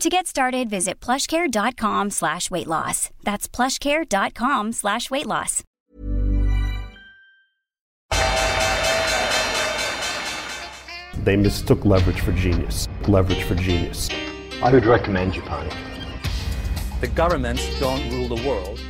To 0.00 0.08
get 0.08 0.26
started, 0.26 0.70
visit 0.70 0.98
plushcare.com 0.98 2.08
slash 2.08 2.50
weight 2.50 2.66
loss. 2.66 3.10
That's 3.22 3.46
plushcare.com 3.46 4.72
slash 4.72 5.10
weight 5.10 5.26
loss. 5.26 5.62
They 11.22 11.36
mistook 11.36 11.84
leverage 11.84 12.22
for 12.22 12.32
genius. 12.32 12.88
Leverage 13.08 13.42
for 13.42 13.54
genius. 13.54 14.08
I 14.62 14.72
would 14.72 14.86
recommend 14.86 15.34
Japan. 15.34 15.68
The 17.02 17.08
governments 17.08 17.68
don't 17.78 18.10
rule 18.10 18.34
the 18.34 18.48
world. 18.48 18.80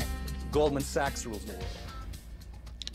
Goldman 0.53 0.83
Sachs 0.83 1.27
rules 1.27 1.45
the 1.45 1.53
world. 1.53 1.65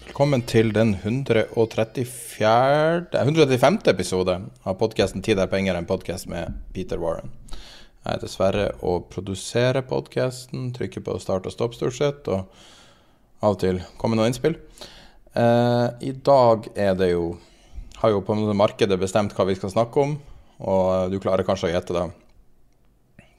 Velkommen 0.06 0.42
til 0.42 0.76
den 0.76 0.94
134. 0.94 3.06
135. 3.12 3.88
episode 3.88 4.42
av 4.64 4.74
podkasten 4.74 5.22
'Tid 5.22 5.40
er 5.40 5.48
penger', 5.48 5.76
en 5.76 5.86
podkast 5.86 6.28
med 6.28 6.54
Peter 6.74 6.98
Warren. 6.98 7.30
Jeg 8.06 8.20
er 8.20 8.22
dessverre 8.22 8.66
å 8.86 9.00
produsere 9.10 9.82
podkasten, 9.90 10.68
trykke 10.76 11.02
på 11.02 11.16
start 11.18 11.48
og 11.50 11.54
stopp 11.56 11.74
stort 11.74 11.96
sett, 11.98 12.28
og 12.30 12.44
av 13.42 13.56
og 13.56 13.62
til 13.64 13.80
komme 13.98 14.14
noen 14.14 14.30
innspill. 14.30 14.60
Eh, 15.34 15.88
I 16.06 16.12
dag 16.14 16.70
er 16.78 16.94
det 16.96 17.12
jo 17.16 17.36
Har 17.96 18.12
jo 18.12 18.20
på 18.22 18.36
markedet 18.36 19.00
bestemt 19.00 19.32
hva 19.34 19.46
vi 19.48 19.56
skal 19.56 19.72
snakke 19.72 20.02
om, 20.04 20.18
og 20.60 21.10
du 21.10 21.16
klarer 21.24 21.48
kanskje 21.48 21.70
å 21.70 21.72
gjette 21.72 21.94
det. 21.96 22.04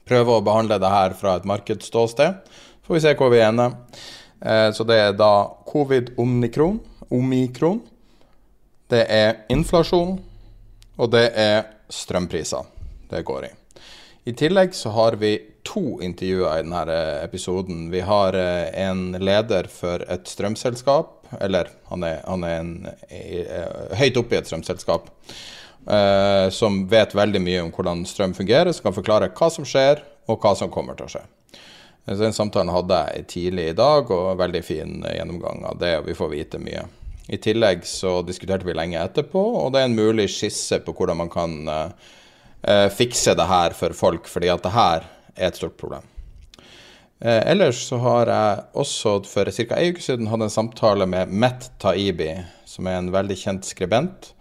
Prøve 0.09 0.33
å 0.33 0.43
behandle 0.43 0.79
det 0.81 0.89
her 0.89 1.13
fra 1.15 1.35
et 1.37 1.45
markedsståsted. 1.47 2.39
Får 2.83 2.97
vi 2.97 3.01
se 3.05 3.13
hvor 3.19 3.29
vi 3.31 3.39
ender. 3.45 3.77
Eh, 4.41 4.71
så 4.73 4.83
det 4.83 4.97
er 4.97 5.13
da 5.13 5.45
covid-omnikron, 5.69 6.81
omikron. 7.13 7.79
Det 8.89 9.05
er 9.05 9.45
inflasjon, 9.53 10.17
og 10.97 11.13
det 11.13 11.29
er 11.37 11.69
strømpriser 11.87 12.67
det 13.13 13.23
går 13.29 13.47
i. 13.51 13.53
I 14.27 14.33
tillegg 14.33 14.73
så 14.75 14.89
har 14.89 15.15
vi 15.15 15.37
to 15.63 16.01
intervjuer 16.03 16.59
i 16.59 16.63
denne 16.65 16.95
episoden. 17.23 17.85
Vi 17.93 18.01
har 18.03 18.35
eh, 18.35 18.73
en 18.83 19.13
leder 19.23 19.69
for 19.71 20.03
et 20.03 20.27
strømselskap, 20.27 21.29
eller 21.39 21.69
han 21.87 22.03
er, 22.03 22.17
han 22.25 22.43
er 22.43 22.57
en, 22.59 22.73
eh, 23.07 23.95
høyt 23.95 24.19
oppe 24.19 24.35
i 24.35 24.41
et 24.41 24.49
strømselskap, 24.49 25.07
eh, 25.87 26.49
som 26.51 26.81
vet 26.91 27.15
veldig 27.15 27.43
mye 27.45 27.63
om 27.63 27.71
hvordan 27.71 28.03
strøm 28.09 28.35
fungerer, 28.35 28.73
som 28.75 28.89
kan 28.89 28.97
forklare 28.99 29.31
hva 29.31 29.51
som 29.53 29.63
skjer, 29.63 30.03
og 30.27 30.43
hva 30.43 30.53
som 30.59 30.75
kommer 30.75 30.99
til 30.99 31.07
å 31.07 31.15
skje. 31.15 31.23
Så 32.03 32.19
Den 32.25 32.35
samtalen 32.35 32.75
hadde 32.75 32.99
jeg 33.13 33.27
tidlig 33.31 33.69
i 33.69 33.79
dag, 33.79 34.11
og 34.11 34.43
veldig 34.43 34.65
fin 34.73 34.99
gjennomgang 35.07 35.63
av 35.71 35.79
det, 35.79 35.95
og 36.01 36.11
vi 36.11 36.19
får 36.19 36.35
vite 36.35 36.59
mye. 36.67 36.83
I 37.31 37.39
tillegg 37.39 37.87
så 37.87 38.17
diskuterte 38.27 38.67
vi 38.67 38.75
lenge 38.75 38.99
etterpå, 38.99 39.39
og 39.63 39.71
det 39.71 39.85
er 39.85 39.87
en 39.87 39.99
mulig 40.03 40.27
skisse 40.35 40.83
på 40.83 40.99
hvordan 40.99 41.23
man 41.23 41.31
kan 41.31 41.59
eh, 41.71 42.15
eh, 42.63 42.87
fikse 42.93 43.35
det 43.37 43.47
her 43.49 43.75
for 43.77 43.95
folk, 43.97 44.29
fordi 44.31 44.51
at 44.53 44.63
det 44.63 44.75
her 44.75 45.09
er 45.35 45.51
et 45.51 45.59
stort 45.59 45.77
problem. 45.77 46.05
Eh, 47.19 47.51
ellers 47.51 47.79
så 47.89 47.97
har 47.97 48.29
jeg 48.29 48.63
også 48.77 49.19
for 49.25 49.49
ca. 49.49 49.77
ei 49.79 49.91
uke 49.91 50.03
siden 50.05 50.29
hatt 50.29 50.43
en 50.45 50.53
samtale 50.53 51.07
med 51.09 51.31
Met 51.33 51.71
Taibi, 51.81 52.33
som 52.65 52.87
er 52.87 52.99
en 52.99 53.13
veldig 53.13 53.37
kjent 53.37 53.65
skribent. 53.65 54.33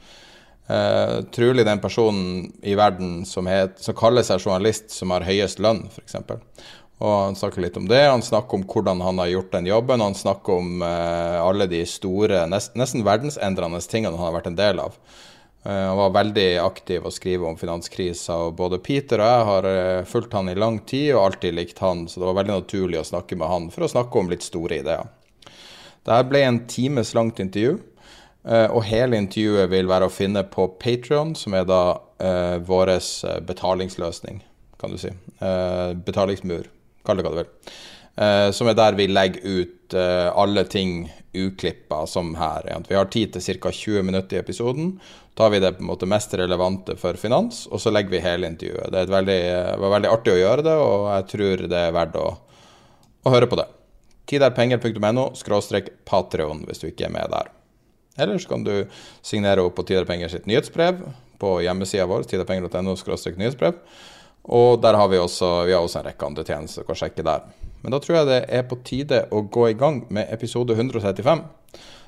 Eh, 0.68 1.22
trolig 1.32 1.64
den 1.64 1.80
personen 1.80 2.50
i 2.62 2.74
verden 2.74 3.24
som, 3.24 3.46
het, 3.46 3.78
som 3.80 3.96
kaller 3.96 4.26
seg 4.26 4.42
journalist 4.42 4.90
som 4.90 5.14
har 5.14 5.24
høyest 5.24 5.62
lønn, 5.62 5.86
f.eks. 5.88 6.18
Og 6.96 7.12
han 7.12 7.36
snakker 7.36 7.62
litt 7.64 7.76
om 7.76 7.86
det. 7.88 8.02
Han 8.08 8.24
snakker 8.24 8.56
om 8.56 8.64
hvordan 8.68 9.02
han 9.04 9.20
har 9.20 9.28
gjort 9.30 9.52
den 9.52 9.68
jobben. 9.68 10.00
Han 10.00 10.16
snakker 10.16 10.60
om 10.60 10.82
eh, 10.82 11.38
alle 11.40 11.68
de 11.70 11.82
store, 11.88 12.46
nest, 12.48 12.76
nesten 12.76 13.04
verdensendrende 13.06 13.80
tingene 13.84 14.16
han 14.16 14.28
har 14.28 14.36
vært 14.36 14.50
en 14.52 14.58
del 14.58 14.80
av. 14.84 14.96
Eh, 15.66 15.86
han 15.88 15.96
var 15.96 16.10
veldig 16.14 16.58
aktiv 16.62 17.06
å 17.06 17.10
skrive 17.10 17.48
om 17.48 17.56
finanskrisa, 17.58 18.36
og 18.46 18.54
både 18.60 18.78
Peter 18.78 19.18
og 19.18 19.30
jeg 19.32 19.46
har 19.48 19.66
eh, 19.70 20.04
fulgt 20.06 20.36
han 20.36 20.50
i 20.52 20.54
lang 20.54 20.78
tid 20.86 21.16
og 21.16 21.24
alltid 21.24 21.56
likt 21.56 21.82
han, 21.82 22.04
så 22.06 22.22
det 22.22 22.28
var 22.28 22.36
veldig 22.38 22.58
naturlig 22.60 23.00
å 23.00 23.08
snakke 23.08 23.38
med 23.40 23.50
han 23.50 23.66
for 23.74 23.86
å 23.86 23.90
snakke 23.90 24.20
om 24.20 24.30
litt 24.30 24.46
store 24.46 24.78
ideer. 24.84 25.10
Dette 26.06 26.20
ble 26.30 26.44
en 26.46 26.60
times 26.70 27.10
langt 27.18 27.42
intervju, 27.42 27.80
eh, 28.46 28.68
og 28.68 28.86
hele 28.86 29.18
intervjuet 29.18 29.72
vil 29.74 29.90
være 29.90 30.06
å 30.06 30.14
finne 30.14 30.44
på 30.46 30.68
Patrion, 30.78 31.34
som 31.34 31.58
er 31.58 31.66
da 31.66 31.82
eh, 32.22 32.62
vår 32.62 32.94
betalingsløsning, 33.50 34.44
kan 34.78 34.94
du 34.94 35.02
si. 35.02 35.10
Eh, 35.10 35.90
betalingsmur, 36.06 36.70
kall 37.02 37.18
det 37.18 37.26
hva 37.26 37.34
du 37.34 37.42
vil. 37.42 37.52
Eh, 38.22 38.48
som 38.54 38.70
er 38.70 38.78
der 38.78 38.94
vi 38.94 39.10
legger 39.10 39.42
ut 39.42 39.72
alle 39.86 40.64
ting 40.66 41.04
uklippa, 41.30 42.00
som 42.10 42.32
her. 42.34 42.64
Vi 42.88 42.96
har 42.98 43.06
tid 43.06 43.36
til 43.36 43.60
ca. 43.60 43.70
20 43.70 44.02
minutter 44.02 44.34
i 44.34 44.40
episoden. 44.40 44.96
Tar 45.36 45.50
vi 45.52 45.60
det 45.60 45.74
på 45.76 45.84
en 45.84 45.90
måte 45.90 46.08
mest 46.08 46.32
relevante 46.34 46.96
for 46.96 47.18
finans, 47.20 47.66
og 47.68 47.80
så 47.82 47.92
legger 47.92 48.14
vi 48.14 48.22
hele 48.24 48.48
intervjuet. 48.48 48.88
Det 48.92 49.04
veldig, 49.12 49.40
var 49.82 49.92
veldig 49.98 50.12
artig 50.12 50.32
å 50.32 50.38
gjøre 50.40 50.64
det, 50.64 50.76
og 50.80 51.08
jeg 51.12 51.26
tror 51.32 51.64
det 51.72 51.82
er 51.82 51.96
verdt 51.96 52.16
å, 52.20 52.30
å 53.26 53.34
høre 53.34 53.50
på 53.50 53.58
det. 53.60 53.66
Tiderpenger.no 54.26 55.28
skråstrek 55.38 55.92
Patrion 56.08 56.64
hvis 56.66 56.80
du 56.82 56.88
ikke 56.88 57.10
er 57.10 57.14
med 57.14 57.30
der. 57.34 57.52
Ellers 58.16 58.48
kan 58.48 58.64
du 58.64 58.88
signere 59.20 59.62
opp 59.66 59.76
på 59.76 59.84
Tiderpenger 59.86 60.32
sitt 60.32 60.48
nyhetsbrev 60.48 61.04
på 61.36 61.52
hjemmesida 61.60 62.08
vår, 62.08 62.24
tiderpenger.no 62.30 62.96
skråstrek 62.96 63.36
nyhetsbrev. 63.36 63.76
Og 64.56 64.80
der 64.80 64.96
har 64.96 65.12
vi 65.12 65.20
også, 65.20 65.66
vi 65.68 65.74
har 65.76 65.84
også 65.84 66.00
en 66.00 66.08
rekke 66.08 66.26
andre 66.30 66.46
tjenester 66.46 66.84
du 66.84 66.88
kan 66.88 67.00
sjekke 67.02 67.26
der. 67.26 67.44
Men 67.84 67.92
da 67.92 68.00
tror 68.00 68.22
jeg 68.22 68.30
det 68.30 68.40
er 68.56 68.64
på 68.66 68.80
tide 68.86 69.24
å 69.34 69.44
gå 69.52 69.68
i 69.68 69.76
gang 69.78 70.04
med 70.08 70.32
episode 70.32 70.74
135. 70.74 71.44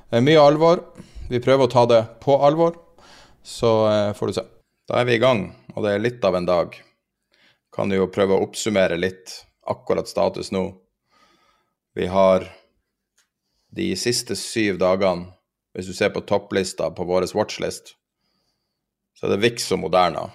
Det 0.08 0.16
er 0.16 0.24
mye 0.24 0.40
alvor. 0.42 0.80
Vi 1.28 1.42
prøver 1.44 1.68
å 1.68 1.72
ta 1.72 1.84
det 1.90 2.00
på 2.24 2.38
alvor, 2.40 2.78
så 3.42 3.72
eh, 3.90 4.12
får 4.16 4.26
du 4.26 4.36
se. 4.38 4.44
Da 4.88 5.00
er 5.00 5.08
vi 5.08 5.18
i 5.18 5.22
gang, 5.22 5.50
og 5.74 5.84
det 5.84 5.94
er 5.94 6.04
litt 6.04 6.24
av 6.24 6.36
en 6.36 6.48
dag. 6.48 6.76
Kan 7.74 7.92
jo 7.92 8.08
prøve 8.12 8.36
å 8.36 8.46
oppsummere 8.46 8.96
litt 8.96 9.34
akkurat 9.68 10.08
status 10.08 10.52
nå. 10.54 10.64
Vi 11.94 12.06
har 12.08 12.46
de 13.76 13.90
siste 14.00 14.36
syv 14.36 14.78
dagene, 14.80 15.32
hvis 15.76 15.90
du 15.90 15.94
ser 15.94 16.10
på 16.14 16.24
topplista 16.26 16.88
på 16.90 17.04
vår 17.04 17.28
watchlist, 17.36 17.92
så 19.18 19.26
er 19.26 19.34
det 19.34 19.42
Vix 19.42 19.68
og 19.74 19.82
Moderna. 19.84 20.28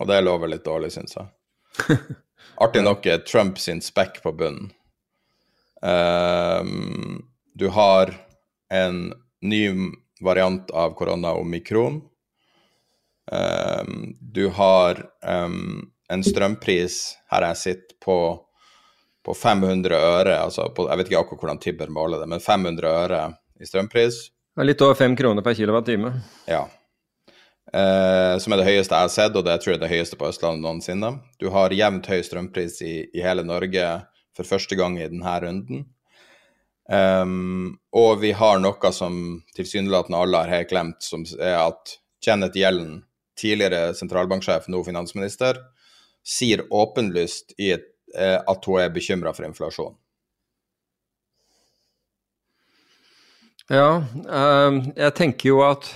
Og 0.00 0.10
det 0.10 0.20
lover 0.24 0.50
litt 0.50 0.64
dårlig, 0.66 0.92
syns 0.92 1.16
jeg. 1.16 1.98
Artig 2.62 2.82
nok 2.84 3.06
er 3.06 3.22
Trump 3.26 3.58
sin 3.62 3.80
spekk 3.82 4.20
på 4.22 4.34
bunnen. 4.36 4.72
Um, 5.84 7.24
du 7.54 7.68
har 7.74 8.12
en 8.72 9.12
ny 9.44 9.62
variant 10.22 10.70
av 10.70 10.94
korona, 10.98 11.32
omikron. 11.34 12.02
Um, 13.32 14.16
du 14.20 14.48
har 14.48 15.00
um, 15.24 15.90
en 16.12 16.24
strømpris 16.24 17.16
her 17.32 17.46
jeg 17.48 17.60
sitter 17.60 17.96
på, 18.04 18.18
på 19.24 19.34
500 19.34 19.96
øre. 19.96 20.36
Altså 20.38 20.68
på, 20.76 20.88
jeg 20.90 21.00
vet 21.00 21.10
ikke 21.10 21.24
akkurat 21.24 21.44
hvordan 21.44 21.62
Tibber 21.62 21.92
måler 21.92 22.22
det, 22.22 22.30
men 22.30 22.44
500 22.44 22.88
øre 22.90 23.26
i 23.60 23.68
strømpris. 23.68 24.26
Litt 24.62 24.82
over 24.86 24.94
fem 24.94 25.16
kroner 25.18 25.42
per 25.42 25.56
kilowattime. 25.58 26.12
Ja. 26.46 26.66
Uh, 27.74 28.36
som 28.38 28.54
er 28.54 28.60
det 28.60 28.68
høyeste 28.68 28.94
jeg 28.94 29.08
har 29.08 29.10
sett, 29.10 29.34
og 29.34 29.46
det 29.46 29.56
tror 29.58 29.72
jeg 29.72 29.80
er 29.80 29.86
det 29.86 29.90
høyeste 29.90 30.18
på 30.20 30.28
Østlandet 30.28 30.62
noensinne. 30.62 31.16
Du 31.42 31.48
har 31.50 31.74
jevnt 31.74 32.06
høy 32.06 32.20
strømpris 32.22 32.78
i, 32.84 32.94
i, 33.08 33.22
hele 33.24 33.42
Norge 33.46 33.88
for 34.36 34.46
første 34.46 34.78
gang 34.78 34.98
i 35.00 35.08
denne 35.08 35.34
runden. 35.42 35.86
Um, 36.84 37.78
og 37.96 38.18
vi 38.20 38.34
har 38.36 38.58
noe 38.60 38.90
som 38.92 39.16
tilsynelatende 39.56 40.20
alle 40.20 40.42
har 40.42 40.52
helt 40.52 40.72
glemt, 40.72 41.00
som 41.04 41.24
er 41.38 41.56
at 41.62 41.96
Janet 42.24 42.56
Yellen, 42.60 43.02
tidligere 43.40 43.94
sentralbanksjef, 43.96 44.68
nå 44.68 44.82
finansminister, 44.86 45.58
sier 46.24 46.64
åpenlyst 46.72 47.56
et 47.58 47.90
eh, 48.14 48.38
at 48.38 48.66
hun 48.68 48.80
er 48.80 48.92
bekymra 48.94 49.34
for 49.34 49.46
inflasjon. 49.48 49.94
Ja, 53.72 54.04
eh, 54.28 54.80
jeg 54.96 55.14
tenker 55.18 55.50
jo 55.50 55.60
at 55.66 55.88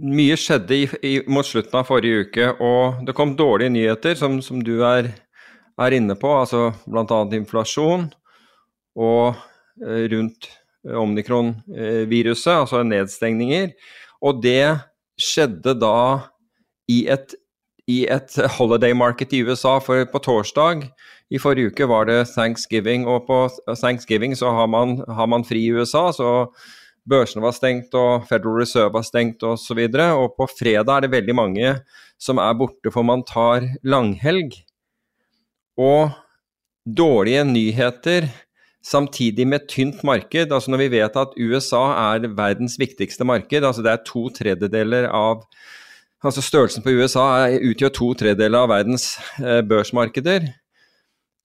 mye 0.00 0.36
skjedde 0.40 0.76
i, 0.76 0.86
i, 1.04 1.14
mot 1.28 1.46
slutten 1.46 1.80
av 1.80 1.88
forrige 1.88 2.26
uke, 2.26 2.52
og 2.64 3.02
det 3.06 3.16
kom 3.16 3.36
dårlige 3.36 3.74
nyheter, 3.74 4.16
som, 4.16 4.38
som 4.44 4.62
du 4.64 4.78
er, 4.86 5.10
er, 5.76 5.96
inne 5.96 6.16
på, 6.16 6.30
altså 6.42 6.70
bl.a. 6.86 7.20
inflasjon 7.36 8.08
og 8.96 9.36
eh, 9.84 10.06
rundt 10.12 10.50
omnikron-viruset, 10.84 12.54
altså 12.54 12.82
nedstengninger. 12.86 13.74
Og 14.24 14.42
det 14.42 14.80
skjedde 15.20 15.74
da 15.80 15.96
i 16.88 17.04
et, 17.12 17.34
i 17.88 18.02
et 18.08 18.36
holiday 18.56 18.96
market 18.96 19.34
i 19.36 19.42
USA, 19.44 19.78
for 19.84 20.04
på 20.08 20.22
torsdag 20.24 20.88
i 21.30 21.38
forrige 21.38 21.70
uke 21.70 21.86
var 21.86 22.08
det 22.08 22.24
thanksgiving, 22.32 23.06
og 23.06 23.26
på 23.28 23.40
thanksgiving 23.78 24.34
så 24.36 24.50
har 24.56 24.66
man, 24.66 24.98
har 25.08 25.28
man 25.30 25.44
fri 25.46 25.66
i 25.68 25.72
USA. 25.72 26.10
så 26.12 26.50
børsene 27.10 27.42
var 27.42 27.54
stengt 27.56 27.94
og 27.96 28.26
Federal 28.28 28.60
Reserve 28.60 28.92
var 28.94 29.04
stengt 29.06 29.42
osv. 29.42 29.78
Og, 29.78 29.94
så 29.94 30.08
og 30.16 30.34
på 30.36 30.48
fredag 30.58 30.96
er 30.96 31.06
det 31.06 31.14
veldig 31.14 31.34
mange 31.34 31.74
som 32.20 32.38
er 32.38 32.56
borte 32.58 32.92
for 32.92 33.06
man 33.06 33.24
tar 33.26 33.66
langhelg. 33.82 34.58
Og 35.80 36.10
dårlige 36.84 37.44
nyheter 37.44 38.28
samtidig 38.82 39.46
med 39.48 39.68
tynt 39.68 40.04
marked. 40.04 40.52
altså 40.52 40.70
Når 40.70 40.82
vi 40.84 40.88
vet 40.96 41.16
at 41.16 41.36
USA 41.36 42.14
er 42.14 42.28
verdens 42.36 42.78
viktigste 42.80 43.24
marked, 43.24 43.64
altså 43.64 43.82
det 43.82 43.92
er 43.92 44.04
to 44.06 44.28
tredjedeler 44.28 45.08
av 45.08 45.44
altså 46.24 46.42
Størrelsen 46.44 46.84
på 46.84 46.92
USA 47.00 47.48
utgjør 47.48 47.92
to 47.96 48.12
tredjedeler 48.14 48.58
av 48.58 48.72
verdens 48.72 49.14
eh, 49.40 49.62
børsmarkeder. 49.64 50.50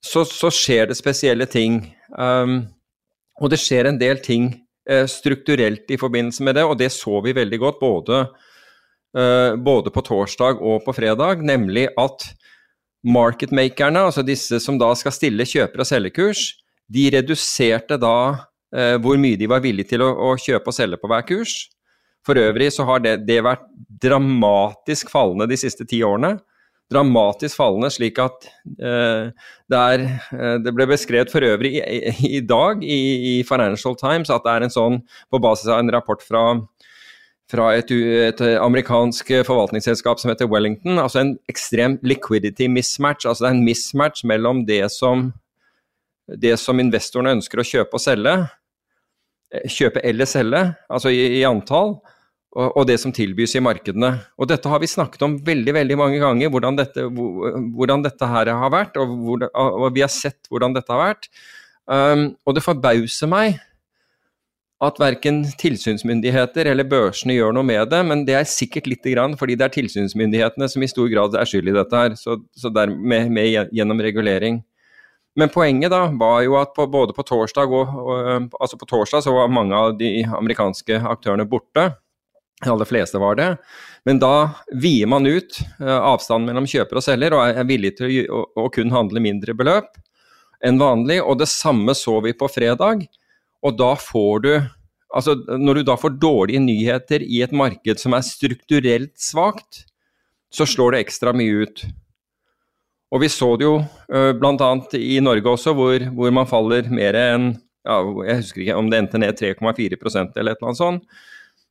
Så, 0.04 0.24
så, 0.28 0.50
skjer 0.52 0.90
det 0.90 0.98
spesielle 0.98 1.46
ting. 1.48 1.94
Um, 2.12 2.66
og 3.40 3.50
det 3.50 3.58
skjer 3.58 3.88
en 3.88 3.98
del 3.98 4.20
ting 4.22 4.52
Eh, 4.90 5.06
strukturelt 5.06 5.90
i 5.90 5.98
forbindelse 5.98 6.44
med 6.46 6.54
det, 6.54 6.62
og 6.64 6.76
det 6.78 6.92
så 6.94 7.18
vi 7.24 7.32
veldig 7.34 7.58
godt 7.58 7.80
både, 7.80 8.18
eh, 9.18 9.56
både 9.58 9.90
på 9.90 10.00
torsdag 10.00 10.62
og 10.62 10.84
på 10.84 10.92
fredag, 10.94 11.42
nemlig 11.42 11.88
at 11.98 12.22
marketmakerne, 13.02 14.04
altså 14.06 14.22
disse 14.22 14.60
som 14.62 14.78
da 14.78 14.94
skal 14.94 15.12
stille 15.12 15.42
kjøper- 15.42 15.82
og 15.82 15.86
selgekurs, 15.86 16.54
de 16.92 17.06
reduserte 17.14 17.98
da 18.00 18.18
eh, 18.74 18.96
hvor 19.02 19.18
mye 19.20 19.38
de 19.38 19.48
var 19.50 19.64
villige 19.64 19.94
til 19.94 20.04
å, 20.06 20.10
å, 20.28 20.34
kjøpe 20.40 20.72
og 20.72 20.76
selge 20.76 21.00
på 21.02 21.10
hver 21.10 21.26
kurs. 21.28 21.56
For 22.26 22.38
øvrig 22.38 22.72
så 22.74 22.86
har 22.88 23.02
det, 23.04 23.20
det 23.28 23.38
vært 23.46 23.64
dramatisk 24.02 25.10
fallende 25.12 25.46
de 25.50 25.58
siste 25.60 25.86
ti 25.88 26.02
årene 26.06 26.36
dramatisk 26.92 27.58
fallende, 27.58 27.90
slik 27.90 28.18
at 28.22 28.46
eh, 28.78 29.32
det, 29.70 29.78
er, 29.78 30.04
eh, 30.36 30.56
det 30.62 30.72
ble 30.74 30.86
beskrevet 30.90 31.32
for 31.32 31.44
øvrig 31.46 31.74
i, 31.80 31.82
i, 31.82 32.12
i 32.38 32.42
dag 32.46 32.82
i, 32.84 32.98
i, 33.32 33.34
Financial 33.46 33.96
Times 33.98 34.30
at 34.30 34.46
det 34.46 34.54
er 34.54 34.66
en 34.66 34.74
sånn, 34.74 35.00
på 35.32 35.40
basis 35.42 35.70
av 35.72 35.82
en 35.82 35.90
rapport 35.94 36.22
fra, 36.22 36.44
fra 37.50 37.72
et, 37.78 37.90
et, 37.90 38.44
amerikansk 38.62 39.34
forvaltningsselskap 39.48 40.22
som 40.22 40.30
heter 40.30 40.50
Wellington, 40.50 41.00
altså 41.02 41.24
en 41.24 41.34
ekstrem 41.50 41.98
liquidity 42.06 42.70
mismatch. 42.70 43.26
Altså 43.26 43.46
det 43.46 43.50
er 43.50 43.58
en 43.58 43.66
mismatch 43.66 44.22
mellom 44.28 44.62
det 44.68 44.84
som, 44.94 45.32
det 46.26 46.56
som 46.60 46.80
investorene 46.82 47.36
ønsker 47.36 47.62
å 47.62 47.66
kjøpe 47.66 47.98
og 47.98 48.02
selge, 48.02 48.34
eh, 49.54 49.66
kjøpe 49.70 50.02
eller 50.06 50.28
selge, 50.30 50.62
altså 50.90 51.12
i, 51.14 51.40
i 51.40 51.44
antall, 51.48 51.98
og, 52.56 52.70
og, 52.70 52.82
det 52.88 52.96
som 53.02 53.12
tilbys 53.12 53.52
i 53.58 53.62
markedene. 53.64 54.14
Og 54.40 54.48
dette 54.48 54.70
har 54.70 54.80
vi 54.80 54.88
snakket 54.88 55.22
om 55.26 55.36
veldig 55.44 55.76
veldig 55.76 55.98
mange 56.00 56.20
ganger, 56.22 56.50
hvordan 56.52 56.78
dette, 56.78 57.04
hvordan 57.12 58.04
dette 58.06 58.30
her 58.32 58.52
har 58.62 58.72
vært, 58.72 58.96
og, 58.96 59.12
hvor, 59.26 59.46
og, 59.52 59.86
vi 59.94 60.04
har 60.04 60.12
sett 60.12 60.48
hvordan 60.48 60.76
dette 60.76 60.92
har 60.92 61.02
vært. 61.02 61.28
Um, 61.86 62.30
og 62.48 62.56
det 62.56 62.64
forbauser 62.64 63.28
meg 63.30 63.60
at 64.84 64.98
verken 65.00 65.44
tilsynsmyndigheter 65.60 66.68
eller 66.68 66.88
børsene 66.88 67.36
gjør 67.36 67.54
noe 67.56 67.64
med 67.64 67.92
det, 67.92 68.00
men 68.08 68.24
det 68.28 68.34
er 68.36 68.48
sikkert 68.48 68.88
lite 68.90 69.14
grann 69.14 69.36
fordi 69.40 69.56
det 69.56 69.68
er 69.68 69.76
tilsynsmyndighetene 69.76 70.68
som 70.68 70.84
i 70.84 70.90
stor 70.90 71.08
grad 71.12 71.36
er 71.38 71.48
skyld 71.48 71.70
i 71.70 71.76
dette 71.76 72.02
her, 72.02 72.16
så, 72.20 72.36
så 72.56 72.72
dermed 72.72 73.32
med, 73.32 73.70
gjennom 73.76 74.02
regulering. 74.04 74.60
Men 75.36 75.52
poenget 75.52 75.92
da 75.92 76.06
var 76.16 76.40
jo 76.46 76.56
at 76.56 76.72
på, 76.76 76.86
både 76.88 77.12
på 77.16 77.24
torsdag 77.28 77.72
og, 77.76 77.92
og, 78.00 78.54
altså 78.56 78.78
på 78.80 78.88
torsdag 78.88 79.24
så 79.26 79.34
var 79.36 79.52
mange 79.52 79.76
av 79.76 79.96
de 79.98 80.22
amerikanske 80.24 81.02
aktørene 81.12 81.44
borte. 81.48 81.90
De 82.64 82.72
aller 82.72 82.88
fleste 82.88 83.20
var 83.20 83.36
det. 83.36 83.50
Men 84.08 84.20
da 84.22 84.32
vier 84.80 85.08
man 85.12 85.28
ut 85.28 85.58
uh, 85.82 85.98
avstanden 85.98 86.48
mellom 86.48 86.68
kjøper 86.70 87.00
og 87.00 87.04
selger, 87.04 87.36
og 87.36 87.44
er 87.60 87.68
villig 87.68 87.96
til 87.98 88.08
å, 88.08 88.22
å, 88.38 88.64
å, 88.64 88.70
kun 88.72 88.94
handle 88.94 89.20
mindre 89.20 89.52
beløp 89.56 89.92
enn 90.64 90.80
vanlig. 90.80 91.20
Og 91.20 91.36
det 91.42 91.50
samme 91.52 91.92
så 91.98 92.16
vi 92.24 92.32
på 92.32 92.48
fredag. 92.48 93.04
Og 93.66 93.78
da 93.78 93.92
får 94.00 94.42
du 94.46 94.52
Altså, 95.16 95.36
når 95.38 95.78
du 95.78 95.82
da 95.86 95.94
får 95.96 96.16
dårlige 96.20 96.60
nyheter 96.60 97.22
i 97.22 97.38
et 97.44 97.52
marked 97.54 98.00
som 98.02 98.12
er 98.12 98.24
strukturelt 98.26 99.12
svakt, 99.22 99.84
så 100.52 100.66
slår 100.68 100.92
det 100.92 101.02
ekstra 101.04 101.32
mye 101.32 101.62
ut. 101.62 101.84
Og 103.14 103.22
vi 103.22 103.30
så 103.30 103.52
det 103.58 103.66
jo 103.66 103.76
uh, 103.78 104.32
bl.a. 104.34 104.70
i 104.98 105.20
Norge 105.22 105.52
også, 105.52 105.74
hvor, 105.78 106.08
hvor 106.16 106.34
man 106.34 106.48
faller 106.50 106.88
mer 106.90 107.18
enn 107.20 107.52
ja, 107.86 108.00
Jeg 108.26 108.40
husker 108.40 108.64
ikke 108.64 108.78
om 108.80 108.90
det 108.90 108.98
endte 108.98 109.20
ned 109.22 109.38
3,4 109.38 109.62
eller 109.62 110.26
et 110.26 110.40
eller 110.42 110.56
annet 110.58 110.80
sånt. 110.80 111.04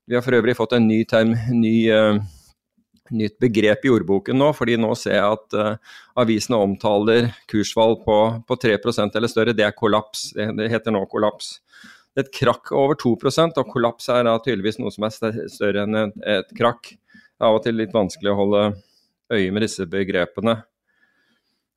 Vi 0.08 0.16
har 0.16 0.24
for 0.24 0.38
øvrig 0.38 0.56
fått 0.56 0.78
en 0.78 0.88
ny, 0.88 1.02
term, 1.10 1.34
ny 1.52 1.76
uh, 1.92 2.22
nytt 3.12 3.36
begrep 3.42 3.86
i 3.86 3.92
ordboken 3.92 4.40
nå, 4.40 4.52
fordi 4.56 4.78
nå 4.80 4.94
ser 4.98 5.18
jeg 5.18 5.36
at 5.38 5.58
uh, 5.60 5.98
avisene 6.22 6.60
omtaler 6.62 7.28
kursfall 7.52 8.00
på, 8.06 8.18
på 8.48 8.58
3% 8.64 9.18
eller 9.18 9.32
større. 9.32 9.56
Det 9.58 9.66
er 9.68 9.76
kollaps. 9.76 10.30
Det, 10.38 10.48
det, 10.58 10.70
heter 10.72 10.96
nå 10.96 11.04
kollaps. 11.12 11.58
Det 12.16 12.24
er 12.24 12.30
et 12.30 12.38
krakk 12.38 12.72
over 12.72 12.96
2% 13.02 13.60
og 13.60 13.74
kollaps 13.74 14.08
er 14.14 14.24
da 14.24 14.38
tydeligvis 14.40 14.80
noe 14.80 14.94
som 14.94 15.08
er 15.08 15.18
større 15.52 15.84
enn 15.84 16.00
et, 16.06 16.16
et 16.38 16.56
krakk. 16.56 16.94
Det 16.96 17.44
er 17.44 17.50
av 17.50 17.60
og 17.60 17.66
til 17.66 17.76
litt 17.76 17.92
vanskelig 17.94 18.32
å 18.32 18.40
holde 18.40 18.64
øye 19.36 19.52
med 19.52 19.66
disse 19.66 19.84
begrepene. 19.90 20.62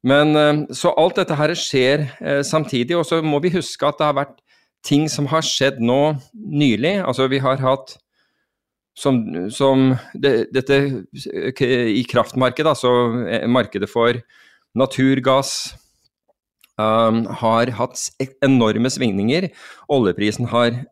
Men 0.07 0.37
uh, 0.37 0.67
Så 0.75 0.93
alt 0.95 1.19
dette 1.19 1.37
her 1.39 1.55
skjer 1.59 2.07
samtidig, 2.47 2.97
og 2.97 3.07
så 3.09 3.23
må 3.23 3.41
vi 3.43 3.55
huske 3.57 3.87
at 3.87 3.99
det 3.99 4.07
har 4.07 4.21
vært 4.21 4.37
ting 4.87 5.09
som 5.11 5.27
har 5.31 5.43
skjedd 5.43 5.81
nå 5.83 6.19
nylig. 6.35 6.99
Altså 7.03 7.27
vi 7.31 7.41
har 7.43 7.59
hatt 7.63 7.97
som, 8.99 9.21
som 9.55 9.93
det, 10.15 10.49
dette 10.55 10.79
i 11.63 12.03
kraftmarkedet, 12.09 12.73
altså 12.73 12.91
markedet 13.51 13.91
for 13.91 14.19
naturgass, 14.79 15.75
um, 16.79 17.25
har 17.43 17.73
hatt 17.79 18.05
enorme 18.45 18.91
svingninger. 18.91 19.49
Oljeprisen 19.93 20.49
har, 20.51 20.83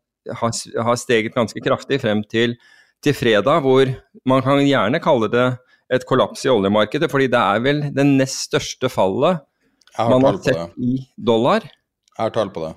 har, 0.41 0.57
har 0.89 0.99
steget 1.01 1.37
ganske 1.37 1.63
kraftig 1.65 2.01
frem 2.03 2.23
til, 2.31 2.57
til, 3.05 3.15
fredag, 3.15 3.63
hvor 3.65 3.91
man 4.27 4.43
kan 4.43 4.63
gjerne 4.67 5.03
kalle 5.03 5.31
det 5.33 5.49
et 5.93 6.07
kollaps 6.09 6.45
i 6.47 6.51
oljemarkedet, 6.51 7.11
fordi 7.11 7.27
det 7.33 7.41
er 7.41 7.61
vel 7.63 7.83
det 7.95 8.07
nest 8.09 8.39
største 8.49 8.89
fallet 8.91 9.39
har 9.97 10.11
man 10.11 10.25
har 10.29 10.39
sett 10.45 10.75
i 10.83 10.99
dollar. 11.17 11.61
Jeg 12.17 12.21
har 12.21 12.31
tall 12.35 12.51
på 12.53 12.61
det. 12.65 12.75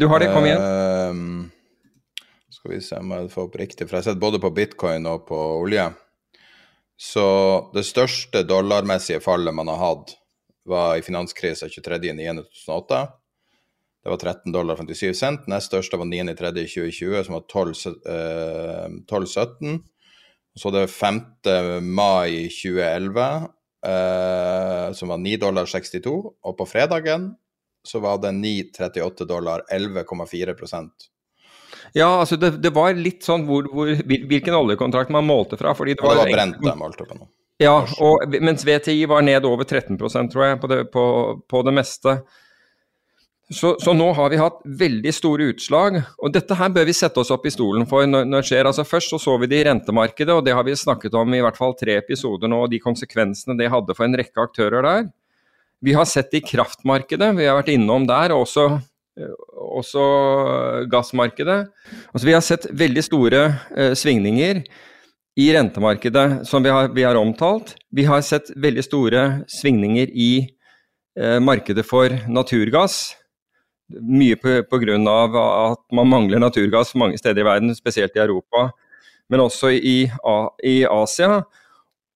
Du 0.00 0.06
har 0.10 0.18
det, 0.20 0.32
kom 0.34 0.44
igjen. 0.44 0.60
Uh, 0.60 1.14
skal 2.52 2.70
vi 2.74 2.80
se 2.84 2.96
om 3.00 3.10
jeg 3.14 3.30
får 3.32 3.44
opp 3.46 3.56
riktig, 3.60 3.86
for 3.86 3.94
jeg 3.96 4.02
har 4.02 4.08
sett 4.10 4.22
både 4.22 4.38
på 4.42 4.54
bitcoin 4.56 5.02
og 5.08 5.18
på 5.30 5.38
olje. 5.60 5.86
Så 7.00 7.24
det 7.72 7.84
største 7.88 8.42
dollarmessige 8.44 9.22
fallet 9.24 9.54
man 9.56 9.68
har 9.72 9.80
hatt, 9.80 10.12
var 10.68 10.98
i 10.98 11.02
finanskrisa 11.04 11.66
23.9.2008. 11.72 13.00
Det 14.00 14.08
var 14.12 14.18
13 14.20 14.52
dollar 14.52 14.76
57 14.76 15.16
cent. 15.16 15.48
Nest 15.48 15.66
største 15.72 15.96
var 16.00 16.06
9.3.2020, 16.08 17.24
som 17.24 17.34
var 17.38 17.44
12,17. 17.48 19.72
Eh, 19.72 19.78
så 20.58 20.72
det 20.74 20.86
5. 20.90 21.20
mai 21.82 22.48
2011, 22.48 23.26
eh, 23.86 24.92
som 24.92 25.12
var 25.12 25.22
9 25.22 25.36
dollar 25.42 25.70
62. 25.70 26.16
Og 26.42 26.58
på 26.58 26.66
fredagen 26.68 27.30
så 27.86 28.02
var 28.02 28.18
det 28.20 28.34
9,38 28.36 29.24
dollar, 29.24 29.62
11,4% 29.72 31.10
ja, 31.92 32.20
altså 32.20 32.36
det, 32.36 32.50
det 32.62 32.70
var 32.74 32.94
litt 32.94 33.24
sånn 33.26 33.44
hvor, 33.48 33.66
hvor, 33.74 33.90
hvilken 34.06 34.56
oljekontrakt 34.56 35.12
man 35.14 35.26
målte 35.26 35.58
fra. 35.60 35.74
fordi 35.74 35.96
Det 35.98 36.04
var, 36.04 36.20
det 36.20 36.26
var 36.28 36.36
brent 36.36 36.60
de 36.62 36.74
målte 36.78 37.06
på 37.06 37.18
nå. 37.18 37.28
Ja, 37.60 37.74
og, 38.00 38.36
mens 38.40 38.64
VTI 38.64 39.02
var 39.10 39.24
ned 39.26 39.44
over 39.44 39.66
13% 39.66 40.30
tror 40.32 40.46
jeg, 40.46 40.60
på 40.62 40.70
det, 40.70 40.84
på, 40.94 41.04
på 41.50 41.64
det 41.66 41.74
meste. 41.76 42.20
Så, 43.50 43.72
så, 43.82 43.90
nå 43.98 44.12
har 44.14 44.30
vi 44.30 44.38
hatt 44.38 44.60
veldig 44.78 45.12
store 45.14 45.48
utslag, 45.50 45.96
og 46.22 46.34
dette 46.34 46.54
her 46.54 46.70
bør 46.70 46.86
vi 46.86 46.94
sette 46.94 47.18
oss 47.18 47.32
opp 47.34 47.48
i 47.48 47.50
stolen 47.50 47.82
for 47.90 48.06
når, 48.06 48.28
når 48.30 48.44
det 48.44 48.50
skjer. 48.52 48.68
Altså 48.70 48.84
Først 48.86 49.10
så, 49.10 49.18
så 49.18 49.34
vi 49.42 49.48
det 49.50 49.64
i 49.64 49.64
rentemarkedet, 49.66 50.36
og 50.36 50.44
det 50.46 50.54
har 50.54 50.66
vi 50.66 50.76
snakket 50.78 51.16
om 51.18 51.34
i 51.34 51.42
hvert 51.42 51.58
fall 51.58 51.74
tre 51.78 51.98
episoder 51.98 52.50
nå, 52.50 52.62
og 52.64 52.70
de 52.70 52.78
konsekvensene 52.82 53.58
det 53.58 53.72
hadde 53.72 53.96
for 53.98 54.06
en 54.06 54.14
rekke 54.20 54.46
aktører 54.46 54.86
der. 54.86 55.10
Vi 55.82 55.96
har 55.96 56.06
sett 56.06 56.30
det 56.30 56.44
i 56.44 56.46
kraftmarkedet, 56.52 57.32
vi 57.38 57.48
har 57.48 57.58
vært 57.58 57.72
innom 57.74 58.06
der, 58.06 58.36
og 58.36 58.44
også 58.44 58.68
Eh, 59.20 59.34
også 59.80 60.04
gassmarkedet. 60.90 61.66
Altså, 62.12 62.26
vi 62.26 62.34
har 62.36 62.44
sett 62.44 62.68
veldig 62.70 63.02
store 63.04 63.42
eh, 63.76 63.92
svingninger 63.98 64.62
i 65.40 65.46
rentemarkedet, 65.54 66.46
som 66.48 66.64
vi 66.64 66.72
har, 66.72 66.90
vi 66.94 67.04
har, 67.06 67.18
omtalt. 67.18 67.74
Vi 67.90 68.06
har 68.08 68.22
sett 68.26 68.52
veldig 68.56 68.84
store 68.86 69.24
svingninger 69.50 70.12
i 70.14 70.32
eh, 71.18 71.38
markedet 71.42 71.86
for 71.86 72.14
naturgass. 72.28 73.16
Mye 73.90 74.36
pga. 74.38 74.96
at 75.00 75.82
man 75.92 76.08
mangler 76.08 76.38
naturgass 76.38 76.94
mange 76.94 77.18
steder 77.18 77.42
i 77.42 77.48
verden, 77.48 77.74
spesielt 77.74 78.16
i 78.16 78.22
Europa, 78.22 78.70
men 79.28 79.40
også 79.40 79.72
i, 79.74 80.10
i 80.64 80.76
Asia. 80.84 81.42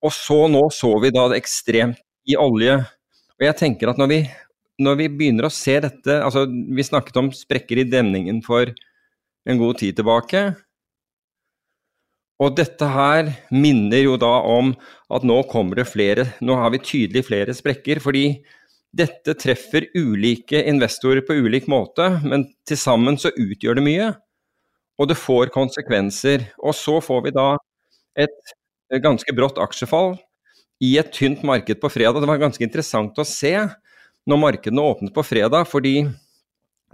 Og 0.04 0.12
så 0.12 0.46
nå 0.48 0.68
så 0.70 0.92
vi 1.00 1.10
da 1.10 1.28
det 1.28 1.40
ekstremt 1.40 2.00
i 2.28 2.36
olje. 2.36 2.76
Og 3.38 3.46
jeg 3.46 3.56
tenker 3.58 3.90
at 3.90 4.00
når 4.00 4.10
vi, 4.10 4.20
når 4.84 4.98
vi 5.00 5.08
begynner 5.08 5.48
å 5.48 5.54
se 5.54 5.78
dette 5.82 6.18
altså 6.22 6.46
Vi 6.48 6.84
snakket 6.86 7.16
om 7.20 7.32
sprekker 7.34 7.80
i 7.80 7.88
demningen 7.88 8.42
for 8.44 8.70
en 9.44 9.60
god 9.60 9.80
tid 9.80 9.96
tilbake. 9.98 10.44
Og 12.42 12.56
dette 12.58 12.86
her 12.90 13.30
minner 13.54 14.02
jo 14.02 14.16
da 14.20 14.32
om 14.50 14.72
at 15.14 15.24
nå 15.26 15.36
kommer 15.50 15.78
det 15.78 15.86
flere 15.86 16.26
Nå 16.42 16.56
har 16.58 16.72
vi 16.74 16.82
tydelig 16.82 17.26
flere 17.28 17.54
sprekker. 17.56 18.02
Fordi 18.02 18.26
dette 18.94 19.34
treffer 19.40 19.88
ulike 19.96 20.60
investorer 20.70 21.24
på 21.26 21.36
ulik 21.46 21.66
måte, 21.70 22.06
men 22.22 22.46
til 22.68 22.78
sammen 22.78 23.18
så 23.18 23.32
utgjør 23.34 23.80
det 23.80 23.86
mye. 23.86 24.10
Og 25.00 25.10
det 25.10 25.18
får 25.18 25.50
konsekvenser. 25.54 26.46
Og 26.62 26.76
så 26.78 27.00
får 27.02 27.24
vi 27.24 27.34
da 27.34 27.48
et 28.14 28.54
ganske 29.02 29.34
brått 29.34 29.58
aksjefall 29.58 30.14
i 30.84 30.94
et 31.00 31.10
tynt 31.14 31.42
marked 31.46 31.80
på 31.82 31.90
fredag. 31.90 32.20
Det 32.22 32.30
var 32.30 32.42
ganske 32.42 32.64
interessant 32.64 33.18
å 33.18 33.26
se 33.26 33.56
når 34.30 34.40
markedene 34.40 34.84
åpnet 34.84 35.14
på 35.14 35.24
fredag, 35.26 35.66
fordi 35.68 36.04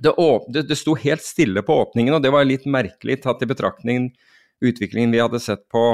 det, 0.00 0.12
åpnet, 0.16 0.66
det 0.69 0.78
sto 0.78 0.97
helt 0.99 1.23
stille 1.25 1.62
på 1.62 1.76
åpningen, 1.85 2.16
og 2.16 2.25
det 2.25 2.33
var 2.33 2.49
litt 2.49 2.64
merkelig 2.64 3.21
tatt 3.25 3.42
i 3.45 3.49
betraktning 3.50 4.09
utviklingen 4.64 5.12
vi 5.12 5.21
hadde 5.21 5.40
sett 5.40 5.66
på, 5.73 5.85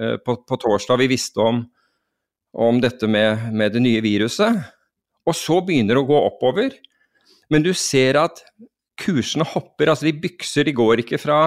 uh, 0.00 0.16
på, 0.16 0.36
på 0.48 0.60
torsdag. 0.60 1.00
Vi 1.02 1.10
visste 1.12 1.40
om, 1.40 1.64
om 2.52 2.80
dette 2.80 3.08
med, 3.10 3.50
med, 3.52 3.72
det 3.74 3.82
nye 3.84 4.04
viruset. 4.04 4.62
Og 5.24 5.36
så 5.36 5.60
begynner 5.64 5.96
det 5.96 6.04
å 6.04 6.08
gå 6.08 6.18
oppover. 6.28 6.74
Men 7.52 7.64
du 7.64 7.72
ser 7.76 8.18
at 8.20 8.42
kursene 9.00 9.46
hopper, 9.48 9.90
altså 9.90 10.08
de 10.08 10.14
bykser. 10.22 10.68
De 10.68 10.76
går 10.76 11.02
ikke 11.04 11.20
fra 11.20 11.38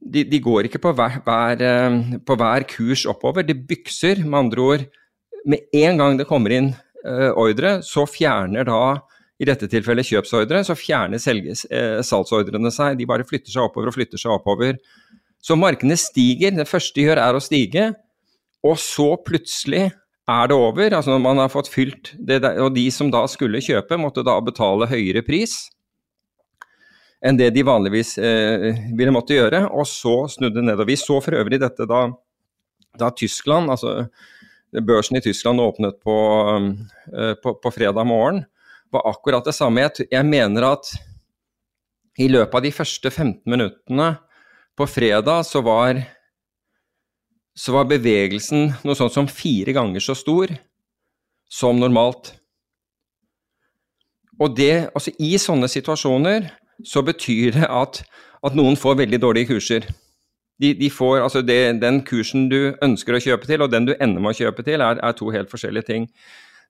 de, 0.00 0.22
de 0.28 0.40
går 0.42 0.68
ikke 0.68 0.80
på 0.82 0.92
hver, 0.96 1.20
hver, 1.24 1.62
eh, 1.64 1.98
på 2.26 2.36
hver, 2.38 2.66
kurs 2.70 3.06
oppover. 3.10 3.46
De 3.46 3.56
bykser, 3.56 4.22
med 4.24 4.38
andre 4.44 4.62
ord. 4.62 4.86
Med 5.46 5.66
en 5.78 6.00
gang 6.02 6.18
det 6.18 6.26
kommer 6.26 6.52
inn 6.52 6.72
uh, 7.06 7.30
ordre, 7.38 7.78
så 7.86 8.02
fjerner 8.10 8.66
da 8.66 8.96
i 9.38 9.46
dette 9.46 9.68
tilfellet 9.70 10.08
kjøpsordre, 10.08 10.62
så 10.66 10.74
fjerner 10.74 11.20
selges, 11.22 11.66
eh, 11.70 12.00
salgsordrene 12.06 12.72
seg. 12.74 12.96
De 12.98 13.06
bare 13.08 13.26
flytter 13.26 13.52
seg 13.52 13.68
oppover 13.68 13.90
og 13.90 13.94
flytter 13.94 14.20
seg 14.20 14.32
oppover. 14.34 14.80
Så 15.44 15.54
markedene 15.60 15.98
stiger. 16.00 16.54
Det 16.56 16.66
første 16.66 16.98
de 16.98 17.06
gjør, 17.06 17.20
er 17.22 17.36
å 17.36 17.42
stige. 17.44 17.86
Og 18.66 18.78
så 18.80 19.12
plutselig 19.22 19.90
er 20.26 20.50
det 20.50 20.58
over. 20.58 20.90
Altså 20.90 21.14
når 21.14 21.22
man 21.22 21.40
har 21.42 21.52
fått 21.52 21.70
fylt 21.70 22.12
det 22.18 22.40
der, 22.42 22.60
Og 22.64 22.74
de 22.74 22.88
som 22.90 23.10
da 23.10 23.24
skulle 23.30 23.62
kjøpe, 23.62 23.98
måtte 24.00 24.24
da 24.26 24.38
betale 24.40 24.88
høyere 24.90 25.24
pris 25.26 25.66
enn 27.26 27.38
det 27.38 27.48
de 27.56 27.62
vanligvis 27.64 28.18
eh, 28.20 28.76
ville 28.94 29.14
måtte 29.14 29.34
gjøre. 29.34 29.64
Og 29.72 29.86
så 29.88 30.26
snudde 30.30 30.60
det 30.60 30.66
nedover. 30.68 30.90
Vi 30.90 30.98
så 31.00 31.16
for 31.24 31.34
øvrig 31.34 31.58
dette 31.58 31.86
da, 31.88 32.02
da 33.00 33.08
Tyskland, 33.10 33.72
altså 33.72 34.04
børsen 34.84 35.18
i 35.18 35.22
Tyskland 35.24 35.62
åpnet 35.64 35.98
på, 36.04 36.16
eh, 37.16 37.32
på, 37.42 37.56
på 37.62 37.72
fredag 37.74 38.06
morgen 38.06 38.44
var 38.92 39.08
akkurat 39.10 39.48
det 39.48 39.56
samme. 39.56 39.86
Jeg, 39.86 40.06
jeg 40.12 40.28
mener 40.28 40.68
at 40.74 40.92
i 42.20 42.28
løpet 42.30 42.54
av 42.54 42.64
de 42.64 42.72
første 42.72 43.10
15 43.10 43.40
minuttene 43.50 44.12
på 44.76 44.86
fredag 44.88 45.44
så 45.48 45.62
var, 45.64 45.98
så 47.56 47.72
var 47.72 47.88
bevegelsen 47.88 48.72
noe 48.84 48.96
sånt 48.98 49.14
som 49.14 49.28
fire 49.30 49.72
ganger 49.76 50.02
så 50.04 50.16
stor 50.18 50.52
som 51.48 51.78
normalt. 51.80 52.34
Og 54.36 54.52
det, 54.56 54.90
altså 54.92 55.14
I 55.22 55.36
sånne 55.40 55.68
situasjoner 55.72 56.50
så 56.84 57.00
betyr 57.04 57.54
det 57.56 57.68
at, 57.72 58.02
at 58.44 58.56
noen 58.58 58.76
får 58.76 58.98
veldig 59.00 59.20
dårlige 59.22 59.54
kurser. 59.54 59.86
De, 60.60 60.72
de 60.76 60.90
får, 60.92 61.20
altså 61.20 61.42
det, 61.44 61.80
Den 61.80 62.02
kursen 62.04 62.50
du 62.52 62.76
ønsker 62.84 63.16
å 63.16 63.22
kjøpe 63.22 63.48
til, 63.48 63.64
og 63.64 63.72
den 63.72 63.88
du 63.88 63.94
ender 63.96 64.20
med 64.20 64.34
å 64.34 64.38
kjøpe 64.44 64.64
til, 64.64 64.84
er, 64.84 65.00
er 65.00 65.16
to 65.16 65.32
helt 65.32 65.52
forskjellige 65.52 65.88
ting. 65.88 66.06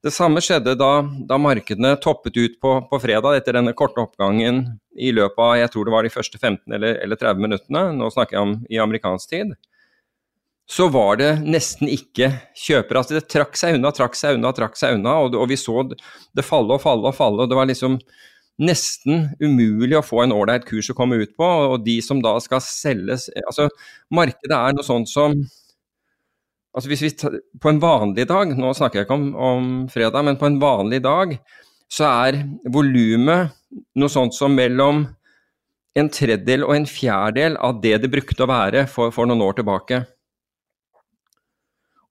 Det 0.05 0.12
samme 0.14 0.43
skjedde 0.45 0.76
da, 0.78 0.90
da 1.26 1.38
markedene 1.40 1.95
toppet 2.02 2.37
ut 2.37 2.59
på, 2.62 2.73
på, 2.90 2.99
fredag 3.02 3.40
etter 3.40 3.57
denne 3.57 3.75
korte 3.75 4.02
oppgangen 4.02 4.61
i 4.95 5.11
løpet 5.14 5.40
av 5.43 5.55
jeg 5.59 5.73
tror 5.73 5.88
det 5.88 5.95
var 5.95 6.07
de 6.07 6.12
første 6.12 6.38
15 6.38 6.76
eller, 6.76 6.99
eller 7.02 7.19
30 7.19 7.43
minuttene, 7.43 7.83
nå 7.97 8.11
snakker 8.14 8.37
jeg 8.37 8.45
om 8.45 8.52
i 8.71 8.83
amerikansk 8.83 9.33
tid. 9.33 9.57
Så 10.66 10.88
var 10.90 11.18
det 11.20 11.32
nesten 11.46 11.90
ikke 11.90 12.32
kjøpere. 12.58 13.02
Altså 13.02 13.16
det 13.18 13.28
trakk 13.30 13.58
seg 13.58 13.76
unna, 13.76 13.92
trakk 13.94 14.16
seg 14.18 14.38
unna, 14.38 14.50
trakk 14.54 14.78
seg 14.78 14.96
unna. 14.99 15.18
Og, 15.23 15.37
og 15.38 15.46
vi 15.50 15.58
så 15.61 15.85
det 15.87 16.46
falle 16.46 16.75
og 16.75 16.82
falle 16.82 17.06
og 17.06 17.14
falle. 17.14 17.44
og 17.44 17.52
Det 17.52 17.58
var 17.58 17.70
liksom 17.70 18.00
nesten 18.66 19.28
umulig 19.38 19.99
å 19.99 20.04
få 20.04 20.23
en 20.25 20.35
ålreit 20.35 20.64
kurs 20.66 20.90
å 20.90 20.96
komme 20.99 21.20
ut 21.23 21.37
på. 21.38 21.46
Og 21.70 21.85
de 21.87 22.00
som 22.02 22.23
da 22.25 22.35
skal 22.42 22.64
selges 22.64 23.28
Altså, 23.44 23.68
markedet 24.11 24.56
er 24.56 24.75
noe 24.75 24.87
sånt 24.87 25.12
som 25.12 25.38
Altså 26.76 26.90
hvis 26.90 27.04
vi 27.06 27.12
På 27.62 27.70
en 27.70 27.80
vanlig 27.80 28.26
dag, 28.28 28.50
nå 28.52 28.75
snakker 28.76 29.00
jeg 29.00 29.06
ikke 29.06 29.16
om, 29.16 29.30
om 29.32 29.70
fredag, 29.88 30.26
men 30.26 30.37
på 30.37 30.50
en 30.50 30.58
vanlig 30.61 31.00
dag 31.06 31.38
så 31.88 32.08
er 32.26 32.40
volumet 32.75 33.54
noe 33.96 34.11
sånt 34.11 34.35
som 34.35 34.52
mellom 34.52 35.04
en 35.96 36.08
tredjedel 36.12 36.64
og 36.66 36.75
en 36.75 36.88
fjerdedel 36.90 37.56
av 37.62 37.78
det 37.80 37.94
det 38.02 38.11
brukte 38.12 38.44
å 38.44 38.50
være 38.50 38.85
for, 38.90 39.12
for, 39.14 39.28
noen 39.28 39.44
år 39.46 39.56
tilbake. 39.61 40.02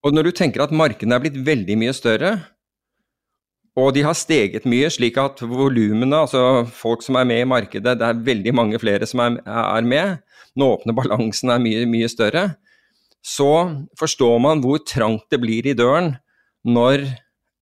Og 0.05 0.13
når 0.13 0.27
du 0.27 0.35
tenker 0.37 0.61
at 0.61 0.73
markedene 0.75 1.17
er 1.17 1.23
blitt 1.23 1.39
veldig 1.47 1.79
mye 1.81 1.93
større, 1.97 2.35
og 3.75 3.89
de 3.95 4.05
har 4.05 4.15
steget 4.15 4.67
mye, 4.69 4.87
slik 4.93 5.17
at 5.19 5.41
volumene, 5.43 6.21
altså 6.21 6.63
folk 6.71 7.03
som 7.03 7.17
er 7.19 7.27
med 7.27 7.41
i 7.43 7.49
markedet, 7.49 7.97
det 7.99 8.07
er 8.07 8.21
veldig 8.27 8.53
mange 8.55 8.79
flere 8.79 9.07
som 9.09 9.19
er, 9.25 9.81
med, 9.83 10.21
den 10.55 10.63
åpne 10.63 10.95
balansen 10.95 11.51
er 11.51 11.59
mye, 11.59 11.83
mye 11.89 12.07
større, 12.11 12.45
så 13.25 13.49
forstår 13.99 14.37
man 14.39 14.61
hvor 14.63 14.79
trangt 14.85 15.25
det 15.33 15.41
blir 15.41 15.65
i 15.67 15.75
døren 15.75 16.13
når, 16.63 17.03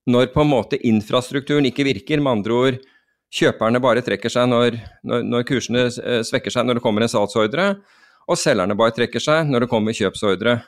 når 0.06 0.30
på 0.36 0.44
en 0.44 0.52
måte 0.52 0.78
infrastrukturen 0.84 1.66
ikke 1.70 1.88
virker. 1.88 2.20
Med 2.20 2.38
andre 2.38 2.58
ord, 2.60 2.80
kjøperne 3.34 3.82
bare 3.82 4.04
trekker 4.06 4.30
seg 4.30 4.52
når, 4.52 4.78
når, 5.08 5.24
når 5.32 5.48
kursene 5.48 5.88
eh, 5.88 6.22
svekker 6.28 6.54
seg 6.54 6.68
når 6.68 6.78
det 6.78 6.86
kommer 6.86 7.06
en 7.06 7.14
salgsordre, 7.16 7.70
og 8.28 8.40
selgerne 8.40 8.78
bare 8.78 8.94
trekker 9.00 9.24
seg 9.24 9.48
når 9.50 9.66
det 9.66 9.72
kommer 9.72 9.96
kjøpsordre. 9.96 10.60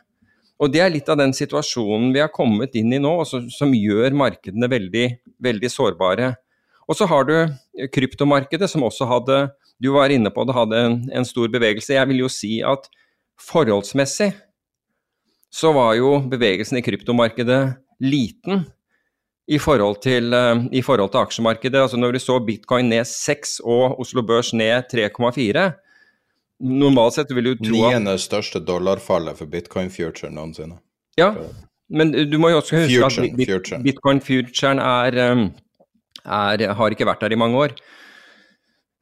Og 0.62 0.72
Det 0.72 0.80
er 0.80 0.94
litt 0.94 1.10
av 1.12 1.20
den 1.20 1.34
situasjonen 1.36 2.14
vi 2.16 2.22
har 2.24 2.32
kommet 2.32 2.76
inn 2.80 2.94
i 2.96 3.02
nå, 3.02 3.18
som, 3.28 3.50
som 3.52 3.74
gjør 3.76 4.16
markedene 4.16 4.70
veldig, 4.72 5.08
veldig 5.44 5.72
sårbare. 5.72 6.32
Og 6.88 6.96
så 6.96 7.08
har 7.10 7.28
du 7.28 7.36
kryptomarkedet, 7.92 8.70
som 8.72 8.86
også 8.88 9.08
hadde 9.10 9.46
Du 9.82 9.90
var 9.92 10.08
inne 10.08 10.32
på 10.32 10.46
det, 10.48 10.56
hadde 10.56 10.78
en, 10.80 10.94
en 11.12 11.26
stor 11.28 11.50
bevegelse. 11.52 11.98
Jeg 11.98 12.08
vil 12.08 12.22
jo 12.22 12.30
si 12.32 12.62
at 12.64 12.88
forholdsmessig 13.44 14.30
så 15.52 15.74
var 15.76 15.98
jo 16.00 16.22
bevegelsen 16.32 16.80
i 16.80 16.84
kryptomarkedet 16.84 17.60
liten 18.00 18.64
i 19.52 19.60
forhold 19.60 20.00
til, 20.04 20.34
uh, 20.34 20.64
i 20.72 20.82
forhold 20.82 21.12
til 21.12 21.26
aksjemarkedet. 21.26 21.82
Altså 21.82 22.00
når 22.00 22.16
vi 22.16 22.24
så 22.24 22.40
bitcoin 22.40 22.88
ned 22.90 23.04
6 23.08 23.60
og 23.64 24.00
Oslo 24.00 24.24
Børs 24.24 24.54
ned 24.56 24.88
3,4 24.94 25.68
Normalt 26.64 27.18
sett 27.18 27.32
vil 27.36 27.52
du 27.52 27.54
tro 27.60 27.82
at 27.88 27.98
Niende 27.98 28.16
største 28.22 28.62
dollarfallet 28.64 29.38
for 29.40 29.52
bitcoin-future 29.52 30.32
noensinne. 30.32 30.80
Ja, 31.20 31.34
men 31.92 32.12
du 32.12 32.38
må 32.42 32.50
jo 32.54 32.62
også 32.62 32.80
huske 32.80 33.10
future, 33.10 33.28
at 33.28 33.38
bit, 33.38 33.76
bitcoin-futuren 33.90 34.80
er, 34.82 35.20
um, 35.34 35.46
har 36.26 36.96
ikke 36.96 37.08
vært 37.08 37.22
der 37.26 37.36
i 37.36 37.40
mange 37.40 37.60
år. 37.60 37.76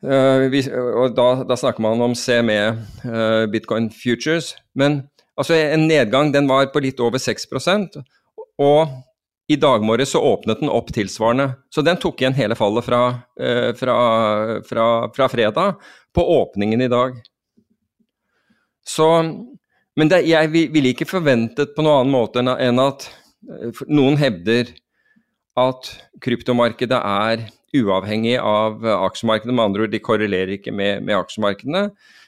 Uh, 0.04 0.50
vi, 0.52 0.66
og 0.68 1.14
da, 1.16 1.28
da, 1.48 1.56
snakker 1.56 1.86
man 1.86 2.02
om 2.04 2.16
CME, 2.18 2.60
uh, 3.06 3.46
bitcoin 3.54 3.92
futures. 3.94 4.56
Men 4.76 5.04
Altså 5.34 5.56
En 5.58 5.88
nedgang 5.90 6.32
den 6.34 6.46
var 6.46 6.68
på 6.70 6.82
litt 6.84 7.00
over 7.02 7.18
6% 7.18 7.96
og 8.62 9.00
i 9.50 9.56
dag 9.60 9.82
morges 9.84 10.14
så 10.14 10.22
åpnet 10.24 10.62
den 10.62 10.70
opp 10.72 10.92
tilsvarende. 10.94 11.48
Så 11.74 11.82
den 11.84 11.98
tok 12.00 12.22
igjen 12.22 12.36
hele 12.38 12.56
fallet 12.56 12.86
fra, 12.86 13.00
uh, 13.42 13.72
fra, 13.76 13.96
fra, 14.68 14.86
fra 15.16 15.28
fredag 15.30 15.82
på 16.16 16.26
åpningen 16.38 16.86
i 16.86 16.92
dag. 16.92 17.18
Så 18.88 19.08
Men 19.96 20.10
det, 20.10 20.24
jeg 20.26 20.50
ville 20.50 20.90
ikke 20.90 21.06
forventet 21.06 21.76
på 21.76 21.84
noen 21.86 22.02
annen 22.02 22.14
måte 22.16 22.42
enn 22.42 22.80
at 22.82 23.04
eh, 23.46 23.84
noen 23.94 24.18
hevder 24.18 24.72
at 25.54 25.92
kryptomarkedet 26.24 26.98
er 26.98 27.44
uavhengig 27.78 28.40
av 28.42 28.82
aksjemarkedet. 28.82 29.54
Med 29.54 29.66
andre 29.68 29.86
ord, 29.86 29.94
de 29.94 30.02
korrelerer 30.02 30.56
ikke 30.58 30.74
med, 30.74 31.04
med 31.06 31.18
aksjemarkedene. 31.20 31.84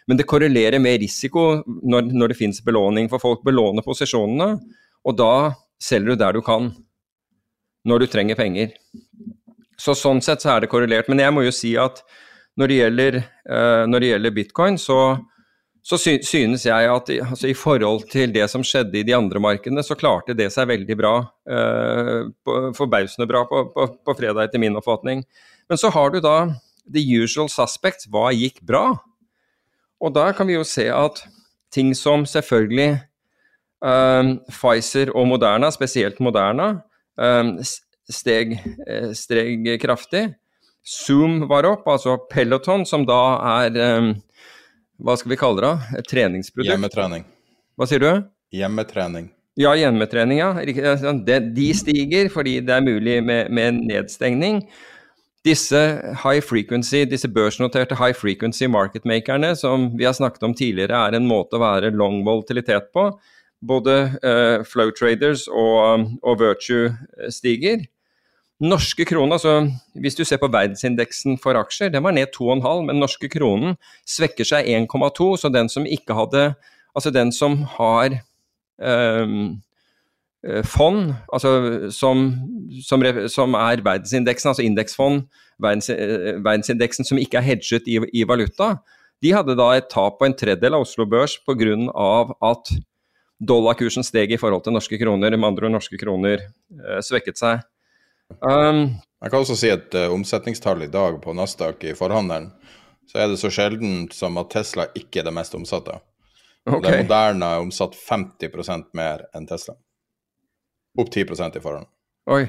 Men 0.05 0.19
det 0.19 0.27
korrelerer 0.29 0.81
med 0.81 1.01
risiko 1.01 1.63
når, 1.65 2.11
når 2.13 2.31
det 2.31 2.37
finnes 2.37 2.61
belåning, 2.65 3.09
for 3.09 3.21
folk 3.21 3.41
belåner 3.45 3.85
posisjonene. 3.85 4.59
Og 5.05 5.17
da 5.17 5.53
selger 5.81 6.13
du 6.13 6.21
der 6.21 6.37
du 6.37 6.43
kan, 6.45 6.69
når 7.85 8.05
du 8.05 8.07
trenger 8.13 8.37
penger. 8.37 8.73
Så 9.77 9.95
Sånn 9.97 10.21
sett 10.23 10.45
så 10.45 10.55
er 10.55 10.63
det 10.63 10.71
korrelert. 10.71 11.09
Men 11.11 11.21
jeg 11.21 11.33
må 11.33 11.45
jo 11.45 11.53
si 11.53 11.75
at 11.81 12.01
når 12.55 12.71
det 12.71 12.77
gjelder, 12.79 13.17
uh, 13.49 13.83
når 13.89 14.01
det 14.01 14.11
gjelder 14.13 14.35
bitcoin, 14.37 14.77
så, 14.81 14.99
så 15.85 15.99
sy 16.01 16.15
synes 16.25 16.63
jeg 16.65 16.87
at 16.89 17.09
altså, 17.13 17.45
i 17.51 17.57
forhold 17.57 18.07
til 18.09 18.31
det 18.33 18.47
som 18.49 18.63
skjedde 18.65 18.97
i 18.97 19.05
de 19.05 19.13
andre 19.13 19.41
markedene, 19.41 19.83
så 19.85 19.97
klarte 19.97 20.33
det 20.33 20.47
seg 20.53 20.71
veldig 20.71 20.97
bra. 20.97 21.13
Uh, 21.45 22.31
forbausende 22.73 23.27
bra 23.29 23.43
på, 23.45 23.67
på, 23.75 23.85
på, 24.01 24.15
fredag, 24.17 24.47
etter 24.47 24.61
min 24.61 24.77
oppfatning. 24.79 25.21
Men 25.69 25.81
så 25.81 25.93
har 25.93 26.09
du 26.09 26.17
da 26.25 26.39
the 26.89 27.05
usual 27.21 27.51
suspects. 27.53 28.09
Hva 28.09 28.31
gikk 28.33 28.63
bra? 28.65 28.95
Og 30.01 30.15
da 30.17 30.31
kan 30.33 30.49
vi 30.49 30.57
jo 30.57 30.65
se 30.65 30.87
at 30.89 31.21
ting 31.73 31.93
som 31.97 32.25
selvfølgelig 32.25 32.97
um, 33.85 34.35
Pfizer 34.49 35.13
og 35.13 35.29
Moderna, 35.35 35.69
spesielt 35.73 36.17
Moderna, 36.17 36.79
um, 37.13 37.59
steg, 38.09 38.57
steg 39.13 39.69
kraftig. 39.85 40.31
Zoom 40.81 41.43
var 41.49 41.69
opp, 41.69 41.85
altså 41.93 42.17
Peloton, 42.29 42.89
som 42.89 43.05
da 43.05 43.21
er 43.61 43.83
hva 45.01 45.15
skal 45.19 45.33
vi 45.33 45.39
kalle 45.39 45.61
det? 45.61 45.67
da? 45.67 45.99
Et 45.99 46.09
treningsprodukt? 46.09 46.71
Hjemmetrening. 46.71 47.25
Hva 47.75 47.87
sier 47.89 48.03
du? 48.03 48.11
Hjemmetrening. 48.55 49.29
Ja, 49.59 49.71
hjemmetrening, 49.79 50.41
ja. 50.41 50.51
De 51.39 51.69
stiger 51.75 52.27
fordi 52.31 52.59
det 52.65 52.75
er 52.75 52.83
mulig 52.83 53.21
med, 53.23 53.51
med 53.55 53.79
nedstengning. 53.87 54.63
Disse 55.45 55.79
high 56.23 56.41
frequency, 56.41 57.03
disse 57.07 57.29
børsnoterte 57.29 57.95
high 57.99 58.15
frequency 58.17 58.67
marketmakerne 58.71 59.53
som 59.55 59.91
vi 59.97 60.07
har 60.07 60.15
snakket 60.17 60.43
om 60.43 60.55
tidligere, 60.57 60.97
er 60.97 61.15
en 61.15 61.27
måte 61.29 61.55
å 61.55 61.63
være 61.63 61.93
long 61.95 62.23
volatilitet 62.25 62.89
på. 62.95 63.11
Både 63.65 63.97
uh, 64.25 64.65
flow 64.67 64.91
traders 64.95 65.45
og, 65.47 66.09
og 66.25 66.41
virtue 66.41 66.91
stiger. 67.31 67.85
Norske 68.63 69.03
kroner, 69.03 69.35
altså 69.35 69.99
hvis 69.99 70.15
du 70.15 70.23
ser 70.23 70.39
på 70.39 70.47
verdensindeksen 70.47 71.35
for 71.43 71.59
aksjer, 71.59 71.89
den 71.91 72.05
var 72.05 72.15
ned 72.15 72.31
2,5, 72.31 72.85
men 72.87 73.01
norske 73.01 73.27
kronen 73.31 73.75
svekker 74.07 74.47
seg 74.47 74.69
1,2, 74.71 75.27
så 75.41 75.51
den 75.51 75.67
som 75.71 75.87
ikke 75.87 76.15
hadde 76.15 76.53
Altså 76.95 77.11
den 77.11 77.31
som 77.35 77.57
har 77.75 78.13
øh, 78.79 79.55
fond, 80.63 81.13
altså 81.33 81.51
som, 81.91 82.31
som, 82.87 83.03
som, 83.27 83.53
er 83.59 83.83
verdensindeksen, 83.83 84.49
altså 84.49 84.63
indeksfond, 84.63 85.25
verdens, 85.59 85.89
verdensindeksen 86.45 87.05
som 87.05 87.19
ikke 87.19 87.41
er 87.41 87.49
hedget 87.49 87.87
i, 87.87 87.99
i, 88.13 88.23
valuta, 88.27 88.77
de 89.23 89.33
hadde 89.35 89.57
da 89.59 89.73
et 89.75 89.89
tap 89.91 90.19
på 90.19 90.27
en 90.27 90.37
tredjedel 90.37 90.77
av 90.77 90.85
Oslo 90.85 91.05
Børs 91.09 91.37
pga. 91.43 91.75
at 92.51 92.75
dollarkursen 93.39 94.03
steg 94.03 94.31
i 94.31 94.39
forhold 94.39 94.63
til 94.63 94.73
norske 94.73 94.99
kroner, 95.01 95.35
med 95.35 95.47
andre 95.47 95.69
norske 95.69 95.97
kroner 95.99 96.39
øh, 96.39 97.01
svekket 97.03 97.37
seg. 97.41 97.65
Um, 98.41 98.97
jeg 99.21 99.31
kan 99.31 99.39
også 99.41 99.57
si 99.59 99.69
at 99.73 99.95
uh, 99.97 100.09
omsetningstallet 100.13 100.89
i 100.89 100.93
dag 100.93 101.21
på 101.23 101.33
Nasdaq 101.37 101.85
i 101.85 101.95
forhandelen, 101.97 102.51
så 103.09 103.21
er 103.21 103.29
det 103.29 103.39
så 103.41 103.51
sjelden 103.53 104.05
som 104.13 104.37
at 104.41 104.51
Tesla 104.53 104.87
ikke 104.97 105.21
er 105.21 105.29
det 105.29 105.35
mest 105.35 105.55
omsatte. 105.57 105.99
Okay. 106.65 106.81
Det 106.81 107.01
Moderna 107.05 107.55
er 107.55 107.63
omsatt 107.65 107.93
50% 107.97 108.89
mer 108.97 109.27
enn 109.37 109.45
Tesla. 109.49 109.75
Opp 110.97 111.11
10% 111.13 111.59
i 111.59 111.61
forhånd. 111.61 111.89
Oi. 112.31 112.45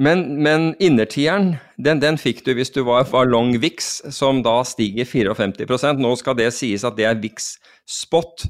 Men, 0.00 0.24
men 0.42 0.70
innertieren, 0.80 1.58
den, 1.76 2.00
den, 2.00 2.16
fikk 2.18 2.40
du 2.46 2.54
hvis 2.56 2.72
du 2.72 2.80
var, 2.86 3.04
var 3.12 3.28
long 3.28 3.52
VIX, 3.60 3.90
som 4.16 4.40
da 4.42 4.62
stiger 4.64 5.04
54% 5.04 6.00
Nå 6.00 6.14
skal 6.16 6.38
det 6.38 6.48
sies 6.56 6.86
at 6.88 6.96
det 6.96 7.04
er 7.06 7.20
VIX 7.20 7.50
spot, 7.84 8.46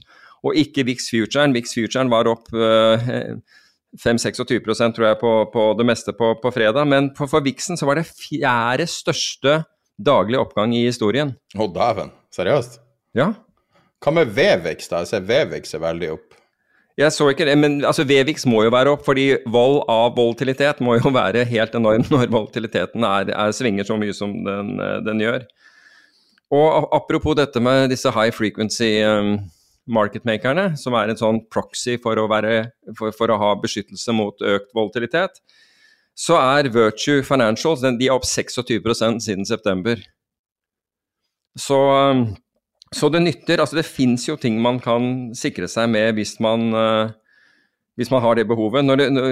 og 0.47 0.57
ikke 0.57 0.87
VIX 0.89 1.11
futuren. 1.11 1.57
VIX 1.57 1.75
futuren 1.75 2.13
var 2.13 2.31
opp 2.31 2.53
uh, 2.55 3.03
5-26 3.99 4.95
tror 4.95 5.07
jeg 5.09 5.19
på, 5.21 5.33
på, 5.53 5.67
det 5.79 5.87
meste 5.89 6.15
på, 6.15 6.35
på 6.43 6.53
fredag. 6.55 6.87
Men 6.89 7.11
for, 7.19 7.31
for 7.31 7.45
Vixen 7.45 7.79
så 7.81 7.89
var 7.89 7.99
det 7.99 8.09
fjerde 8.11 8.87
største 8.91 9.63
daglig 10.01 10.39
oppgang 10.41 10.75
i 10.77 10.87
historien. 10.87 11.35
Å 11.57 11.65
oh, 11.65 11.71
dæven, 11.75 12.13
seriøst? 12.35 12.79
Ja. 13.19 13.33
Hva 14.01 14.15
med 14.17 14.31
Vevix, 14.33 14.89
da? 14.89 15.03
Jeg 15.03 15.11
ser 15.11 15.27
Vevix 15.29 15.75
er 15.77 15.83
veldig 15.83 16.13
opp. 16.15 16.37
Jeg 17.01 17.15
så 17.15 17.31
ikke 17.33 17.47
det, 17.49 17.55
men 17.57 17.79
altså 17.87 18.05
Vevix 18.05 18.45
må 18.49 18.65
jo 18.67 18.73
være 18.75 18.93
opp, 18.93 19.05
fordi 19.07 19.29
vold 19.49 19.81
av 19.89 20.17
volatilitet 20.17 20.83
må 20.85 20.99
jo 20.99 21.13
være 21.15 21.47
helt 21.49 21.77
enorm 21.79 22.05
når 22.13 22.33
volatiliteten 22.33 23.07
er, 23.07 23.33
er, 23.33 23.55
svinger 23.57 23.89
så 23.89 23.97
mye 24.01 24.17
som 24.17 24.35
den, 24.47 24.75
den, 25.07 25.23
gjør. 25.25 25.47
Og 26.51 26.91
apropos 26.97 27.39
dette 27.39 27.63
med 27.63 27.93
disse 27.93 28.11
high 28.11 28.35
frequency 28.35 28.99
um, 29.07 29.37
marketmakerne, 29.89 30.77
som 30.79 30.95
er 30.99 31.09
en 31.11 31.19
sånn 31.19 31.41
proxy 31.53 31.97
for 32.03 32.19
å, 32.21 32.29
være, 32.31 32.71
for, 32.99 33.13
for 33.17 33.31
å 33.33 33.39
ha 33.41 33.55
beskyttelse 33.61 34.13
mot 34.17 34.43
økt 34.43 34.75
volatilitet, 34.77 35.41
så 36.19 36.35
er 36.41 36.73
Virtue 36.75 37.23
Financials 37.25 37.81
de 37.85 38.07
er 38.07 38.13
opp 38.13 38.25
26% 38.29 39.21
siden 39.25 39.47
september. 39.49 39.97
Så, 41.59 41.79
um, 42.13 42.37
så, 42.95 43.09
det 43.09 43.21
nytter. 43.25 43.61
Altså 43.63 43.77
det 43.79 43.87
fins 43.89 44.29
jo 44.29 44.37
ting 44.39 44.63
man 44.63 44.81
kan 44.83 45.35
sikre 45.39 45.69
seg 45.71 45.89
med 45.91 46.15
hvis 46.19 46.41
man, 46.45 46.75
uh, 46.77 47.09
hvis 47.99 48.11
man 48.13 48.23
har 48.23 48.35
det 48.37 48.49
behovet. 48.51 48.85
Når 48.85 48.97
det, 49.01 49.07
når 49.17 49.27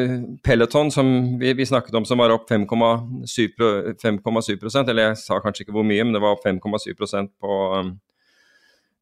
Peloton, 0.46 0.90
som 0.94 1.06
vi, 1.38 1.48
vi, 1.58 1.64
snakket 1.68 1.94
om, 2.00 2.04
som 2.08 2.18
var 2.22 2.30
opp 2.34 2.46
5,7% 2.50 4.88
eller 4.88 5.02
jeg 5.10 5.16
sa 5.20 5.34
kanskje 5.44 5.62
ikke 5.66 5.76
hvor 5.76 5.86
mye, 5.86 6.04
men 6.06 6.14
det 6.16 6.24
var 6.24 6.32
opp 6.38 6.46
5,7% 6.48 7.28
på, 7.36 7.52
Eh, 7.78 7.88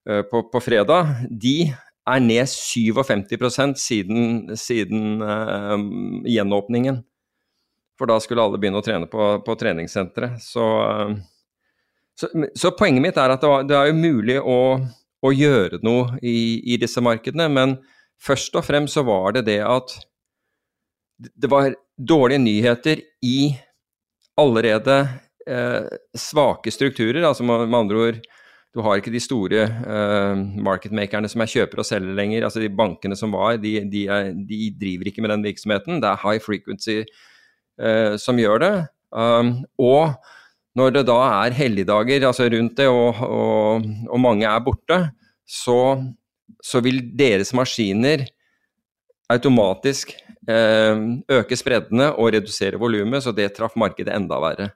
på, 0.07 0.41
på, 0.53 0.61
fredag, 0.63 1.09
de 1.31 1.73
er 2.07 2.23
ned 2.23 2.47
57 2.49 3.75
siden, 3.83 4.57
siden 4.57 5.23
uh, 5.23 5.75
gjenåpningen. 6.31 7.01
For 7.97 8.11
da 8.11 8.19
skulle 8.21 8.45
alle 8.45 8.61
begynne 8.61 8.79
å 8.79 8.85
trene 8.85 9.09
på, 9.11 9.31
på 9.43 9.57
treningssenteret. 9.59 10.39
Så, 10.45 10.63
uh, 10.63 11.17
så, 12.17 12.31
så, 12.55 12.73
poenget 12.79 13.03
mitt 13.03 13.19
er 13.21 13.35
at 13.35 13.43
det, 13.43 13.51
var, 13.51 13.67
det 13.67 13.79
er 13.79 13.91
jo 13.91 13.99
mulig 13.99 14.39
å, 14.39 14.61
å 15.27 15.35
gjøre 15.35 15.83
noe 15.87 16.21
i, 16.23 16.63
i, 16.63 16.79
disse 16.81 17.03
markedene, 17.03 17.49
men 17.53 17.79
først 18.23 18.55
og 18.57 18.65
fremst 18.69 18.97
så 18.97 19.05
var 19.07 19.37
det 19.37 19.47
det 19.51 19.61
at 19.67 19.99
det 21.17 21.49
var 21.51 21.75
dårlige 21.97 22.45
nyheter 22.45 23.01
i 23.25 23.51
allerede 24.39 25.01
uh, 25.49 25.91
svake 26.15 26.71
strukturer. 26.71 27.25
Altså 27.25 27.45
med, 27.49 27.67
med 27.67 27.81
andre 27.83 28.03
ord 28.07 28.25
du 28.77 28.83
har 28.85 29.01
ikke 29.01 29.13
de 29.15 29.23
store 29.23 29.63
uh, 29.89 30.37
marketmakerne 30.67 31.31
som 31.33 31.41
er 31.41 31.49
kjøper 31.49 31.81
og 31.81 31.89
selger 31.89 32.17
lenger. 32.19 32.45
altså 32.45 32.61
De 32.61 32.69
bankene 32.69 33.17
som 33.17 33.33
var, 33.33 33.57
de, 33.63 33.79
de, 33.89 34.03
er, 34.13 34.35
de 34.37 34.69
driver 34.77 35.09
ikke 35.09 35.25
med 35.25 35.33
den 35.33 35.47
virksomheten. 35.47 36.03
Det 36.03 36.11
er 36.11 36.21
high 36.21 36.43
frequency 36.45 36.99
uh, 37.81 38.21
som 38.21 38.37
gjør 38.41 38.61
det. 38.61 38.75
Um, 39.17 39.55
og 39.81 40.19
når 40.77 40.93
det 40.93 41.07
da 41.09 41.17
er 41.47 41.57
helligdager 41.57 42.27
altså 42.29 42.51
rundt 42.53 42.77
det, 42.77 42.89
og, 42.93 43.23
og, 43.25 43.87
og 44.13 44.21
mange 44.21 44.45
er 44.45 44.61
borte, 44.61 45.01
så, 45.49 45.81
så, 46.61 46.83
vil 46.85 47.01
deres 47.17 47.55
maskiner 47.57 48.27
automatisk 49.33 50.13
uh, 50.51 51.17
øke 51.33 51.57
spreddene 51.57 52.13
og 52.13 52.35
redusere 52.37 52.77
volumet, 52.83 53.25
så 53.25 53.33
det 53.33 53.55
traff 53.57 53.79
markedet 53.81 54.13
enda 54.13 54.37
verre. 54.43 54.75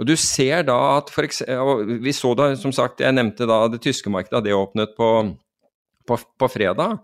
Og 0.00 0.08
du 0.08 0.14
ser 0.16 0.64
da 0.64 0.78
at 0.96 1.12
for 1.12 1.28
eksempel, 1.28 1.98
Vi 2.00 2.12
så 2.16 2.32
da, 2.34 2.54
som 2.56 2.72
sagt, 2.72 3.02
jeg 3.04 3.12
nevnte 3.12 3.48
da 3.48 3.66
det 3.68 3.82
tyske 3.84 4.10
markedet, 4.12 4.46
det 4.46 4.56
åpnet 4.56 4.94
på, 4.96 5.10
på, 6.08 6.16
på, 6.40 6.48
fredag. 6.48 7.02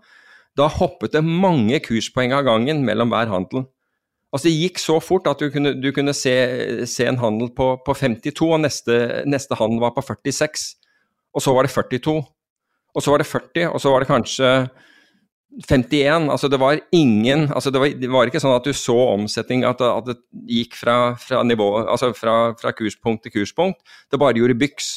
Da 0.57 0.67
hoppet 0.67 1.13
det 1.13 1.21
mange 1.21 1.77
kurspoeng 1.85 2.33
av 2.33 2.47
gangen 2.47 2.81
mellom 2.85 3.13
hver 3.13 3.29
handel. 3.29 3.67
Altså 4.33 4.49
Det 4.49 4.57
gikk 4.57 4.81
så 4.81 4.97
fort 4.99 5.29
at 5.29 5.39
du 5.39 5.51
kunne, 5.53 5.75
du 5.77 5.91
kunne 5.93 6.13
se, 6.17 6.33
se, 6.89 7.05
en 7.05 7.21
handel 7.21 7.53
på, 7.55 7.75
på 7.85 7.93
52, 7.93 8.41
og 8.49 8.65
neste, 8.65 8.97
neste 9.29 9.55
handel 9.55 9.85
var 9.85 9.93
på 9.95 10.03
46. 10.03 10.65
Og 11.37 11.45
så 11.45 11.53
var 11.53 11.67
det 11.67 11.71
42. 11.71 12.17
Og 12.97 13.05
så 13.05 13.13
var 13.13 13.21
det 13.21 13.29
40, 13.29 13.69
og 13.69 13.81
så 13.81 13.93
var 13.93 14.01
det 14.01 14.09
kanskje 14.09 14.51
51, 15.65 16.29
altså 16.29 16.49
det 16.53 16.59
var 16.61 16.77
ingen 16.93 17.47
altså 17.49 17.71
det 17.73 17.79
var, 17.81 17.93
det 17.97 18.09
var, 18.13 18.29
ikke 18.29 18.41
sånn 18.43 18.53
at 18.53 18.67
du 18.67 18.75
så 18.77 18.95
omsetning, 19.15 19.63
at, 19.65 19.81
at 19.81 20.05
det 20.05 20.17
gikk 20.45 20.77
fra, 20.77 21.15
fra, 21.17 21.41
nivå, 21.47 21.71
altså 21.81 22.11
fra, 22.13 22.53
fra, 22.59 22.73
kurspunkt 22.77 23.25
til 23.25 23.39
kurspunkt. 23.39 23.81
Det 24.11 24.19
bare 24.21 24.37
gjorde 24.37 24.59
byks. 24.59 24.91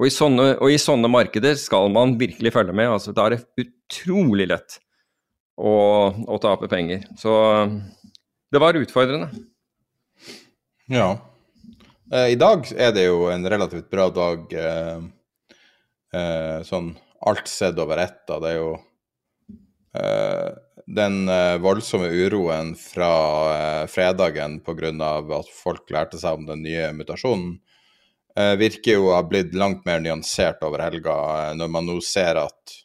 Og 0.00 0.08
i, 0.08 0.12
sånne, 0.14 0.54
og 0.58 0.72
i 0.72 0.80
sånne 0.80 1.10
markeder 1.12 1.58
skal 1.60 1.90
man 1.92 2.16
virkelig 2.18 2.54
følge 2.54 2.74
med. 2.74 2.88
altså 2.88 3.14
Da 3.14 3.28
er 3.28 3.36
det 3.36 3.66
utrolig 3.66 4.48
lett 4.48 4.80
å, 5.60 5.72
å 6.10 6.38
tape 6.42 6.70
penger. 6.72 7.04
Så 7.20 7.32
det 8.50 8.62
var 8.62 8.78
utfordrende. 8.80 9.28
Ja. 10.90 11.12
Eh, 12.10 12.32
I 12.32 12.38
dag 12.40 12.66
er 12.74 12.94
det 12.96 13.06
jo 13.06 13.28
en 13.30 13.46
relativt 13.46 13.90
bra 13.92 14.08
dag, 14.10 14.48
eh, 14.56 15.04
eh, 16.16 16.62
sånn 16.66 16.94
alt 17.28 17.50
sett 17.50 17.78
over 17.78 18.00
ett. 18.02 18.24
Da. 18.26 18.40
Det 18.42 18.54
er 18.54 18.58
jo 18.58 18.72
den 20.86 21.28
eh, 21.28 21.56
voldsomme 21.58 22.06
uroen 22.08 22.74
fra 22.78 23.12
eh, 23.54 23.86
fredagen 23.90 24.60
pga. 24.60 24.90
at 25.38 25.50
folk 25.54 25.90
lærte 25.90 26.18
seg 26.18 26.38
om 26.38 26.46
den 26.46 26.62
nye 26.66 26.92
mutasjonen, 26.96 27.58
virker 28.56 28.94
jo 28.94 29.08
å 29.10 29.16
ha 29.16 29.24
blitt 29.26 29.56
langt 29.58 29.82
mer 29.84 29.98
nyansert 30.00 30.62
over 30.64 30.80
helga, 30.80 31.14
når 31.58 31.68
man 31.68 31.84
nå 31.84 31.96
ser 32.00 32.38
at 32.38 32.76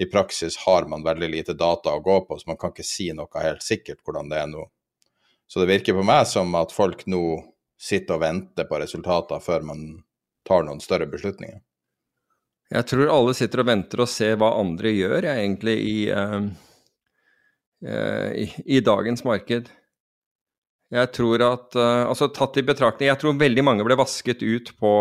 i 0.00 0.06
praksis 0.08 0.56
har 0.64 0.88
man 0.88 1.04
veldig 1.04 1.28
lite 1.28 1.54
data 1.54 1.92
å 1.92 2.00
gå 2.02 2.16
på, 2.26 2.38
så 2.40 2.48
man 2.48 2.58
kan 2.58 2.72
ikke 2.72 2.86
si 2.86 3.10
noe 3.14 3.44
helt 3.44 3.62
sikkert 3.62 4.00
hvordan 4.02 4.32
det 4.32 4.40
er 4.40 4.48
nå. 4.50 4.64
Så 5.46 5.60
det 5.60 5.68
virker 5.68 5.94
på 5.94 6.02
meg 6.08 6.24
som 6.26 6.54
at 6.58 6.72
folk 6.72 7.04
nå 7.06 7.20
sitter 7.76 8.16
og 8.16 8.24
venter 8.24 8.66
på 8.66 8.80
resultater 8.80 9.44
før 9.44 9.68
man 9.68 9.84
tar 10.48 10.64
noen 10.66 10.80
større 10.82 11.06
beslutninger. 11.12 11.60
Jeg 12.72 12.88
tror 12.88 13.10
alle 13.12 13.34
sitter 13.36 13.60
og 13.60 13.68
venter 13.68 14.00
og 14.00 14.08
ser 14.08 14.38
hva 14.40 14.54
andre 14.56 14.92
gjør, 14.94 15.26
jeg, 15.28 15.42
egentlig, 15.44 15.74
i, 15.84 15.96
uh, 16.08 16.46
uh, 17.84 18.30
i, 18.32 18.46
i, 18.64 18.80
dagens 18.84 19.26
marked. 19.28 19.68
Jeg 20.92 21.10
tror 21.16 21.44
at 21.46 21.76
uh, 21.76 22.04
Altså 22.06 22.28
tatt 22.28 22.58
i 22.60 22.64
betraktning 22.68 23.08
Jeg 23.08 23.16
tror 23.22 23.38
veldig 23.40 23.62
mange 23.64 23.84
ble 23.86 23.96
vasket 23.96 24.42
ut 24.44 24.74
på, 24.76 24.94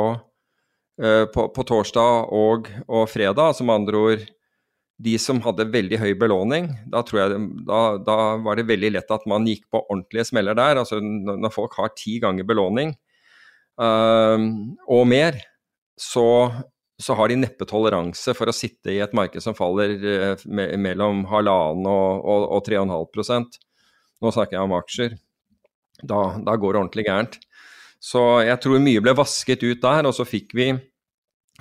på, 1.02 1.44
på 1.56 1.66
torsdag 1.68 2.32
og, 2.32 2.70
og 2.88 3.10
fredag. 3.12 3.42
Altså 3.52 3.66
med 3.68 3.82
andre 3.82 4.04
ord 4.06 4.30
de 5.02 5.14
som 5.22 5.40
hadde 5.42 5.70
veldig 5.74 5.98
høy 6.02 6.12
belåning, 6.20 6.68
da, 6.92 7.02
jeg, 7.16 7.38
da, 7.66 7.80
da, 8.06 8.18
var 8.44 8.60
det 8.60 8.68
veldig 8.70 8.92
lett 8.94 9.14
at 9.14 9.24
man 9.30 9.48
gikk 9.50 9.64
på 9.74 9.82
ordentlige 9.82 10.28
smeller 10.30 10.58
der. 10.58 10.82
Altså 10.82 11.00
når 11.02 11.54
folk 11.54 11.78
har 11.80 11.94
ti 11.98 12.20
ganger 12.22 12.46
belåning 12.48 12.94
uh, 13.82 14.38
og 14.92 15.08
mer, 15.10 15.40
så, 15.98 16.26
så, 17.02 17.16
har 17.18 17.32
de 17.32 17.40
neppe 17.42 17.66
toleranse 17.68 18.36
for 18.38 18.50
å 18.50 18.56
sitte 18.56 18.94
i 18.94 19.00
et 19.04 19.14
marked 19.18 19.44
som 19.44 19.58
faller 19.58 19.98
me 20.46 20.68
mellom 20.78 21.26
halvannen 21.32 21.90
og, 21.90 22.22
og, 22.22 22.48
og 22.58 22.64
3,5% 22.68 23.60
Nå 24.22 24.30
snakker 24.30 24.54
jeg 24.54 24.68
om 24.68 24.74
aksjer. 24.78 25.14
Da, 26.06 26.18
da 26.46 26.54
går 26.54 26.76
det 26.76 26.80
ordentlig 26.84 27.06
gærent. 27.08 27.40
Så 27.98 28.22
jeg 28.46 28.60
tror 28.62 28.82
mye 28.82 29.02
ble 29.02 29.16
vasket 29.18 29.64
ut 29.66 29.82
der, 29.82 30.06
og 30.06 30.14
så 30.14 30.28
fikk 30.30 30.54
vi 30.58 30.68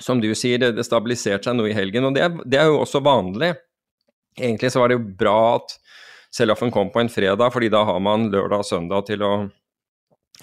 som 0.01 0.21
du 0.21 0.31
sier, 0.37 0.61
det, 0.61 0.75
det 0.79 0.87
stabiliserte 0.87 1.49
seg 1.49 1.57
noe 1.59 1.71
i 1.71 1.77
helgen. 1.77 2.09
Og 2.09 2.17
det, 2.17 2.27
det, 2.45 2.61
er 2.61 2.71
jo 2.71 2.81
også 2.83 3.03
vanlig. 3.05 3.55
Egentlig 4.39 4.73
så 4.73 4.83
var 4.83 4.91
det 4.91 4.99
jo 4.99 5.09
bra 5.25 5.39
at 5.59 5.77
Sellafen 6.31 6.71
kom 6.71 6.93
på 6.95 7.01
en 7.03 7.11
fredag, 7.11 7.49
fordi 7.51 7.73
da 7.73 7.81
har 7.89 7.99
man 7.99 8.29
lørdag 8.31 8.63
og 8.63 8.69
søndag 8.69 9.09
til 9.09 9.25
å 9.27 9.33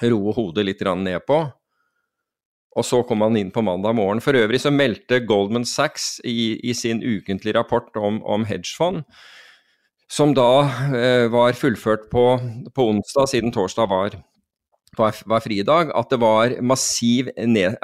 roe 0.03 0.33
hodet 0.36 0.65
litt 0.67 0.83
ned 0.83 1.23
på. 1.25 1.38
Og 2.78 2.86
så 2.86 3.02
kom 3.08 3.24
han 3.26 3.38
inn 3.40 3.50
på 3.54 3.63
mandag 3.66 3.98
morgen. 3.98 4.22
For 4.22 4.38
øvrig 4.38 4.62
så 4.62 4.72
meldte 4.74 5.24
Goldman 5.26 5.66
Sachs 5.66 6.20
i, 6.22 6.60
i 6.62 6.76
sin 6.78 7.02
ukentlige 7.02 7.58
rapport 7.58 7.90
om, 7.98 8.22
om 8.22 8.46
hedgefond, 8.46 9.04
som 10.08 10.32
da 10.38 10.52
eh, 10.94 11.26
var 11.34 11.58
fullført 11.58 12.08
på, 12.12 12.26
på 12.76 12.90
onsdag, 12.94 13.32
siden 13.34 13.56
torsdag 13.56 13.90
var 13.92 14.20
var, 14.98 15.16
var 15.30 15.44
fridag, 15.44 15.92
at 15.96 16.10
det 16.10 16.20
var 16.22 16.56
massiv 16.66 17.30
ned, 17.38 17.76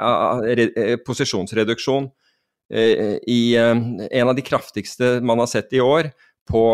re, 0.58 0.96
posisjonsreduksjon 1.06 2.08
eh, 2.72 3.18
i 3.30 3.54
eh, 3.60 3.74
en 4.10 4.30
av 4.30 4.34
de 4.34 4.44
kraftigste 4.44 5.18
man 5.22 5.42
har 5.42 5.50
sett 5.50 5.72
i 5.76 5.82
år, 5.84 6.10
på, 6.44 6.64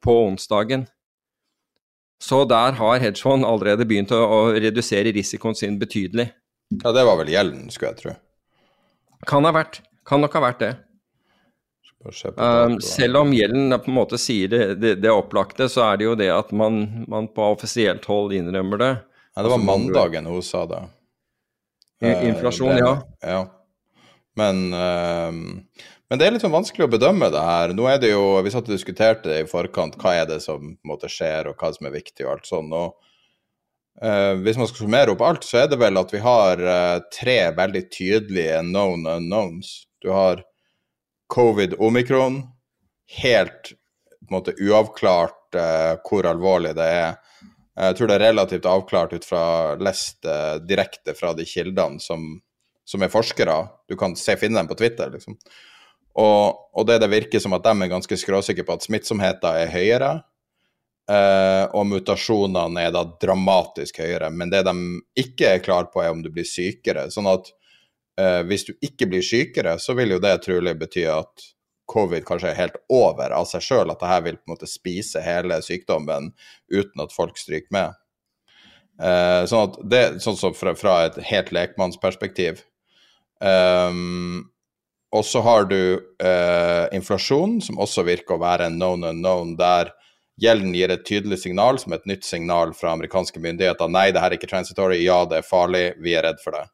på 0.00 0.12
onsdagen. 0.24 0.86
Så 2.22 2.42
der 2.48 2.78
har 2.78 3.02
hedgefond 3.02 3.44
allerede 3.44 3.84
begynt 3.84 4.12
å, 4.16 4.22
å, 4.24 4.38
redusere 4.56 5.12
risikoen 5.12 5.56
sin 5.58 5.76
betydelig. 5.78 6.30
Ja, 6.68 6.92
det 6.92 7.04
var 7.08 7.16
vel 7.20 7.32
gjelden, 7.32 7.68
skulle 7.72 7.94
jeg 7.94 8.02
tro. 8.02 8.14
Kan 9.28 9.48
ha 9.48 9.54
vært. 9.56 9.80
Kan 10.08 10.22
nok 10.24 10.36
ha 10.36 10.44
vært 10.44 10.62
det. 10.62 10.74
Um, 12.36 12.76
selv 12.80 13.18
om 13.24 13.32
gjelden 13.34 13.74
på 13.82 13.90
en 13.90 13.96
måte 13.96 14.18
sier 14.22 14.50
det, 14.52 14.62
det, 14.78 14.92
det, 15.02 15.10
opplagte, 15.10 15.66
så 15.68 15.82
er 15.88 15.98
det 15.98 16.06
jo 16.06 16.14
det 16.18 16.28
at 16.30 16.52
man, 16.54 17.04
man 17.10 17.26
på 17.34 17.42
offisielt 17.56 18.06
hold 18.06 18.32
innrømmer 18.36 18.80
det. 18.80 18.92
Ja, 19.34 19.42
det 19.42 19.50
var 19.50 19.64
mandagen 19.64 20.28
hun 20.30 20.42
sa 20.42 20.62
det. 20.70 20.80
Inflasjon, 22.06 22.76
det, 22.76 22.84
ja. 22.84 22.94
ja. 23.26 23.40
Men, 24.38 24.68
um, 24.70 25.42
men, 26.06 26.20
det 26.20 26.28
er 26.28 26.36
litt 26.36 26.44
sånn 26.44 26.54
vanskelig 26.54 26.86
å 26.86 26.92
bedømme 26.92 27.32
det 27.34 27.42
her. 27.42 27.74
Nå 27.74 27.88
er 27.90 27.98
det 28.02 28.12
jo, 28.12 28.22
Vi 28.46 28.54
satt 28.54 28.70
og 28.70 28.76
diskuterte 28.76 29.32
det 29.32 29.42
i 29.42 29.50
forkant, 29.50 29.98
hva 29.98 30.14
er 30.20 30.30
det 30.30 30.38
som 30.44 30.62
på 30.62 30.86
en 30.86 30.92
måte 30.92 31.10
skjer, 31.10 31.50
og 31.50 31.58
hva 31.58 31.72
som 31.74 31.90
er 31.90 31.96
viktig, 31.98 32.22
og 32.26 32.36
alt 32.36 32.50
sånn. 32.50 32.70
og 32.70 32.94
uh, 34.04 34.34
Hvis 34.42 34.58
man 34.58 34.68
skal 34.68 34.84
summere 34.84 35.14
opp 35.14 35.24
alt, 35.24 35.46
så 35.46 35.62
er 35.62 35.70
det 35.72 35.80
vel 35.80 35.98
at 36.00 36.12
vi 36.14 36.20
har 36.24 36.62
uh, 36.62 36.98
tre 37.14 37.38
veldig 37.56 37.84
tydelige 37.94 38.62
known 38.66 39.06
unknowns. 39.06 39.72
Du 40.02 40.10
har 40.14 40.42
covid-omikron, 41.34 42.42
helt 43.22 43.72
på 43.72 44.30
en 44.30 44.36
måte 44.38 44.56
uavklart 44.60 45.56
uh, 45.56 45.94
hvor 46.04 46.28
alvorlig 46.28 46.74
det 46.78 46.90
er. 46.98 47.16
Jeg 47.78 47.94
tror 47.94 48.10
det 48.10 48.16
er 48.18 48.26
relativt 48.26 48.66
avklart 48.66 49.12
ut 49.14 49.24
fra 49.24 49.42
lest 49.78 50.26
direkte 50.66 51.12
fra 51.14 51.30
de 51.38 51.44
kildene 51.46 52.02
som, 52.02 52.24
som, 52.82 53.04
er 53.06 53.12
forskere. 53.12 53.54
Du 53.86 53.94
kan 53.94 54.16
se, 54.18 54.34
finne 54.34 54.58
dem 54.58 54.66
på 54.66 54.74
Twitter, 54.80 55.12
liksom. 55.12 55.36
Og, 56.18 56.58
og 56.74 56.88
det 56.88 56.96
det 57.04 57.10
virker 57.12 57.38
som 57.38 57.54
at 57.54 57.62
de 57.62 57.70
er 57.70 57.92
ganske 57.92 58.18
skråsikre 58.18 58.66
på 58.66 58.74
at 58.74 58.82
smittsomheten 58.82 59.60
er 59.62 59.70
høyere, 59.70 60.10
uh, 61.08 61.64
og 61.74 61.86
mutasjonene 61.88 62.84
er 62.84 62.92
da 62.94 63.04
dramatisk 63.20 64.00
høyere. 64.02 64.30
Men 64.34 64.52
det 64.52 64.64
de 64.68 64.74
ikke 65.18 65.54
er 65.54 65.62
klar 65.64 65.88
på, 65.92 66.02
er 66.02 66.12
om 66.12 66.22
du 66.24 66.30
blir 66.32 66.48
sykere. 66.48 67.08
Sånn 67.12 67.28
at 67.30 67.50
uh, 68.20 68.42
hvis 68.48 68.68
du 68.68 68.74
ikke 68.84 69.08
blir 69.10 69.24
sykere, 69.24 69.78
så 69.82 69.96
vil 69.98 70.16
jo 70.16 70.22
det 70.22 70.36
trolig 70.44 70.76
bety 70.80 71.06
at 71.12 71.48
covid 71.88 72.26
kanskje 72.28 72.50
er 72.50 72.58
helt 72.58 72.76
over 72.92 73.32
av 73.32 73.46
seg 73.48 73.64
sjøl, 73.64 73.88
at 73.88 74.02
det 74.02 74.10
her 74.10 74.26
vil 74.26 74.36
på 74.36 74.50
en 74.50 74.56
måte 74.58 74.68
spise 74.68 75.22
hele 75.24 75.56
sykdommen 75.64 76.34
uten 76.68 77.04
at 77.04 77.14
folk 77.16 77.40
stryker 77.40 77.72
med. 77.72 77.96
Uh, 78.98 79.46
sånn 79.48 79.70
at 79.70 79.80
det, 79.88 80.04
sånn 80.20 80.36
som 80.36 80.56
fra, 80.58 80.74
fra 80.76 81.00
et 81.06 81.16
helt 81.30 81.54
lekmannsperspektiv. 81.54 82.60
Um, 83.40 84.50
og 85.14 85.22
så 85.24 85.40
har 85.40 85.64
du 85.70 86.02
inflasjon, 86.92 87.54
som 87.64 87.78
også 87.80 88.02
virker 88.04 88.34
å 88.34 88.42
være 88.42 88.66
en 88.68 88.74
known 88.76 89.06
unknown, 89.08 89.54
der 89.56 89.94
gjelden 90.38 90.74
gir 90.76 90.92
et 90.94 91.06
tydelig 91.06 91.40
signal, 91.42 91.80
som 91.82 91.94
et 91.96 92.06
nytt 92.08 92.26
signal 92.26 92.74
fra 92.76 92.92
amerikanske 92.94 93.40
myndigheter. 93.42 93.90
Nei, 93.90 94.10
det 94.14 94.22
her 94.22 94.32
er 94.32 94.38
ikke 94.38 94.50
transitory. 94.50 95.00
Ja, 95.02 95.22
det 95.28 95.40
er 95.40 95.48
farlig. 95.48 95.86
Vi 96.04 96.14
er 96.18 96.26
redd 96.28 96.42
for 96.44 96.56
det. 96.58 96.66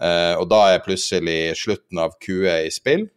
Uh, 0.00 0.34
og 0.40 0.46
da 0.48 0.60
er 0.72 0.84
plutselig 0.84 1.56
slutten 1.60 2.00
av 2.00 2.16
QE 2.24 2.62
i 2.66 2.70
spill. 2.72 3.08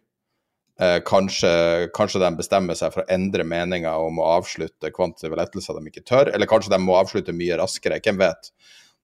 Eh, 0.80 1.00
kanskje, 1.06 1.88
kanskje, 1.94 2.18
de 2.18 2.28
bestemmer 2.34 2.74
seg 2.74 2.90
for 2.90 3.04
å 3.04 3.14
endre 3.14 3.44
meninga 3.46 3.92
om 4.02 4.18
å 4.18 4.30
avslutte 4.40 4.90
kvantitative 4.90 5.38
lettelser 5.38 5.76
de 5.78 5.90
ikke 5.90 6.02
tør, 6.02 6.32
eller 6.34 6.50
kanskje 6.50 6.72
de 6.72 6.80
må 6.82 6.96
avslutte 6.98 7.34
mye 7.36 7.58
raskere, 7.60 8.00
hvem 8.02 8.18
vet. 8.18 8.50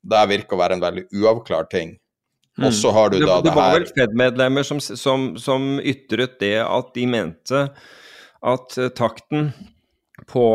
Det 0.03 0.23
virker 0.33 0.57
å 0.57 0.61
være 0.65 0.79
en 0.79 0.83
veldig 0.83 1.05
uavklart 1.21 1.71
ting. 1.71 1.95
Mm. 2.59 2.67
Og 2.67 2.75
så 2.75 2.91
har 2.97 3.13
du 3.13 3.21
da 3.21 3.39
det, 3.39 3.47
det 3.47 3.55
var 3.55 3.77
vel 3.77 3.87
Fed-medlemmer 3.87 4.67
som, 4.67 4.81
som, 4.83 5.29
som, 5.39 5.77
ytret 5.79 6.41
det 6.43 6.57
at 6.65 6.91
de 6.97 7.07
mente 7.07 7.63
at 8.41 8.75
uh, 8.81 8.89
takten 8.97 9.53
på, 10.31 10.47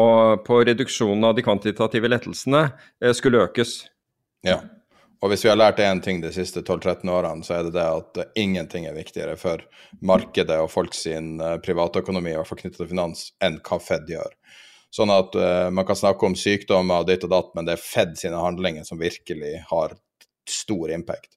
på, 0.47 0.61
reduksjonen 0.63 1.27
av 1.27 1.35
de 1.35 1.43
kvantitative 1.43 2.09
lettelsene 2.09 2.69
uh, 2.71 3.11
skulle 3.15 3.43
økes. 3.43 3.81
Ja. 4.45 4.61
Og 5.23 5.31
hvis 5.31 5.45
vi 5.45 5.49
har 5.49 5.57
lært 5.57 5.79
én 5.81 6.01
ting 6.03 6.19
de 6.21 6.29
siste 6.35 6.61
12-13 6.61 7.09
årene, 7.09 7.43
så 7.45 7.57
er 7.57 7.67
det 7.67 7.75
det 7.77 7.85
at 7.85 8.37
ingenting 8.37 8.85
er 8.85 8.97
viktigere 8.97 9.33
for 9.39 9.63
markedet 10.05 10.57
og 10.61 10.69
folks 10.69 11.05
sin 11.07 11.39
eh, 11.41 11.55
privatøkonomi, 11.65 12.33
i 12.33 12.37
hvert 12.37 12.49
fall 12.49 12.59
knyttet 12.59 12.81
til 12.83 12.91
finans, 12.91 13.29
enn 13.41 13.57
hva 13.65 13.79
Fed 13.81 14.11
gjør. 14.11 14.35
Sånn 14.93 15.11
at 15.11 15.33
uh, 15.39 15.71
man 15.73 15.87
kan 15.87 15.97
snakke 15.97 16.27
om 16.27 16.35
sykdommer 16.37 17.01
og 17.01 17.09
ditt 17.09 17.25
og 17.25 17.33
datt, 17.33 17.49
men 17.57 17.65
det 17.67 17.73
er 17.73 17.81
Fed 17.81 18.13
sine 18.19 18.37
handlinger 18.39 18.85
som 18.87 19.01
virkelig 19.01 19.57
har 19.71 19.97
stor 20.47 20.93
impact. 20.93 21.33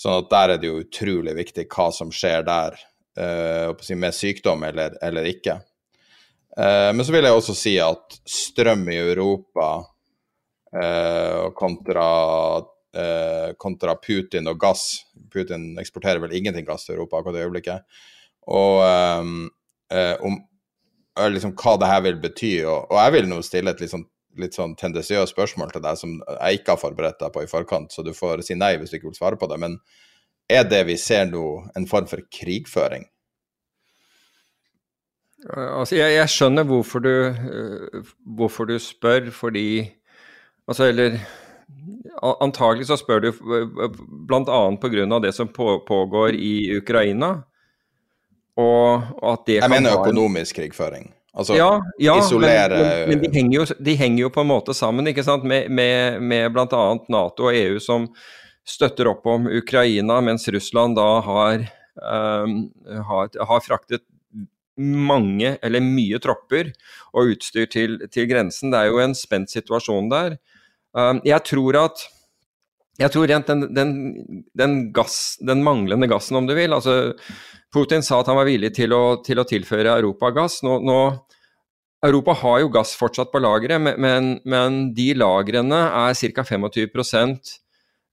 Sånn 0.00 0.18
at 0.24 0.32
der 0.32 0.56
er 0.56 0.60
det 0.60 0.68
jo 0.72 0.82
utrolig 0.82 1.36
viktig 1.38 1.68
hva 1.70 1.90
som 1.94 2.10
skjer 2.12 2.44
der, 2.48 2.76
uh, 3.20 3.94
med 3.94 4.16
sykdom 4.16 4.66
eller, 4.66 4.98
eller 5.06 5.28
ikke. 5.30 5.60
Uh, 6.58 6.90
men 6.96 7.04
så 7.06 7.14
vil 7.14 7.26
jeg 7.26 7.36
også 7.36 7.54
si 7.56 7.76
at 7.82 8.20
strøm 8.26 8.88
i 8.90 8.98
Europa 8.98 9.72
kontra 11.58 12.04
eh, 12.96 13.54
kontra 13.56 13.94
Putin 13.96 14.48
og 14.50 14.60
gass. 14.60 15.04
Putin 15.32 15.78
eksporterer 15.80 16.22
vel 16.22 16.34
ingenting 16.36 16.66
gass 16.66 16.86
til 16.86 16.96
Europa 16.96 17.20
akkurat 17.20 17.40
i 17.40 17.44
øyeblikket. 17.44 17.98
Og 18.50 18.82
eh, 19.90 20.14
om 20.26 20.38
liksom, 21.34 21.54
hva 21.58 21.76
det 21.80 21.90
her 21.90 22.04
vil 22.06 22.20
bety. 22.22 22.54
Og, 22.64 22.90
og 22.90 22.98
jeg 22.98 23.16
vil 23.16 23.30
nå 23.30 23.40
stille 23.46 23.74
et 23.74 23.82
litt 23.82 23.92
sånn, 23.92 24.06
litt 24.40 24.56
sånn 24.56 24.76
tendensiøst 24.78 25.34
spørsmål 25.34 25.74
til 25.74 25.84
deg 25.84 25.98
som 26.00 26.18
jeg 26.20 26.60
ikke 26.60 26.76
har 26.76 26.82
forberedt 26.82 27.22
deg 27.22 27.34
på 27.34 27.44
i 27.44 27.50
forkant, 27.50 27.90
så 27.92 28.06
du 28.06 28.12
får 28.16 28.44
si 28.46 28.54
nei 28.58 28.76
hvis 28.78 28.92
du 28.92 29.00
ikke 29.00 29.10
vil 29.10 29.18
svare 29.18 29.40
på 29.40 29.50
det. 29.50 29.58
Men 29.62 29.80
er 30.50 30.66
det 30.66 30.84
vi 30.88 30.98
ser 30.98 31.26
nå, 31.30 31.46
en 31.78 31.88
form 31.90 32.08
for 32.10 32.22
krigføring? 32.34 33.08
Altså, 35.48 35.96
jeg, 35.96 36.14
jeg 36.18 36.28
skjønner 36.28 36.66
hvorfor 36.68 37.02
du, 37.04 37.12
uh, 37.30 38.10
hvorfor 38.36 38.68
du 38.68 38.78
spør, 38.78 39.30
fordi 39.32 39.88
Altså, 40.70 40.84
eller 40.86 41.16
Antagelig 42.20 42.86
så 42.86 42.96
spør 42.98 43.22
du 43.24 43.30
bl.a. 44.28 44.58
pga. 44.82 45.18
det 45.22 45.32
som 45.34 45.48
pågår 45.48 46.34
i 46.34 46.76
Ukraina. 46.76 47.30
Og, 48.56 49.02
at 49.22 49.46
det 49.46 49.54
Jeg 49.54 49.70
mener 49.70 49.96
økonomisk 49.96 50.56
krigføring. 50.56 51.14
Altså 51.34 51.54
ja, 51.54 51.80
ja, 52.00 52.18
isolere 52.18 52.78
Men, 53.06 53.08
men, 53.08 53.22
de, 53.22 53.30
henger 53.32 53.54
jo, 53.60 53.64
de, 53.78 53.94
henger 53.96 54.22
jo, 54.24 54.30
på 54.34 54.42
en 54.42 54.50
måte 54.50 54.74
sammen, 54.74 55.06
ikke 55.06 55.22
sant, 55.24 55.44
med, 55.46 55.70
med, 55.70 56.20
med 56.20 56.50
bl.a. 56.50 56.82
Nato 57.08 57.46
og 57.48 57.56
EU 57.56 57.78
som 57.80 58.08
støtter 58.66 59.08
opp 59.08 59.26
om 59.30 59.46
Ukraina, 59.46 60.18
mens 60.20 60.48
Russland 60.50 60.98
da 60.98 61.06
har, 61.24 61.64
um, 62.02 62.56
har, 63.06 63.30
har 63.46 63.62
fraktet 63.64 64.02
mange, 64.78 65.56
eller 65.62 65.84
mye 65.84 66.20
tropper 66.22 66.70
og 67.12 67.34
utstyr 67.34 67.66
til, 67.70 67.98
til, 68.12 68.28
grensen. 68.30 68.72
Det 68.72 68.80
er 68.80 68.90
jo 68.90 69.02
en 69.02 69.16
spent 69.18 69.52
situasjon 69.52 70.10
der. 70.12 70.38
Um, 70.96 71.20
jeg 71.26 71.42
tror 71.46 71.78
at 71.84 72.06
jeg 73.00 73.14
tror 73.14 73.30
rent 73.30 73.48
den, 73.48 73.62
den, 73.72 73.92
den, 74.58 74.74
gass, 74.92 75.38
den, 75.40 75.62
manglende 75.64 76.08
gassen, 76.10 76.36
om 76.36 76.48
du 76.48 76.52
vil 76.56 76.74
altså 76.76 77.14
Putin 77.72 78.04
sa 78.04 78.18
at 78.20 78.28
han 78.28 78.36
var 78.36 78.48
villig 78.48 78.74
til 78.76 78.92
å, 78.92 79.20
til 79.24 79.40
å 79.40 79.46
tilføre 79.48 79.94
Europa 79.94 80.32
gass. 80.36 80.58
Nå, 80.66 80.80
nå, 80.84 80.98
Europa 82.04 82.34
har 82.42 82.60
jo 82.60 82.72
gass 82.74 82.92
fortsatt 82.98 83.32
på 83.32 83.40
lageret, 83.40 83.80
men, 83.80 84.38
men, 84.44 84.80
de 84.96 85.12
lagrene 85.16 85.80
er 86.02 86.16
ca. 86.34 86.44
25% 86.44 87.54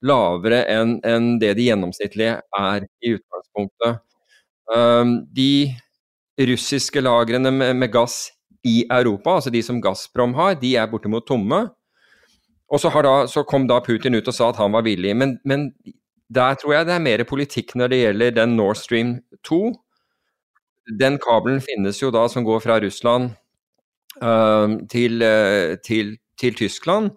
lavere 0.08 0.62
enn 0.70 0.98
en 1.08 1.30
det 1.42 1.56
de 1.58 1.68
gjennomsnittlige 1.72 2.38
er 2.60 2.86
i 3.02 3.16
utgangspunktet. 3.18 4.04
Um, 4.68 5.22
de 5.34 5.74
russiske 6.38 7.02
lagrene 7.02 7.52
med, 7.52 7.76
med, 7.76 7.92
gass 7.92 8.28
i 8.66 8.84
Europa, 8.92 9.38
altså 9.38 9.54
de 9.54 9.62
som 9.64 9.82
Gazprom 9.82 10.36
har, 10.38 10.58
de 10.62 10.76
er 10.76 10.90
bortimot 10.92 11.26
tomme. 11.28 11.64
Og 12.68 12.82
så, 12.84 12.92
da, 13.04 13.16
så, 13.32 13.46
kom 13.48 13.68
da 13.68 13.80
Putin 13.84 14.18
ut 14.18 14.28
og 14.28 14.36
sa 14.36 14.52
at 14.52 14.60
han 14.60 14.74
var 14.76 14.84
villig. 14.86 15.16
Men, 15.16 15.38
men, 15.48 15.72
der 16.28 16.58
tror 16.60 16.74
jeg 16.74 16.88
det 16.90 16.92
er 16.98 17.04
mer 17.06 17.22
politikk 17.24 17.70
når 17.80 17.88
det 17.88 17.98
gjelder 18.02 18.34
den 18.42 18.58
Nord 18.60 18.76
Stream 18.76 19.14
2. 19.48 19.62
Den 21.00 21.16
kabelen 21.24 21.62
finnes 21.64 22.02
jo 22.02 22.10
da 22.12 22.26
som 22.28 22.44
går 22.44 22.60
fra 22.66 22.76
Russland 22.84 23.30
uh, 24.20 24.76
til, 24.92 25.24
uh, 25.24 25.80
til, 25.80 26.18
til, 26.36 26.58
Tyskland, 26.60 27.14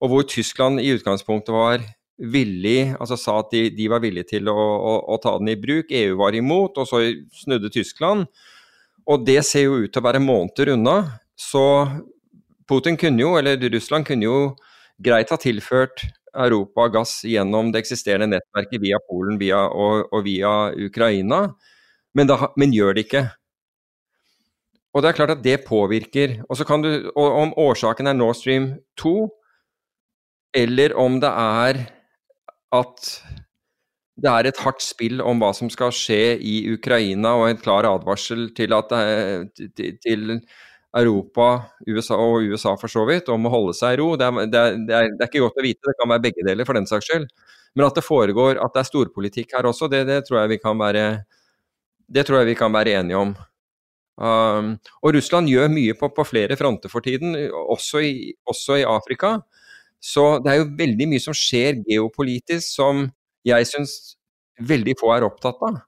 og 0.00 0.08
hvor 0.08 0.24
Tyskland 0.24 0.80
i 0.80 0.94
utgangspunktet 0.96 1.52
var 1.52 1.84
villig, 2.16 2.94
altså 2.96 3.18
sa 3.20 3.36
at 3.42 3.52
de, 3.52 3.66
de 3.76 3.90
var 3.90 4.00
villige 4.00 4.30
til 4.32 4.48
å, 4.48 4.56
å, 4.56 4.96
å, 5.12 5.20
ta 5.20 5.36
den 5.40 5.52
i 5.52 5.60
bruk. 5.60 5.92
EU 5.92 6.16
var 6.22 6.36
imot, 6.36 6.80
og 6.80 6.88
så 6.88 7.02
snudde 7.36 7.72
Tyskland. 7.74 8.30
Og 9.10 9.24
det 9.26 9.40
ser 9.44 9.66
jo 9.66 9.82
ut 9.84 9.92
til 9.92 10.00
å 10.00 10.06
være 10.06 10.22
måneder 10.22 10.74
unna. 10.74 10.96
Så 11.36 11.62
Putin 12.68 12.96
kunne 13.00 13.20
jo, 13.20 13.34
eller 13.38 13.60
Russland 13.74 14.06
kunne 14.08 14.28
jo 14.28 14.38
greit 15.04 15.32
ha 15.32 15.38
tilført 15.40 16.06
Europa 16.34 16.88
gass 16.90 17.20
gjennom 17.26 17.70
det 17.72 17.84
eksisterende 17.84 18.38
nettverket 18.38 18.82
via 18.82 18.98
Polen 19.08 19.38
via, 19.38 19.64
og, 19.68 20.08
og, 20.10 20.24
via 20.26 20.72
Ukraina, 20.72 21.46
men, 22.14 22.30
da, 22.30 22.50
men, 22.58 22.74
gjør 22.74 22.96
det 22.96 23.06
ikke. 23.06 23.24
Og 24.94 25.02
det 25.02 25.10
er 25.10 25.18
klart 25.18 25.34
at 25.34 25.44
det 25.44 25.64
påvirker. 25.66 26.36
Og, 26.48 26.56
så 26.58 26.66
kan 26.66 26.82
du, 26.82 26.90
om 27.18 27.54
årsaken 27.58 28.10
er 28.10 28.18
Nord 28.18 28.38
Stream 28.38 28.72
2, 29.02 29.14
eller 30.54 30.94
om 30.98 31.18
det 31.22 31.30
er 31.30 31.80
at 32.74 33.10
det 34.14 34.30
er 34.30 34.46
et 34.46 34.60
hardt 34.62 34.82
spill 34.84 35.22
om 35.24 35.40
hva 35.42 35.50
som 35.56 35.70
skal 35.72 35.90
skje 35.94 36.36
i 36.38 36.54
Ukraina, 36.74 37.34
og 37.40 37.48
en 37.48 37.58
klar 37.58 37.86
advarsel 37.88 38.46
til, 38.54 38.74
at, 38.76 38.92
til 40.06 40.36
Europa 40.94 41.48
USA 41.88 42.18
og 42.22 42.46
USA 42.46 42.76
for 42.78 42.92
så 42.92 43.02
vidt 43.08 43.30
om 43.34 43.48
å 43.48 43.52
holde 43.52 43.74
seg 43.74 43.96
i 43.96 43.98
ro. 44.00 44.12
Det 44.18 44.28
er, 44.28 44.50
det, 44.52 44.60
er, 44.60 44.76
det 44.86 44.94
er, 44.94 45.26
ikke 45.26 45.42
godt 45.42 45.58
å 45.58 45.64
vite, 45.66 45.82
det 45.88 45.96
kan 45.98 46.12
være 46.12 46.24
begge 46.28 46.46
deler 46.46 46.68
for 46.68 46.78
den 46.78 46.86
saks 46.90 47.10
skyld. 47.10 47.26
Men 47.74 47.88
at 47.88 47.98
det 47.98 48.06
foregår, 48.06 48.60
at 48.62 48.76
det 48.76 48.84
er 48.84 48.90
storpolitikk 48.92 49.56
her 49.56 49.66
også, 49.66 49.90
det, 49.90 50.04
det 50.06 50.20
tror, 50.28 50.44
jeg 50.44 50.54
vi 50.54 50.60
kan 50.62 50.78
være, 50.78 51.08
det 52.14 52.26
tror 52.28 52.40
jeg 52.40 52.52
vi 52.52 52.56
kan 52.60 52.74
være 52.74 52.94
enige 53.00 53.18
om. 53.18 53.34
Um, 54.14 54.76
og 55.02 55.16
Russland 55.16 55.50
gjør 55.50 55.72
mye 55.74 55.96
på, 55.98 56.06
på, 56.14 56.26
flere 56.28 56.54
fronter 56.54 56.92
for 56.92 57.02
tiden, 57.02 57.34
også 57.50 58.04
i, 58.06 58.14
også 58.46 58.78
i 58.78 58.86
Afrika. 58.86 59.40
Så 59.98 60.36
det 60.44 60.52
er 60.52 60.60
jo 60.60 60.70
veldig 60.78 61.10
mye 61.10 61.24
som 61.24 61.34
skjer 61.34 61.82
geopolitisk 61.82 62.68
som 62.68 63.08
jeg 63.44 63.68
syns 63.70 63.96
veldig 64.60 64.94
få 65.00 65.12
er 65.14 65.26
opptatt 65.26 65.60
av. 65.66 65.82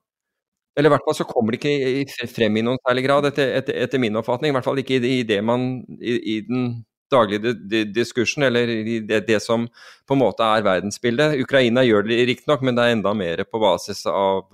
Eller 0.76 0.90
i 0.90 0.92
hvert 0.92 1.06
fall 1.06 1.16
så 1.16 1.24
kommer 1.28 1.56
det 1.56 1.72
ikke 2.02 2.28
frem 2.28 2.58
i 2.60 2.64
noen 2.66 2.80
særlig 2.84 3.06
grad, 3.06 3.30
etter, 3.30 3.54
etter, 3.62 3.78
etter 3.86 4.02
min 4.02 4.18
oppfatning. 4.20 4.52
I 4.52 4.56
hvert 4.58 4.66
fall 4.66 4.82
ikke 4.82 4.98
i, 5.00 5.22
det 5.24 5.40
man 5.44 5.70
i, 5.96 6.18
i 6.34 6.36
den 6.44 6.68
daglige 7.12 7.54
diskursen, 7.94 8.44
eller 8.48 8.68
i 8.68 8.98
det, 9.06 9.22
det, 9.28 9.40
som 9.44 9.68
på 10.06 10.16
en 10.16 10.20
måte 10.20 10.44
er 10.44 10.66
verdensbildet. 10.66 11.38
Ukraina 11.40 11.84
gjør 11.86 12.08
det 12.10 12.20
riktignok, 12.28 12.64
men 12.66 12.76
det 12.76 12.84
er 12.84 12.96
enda 12.96 13.14
mer 13.16 13.44
på 13.48 13.62
basis 13.62 14.04
av, 14.10 14.50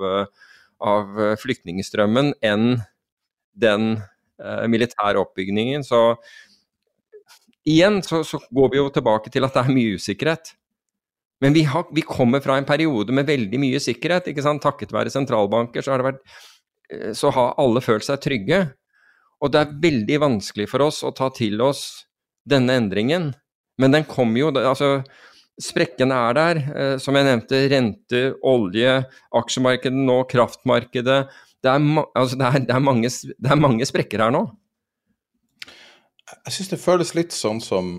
av 0.78 1.20
flyktningstrømmen 1.42 2.34
enn 2.44 2.76
den 3.52 3.94
eh, 3.96 4.66
militære 4.70 5.20
oppbyggingen. 5.20 5.84
Så 5.84 6.02
igjen 7.68 8.02
så, 8.06 8.22
så, 8.26 8.40
går 8.50 8.72
vi 8.72 8.80
jo 8.80 8.90
tilbake 8.94 9.32
til 9.32 9.46
at 9.46 9.56
det 9.56 9.64
er 9.64 9.74
mye 9.74 9.98
usikkerhet. 9.98 10.54
Men 11.42 11.56
vi, 11.56 11.64
har, 11.66 11.88
vi, 11.90 12.04
kommer 12.06 12.40
fra 12.40 12.56
en 12.56 12.66
periode 12.68 13.14
med 13.14 13.26
veldig 13.26 13.58
mye 13.58 13.80
sikkerhet. 13.82 14.30
ikke 14.30 14.44
sant? 14.44 14.62
Takket 14.62 14.94
være 14.94 15.10
sentralbanker 15.10 15.82
så 15.82 15.96
har, 15.96 16.04
vært, 16.06 16.22
eh, 16.92 17.10
så 17.18 17.32
har 17.34 17.56
alle 17.58 17.82
følt 17.82 18.06
seg 18.06 18.22
trygge. 18.22 18.62
Og 19.42 19.50
det 19.50 19.64
er 19.64 19.74
veldig 19.82 20.20
vanskelig 20.22 20.68
for 20.70 20.86
oss 20.86 21.02
å 21.02 21.10
ta 21.18 21.32
til 21.34 21.58
oss 21.64 22.06
denne 22.46 22.76
endringen. 22.78 23.32
Men 23.82 23.94
den 23.94 24.06
kommer 24.08 24.38
jo 24.38 24.54
altså 24.54 25.00
Sprekkene 25.62 26.16
er 26.16 26.36
der. 26.38 26.58
Eh, 26.72 26.94
som 27.02 27.14
jeg 27.18 27.26
nevnte, 27.26 27.58
rente, 27.68 28.20
olje, 28.48 28.94
aksjemarkedet 29.36 29.98
nå, 29.98 30.22
kraftmarkedet. 30.30 31.18
Det 31.62 31.70
er, 31.70 31.82
altså 32.18 32.38
det, 32.38 32.46
er, 32.46 32.64
det, 32.70 32.76
er 32.78 32.86
mange, 32.86 33.10
det 33.10 33.50
er 33.52 33.60
mange 33.60 33.86
sprekker 33.86 34.24
her 34.24 34.32
nå. 34.34 34.46
Jeg 36.32 36.54
syns 36.56 36.72
det 36.72 36.80
føles 36.80 37.12
litt 37.18 37.36
sånn 37.36 37.60
som 37.62 37.98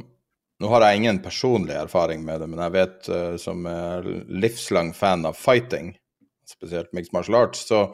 Nå 0.64 0.70
har 0.72 0.86
jeg 0.86 1.02
ingen 1.02 1.18
personlig 1.20 1.76
erfaring 1.76 2.22
med 2.24 2.40
det, 2.40 2.48
men 2.48 2.62
jeg 2.64 2.72
vet 2.72 3.08
uh, 3.12 3.34
som 3.42 3.66
er 3.68 4.06
livslang 4.32 4.94
fan 4.96 5.26
av 5.28 5.36
fighting, 5.36 5.90
spesielt 6.48 6.94
mixed 6.96 7.12
martial 7.12 7.36
arts, 7.42 7.66
så 7.68 7.90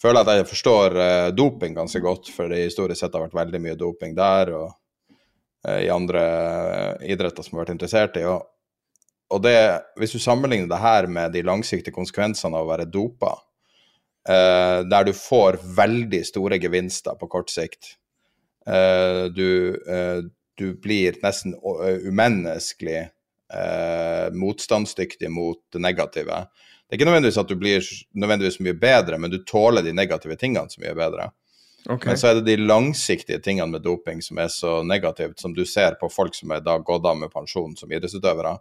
føler 0.00 0.18
jeg 0.18 0.26
at 0.26 0.40
jeg 0.42 0.50
forstår 0.50 0.98
uh, 1.00 1.28
doping 1.32 1.78
ganske 1.78 2.02
godt, 2.04 2.28
for 2.34 2.52
det 2.52 2.66
historisk 2.66 3.00
sett 3.00 3.16
har 3.16 3.24
vært 3.24 3.38
veldig 3.38 3.60
mye 3.64 3.78
doping 3.80 4.12
der 4.18 4.52
og 4.52 4.66
uh, 4.68 5.78
i 5.78 5.88
andre 5.88 6.24
idretter 7.08 7.46
som 7.46 7.56
har 7.56 7.64
vært 7.64 7.78
interessert 7.78 8.20
i. 8.20 8.26
Og, 8.28 9.40
det, 9.40 9.56
hvis 9.96 10.12
du 10.12 10.20
sammenligner 10.20 10.68
det 10.68 10.82
her 10.82 11.08
med 11.08 11.32
de 11.32 11.46
langsiktige 11.46 11.96
konsekvensene 11.96 12.52
av 12.52 12.66
å 12.66 12.72
være 12.74 12.90
dopa, 12.90 13.38
der 14.28 15.06
du 15.06 15.14
får 15.16 15.56
veldig 15.78 16.18
store 16.28 16.58
gevinster 16.60 17.14
på 17.16 17.28
kort 17.32 17.48
sikt, 17.48 17.94
Eh, 18.66 19.24
du, 19.24 19.74
eh, 19.88 20.22
du, 20.60 20.68
blir 20.78 21.16
nesten 21.24 21.56
eh, 21.56 22.04
umenneskelig 22.06 23.08
motstandsdyktig 24.30 25.26
mot 25.34 25.58
det 25.74 25.80
negative. 25.82 26.36
Det 26.86 26.94
er 26.94 27.00
ikke 27.00 27.06
nødvendigvis 27.08 27.38
at 27.42 27.48
du 27.50 27.56
blir 27.58 27.88
nødvendigvis 28.14 28.60
mye 28.62 28.76
bedre, 28.78 29.18
men 29.18 29.32
du 29.32 29.40
tåler 29.42 29.82
de 29.82 29.90
negative 29.90 30.36
tingene 30.38 30.70
så 30.70 30.78
mye 30.84 30.92
bedre. 30.94 31.24
Okay. 31.88 32.12
Men 32.12 32.18
så 32.20 32.28
er 32.28 32.38
det 32.38 32.46
de 32.46 32.56
langsiktige 32.62 33.40
tingene 33.42 33.72
med 33.72 33.82
doping 33.82 34.20
som 34.22 34.38
er 34.38 34.48
så 34.52 34.80
negativt, 34.86 35.40
som 35.40 35.54
du 35.56 35.64
ser 35.66 35.96
på 36.00 36.10
folk 36.12 36.34
som 36.36 36.52
er 36.54 36.62
da 36.64 36.76
gått 36.78 37.06
av 37.08 37.18
med 37.18 37.32
pensjon 37.32 37.74
som 37.78 37.92
idrettsutøvere. 37.92 38.54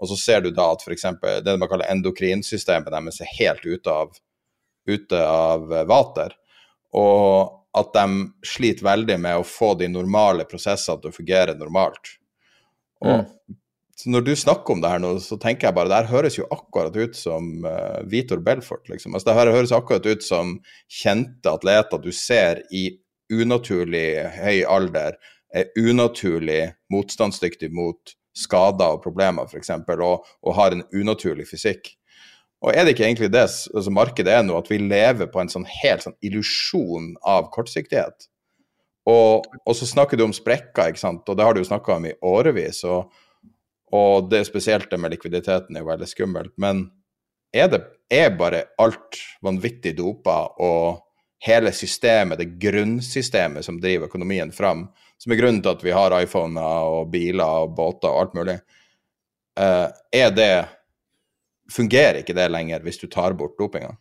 Og 0.00 0.08
så 0.08 0.16
ser 0.16 0.44
du 0.44 0.50
da 0.54 0.70
at 0.72 0.84
f.eks. 0.86 1.06
det 1.44 1.56
man 1.60 1.68
kaller 1.68 1.90
endokrinsystemet 1.92 2.92
deres 2.94 3.20
er 3.20 3.32
helt 3.38 3.66
ute 3.66 3.96
av, 4.02 4.14
ute 4.88 5.24
av 5.26 5.66
vater. 5.90 6.36
Og 6.96 7.59
at 7.78 7.92
de 7.94 8.06
sliter 8.46 8.86
veldig 8.86 9.16
med 9.22 9.40
å 9.40 9.46
få 9.46 9.74
de 9.78 9.88
normale 9.90 10.46
prosessene 10.48 11.02
til 11.02 11.12
å 11.12 11.14
fungere 11.14 11.54
normalt. 11.58 12.16
Og 13.04 13.22
mm. 13.22 13.58
når 14.10 14.26
du 14.26 14.32
snakker 14.36 14.74
om 14.74 14.82
det 14.82 14.92
her 14.92 15.02
nå, 15.02 15.12
så 15.22 15.38
tenker 15.40 15.68
jeg 15.68 15.76
bare 15.76 15.92
det 15.92 16.00
her 16.00 16.10
høres 16.10 16.38
jo 16.38 16.48
akkurat 16.50 16.96
ut 16.98 17.18
som 17.18 17.66
uh, 17.66 18.00
Vitor 18.10 18.42
Belfort, 18.44 18.88
liksom. 18.90 19.14
Altså, 19.14 19.30
det 19.30 19.38
her 19.38 19.52
høres 19.54 19.74
akkurat 19.76 20.08
ut 20.10 20.26
som 20.26 20.56
kjente 20.90 21.54
atleter 21.54 22.02
du 22.02 22.10
ser 22.14 22.64
i 22.74 22.88
unaturlig 23.30 24.08
høy 24.40 24.64
alder, 24.66 25.20
er 25.54 25.70
unaturlig 25.78 26.72
motstandsdyktig 26.90 27.70
mot 27.74 28.14
skader 28.36 28.96
og 28.96 29.02
problemer, 29.04 29.46
f.eks., 29.46 29.72
og, 29.98 30.26
og 30.42 30.54
har 30.58 30.74
en 30.74 30.84
unaturlig 30.94 31.46
fysikk. 31.50 31.92
Og 32.60 32.74
er 32.74 32.84
det 32.84 32.92
ikke 32.92 33.06
egentlig 33.06 33.30
det 33.32 33.46
altså 33.46 33.92
markedet 33.94 34.34
er 34.34 34.44
nå, 34.44 34.58
at 34.58 34.68
vi 34.68 34.80
lever 34.82 35.30
på 35.32 35.40
en 35.40 35.48
sånn 35.48 35.64
helt 35.80 36.04
sånn 36.04 36.16
illusjon 36.24 37.14
av 37.24 37.48
kortsiktighet? 37.54 38.28
Og, 39.08 39.46
og, 39.64 39.72
så 39.76 39.88
snakker 39.88 40.18
du 40.18 40.26
om 40.26 40.34
sprekker, 40.36 40.92
ikke 40.92 41.00
sant, 41.00 41.24
og 41.24 41.38
det 41.38 41.46
har 41.46 41.56
du 41.56 41.62
jo 41.62 41.70
snakka 41.70 41.96
om 41.96 42.08
i 42.10 42.16
årevis. 42.26 42.82
Og, 42.84 43.08
og 43.96 44.28
det 44.30 44.44
spesielt 44.48 44.90
det 44.90 45.00
med 45.00 45.14
likviditeten 45.14 45.76
er 45.76 45.84
jo 45.84 45.88
veldig 45.88 46.08
skummelt. 46.10 46.52
Men 46.60 46.84
er 47.56 47.70
det 47.72 47.80
er 48.12 48.34
bare 48.36 48.66
alt 48.78 49.18
vanvittig 49.42 49.96
dopa 49.98 50.42
og 50.62 51.00
hele 51.44 51.72
systemet, 51.72 52.38
det 52.38 52.60
grunnsystemet 52.60 53.64
som 53.64 53.80
driver 53.80 54.10
økonomien 54.10 54.52
fram, 54.52 54.84
som 55.18 55.32
er 55.32 55.40
grunnen 55.40 55.62
til 55.64 55.72
at 55.72 55.84
vi 55.84 55.94
har 55.96 56.14
iPhoner 56.20 56.90
og 56.92 57.08
biler 57.12 57.64
og 57.64 57.72
båter 57.78 58.12
og 58.12 58.20
alt 58.20 58.36
mulig, 58.36 58.58
uh, 59.56 59.88
er 60.12 60.34
det 60.36 60.52
fungerer 61.72 62.20
ikke 62.20 62.36
det 62.36 62.50
lenger 62.50 62.84
hvis 62.84 63.00
du 63.00 63.08
tar 63.10 63.36
bort 63.38 63.58
dopinga? 63.60 63.94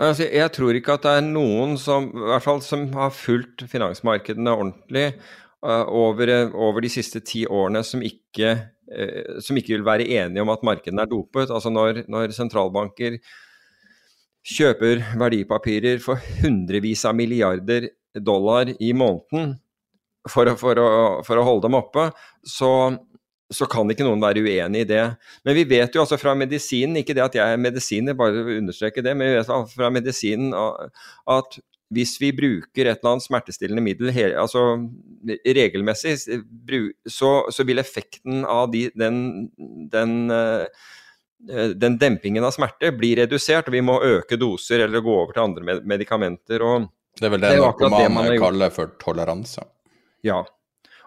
Altså, 0.00 0.24
jeg 0.24 0.48
tror 0.56 0.76
ikke 0.76 0.94
at 0.96 1.04
det 1.04 1.14
er 1.18 1.24
noen 1.26 1.76
som, 1.80 2.08
i 2.16 2.28
hvert 2.30 2.44
fall 2.44 2.62
som 2.64 2.86
har 2.96 3.12
fulgt 3.12 3.66
finansmarkedene 3.68 4.54
ordentlig 4.54 5.10
uh, 5.60 5.84
over, 5.84 6.32
over, 6.56 6.80
de 6.80 6.90
siste 6.92 7.20
ti 7.28 7.44
årene, 7.44 7.82
som 7.84 8.00
ikke, 8.00 8.54
uh, 8.88 9.40
som 9.44 9.58
ikke, 9.60 9.74
vil 9.76 9.84
være 9.84 10.08
enige 10.08 10.44
om 10.44 10.52
at 10.54 10.64
markedene 10.64 11.04
er 11.04 11.12
dopet. 11.12 11.52
Altså 11.52 11.68
når, 11.68 12.06
når 12.08 12.32
sentralbanker 12.32 13.18
kjøper 14.48 15.04
verdipapirer 15.20 16.00
for 16.02 16.24
hundrevis 16.40 17.04
av 17.04 17.14
milliarder 17.18 17.90
dollar 18.16 18.72
i 18.72 18.94
måneden 18.96 19.58
for, 20.28 20.48
for, 20.56 20.78
å, 20.78 20.88
for 21.26 21.36
å 21.36 21.44
holde 21.46 21.68
dem 21.68 21.76
oppe, 21.78 22.08
så 22.48 22.72
så 23.54 23.68
kan 23.70 23.90
ikke 23.92 24.06
noen 24.06 24.22
være 24.22 24.42
uenig 24.44 24.84
i 24.84 24.88
det. 24.88 25.02
Men 25.46 25.56
vi 25.58 25.66
vet 25.68 25.94
jo 25.94 26.02
altså 26.04 26.18
fra 26.20 26.34
medisinen, 26.38 27.00
ikke 27.00 27.16
det 27.16 27.24
at 27.24 27.36
jeg 27.38 27.54
er 27.54 27.60
medisiner, 27.60 28.16
bare 28.18 28.44
understreke 28.58 29.04
det, 29.04 29.14
men 29.16 29.30
vi 29.30 29.38
vet 29.38 29.74
fra 29.74 29.90
medisinen 29.92 30.54
at 30.56 31.60
hvis 31.92 32.16
vi 32.20 32.32
bruker 32.32 32.88
et 32.88 33.02
eller 33.02 33.10
annet 33.14 33.26
smertestillende 33.26 33.84
middel 33.84 34.12
altså, 34.40 34.62
regelmessig, 35.44 36.14
så, 37.04 37.32
så, 37.52 37.66
vil 37.68 37.82
effekten 37.82 38.46
av 38.48 38.70
de, 38.72 38.86
den, 38.96 39.18
den, 39.92 40.14
eh, 40.32 40.88
den, 41.76 41.98
dempingen 42.00 42.46
av 42.48 42.54
smerte 42.56 42.94
bli 42.96 43.12
redusert, 43.20 43.68
og 43.68 43.76
vi 43.76 43.84
må 43.84 43.98
øke 44.08 44.40
doser 44.40 44.86
eller 44.86 45.04
gå 45.04 45.18
over 45.18 45.36
til 45.36 45.44
andre 45.44 45.78
medikamenter. 45.84 46.64
det 47.20 47.28
er 47.28 47.36
vel 47.36 47.44
det, 47.44 47.54
det 47.58 47.62
narkomane 47.66 48.40
kaller 48.40 48.72
for 48.72 48.96
toleranse. 49.02 49.66
Ja, 50.24 50.40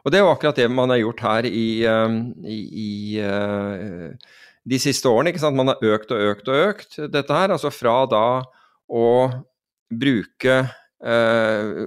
og 0.05 0.13
det 0.13 0.19
er 0.19 0.21
jo 0.21 0.31
akkurat 0.35 0.59
det 0.61 0.67
man 0.69 0.93
har 0.93 1.01
gjort 1.01 1.23
her 1.25 1.47
i, 1.49 1.67
um, 1.89 2.19
i, 2.45 2.59
i 2.85 2.89
uh, 3.25 4.11
de 4.61 4.79
siste 4.81 5.09
årene. 5.09 5.31
ikke 5.33 5.41
sant? 5.41 5.57
Man 5.57 5.71
har 5.73 5.81
økt 5.81 6.13
og 6.13 6.21
økt 6.29 6.51
og 6.51 6.61
økt 6.69 6.99
dette 7.09 7.33
her. 7.33 7.53
Altså 7.55 7.71
fra 7.73 8.03
da 8.09 8.25
å 8.85 9.07
bruke 9.89 10.59
uh, 10.61 11.85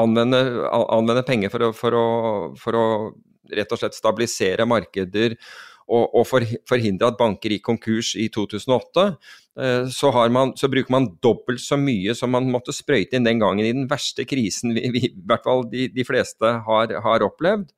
anvende, 0.00 0.40
anvende, 0.72 1.24
penger 1.28 1.52
for 1.52 1.66
å, 1.66 1.72
for, 1.76 1.96
å, 2.00 2.06
for 2.60 2.80
å, 2.80 2.86
rett 3.52 3.76
og 3.76 3.82
slett 3.82 3.98
stabilisere 3.98 4.64
markeder 4.68 5.36
og, 5.90 6.14
og 6.14 6.26
forhindre 6.68 7.10
at 7.10 7.18
banker 7.18 7.54
gikk 7.54 7.64
konkurs 7.66 8.12
i 8.18 8.28
2008, 8.32 9.06
eh, 9.58 9.90
så, 9.92 10.12
man, 10.32 10.54
så, 10.58 10.70
bruker 10.70 10.94
man 10.94 11.08
dobbelt 11.22 11.62
så 11.62 11.78
mye 11.80 12.14
som 12.16 12.32
man 12.34 12.48
måtte 12.52 12.74
sprøyte 12.74 13.18
inn 13.18 13.26
den 13.26 13.42
gangen 13.42 13.66
i 13.66 13.74
den 13.74 13.88
verste 13.90 14.26
krisen 14.28 14.74
vi, 14.76 14.86
vi 14.94 15.04
i 15.08 15.12
hvert 15.26 15.46
fall 15.46 15.66
de, 15.70 15.88
de 15.94 16.06
fleste 16.06 16.54
har, 16.66 16.94
har, 17.06 17.26
opplevd. 17.26 17.68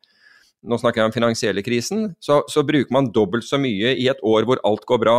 Nå 0.63 0.79
snakker 0.79 1.03
jeg 1.03 1.11
om 1.11 1.15
finansielle 1.15 1.65
krisen. 1.67 2.11
Så, 2.23 2.43
så, 2.53 2.63
bruker 2.67 2.95
man 2.95 3.11
dobbelt 3.15 3.49
så 3.49 3.59
mye 3.59 3.97
i 3.99 4.07
et 4.13 4.21
år 4.23 4.47
hvor 4.47 4.61
alt 4.69 4.85
går 4.87 5.01
bra, 5.03 5.17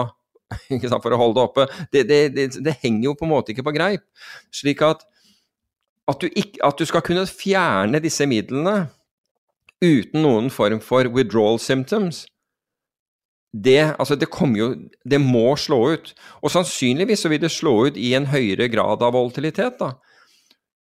for 1.04 1.16
å 1.16 1.20
holde 1.20 1.40
det 1.40 1.48
oppe. 1.48 1.68
Det, 1.92 2.06
det, 2.08 2.22
det, 2.38 2.50
det, 2.64 2.78
henger 2.84 3.10
jo 3.10 3.18
på 3.20 3.28
en 3.28 3.34
måte 3.34 3.56
ikke 3.56 3.66
på 3.68 3.76
greip. 3.76 4.06
Slik 4.54 4.86
at, 4.86 5.04
at 6.08 6.22
du, 6.22 6.30
ikke, 6.30 6.62
at 6.64 6.78
du 6.80 6.86
skal 6.88 7.04
kunne 7.06 7.26
fjerne 7.28 8.04
disse 8.04 8.28
midlene 8.30 8.86
uten 9.84 10.24
noen 10.24 10.48
form 10.54 10.80
for 10.80 11.10
withdrawal 11.12 11.60
symptoms, 11.60 12.24
det, 13.54 13.94
altså 14.02 14.16
det, 14.18 14.28
jo, 14.58 14.72
det 15.06 15.20
må 15.22 15.54
slå 15.56 15.80
ut. 15.94 16.14
Og 16.42 16.52
sannsynligvis 16.52 17.22
så 17.22 17.30
vil 17.30 17.42
det 17.44 17.52
slå 17.54 17.76
ut 17.88 17.98
i 18.02 18.14
en 18.18 18.26
høyere 18.32 18.68
grad 18.74 19.04
av 19.06 19.14
volatilitet. 19.14 19.78
Da. 19.80 19.94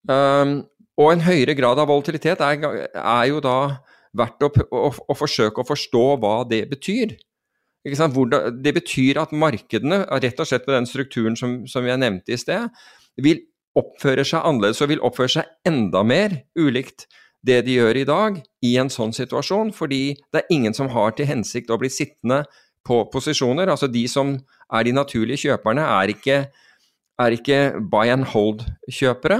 Um, 0.10 0.60
og 1.00 1.13
en 1.13 1.24
høyere 1.24 1.56
grad 1.56 1.80
av 1.80 1.88
volatilitet 1.88 2.43
er, 2.43 2.60
er 3.00 3.26
jo 3.30 3.39
da 3.43 3.58
verdt 4.19 4.43
å, 4.43 4.50
å, 4.76 4.89
å, 4.91 5.15
forsøke 5.15 5.62
å 5.62 5.67
forstå 5.67 6.06
hva 6.19 6.41
det 6.50 6.65
betyr. 6.72 7.15
Hvordan, 7.88 8.60
det 8.60 8.74
betyr 8.76 9.22
at 9.22 9.32
markedene, 9.32 10.02
rett 10.19 10.41
og 10.41 10.50
slett 10.50 10.67
med 10.67 10.82
den 10.82 10.89
strukturen 10.89 11.39
som, 11.39 11.62
som 11.69 11.88
jeg 11.88 12.02
nevnte 12.02 12.36
i 12.36 12.41
sted, 12.41 12.67
vil 13.24 13.45
oppføre 13.80 14.26
seg 14.28 14.43
annerledes 14.43 14.82
og 14.84 14.91
vil 14.91 15.04
oppføre 15.06 15.32
seg 15.38 15.69
enda 15.69 16.04
mer 16.04 16.41
ulikt 16.60 17.08
det 17.45 17.62
de 17.67 17.78
gjør 17.78 18.02
i 18.02 18.08
dag, 18.08 18.39
i 18.65 18.73
en 18.82 18.89
sånn 18.91 19.13
situasjon, 19.15 19.71
fordi 19.75 20.17
det 20.34 20.41
er 20.41 20.56
ingen 20.56 20.75
som 20.75 20.89
har 20.91 21.13
til 21.15 21.30
hensikt 21.30 21.71
å 21.71 21.80
bli 21.80 21.91
sittende 21.91 22.43
på 22.88 23.04
posisjoner. 23.13 23.71
Altså 23.71 23.88
de 23.91 24.04
som 24.12 24.36
er 24.73 24.88
de 24.88 24.95
naturlige 24.95 25.45
kjøperne, 25.47 25.86
er 26.02 26.13
ikke, 26.15 26.41
er 27.19 27.38
ikke 27.38 27.62
buy 27.91 28.12
and 28.12 28.28
hold-kjøpere. 28.34 29.39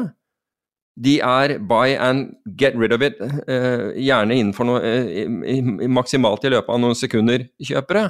De 1.00 1.20
er 1.24 1.58
buy 1.64 1.96
and 1.96 2.34
get 2.60 2.76
rid 2.76 2.96
of 2.96 3.04
it, 3.04 3.20
eh, 3.22 3.92
gjerne 4.04 4.36
innenfor 4.36 4.68
noe, 4.68 4.80
uh, 4.84 5.70
maksimalt 5.88 6.44
i 6.44 6.52
løpet 6.52 6.74
av 6.74 6.82
noen 6.84 6.98
sekunder, 6.98 7.46
kjøpere. 7.64 8.10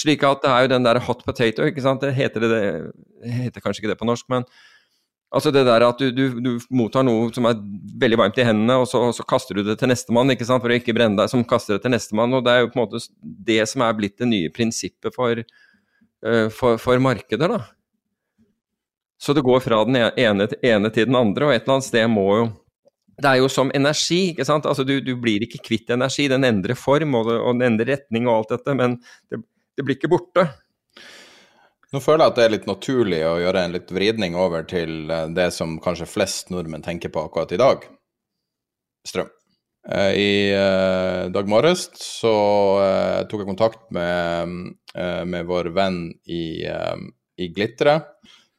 Slik 0.00 0.24
at 0.24 0.40
det 0.44 0.52
er 0.52 0.64
jo 0.64 0.72
den 0.72 0.86
der 0.86 1.00
hot 1.04 1.24
potato, 1.26 1.66
ikke 1.68 1.84
sant. 1.84 2.00
Det 2.00 2.14
heter, 2.16 2.40
det, 2.40 2.60
det 3.20 3.34
heter 3.42 3.64
kanskje 3.64 3.82
ikke 3.82 3.92
det 3.92 4.00
på 4.00 4.08
norsk, 4.08 4.28
men 4.32 4.46
Altså 5.30 5.52
det 5.54 5.62
der 5.62 5.84
at 5.86 6.00
du, 6.00 6.08
du, 6.10 6.24
du, 6.42 6.50
mottar 6.74 7.04
noe 7.06 7.28
som 7.34 7.46
er 7.46 7.58
veldig 8.02 8.18
varmt 8.18 8.38
i 8.42 8.46
hendene, 8.46 8.80
og 8.82 8.88
så, 8.90 8.98
og 9.06 9.12
så 9.14 9.22
kaster 9.30 9.54
du 9.54 9.62
det 9.62 9.76
til 9.78 9.90
nestemann 9.92 10.32
for 10.34 10.66
å 10.72 10.78
ikke 10.78 10.94
brenne 10.96 11.20
deg, 11.20 11.30
som 11.30 11.44
kaster 11.46 11.76
det 11.76 11.84
til 11.84 11.94
nestemann. 11.94 12.34
og 12.34 12.42
Det 12.44 12.54
er 12.54 12.64
jo 12.64 12.70
på 12.72 12.80
en 12.80 12.82
måte 12.82 13.02
det 13.22 13.60
som 13.70 13.84
er 13.86 13.94
blitt 13.94 14.18
det 14.18 14.26
nye 14.26 14.50
prinsippet 14.50 15.14
for, 15.14 15.42
uh, 16.26 16.48
for, 16.50 16.80
for 16.82 16.98
markeder. 16.98 17.54
da. 17.54 17.60
Så 19.22 19.36
det 19.36 19.44
går 19.46 19.62
fra 19.62 19.84
den 19.86 20.00
ene, 20.00 20.48
ene, 20.64 20.90
til 20.90 21.06
den 21.06 21.18
andre, 21.20 21.46
og 21.46 21.54
et 21.54 21.62
eller 21.62 21.76
annet 21.76 21.86
sted 21.86 22.10
må 22.10 22.26
jo 22.38 22.48
Det 23.20 23.28
er 23.28 23.36
jo 23.42 23.50
som 23.52 23.70
energi, 23.76 24.32
ikke 24.32 24.48
sant. 24.48 24.66
Altså 24.66 24.82
du, 24.88 24.96
du 25.04 25.12
blir 25.20 25.44
ikke 25.44 25.60
kvitt 25.62 25.92
energi, 25.92 26.26
den 26.32 26.46
endrer 26.48 26.74
form 26.74 27.14
og, 27.18 27.28
og 27.36 27.52
den 27.54 27.74
endrer 27.74 27.92
retning 27.98 28.26
og 28.26 28.38
alt 28.38 28.54
dette, 28.56 28.74
men 28.74 28.96
det, 29.30 29.42
det 29.76 29.84
blir 29.84 29.98
ikke 30.00 30.10
borte. 30.10 30.46
Nå 31.90 31.98
føler 31.98 32.22
jeg 32.22 32.30
at 32.30 32.38
det 32.38 32.44
er 32.44 32.52
litt 32.54 32.70
naturlig 32.70 33.20
å 33.26 33.38
gjøre 33.42 33.64
en 33.66 33.72
litt 33.74 33.88
vridning 33.90 34.36
over 34.38 34.62
til 34.70 35.10
eh, 35.10 35.26
det 35.34 35.48
som 35.56 35.78
kanskje 35.82 36.06
flest 36.06 36.52
nordmenn 36.54 36.86
tenker 36.86 37.10
på 37.10 37.24
akkurat 37.26 37.50
i 37.54 37.58
dag 37.60 37.86
strøm. 39.08 39.30
Eh, 39.90 40.12
I 40.14 40.32
uh, 40.54 41.26
dag 41.34 41.48
morges 41.50 41.88
så 41.98 42.34
tok 43.30 43.42
jeg 43.42 43.48
kontakt 43.48 43.86
med, 43.96 44.76
med 45.26 45.48
vår 45.48 45.70
venn 45.74 46.02
i, 46.28 46.68
i 47.40 47.48
Glitre. 47.56 47.96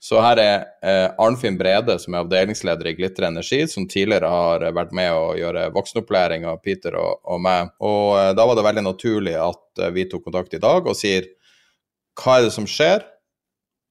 Så 0.02 0.18
her 0.24 0.40
er 0.42 1.14
Arnfinn 1.22 1.60
Brede, 1.60 2.00
som 2.02 2.16
er 2.16 2.24
avdelingsleder 2.24 2.90
i 2.90 2.96
Glitre 2.98 3.30
Energi, 3.30 3.60
som 3.70 3.86
tidligere 3.86 4.32
har 4.34 4.66
vært 4.74 4.96
med 4.98 5.12
å 5.14 5.36
gjøre 5.38 5.68
voksenopplæring 5.76 6.48
av 6.50 6.58
Peter 6.66 6.98
og, 6.98 7.22
og 7.22 7.44
meg. 7.46 7.70
Og 7.86 8.34
da 8.34 8.48
var 8.50 8.58
det 8.58 8.66
veldig 8.66 8.86
naturlig 8.88 9.38
at 9.38 9.84
vi 9.94 10.08
tok 10.10 10.26
kontakt 10.26 10.58
i 10.58 10.64
dag 10.64 10.90
og 10.90 10.98
sier 10.98 11.30
hva 12.18 12.40
er 12.40 12.48
det 12.48 12.56
som 12.58 12.66
skjer, 12.68 13.06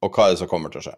og 0.00 0.12
hva 0.14 0.26
er 0.26 0.34
det 0.34 0.42
som 0.42 0.50
kommer 0.50 0.72
til 0.72 0.82
å 0.82 0.86
skje? 0.88 0.96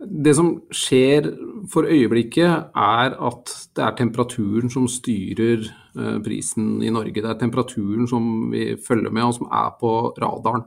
Det 0.00 0.32
som 0.32 0.54
skjer 0.72 1.26
for 1.68 1.84
øyeblikket, 1.84 2.72
er 2.72 3.16
at 3.20 3.52
det 3.76 3.84
er 3.84 3.96
temperaturen 3.98 4.72
som 4.72 4.86
styrer 4.88 5.66
eh, 5.68 6.18
prisen 6.24 6.78
i 6.80 6.92
Norge. 6.92 7.20
Det 7.20 7.28
er 7.28 7.40
temperaturen 7.42 8.08
som 8.08 8.48
vi 8.52 8.70
følger 8.80 9.12
med, 9.12 9.26
og 9.26 9.36
som 9.36 9.50
er 9.52 9.74
på 9.80 9.92
radaren. 10.22 10.64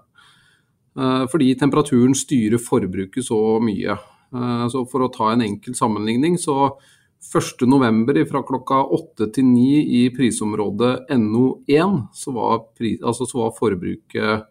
Eh, 0.93 1.25
fordi 1.31 1.55
temperaturen 1.57 2.13
styrer 2.17 2.61
forbruket 2.61 3.25
så 3.25 3.39
mye. 3.63 3.97
Eh, 3.97 4.65
så 4.69 4.85
for 4.91 5.05
å 5.05 5.11
ta 5.13 5.31
en 5.33 5.45
enkel 5.47 5.73
sammenligning, 5.77 6.37
så 6.37 6.75
1.11. 7.23 8.27
fra 8.29 8.43
klokka 8.45 8.83
8 8.93 9.31
til 9.33 9.49
9 9.49 9.81
i 9.97 10.03
prisområdet 10.13 11.09
NO1, 11.17 12.01
så 12.13 12.33
var, 12.35 12.67
pris, 12.77 12.99
altså 13.01 13.25
så 13.25 13.47
var 13.47 13.57
forbruket 13.57 14.49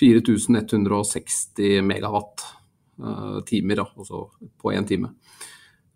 4160 0.00 1.82
megawatt 1.86 2.44
uh, 3.02 3.40
timer, 3.46 3.84
altså 3.84 4.26
på 4.60 4.74
én 4.74 4.88
time. 4.88 5.14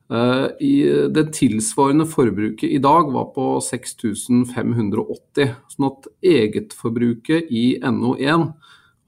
I, 0.08 0.74
det 1.12 1.26
tilsvarende 1.37 2.06
forbruket 2.08 2.70
i 2.72 2.78
dag 2.80 3.11
var 3.12 3.26
på 3.34 3.58
6580. 3.61 5.50
Sånn 5.68 5.87
at 5.90 6.08
egetforbruket 6.24 7.50
i 7.52 7.66
NO1 7.84 8.46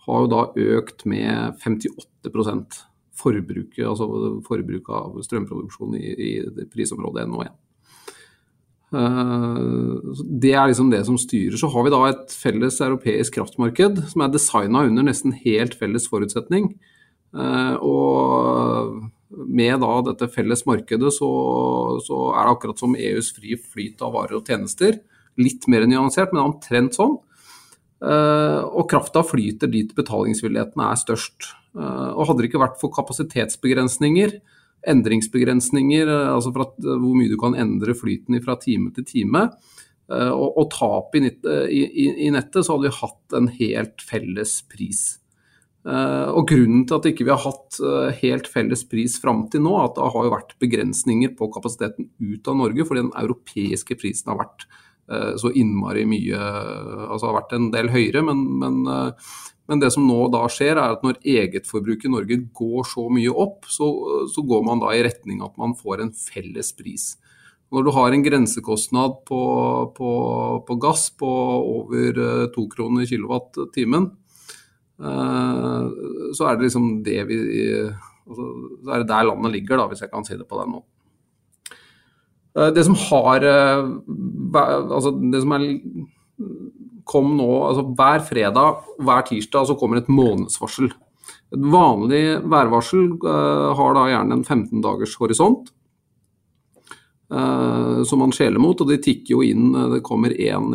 har 0.04 0.26
jo 0.26 0.28
da 0.28 0.42
økt 0.76 1.06
med 1.08 1.56
58 1.64 2.28
forbruket, 3.20 3.86
altså 3.86 4.40
forbruket 4.46 4.92
av 4.92 5.18
strømproduksjon 5.24 5.96
i, 5.98 6.12
i 6.28 6.68
prisområdet 6.72 7.26
NO1. 7.28 7.56
Eh, 8.90 9.58
det 10.42 10.50
er 10.50 10.66
liksom 10.70 10.90
det 10.90 11.04
som 11.06 11.18
styrer. 11.20 11.56
Så 11.58 11.70
har 11.70 11.86
vi 11.86 11.92
da 11.94 12.02
et 12.08 12.34
felles 12.34 12.80
europeisk 12.82 13.38
kraftmarked 13.38 14.02
som 14.10 14.24
er 14.24 14.34
designa 14.34 14.84
under 14.88 15.06
nesten 15.06 15.34
helt 15.44 15.76
felles 15.78 16.08
forutsetning. 16.10 16.72
Eh, 17.36 17.74
og 17.78 19.10
med 19.30 19.78
da 19.84 19.92
dette 20.10 20.30
felles 20.34 20.64
markedet 20.66 21.12
så, 21.14 21.30
så 22.02 22.20
er 22.34 22.42
det 22.42 22.54
akkurat 22.56 22.82
som 22.82 22.98
EUs 22.98 23.30
fri 23.36 23.54
flyt 23.54 24.02
av 24.02 24.16
varer 24.18 24.40
og 24.40 24.50
tjenester. 24.50 24.98
Litt 25.38 25.68
mer 25.70 25.86
nyansert, 25.86 26.34
men 26.34 26.48
omtrent 26.48 26.98
sånn. 26.98 27.20
Eh, 28.02 28.60
og 28.66 28.88
krafta 28.90 29.22
flyter 29.26 29.70
dit 29.70 29.94
betalingsvillighetene 29.94 30.90
er 30.90 30.98
størst. 30.98 31.54
Og 31.70 32.24
hadde 32.26 32.42
det 32.42 32.48
ikke 32.48 32.58
vært 32.64 32.80
for 32.80 32.90
kapasitetsbegrensninger, 32.90 34.32
endringsbegrensninger, 34.88 36.08
eh, 36.08 36.32
altså 36.34 36.52
fra, 36.54 36.66
eh, 36.78 36.96
hvor 36.96 37.16
mye 37.16 37.30
du 37.30 37.36
kan 37.40 37.56
endre 37.58 37.94
flyten 37.96 38.40
fra 38.44 38.56
time 38.60 38.92
til 38.96 39.06
time. 39.08 39.46
Eh, 40.10 40.30
og, 40.30 40.58
og 40.58 40.70
tap 40.74 41.16
i, 41.16 41.24
i, 41.24 42.06
i, 42.26 42.30
nettet, 42.34 42.64
så 42.64 42.76
hadde 42.76 42.88
vi 42.88 43.00
hatt 43.00 43.38
en 43.38 43.50
helt 43.60 44.04
felles 44.04 44.60
pris. 44.70 45.02
Og 45.80 46.44
Grunnen 46.44 46.82
til 46.84 46.98
at 46.98 47.06
ikke 47.08 47.24
vi 47.24 47.30
ikke 47.30 47.36
har 47.40 47.54
hatt 47.54 48.18
helt 48.18 48.48
felles 48.52 48.82
pris 48.84 49.14
fram 49.16 49.46
til 49.48 49.62
nå, 49.64 49.70
at 49.80 49.94
det 49.96 50.10
har 50.12 50.26
jo 50.26 50.32
vært 50.34 50.52
begrensninger 50.60 51.30
på 51.38 51.48
kapasiteten 51.54 52.10
ut 52.20 52.50
av 52.52 52.58
Norge, 52.58 52.84
fordi 52.84 53.06
den 53.06 53.14
europeiske 53.16 53.96
prisen 53.96 54.28
har 54.28 54.42
vært 54.42 54.66
så 55.40 55.48
innmari 55.56 56.04
mye 56.06 56.36
Altså 56.36 57.30
har 57.30 57.38
vært 57.38 57.54
en 57.56 57.70
del 57.72 57.88
høyere, 57.90 58.20
men, 58.28 58.44
men 58.60 58.92
men 59.70 59.78
det 59.78 59.92
som 59.94 60.02
nå 60.02 60.24
da 60.34 60.42
skjer, 60.50 60.74
er 60.74 60.96
at 60.96 61.04
når 61.06 61.20
egetforbruket 61.22 62.08
i 62.08 62.10
Norge 62.10 62.36
går 62.58 62.88
så 62.90 63.04
mye 63.06 63.30
opp, 63.30 63.68
så, 63.70 63.86
så, 64.26 64.42
går 64.42 64.64
man 64.66 64.82
da 64.82 64.90
i 64.96 65.04
retning 65.06 65.44
at 65.46 65.54
man 65.62 65.76
får 65.78 66.02
en 66.02 66.10
felles 66.10 66.72
pris. 66.74 67.12
Når 67.70 67.86
du 67.86 67.90
har 67.94 68.10
en 68.10 68.24
grensekostnad 68.24 69.20
på, 69.30 69.42
på, 69.94 70.10
på 70.66 70.78
gass 70.82 71.06
på 71.14 71.30
over 71.76 72.18
eh, 72.18 72.48
to 72.50 72.66
kroner 72.72 73.06
kilowatt-timen, 73.06 74.10
eh, 75.06 75.86
så 76.34 76.50
er 76.50 76.58
det 76.58 76.66
liksom 76.66 76.90
det 77.06 77.20
vi 77.30 77.38
altså, 77.86 78.50
Så 78.82 78.90
er 78.90 79.04
det 79.04 79.10
der 79.12 79.30
landet 79.30 79.54
ligger, 79.54 79.78
da, 79.78 79.86
hvis 79.92 80.02
jeg 80.02 80.10
kan 80.10 80.26
si 80.26 80.34
det 80.34 80.50
på 80.50 80.58
den 80.58 80.74
måten. 80.74 81.78
Eh, 82.58 82.72
det 82.74 82.88
som 82.90 82.98
har 83.06 83.46
Altså, 83.46 85.14
det 85.14 85.46
som 85.46 85.54
er 85.54 85.68
kom 87.10 87.34
nå 87.38 87.48
altså 87.66 87.84
Hver 87.98 88.22
fredag 88.26 88.84
hver 89.02 89.26
tirsdag 89.26 89.66
så 89.68 89.76
kommer 89.78 90.00
et 90.00 90.10
månedsvarsel. 90.12 90.90
Et 91.50 91.66
vanlig 91.74 92.24
værvarsel 92.46 93.16
uh, 93.24 93.70
har 93.76 93.96
da 93.96 94.06
gjerne 94.12 94.38
en 94.38 94.46
15 94.46 94.82
dagers 94.84 95.16
horisont. 95.18 95.72
Uh, 97.30 98.02
som 98.06 98.18
man 98.22 98.32
skjeler 98.34 98.58
mot, 98.58 98.78
og 98.82 98.88
de 98.90 98.98
tikker 99.02 99.36
jo 99.36 99.42
inn. 99.46 99.68
Eh, 99.70 99.90
det 99.92 100.00
kommer 100.02 100.34
én 100.34 100.72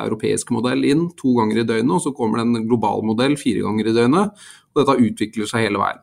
europeisk 0.00 0.52
modell 0.56 0.86
inn 0.88 1.10
to 1.18 1.34
ganger 1.36 1.60
i 1.60 1.66
døgnet, 1.68 1.92
og 1.98 2.04
så 2.04 2.14
kommer 2.16 2.40
det 2.40 2.46
en 2.48 2.68
global 2.68 3.04
modell 3.04 3.36
fire 3.40 3.66
ganger 3.66 3.90
i 3.90 3.96
døgnet. 3.96 4.46
og 4.72 4.80
Dette 4.80 5.10
utvikler 5.10 5.50
seg 5.50 5.66
hele 5.66 5.82
veien. 5.82 6.00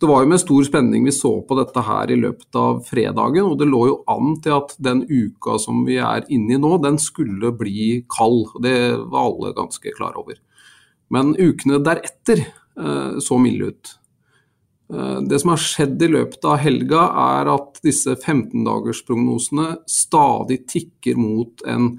Så 0.00 0.06
Det 0.06 0.12
var 0.12 0.22
jo 0.24 0.30
med 0.32 0.40
stor 0.40 0.64
spenning 0.64 1.04
vi 1.04 1.12
så 1.12 1.30
på 1.44 1.56
dette 1.58 1.82
her 1.84 2.10
i 2.10 2.16
løpet 2.16 2.56
av 2.56 2.78
fredagen, 2.88 3.44
og 3.44 3.58
det 3.60 3.68
lå 3.68 3.82
jo 3.90 3.98
an 4.08 4.38
til 4.40 4.56
at 4.56 4.72
den 4.80 5.02
uka 5.04 5.58
som 5.60 5.84
vi 5.84 5.98
er 6.00 6.24
inne 6.32 6.56
i 6.56 6.60
nå, 6.62 6.78
den 6.80 6.96
skulle 6.96 7.52
bli 7.52 8.06
kald. 8.08 8.48
Det 8.64 8.96
var 8.96 9.26
alle 9.26 9.52
ganske 9.58 9.92
klar 9.98 10.16
over. 10.16 10.40
Men 11.12 11.34
ukene 11.36 11.82
deretter 11.84 12.46
så 13.20 13.36
milde 13.38 13.74
ut. 13.74 13.92
Eh, 14.94 15.20
det 15.22 15.40
som 15.40 15.52
har 15.52 15.62
skjedd 15.62 16.02
i 16.02 16.10
løpet 16.10 16.44
av 16.48 16.60
helga, 16.62 17.02
er 17.36 17.50
at 17.54 17.80
disse 17.84 18.16
15-dagersprognosene 18.16 19.82
stadig 19.90 20.62
tikker 20.70 21.20
mot 21.20 21.62
en 21.68 21.92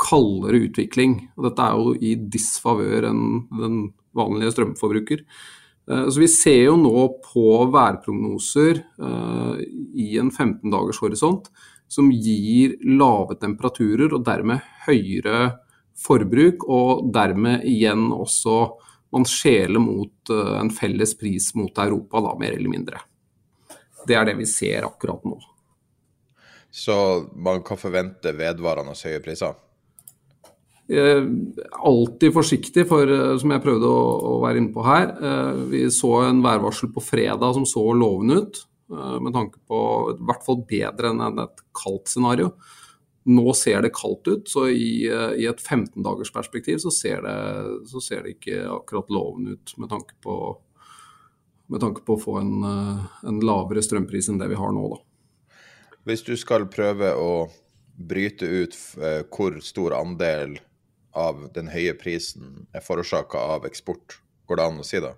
kaldere 0.00 0.64
utvikling. 0.68 1.18
Og 1.36 1.48
dette 1.48 1.66
er 1.66 1.82
jo 1.82 1.94
i 2.00 2.14
disfavør 2.36 3.10
enn 3.10 3.26
den 3.60 3.82
vanlige 4.16 4.54
strømforbruker. 4.54 5.24
Eh, 5.90 6.08
så 6.08 6.20
Vi 6.20 6.28
ser 6.28 6.62
jo 6.64 6.76
nå 6.80 7.06
på 7.32 7.48
værprognoser 7.72 8.80
eh, 8.80 9.64
i 9.94 10.16
en 10.20 10.30
15-dagers 10.30 11.00
horisont 11.04 11.50
som 11.88 12.10
gir 12.10 12.78
lave 12.84 13.36
temperaturer 13.40 14.14
og 14.16 14.24
dermed 14.26 14.64
høyere 14.86 15.58
forbruk, 15.94 16.64
og 16.66 17.10
dermed 17.14 17.62
igjen 17.68 18.08
også 18.12 18.56
man 19.14 19.26
skjeler 19.28 19.82
mot 19.82 20.32
eh, 20.32 20.54
en 20.58 20.72
felles 20.74 21.14
pris 21.18 21.52
mot 21.58 21.78
Europa, 21.78 22.22
da, 22.24 22.36
mer 22.40 22.56
eller 22.56 22.72
mindre. 22.72 23.02
Det 24.04 24.16
er 24.16 24.26
det 24.28 24.38
vi 24.40 24.48
ser 24.48 24.88
akkurat 24.88 25.22
nå. 25.24 25.38
Så 26.74 26.96
man 27.38 27.62
kan 27.62 27.78
forvente 27.78 28.32
vedvarende 28.34 28.96
høye 28.98 29.20
priser? 29.22 29.54
Eh, 30.88 31.24
alltid 31.70 32.34
forsiktig, 32.34 32.84
for 32.88 33.08
eh, 33.08 33.34
som 33.40 33.52
jeg 33.54 33.64
prøvde 33.64 33.88
å, 33.88 34.00
å, 34.20 34.32
være 34.42 34.60
inne 34.60 34.72
på 34.74 34.84
her. 34.84 35.14
Eh, 35.16 35.60
vi 35.70 35.84
så 35.92 36.18
en 36.26 36.42
værvarsel 36.44 36.90
på 36.92 37.02
fredag 37.04 37.56
som 37.56 37.64
så 37.68 37.86
lovende 37.96 38.42
ut, 38.42 38.60
eh, 38.92 39.14
med 39.24 39.32
tanke 39.32 39.62
på 39.64 39.78
i 40.12 40.18
hvert 40.28 40.44
fall 40.44 40.60
bedre 40.68 41.12
enn 41.14 41.22
et 41.46 41.62
kaldt 41.76 42.12
scenario. 42.12 42.52
Nå 43.24 43.54
ser 43.56 43.80
det 43.80 43.94
kaldt 43.96 44.28
ut, 44.28 44.50
så 44.52 44.66
i, 44.68 45.06
eh, 45.08 45.32
i 45.40 45.46
et 45.48 45.62
15-dagers 45.62 46.32
perspektiv 46.34 46.82
så 46.84 46.92
ser, 46.92 47.24
det, 47.24 47.88
så 47.88 48.04
ser, 48.04 48.26
det, 48.26 48.36
ikke 48.36 48.66
akkurat 48.68 49.08
lovende 49.08 49.56
ut 49.56 49.74
med 49.80 49.88
tanke 49.88 50.18
på, 50.20 50.36
med 51.72 51.80
tanke 51.80 52.04
på 52.04 52.18
å 52.18 52.20
få 52.20 52.36
en, 52.42 52.52
eh, 52.60 53.24
en, 53.24 53.40
lavere 53.40 53.80
strømpris 53.80 54.28
enn 54.28 54.42
det 54.42 54.50
vi 54.52 54.60
har 54.60 54.76
nå, 54.76 54.84
da. 54.92 55.56
Hvis 56.04 56.26
du 56.28 56.36
skal 56.36 56.68
prøve 56.68 57.14
å 57.16 57.48
bryte 57.96 58.44
ut 58.44 58.76
hvor 59.32 59.56
stor 59.64 59.94
andel 59.96 60.58
av 61.14 61.46
den 61.54 61.70
høye 61.72 61.94
prisen 61.98 62.66
er 62.74 62.84
forårsaka 62.84 63.40
av 63.56 63.68
eksport, 63.68 64.18
går 64.48 64.60
det 64.60 64.66
an 64.68 64.82
å 64.82 64.86
si 64.86 65.00
det? 65.02 65.14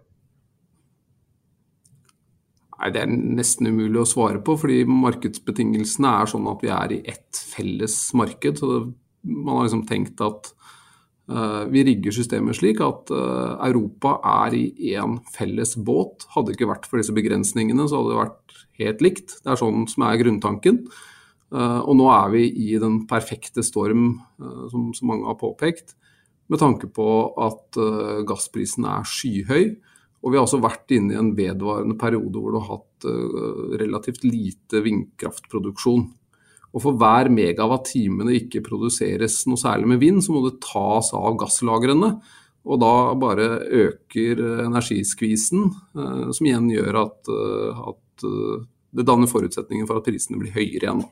Nei, 2.77 2.91
Det 2.93 3.03
er 3.03 3.09
nesten 3.09 3.71
umulig 3.71 4.03
å 4.03 4.09
svare 4.09 4.43
på, 4.45 4.57
fordi 4.61 4.83
markedsbetingelsene 4.89 6.13
er 6.21 6.31
sånn 6.31 6.49
at 6.51 6.63
vi 6.65 6.73
er 6.73 6.93
i 6.93 7.01
ett 7.09 7.41
felles 7.55 7.97
marked. 8.15 8.61
så 8.61 8.93
Man 9.25 9.57
har 9.57 9.65
liksom 9.65 9.87
tenkt 9.89 10.21
at 10.21 10.53
uh, 11.33 11.65
vi 11.73 11.85
rigger 11.89 12.13
systemet 12.13 12.59
slik 12.59 12.81
at 12.85 13.11
uh, 13.11 13.57
Europa 13.65 14.21
er 14.45 14.55
i 14.55 14.93
én 14.93 15.19
felles 15.33 15.77
båt. 15.77 16.29
Hadde 16.35 16.53
det 16.53 16.59
ikke 16.59 16.73
vært 16.75 16.87
for 16.87 17.01
disse 17.01 17.17
begrensningene, 17.17 17.89
så 17.89 18.03
hadde 18.03 18.13
det 18.13 18.23
vært 18.23 18.65
helt 18.83 19.05
likt. 19.05 19.39
Det 19.43 19.53
er 19.53 19.63
sånn 19.63 19.89
som 19.89 20.05
er 20.07 20.21
grunntanken. 20.21 20.85
Uh, 21.55 21.81
og 21.87 21.95
nå 21.99 22.09
er 22.11 22.33
vi 22.35 22.45
i 22.67 22.73
den 22.83 23.05
perfekte 23.09 23.63
storm, 23.67 24.17
som, 24.73 24.91
så 24.97 25.07
mange 25.09 25.29
har 25.29 25.39
påpekt, 25.41 25.95
med 26.47 26.61
tanke 26.63 26.87
på 26.95 27.07
at 27.43 27.75
gassprisen 28.23 28.85
er 28.87 29.07
skyhøy. 29.11 29.65
Og 30.23 30.31
vi 30.31 30.39
har 30.39 30.45
også 30.45 30.61
vært 30.63 30.93
inne 30.95 31.17
i 31.17 31.19
en 31.19 31.33
vedvarende 31.35 31.97
periode 31.99 32.39
hvor 32.39 32.55
du 32.55 32.61
har 32.61 32.69
hatt 32.77 33.07
relativt 33.83 34.23
lite 34.23 34.79
vindkraftproduksjon. 34.85 36.05
Og 36.71 36.85
for 36.85 37.01
hver 37.01 37.33
megawatt-time 37.35 38.29
det 38.29 38.45
ikke 38.45 38.63
produseres 38.69 39.41
noe 39.51 39.59
særlig 39.59 39.91
med 39.91 40.03
vind, 40.05 40.23
så 40.23 40.37
må 40.37 40.45
det 40.47 40.61
tas 40.63 41.11
av 41.19 41.35
gasslagrene. 41.43 42.13
Og 42.67 42.81
da 42.83 42.95
bare 43.19 43.51
øker 43.83 44.43
energiskvisen, 44.69 45.67
som 46.31 46.47
igjen 46.47 46.71
gjør 46.73 47.03
at, 47.05 47.35
at 47.91 48.27
det 48.97 49.07
danner 49.07 49.31
forutsetninger 49.31 49.87
for 49.89 49.99
at 49.99 50.07
prisene 50.07 50.39
blir 50.41 50.55
høyere 50.55 50.85
igjen. 50.85 51.07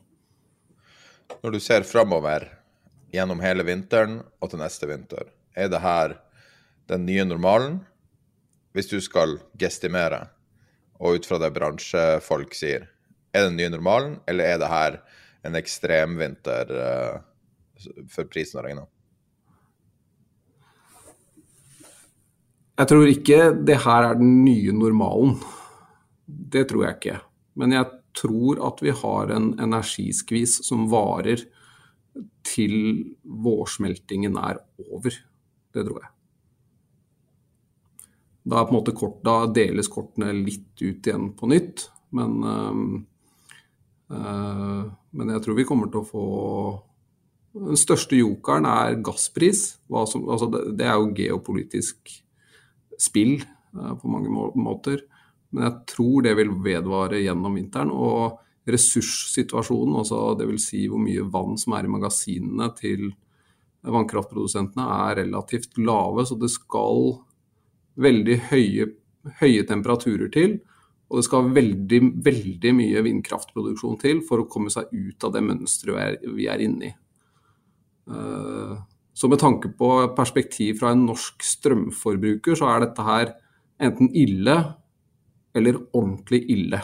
Når 1.41 1.55
du 1.55 1.59
ser 1.61 1.87
framover 1.87 2.47
gjennom 3.13 3.41
hele 3.43 3.65
vinteren 3.67 4.19
og 4.41 4.51
til 4.51 4.61
neste 4.61 4.89
vinter, 4.89 5.29
er 5.55 5.69
det 5.71 5.81
her 5.81 6.17
den 6.89 7.05
nye 7.07 7.25
normalen? 7.25 7.83
hvis 8.75 8.91
du 8.91 8.97
skal 8.99 9.37
gestimere, 9.59 10.25
og 10.99 11.19
ut 11.19 11.27
fra 11.27 11.39
det 11.39 11.53
bransjefolk 11.55 12.55
sier, 12.55 12.89
er 13.31 13.45
det 13.45 13.51
den 13.53 13.59
nye 13.61 13.71
normalen, 13.71 14.17
eller 14.27 14.51
er 14.51 14.59
det 14.59 14.71
her 14.71 14.97
en 15.47 15.55
ekstremvinter 15.55 16.73
uh, 16.75 17.95
for 18.11 18.27
prisen 18.31 18.59
å 18.59 18.65
regne? 18.65 18.83
Jeg 22.75 22.91
tror 22.91 23.07
ikke 23.07 23.39
det 23.63 23.77
her 23.85 24.09
er 24.09 24.19
den 24.19 24.41
nye 24.43 24.75
normalen. 24.75 25.37
Det 26.27 26.65
tror 26.67 26.89
jeg 26.89 26.97
ikke. 26.97 27.19
Men 27.55 27.77
jeg 27.77 27.87
tror 28.15 28.61
at 28.67 28.81
vi 28.83 28.93
har 28.95 29.31
en 29.35 29.53
energiskvis 29.61 30.59
som 30.67 30.87
varer 30.91 31.43
til 32.45 32.75
vårsmeltingen 33.23 34.37
er 34.39 34.61
over. 34.87 35.17
Det 35.75 35.83
tror 35.83 36.03
jeg. 36.03 36.11
Da, 38.45 38.61
kort, 38.93 39.23
da 39.25 39.39
deles 39.49 39.89
kortene 39.89 40.29
litt 40.37 40.77
ut 40.81 41.07
igjen 41.07 41.31
på 41.37 41.49
nytt. 41.49 41.87
Men, 42.15 42.43
øh, 44.11 44.83
men 45.11 45.33
jeg 45.33 45.41
tror 45.43 45.57
vi 45.57 45.65
kommer 45.67 45.89
til 45.91 46.03
å 46.03 46.09
få 46.09 46.25
Den 47.55 47.79
største 47.79 48.17
jokeren 48.19 48.65
er 48.67 48.97
gasspris. 48.99 49.77
Som, 49.87 50.25
altså 50.27 50.49
det, 50.51 50.61
det, 50.75 50.87
er 50.91 50.97
jo 50.99 51.13
geopolitisk 51.15 52.09
spill 52.99 53.37
øh, 53.39 53.93
på 53.95 54.11
mange 54.11 54.49
måter. 54.59 55.05
Men 55.55 55.69
jeg 55.69 55.77
tror 55.93 56.25
det 56.25 56.33
vil 56.37 56.51
vedvare 56.65 57.21
gjennom 57.23 57.55
vinteren. 57.55 57.93
Og 57.93 58.41
ressurssituasjonen, 58.69 59.95
altså 60.01 60.33
dvs. 60.39 60.67
Si 60.71 60.83
hvor 60.91 61.01
mye 61.01 61.23
vann 61.31 61.55
som 61.61 61.77
er 61.77 61.87
i 61.87 61.93
magasinene 61.93 62.69
til 62.77 63.09
vannkraftprodusentene, 63.85 64.85
er 65.09 65.21
relativt 65.23 65.77
lave. 65.79 66.25
Så 66.27 66.37
det 66.41 66.51
skal 66.53 67.15
veldig 68.01 68.39
høye, 68.51 68.89
høye 69.39 69.67
temperaturer 69.69 70.31
til. 70.33 70.59
Og 71.05 71.21
det 71.21 71.27
skal 71.27 71.53
veldig, 71.53 72.01
veldig 72.25 72.73
mye 72.75 73.05
vindkraftproduksjon 73.05 73.99
til 74.01 74.21
for 74.25 74.41
å 74.41 74.49
komme 74.51 74.73
seg 74.73 74.89
ut 74.91 75.27
av 75.27 75.35
det 75.35 75.43
mønsteret 75.45 76.25
vi 76.35 76.49
er 76.49 76.63
inne 76.65 76.89
i. 76.89 76.93
Eh, 78.09 78.73
så 79.15 79.29
med 79.31 79.39
tanke 79.39 79.69
på 79.77 79.89
perspektiv 80.17 80.81
fra 80.81 80.91
en 80.91 81.05
norsk 81.07 81.45
strømforbruker, 81.45 82.57
så 82.57 82.67
er 82.73 82.83
dette 82.83 83.05
her 83.05 83.35
enten 83.85 84.09
ille 84.17 84.57
eller 85.55 85.79
ordentlig 85.95 86.43
ille. 86.51 86.81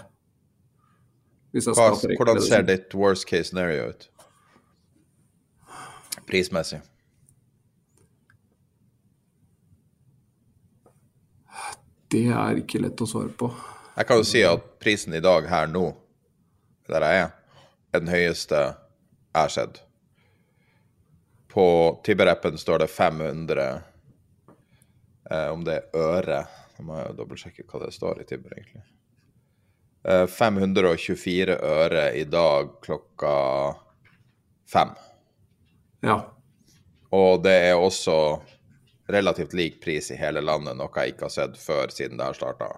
Hvordan 1.51 2.41
ser 2.41 2.63
ditt 2.63 2.95
worst 2.95 3.27
case 3.27 3.43
scenario 3.43 3.89
ut? 3.89 4.07
Prismessig? 6.27 6.79
Det 12.11 12.27
er 12.27 12.59
ikke 12.59 12.79
lett 12.83 13.03
å 13.03 13.07
svare 13.07 13.31
på. 13.35 13.51
Jeg 13.95 14.07
kan 14.07 14.19
jo 14.19 14.27
si 14.27 14.41
at 14.47 14.63
prisen 14.79 15.15
i 15.15 15.23
dag 15.23 15.47
her 15.51 15.67
nå, 15.71 15.85
der 16.91 17.05
jeg 17.07 17.21
er, 17.23 17.29
er 17.91 18.03
den 18.03 18.11
høyeste 18.11 18.59
jeg 18.61 19.39
har 19.39 19.51
sett. 19.51 19.81
På 21.51 21.65
Tibber-appen 22.03 22.55
står 22.59 22.85
det 22.85 22.87
500 22.87 23.63
eh, 25.31 25.47
Om 25.51 25.65
det 25.67 25.75
er 25.75 25.99
øre 25.99 26.37
Nå 26.81 26.87
må 26.89 26.97
jeg 26.97 27.13
dobbeltsjekke 27.13 27.67
hva 27.69 27.83
det 27.83 27.93
står 27.93 28.23
i 28.23 28.25
Tibber, 28.25 28.55
egentlig. 28.57 28.81
Eh, 30.01 30.25
524 30.25 31.57
øre 31.61 32.05
i 32.17 32.23
dag 32.25 32.71
klokka 32.81 33.33
fem. 34.65 34.95
Ja. 36.01 36.15
Og 37.13 37.43
det 37.45 37.53
er 37.67 37.77
også 37.77 38.15
relativt 39.13 39.53
lik 39.53 39.77
pris 39.83 40.09
i 40.09 40.17
hele 40.17 40.41
landet, 40.41 40.73
noe 40.79 40.89
jeg 40.95 41.13
ikke 41.13 41.27
har 41.27 41.35
sett 41.35 41.59
før 41.61 41.93
siden 41.93 42.17
det 42.17 42.31
har 42.31 42.39
starta. 42.39 42.71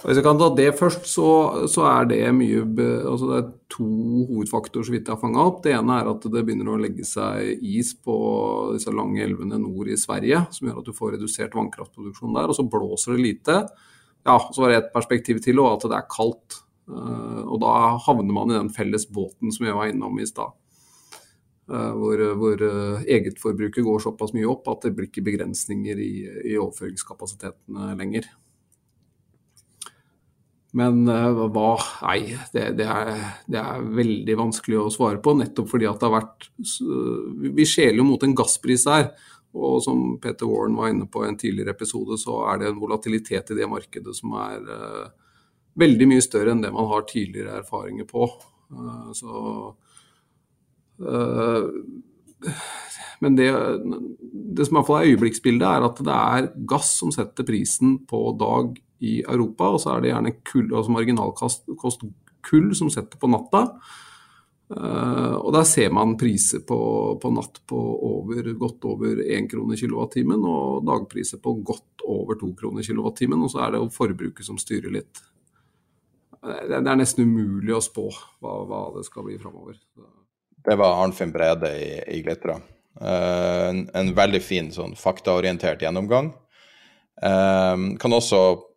Hvis 0.00 0.16
jeg 0.16 0.24
kan 0.24 0.38
ta 0.40 0.46
det 0.56 0.70
først, 0.78 1.04
så, 1.10 1.26
så 1.68 1.84
er 1.90 2.06
det 2.08 2.20
mye 2.32 2.62
altså 3.04 3.26
Det 3.28 3.36
er 3.36 3.50
to 3.74 3.88
hovedfaktorer 4.30 4.86
så 4.88 4.94
vidt 4.94 5.10
jeg 5.10 5.12
har 5.12 5.20
fanga 5.20 5.44
opp. 5.44 5.60
Det 5.64 5.74
ene 5.76 5.98
er 6.00 6.08
at 6.08 6.24
det 6.24 6.42
begynner 6.46 6.72
å 6.72 6.80
legge 6.80 7.04
seg 7.04 7.60
is 7.60 7.92
på 8.00 8.16
disse 8.74 8.94
lange 8.96 9.20
elvene 9.26 9.60
nord 9.60 9.90
i 9.92 9.98
Sverige, 10.00 10.46
som 10.56 10.70
gjør 10.70 10.80
at 10.80 10.88
du 10.88 10.96
får 10.96 11.14
redusert 11.18 11.56
vannkraftproduksjon 11.58 12.38
der. 12.38 12.48
Og 12.48 12.56
så 12.56 12.64
blåser 12.64 13.16
det 13.16 13.26
lite. 13.26 13.60
Ja, 14.24 14.38
så 14.40 14.64
var 14.64 14.72
det 14.72 14.80
et 14.80 14.90
perspektiv 14.96 15.44
til, 15.44 15.60
og 15.60 15.76
at 15.76 15.86
det 15.90 16.00
er 16.00 16.10
kaldt. 16.16 16.62
Eh, 16.88 17.44
og 17.44 17.60
da 17.62 17.76
havner 18.06 18.34
man 18.34 18.52
i 18.52 18.58
den 18.58 18.72
felles 18.74 19.06
båten 19.12 19.52
som 19.52 19.68
jeg 19.68 19.76
var 19.76 19.92
innom 19.92 20.16
i 20.20 20.28
stad. 20.28 20.56
Eh, 21.70 21.92
hvor, 22.00 22.24
hvor 22.40 22.64
eh, 22.66 23.08
egetforbruket 23.20 23.86
går 23.86 24.04
såpass 24.08 24.32
mye 24.36 24.48
opp 24.50 24.68
at 24.72 24.88
det 24.88 24.96
blir 24.96 25.10
ikke 25.10 25.28
begrensninger 25.28 26.00
i, 26.02 26.14
i 26.52 26.56
overføringskapasitetene 26.58 27.94
lenger. 28.00 28.32
Men 30.78 31.02
uh, 31.08 31.46
hva 31.50 31.72
Nei, 32.04 32.36
det, 32.54 32.64
det, 32.78 32.86
er, 32.86 33.10
det, 33.50 33.58
er, 33.58 33.86
veldig 33.96 34.36
vanskelig 34.38 34.78
å 34.78 34.92
svare 34.94 35.18
på. 35.22 35.34
Nettopp 35.38 35.72
fordi 35.72 35.88
at 35.90 35.98
det 36.00 36.08
har 36.08 36.16
vært 36.20 36.50
Vi 37.56 37.66
skjeler 37.66 38.00
jo 38.00 38.06
mot 38.12 38.26
en 38.26 38.36
gasspris 38.38 38.86
her. 38.90 39.10
Og 39.50 39.80
som 39.82 40.04
Peter 40.22 40.46
Warren 40.46 40.76
var 40.78 40.92
inne 40.92 41.08
på 41.10 41.24
i 41.24 41.30
en 41.30 41.38
tidligere 41.38 41.74
episode, 41.74 42.14
så 42.22 42.44
er 42.52 42.60
det 42.60 42.68
en 42.70 42.78
volatilitet 42.78 43.50
i 43.50 43.56
det 43.58 43.66
markedet 43.70 44.14
som 44.14 44.36
er 44.38 44.68
uh, 44.68 45.32
veldig 45.80 46.06
mye 46.12 46.22
større 46.22 46.54
enn 46.54 46.62
det 46.62 46.70
man 46.74 46.86
har 46.92 47.08
tidligere 47.08 47.58
erfaringer 47.64 48.06
på. 48.10 48.30
Uh, 48.70 49.10
så 49.16 49.32
men 53.20 53.36
det, 53.38 53.48
det 53.48 54.66
som 54.66 54.74
i 54.74 54.78
hvert 54.78 54.86
fall 54.86 54.98
er 54.98 55.14
øyeblikksbildet, 55.14 55.64
er 55.64 55.86
at 55.86 56.02
det 56.04 56.16
er 56.16 56.48
gass 56.68 56.90
som 57.00 57.12
setter 57.14 57.46
prisen 57.48 57.94
på 58.08 58.20
dag 58.36 58.76
i 59.00 59.20
Europa. 59.22 59.72
Og 59.74 59.82
så 59.82 59.94
er 59.94 60.04
det 60.04 60.12
gjerne 60.12 60.36
kull, 60.44 60.68
altså 60.70 60.94
marginalkost 60.94 62.06
kull 62.46 62.70
som 62.76 62.92
setter 62.92 63.20
på 63.20 63.30
natta. 63.30 63.66
Uh, 64.70 65.34
og 65.40 65.50
der 65.56 65.64
ser 65.66 65.90
man 65.90 66.14
priser 66.18 66.62
på, 66.62 66.78
på 67.18 67.30
natt 67.34 67.58
på 67.66 67.78
over, 68.06 68.52
godt 68.54 68.86
over 68.86 69.18
1 69.24 69.48
krone 69.50 69.78
kilowattimen, 69.78 70.44
og 70.46 70.84
dagpriser 70.86 71.40
på 71.42 71.56
godt 71.66 72.04
over 72.06 72.38
2 72.38 72.52
kroner 72.60 72.86
kilowattimen. 72.86 73.42
Og 73.42 73.50
så 73.50 73.64
er 73.64 73.74
det 73.74 73.82
jo 73.82 73.90
forbruket 73.94 74.46
som 74.46 74.60
styrer 74.60 74.94
litt. 74.94 75.24
Det, 76.40 76.60
det 76.70 76.86
er 76.86 77.00
nesten 77.00 77.26
umulig 77.26 77.74
å 77.76 77.82
spå 77.84 78.06
hva, 78.40 78.60
hva 78.68 78.84
det 78.94 79.04
skal 79.08 79.26
bli 79.26 79.40
framover. 79.42 79.80
Det 80.60 80.76
var 80.78 81.02
Arnfinn 81.02 81.32
Brede 81.34 81.72
i, 81.80 81.90
i 82.16 82.22
Glitra. 82.22 82.60
Uh, 83.00 83.66
en, 83.72 83.84
en, 83.96 84.14
veldig 84.14 84.40
fin 84.44 84.70
sånn 84.74 84.94
faktaorientert 84.98 85.82
gjennomgang. 85.82 86.30
Uh, 87.20 87.98
kan 88.00 88.14
også 88.14 88.69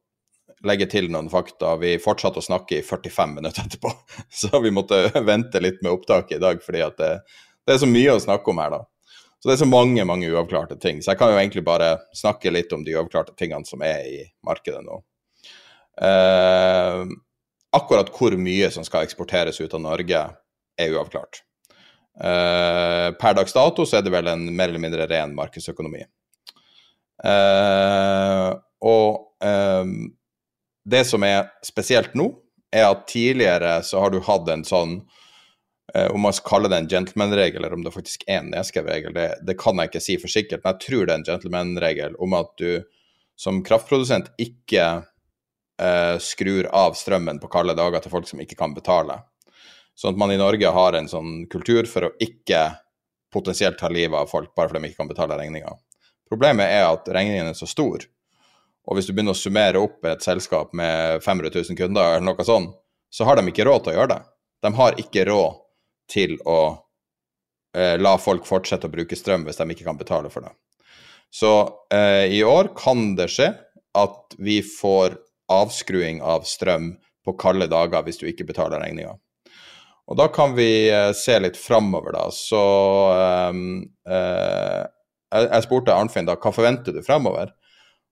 legge 0.68 0.88
til 0.92 1.10
noen 1.12 1.30
fakta. 1.32 1.76
Vi 1.82 1.98
fortsatte 2.02 2.42
å 2.42 2.46
snakke 2.46 2.80
i 2.80 2.86
45 2.86 3.36
minutter 3.38 3.66
etterpå, 3.66 3.92
så 4.42 4.62
vi 4.64 4.74
måtte 4.74 5.06
vente 5.32 5.62
litt 5.64 5.82
med 5.84 5.94
opptaket 5.94 6.38
i 6.38 6.44
dag 6.44 6.64
fordi 6.64 6.86
det, 6.98 7.12
det, 7.66 7.76
er 7.76 7.82
så 7.84 7.90
mye 7.90 8.16
å 8.16 8.24
snakke 8.24 8.54
om 8.54 8.64
her, 8.64 8.78
da. 8.78 8.84
Så 9.40 9.50
det 9.50 9.58
er 9.58 9.64
så 9.66 9.68
mange, 9.68 10.06
mange 10.08 10.30
uavklarte 10.32 10.78
ting. 10.80 11.02
Så 11.04 11.12
jeg 11.12 11.20
kan 11.20 11.34
jo 11.34 11.40
egentlig 11.42 11.66
bare 11.68 11.98
snakke 12.16 12.52
litt 12.54 12.72
om 12.72 12.86
de 12.86 12.94
uavklarte 12.96 13.36
tingene 13.36 13.68
som 13.68 13.82
er 13.84 14.06
i 14.08 14.22
markedet 14.48 14.80
nå. 14.86 15.02
Eh, 16.00 17.02
akkurat 17.76 18.12
hvor 18.16 18.38
mye 18.40 18.70
som 18.72 18.88
skal 18.88 19.04
eksporteres 19.04 19.60
ut 19.60 19.76
av 19.76 19.84
Norge, 19.84 20.22
er 20.80 20.96
uavklart. 20.96 21.44
Eh, 22.24 23.10
per 23.20 23.36
dags 23.36 23.54
dato 23.54 23.86
så 23.90 24.00
er 24.00 24.06
det 24.06 24.14
vel 24.14 24.30
en 24.32 24.46
mer 24.56 24.72
eller 24.72 24.82
mindre 24.82 25.08
ren 25.10 25.34
markedsøkonomi. 25.36 26.06
Eh, 27.24 28.50
og 28.84 29.44
eh, 29.44 29.94
det 30.86 31.04
som 31.08 31.24
er 31.24 31.52
spesielt 31.66 32.16
nå, 32.18 32.30
er 32.74 32.90
at 32.90 33.06
tidligere 33.08 33.78
så 33.86 34.02
har 34.02 34.14
du 34.14 34.20
hatt 34.26 34.50
en 34.50 34.64
sånn 34.66 34.96
eh, 35.94 36.10
Om 36.10 36.26
man 36.26 36.34
skal 36.34 36.50
kalle 36.50 36.72
det 36.72 36.80
en 36.82 36.90
gentleman-regel, 36.90 37.62
eller 37.62 37.78
om 37.78 37.84
det 37.86 37.94
faktisk 37.94 38.26
er 38.28 38.42
en 38.42 38.52
nedskrevet 38.54 38.96
regel, 38.96 39.14
det, 39.14 39.28
det, 39.46 39.58
kan 39.62 39.78
jeg 39.78 39.92
ikke 39.92 40.04
si 40.04 40.18
for 40.22 40.34
sikkert, 40.34 40.64
men 40.64 40.74
jeg 40.74 40.88
tror 40.88 41.06
det 41.06 41.14
er 41.14 41.22
en 41.22 41.28
gentleman-regel 41.28 42.18
om 42.24 42.38
at 42.40 42.54
du 42.62 42.70
som 43.40 43.62
kraftprodusent 43.66 44.32
ikke 44.42 44.86
eh, 45.82 46.16
skrur 46.22 46.70
av 46.74 46.98
strømmen 46.98 47.40
på 47.42 47.50
kalde 47.54 47.76
dager 47.78 48.04
til 48.04 48.14
folk 48.14 48.30
som 48.30 48.42
ikke 48.44 48.58
kan 48.60 48.76
betale. 48.76 49.22
Sånn 49.98 50.16
at 50.16 50.22
man 50.22 50.34
i 50.34 50.42
Norge 50.42 50.70
har 50.74 50.98
en 50.98 51.10
sånn 51.10 51.46
kultur 51.54 51.86
for 51.90 52.08
å 52.08 52.14
ikke 52.22 52.66
potensielt 53.34 53.80
ta 53.82 53.90
livet 53.90 54.18
av 54.18 54.30
folk 54.30 54.54
bare 54.56 54.70
fordi 54.70 54.82
de 54.82 54.92
ikke 54.92 55.02
kan 55.02 55.10
betale 55.10 55.38
regninga. 55.38 55.74
Problemet 56.30 56.70
er 56.70 56.88
at 56.88 57.10
regningen 57.14 57.50
er 57.50 57.58
så 57.58 57.70
stor 57.70 58.06
og 58.84 58.98
hvis 58.98 59.08
du 59.08 59.14
begynner 59.14 59.36
å 59.36 59.40
summere 59.40 59.82
opp 59.82 60.06
et 60.10 60.24
selskap 60.26 60.74
med 60.76 61.24
500 61.24 61.52
000 61.56 61.80
kunder, 61.80 62.18
eller 62.18 62.28
noe 62.28 62.48
sånt, 62.48 62.76
så 63.14 63.28
har 63.28 63.38
de 63.38 63.46
ikke 63.48 63.66
råd 63.68 63.86
til 63.86 63.94
å 63.94 63.98
gjøre 64.00 64.14
det. 64.16 64.22
De 64.64 64.72
har 64.78 65.00
ikke 65.00 65.26
råd 65.30 65.60
til 66.12 66.36
å 66.50 66.60
eh, 67.78 67.96
la 68.02 68.16
folk 68.20 68.48
fortsette 68.48 68.90
å 68.90 68.94
bruke 68.94 69.18
strøm 69.18 69.46
hvis 69.48 69.62
de 69.62 69.70
ikke 69.72 69.88
kan 69.88 70.00
betale 70.00 70.32
for 70.34 70.46
det. 70.46 70.54
Så 71.34 71.54
eh, 71.94 72.34
i 72.34 72.44
år 72.46 72.74
kan 72.78 73.14
det 73.18 73.30
skje 73.34 73.54
at 73.98 74.36
vi 74.42 74.60
får 74.66 75.18
avskruing 75.54 76.22
av 76.26 76.48
strøm 76.50 76.96
på 77.24 77.36
kalde 77.40 77.70
dager 77.72 78.04
hvis 78.06 78.20
du 78.20 78.28
ikke 78.30 78.48
betaler 78.50 78.82
regninga. 78.84 79.16
Og 80.12 80.20
da 80.20 80.28
kan 80.34 80.56
vi 80.58 80.90
eh, 80.92 81.12
se 81.16 81.38
litt 81.40 81.58
framover, 81.60 82.16
da. 82.16 82.28
Så 82.36 82.64
eh, 83.16 83.60
eh, 84.12 84.82
jeg, 85.34 85.66
spurte 85.66 85.96
Arnfinn 85.96 86.28
da, 86.28 86.36
hva 86.40 86.52
forventer 86.56 86.96
du 86.96 87.04
framover? 87.06 87.54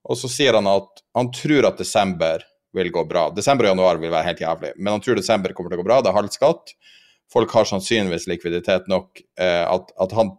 Og 0.10 0.18
så 0.18 0.30
sier 0.32 0.58
han 0.58 0.70
at 0.70 1.04
han 1.18 1.30
tror 1.36 1.68
at 1.70 1.80
desember 1.82 2.44
vil 2.74 2.92
gå 2.94 3.04
bra. 3.06 3.28
Desember 3.36 3.68
og 3.68 3.74
januar 3.76 4.00
vil 4.02 4.14
være 4.14 4.30
helt 4.30 4.44
jævlig, 4.44 4.74
men 4.78 4.94
han 4.96 5.04
tror 5.04 5.20
desember 5.20 5.54
kommer 5.56 5.72
til 5.72 5.80
å 5.80 5.84
gå 5.84 5.88
bra. 5.88 6.00
Det 6.02 6.12
er 6.12 6.18
halv 6.18 6.32
skatt. 6.34 6.76
Folk 7.32 7.52
har 7.56 7.68
sannsynligvis 7.68 8.28
likviditet 8.32 8.88
nok 8.92 9.22
eh, 9.40 9.64
at, 9.66 9.92
at, 10.00 10.16
han 10.16 10.36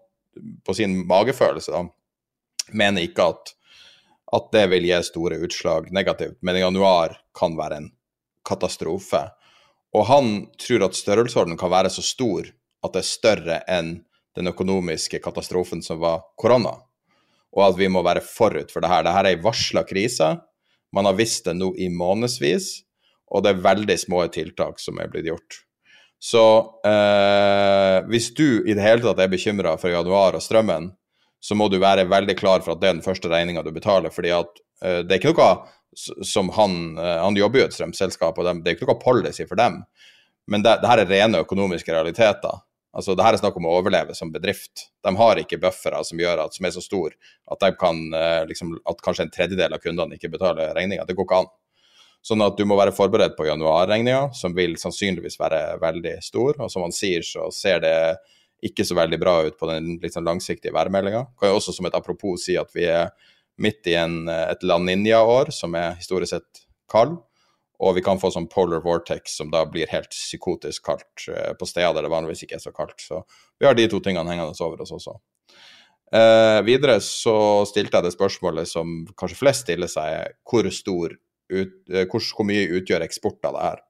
på 0.64 0.74
sin 0.76 0.98
magefølelse 1.08 1.72
da, 1.74 1.82
mener 2.76 3.04
ikke 3.04 3.28
at, 3.34 3.52
at 4.32 4.48
det 4.54 4.64
vil 4.72 4.88
gi 4.88 5.00
store 5.04 5.40
utslag 5.44 5.90
negativt, 5.92 6.38
men 6.40 6.60
januar 6.60 7.18
kan 7.36 7.56
være 7.58 7.80
en 7.80 7.90
katastrofe. 8.48 9.26
Og 9.92 10.08
han 10.08 10.32
tror 10.60 10.88
at 10.88 10.96
størrelsesordenen 10.96 11.60
kan 11.60 11.72
være 11.72 11.92
så 11.92 12.04
stor 12.04 12.48
at 12.82 12.94
det 12.94 13.02
er 13.02 13.08
større 13.08 13.58
enn 13.70 13.98
den 14.36 14.48
økonomiske 14.48 15.20
katastrofen 15.20 15.84
som 15.84 16.00
var 16.00 16.24
korona 16.40 16.78
og 17.52 17.66
at 17.66 17.76
vi 17.78 17.88
må 17.92 18.02
være 18.04 18.24
forut 18.24 18.72
for 18.72 18.84
det 18.84 18.90
her. 18.92 19.04
Dette 19.04 19.24
er 19.24 19.30
ei 19.32 19.42
varsla 19.42 19.84
krise. 19.88 20.30
Man 20.92 21.08
har 21.08 21.18
visst 21.18 21.46
det 21.48 21.56
nå 21.58 21.72
i 21.80 21.88
månedsvis, 21.92 22.70
og 23.32 23.44
det 23.44 23.52
er 23.52 23.66
veldig 23.66 23.98
små 24.00 24.24
tiltak 24.32 24.80
som 24.80 25.00
er 25.00 25.12
blitt 25.12 25.28
gjort. 25.28 25.60
Så 26.22 26.42
eh, 26.86 27.98
hvis 28.08 28.30
du 28.38 28.62
i 28.62 28.74
det 28.76 28.84
hele 28.84 29.02
tatt 29.02 29.20
er 29.24 29.30
bekymra 29.32 29.74
for 29.80 29.90
januar 29.90 30.36
og 30.38 30.44
strømmen, 30.44 30.92
så 31.42 31.56
må 31.58 31.66
du 31.66 31.80
være 31.82 32.06
veldig 32.06 32.36
klar 32.38 32.62
for 32.62 32.76
at 32.76 32.82
det 32.82 32.88
er 32.88 32.98
den 32.98 33.04
første 33.04 33.30
regninga 33.32 33.64
du 33.66 33.72
betaler. 33.74 34.12
fordi 34.14 34.30
at 34.36 34.60
eh, 34.84 35.00
det 35.02 35.16
er 35.16 35.18
ikke 35.18 35.34
noe 35.34 35.48
som 36.24 36.48
han 36.56 36.96
eh, 36.96 37.18
Han 37.20 37.36
jobber 37.36 37.58
jo 37.58 37.64
i 37.64 37.68
et 37.68 37.74
strømselskap, 37.74 38.38
og 38.38 38.46
det 38.46 38.70
er 38.70 38.76
ikke 38.78 38.88
noe 38.88 39.02
policy 39.02 39.48
for 39.48 39.58
dem. 39.58 39.82
Men 40.46 40.62
det, 40.62 40.78
det 40.82 40.88
her 40.88 41.02
er 41.02 41.10
rene 41.10 41.42
økonomiske 41.42 41.92
realiteter. 41.92 42.62
Altså, 42.92 43.14
det 43.16 43.24
her 43.24 43.36
er 43.36 43.40
snakk 43.40 43.56
om 43.56 43.66
å 43.68 43.72
overleve 43.78 44.14
som 44.16 44.30
bedrift. 44.32 44.88
De 45.04 45.14
har 45.16 45.40
ikke 45.40 45.60
buffere 45.62 46.02
som, 46.04 46.20
at, 46.20 46.56
som 46.56 46.68
er 46.68 46.74
så 46.74 46.82
store 46.84 47.14
at, 47.48 47.64
kan, 47.80 48.02
eh, 48.14 48.42
liksom, 48.50 48.74
at 48.88 49.00
kanskje 49.04 49.26
en 49.26 49.32
tredjedel 49.32 49.72
av 49.72 49.80
kundene 49.80 50.18
ikke 50.18 50.32
betaler 50.34 50.74
regninga. 50.76 51.06
Det 51.08 51.16
går 51.16 51.28
ikke 51.28 51.40
an. 51.40 51.50
Sånn 52.22 52.44
at 52.44 52.58
du 52.58 52.66
må 52.68 52.76
være 52.78 52.94
forberedt 52.94 53.34
på 53.38 53.48
januarregninga, 53.48 54.28
som 54.36 54.52
vil 54.54 54.76
sannsynligvis 54.78 55.40
være 55.40 55.62
veldig 55.82 56.18
stor. 56.22 56.60
Og 56.60 56.70
som 56.70 56.84
han 56.84 56.94
sier, 56.94 57.24
så 57.26 57.48
ser 57.54 57.80
det 57.82 57.96
ikke 58.62 58.84
så 58.86 58.94
veldig 58.94 59.18
bra 59.18 59.38
ut 59.48 59.56
på 59.58 59.66
den 59.72 59.96
liksom, 60.02 60.28
langsiktige 60.28 60.74
værmeldinga. 60.76 61.24
Kan 61.40 61.50
jo 61.50 61.58
også 61.58 61.74
som 61.74 61.88
et 61.88 61.96
apropos 61.98 62.44
si 62.44 62.54
at 62.60 62.70
vi 62.76 62.86
er 62.92 63.10
midt 63.62 63.88
i 63.90 63.96
en, 63.98 64.28
et 64.28 64.62
La 64.68 64.78
Ninja-år, 64.78 65.50
som 65.54 65.74
er 65.80 65.96
historisk 65.98 66.36
sett 66.36 66.62
kald. 66.92 67.16
Og 67.82 67.96
vi 67.96 68.04
kan 68.04 68.20
få 68.22 68.30
sånn 68.30 68.46
polar 68.50 68.82
vortex 68.84 69.36
som 69.40 69.50
da 69.50 69.64
blir 69.66 69.90
helt 69.90 70.12
psykotisk 70.14 70.86
kaldt 70.86 71.26
uh, 71.28 71.52
på 71.58 71.66
steder 71.68 71.98
der 71.98 72.06
det 72.06 72.14
vanligvis 72.14 72.44
ikke 72.46 72.60
er 72.60 72.64
så 72.64 72.74
kaldt. 72.74 72.98
Så 73.02 73.22
vi 73.58 73.66
har 73.66 73.78
de 73.78 73.88
to 73.90 74.00
tingene 74.04 74.30
hengende 74.30 74.54
over 74.62 74.84
oss 74.84 74.94
også. 74.94 75.18
Uh, 76.12 76.60
videre 76.66 76.98
så 77.00 77.34
stilte 77.64 77.98
jeg 77.98 78.06
det 78.06 78.14
spørsmålet 78.14 78.68
som 78.68 79.02
kanskje 79.18 79.38
flest 79.38 79.64
stiller 79.64 79.90
seg, 79.90 80.36
hvor 80.44 80.68
stor 80.70 81.16
ut, 81.52 81.72
eh, 81.90 82.06
hvor, 82.08 82.22
hvor, 82.22 82.46
mye 82.48 82.68
utgjør 82.78 83.04
eksport 83.06 83.48
av 83.48 83.56
det 83.56 83.64
her? 83.66 83.80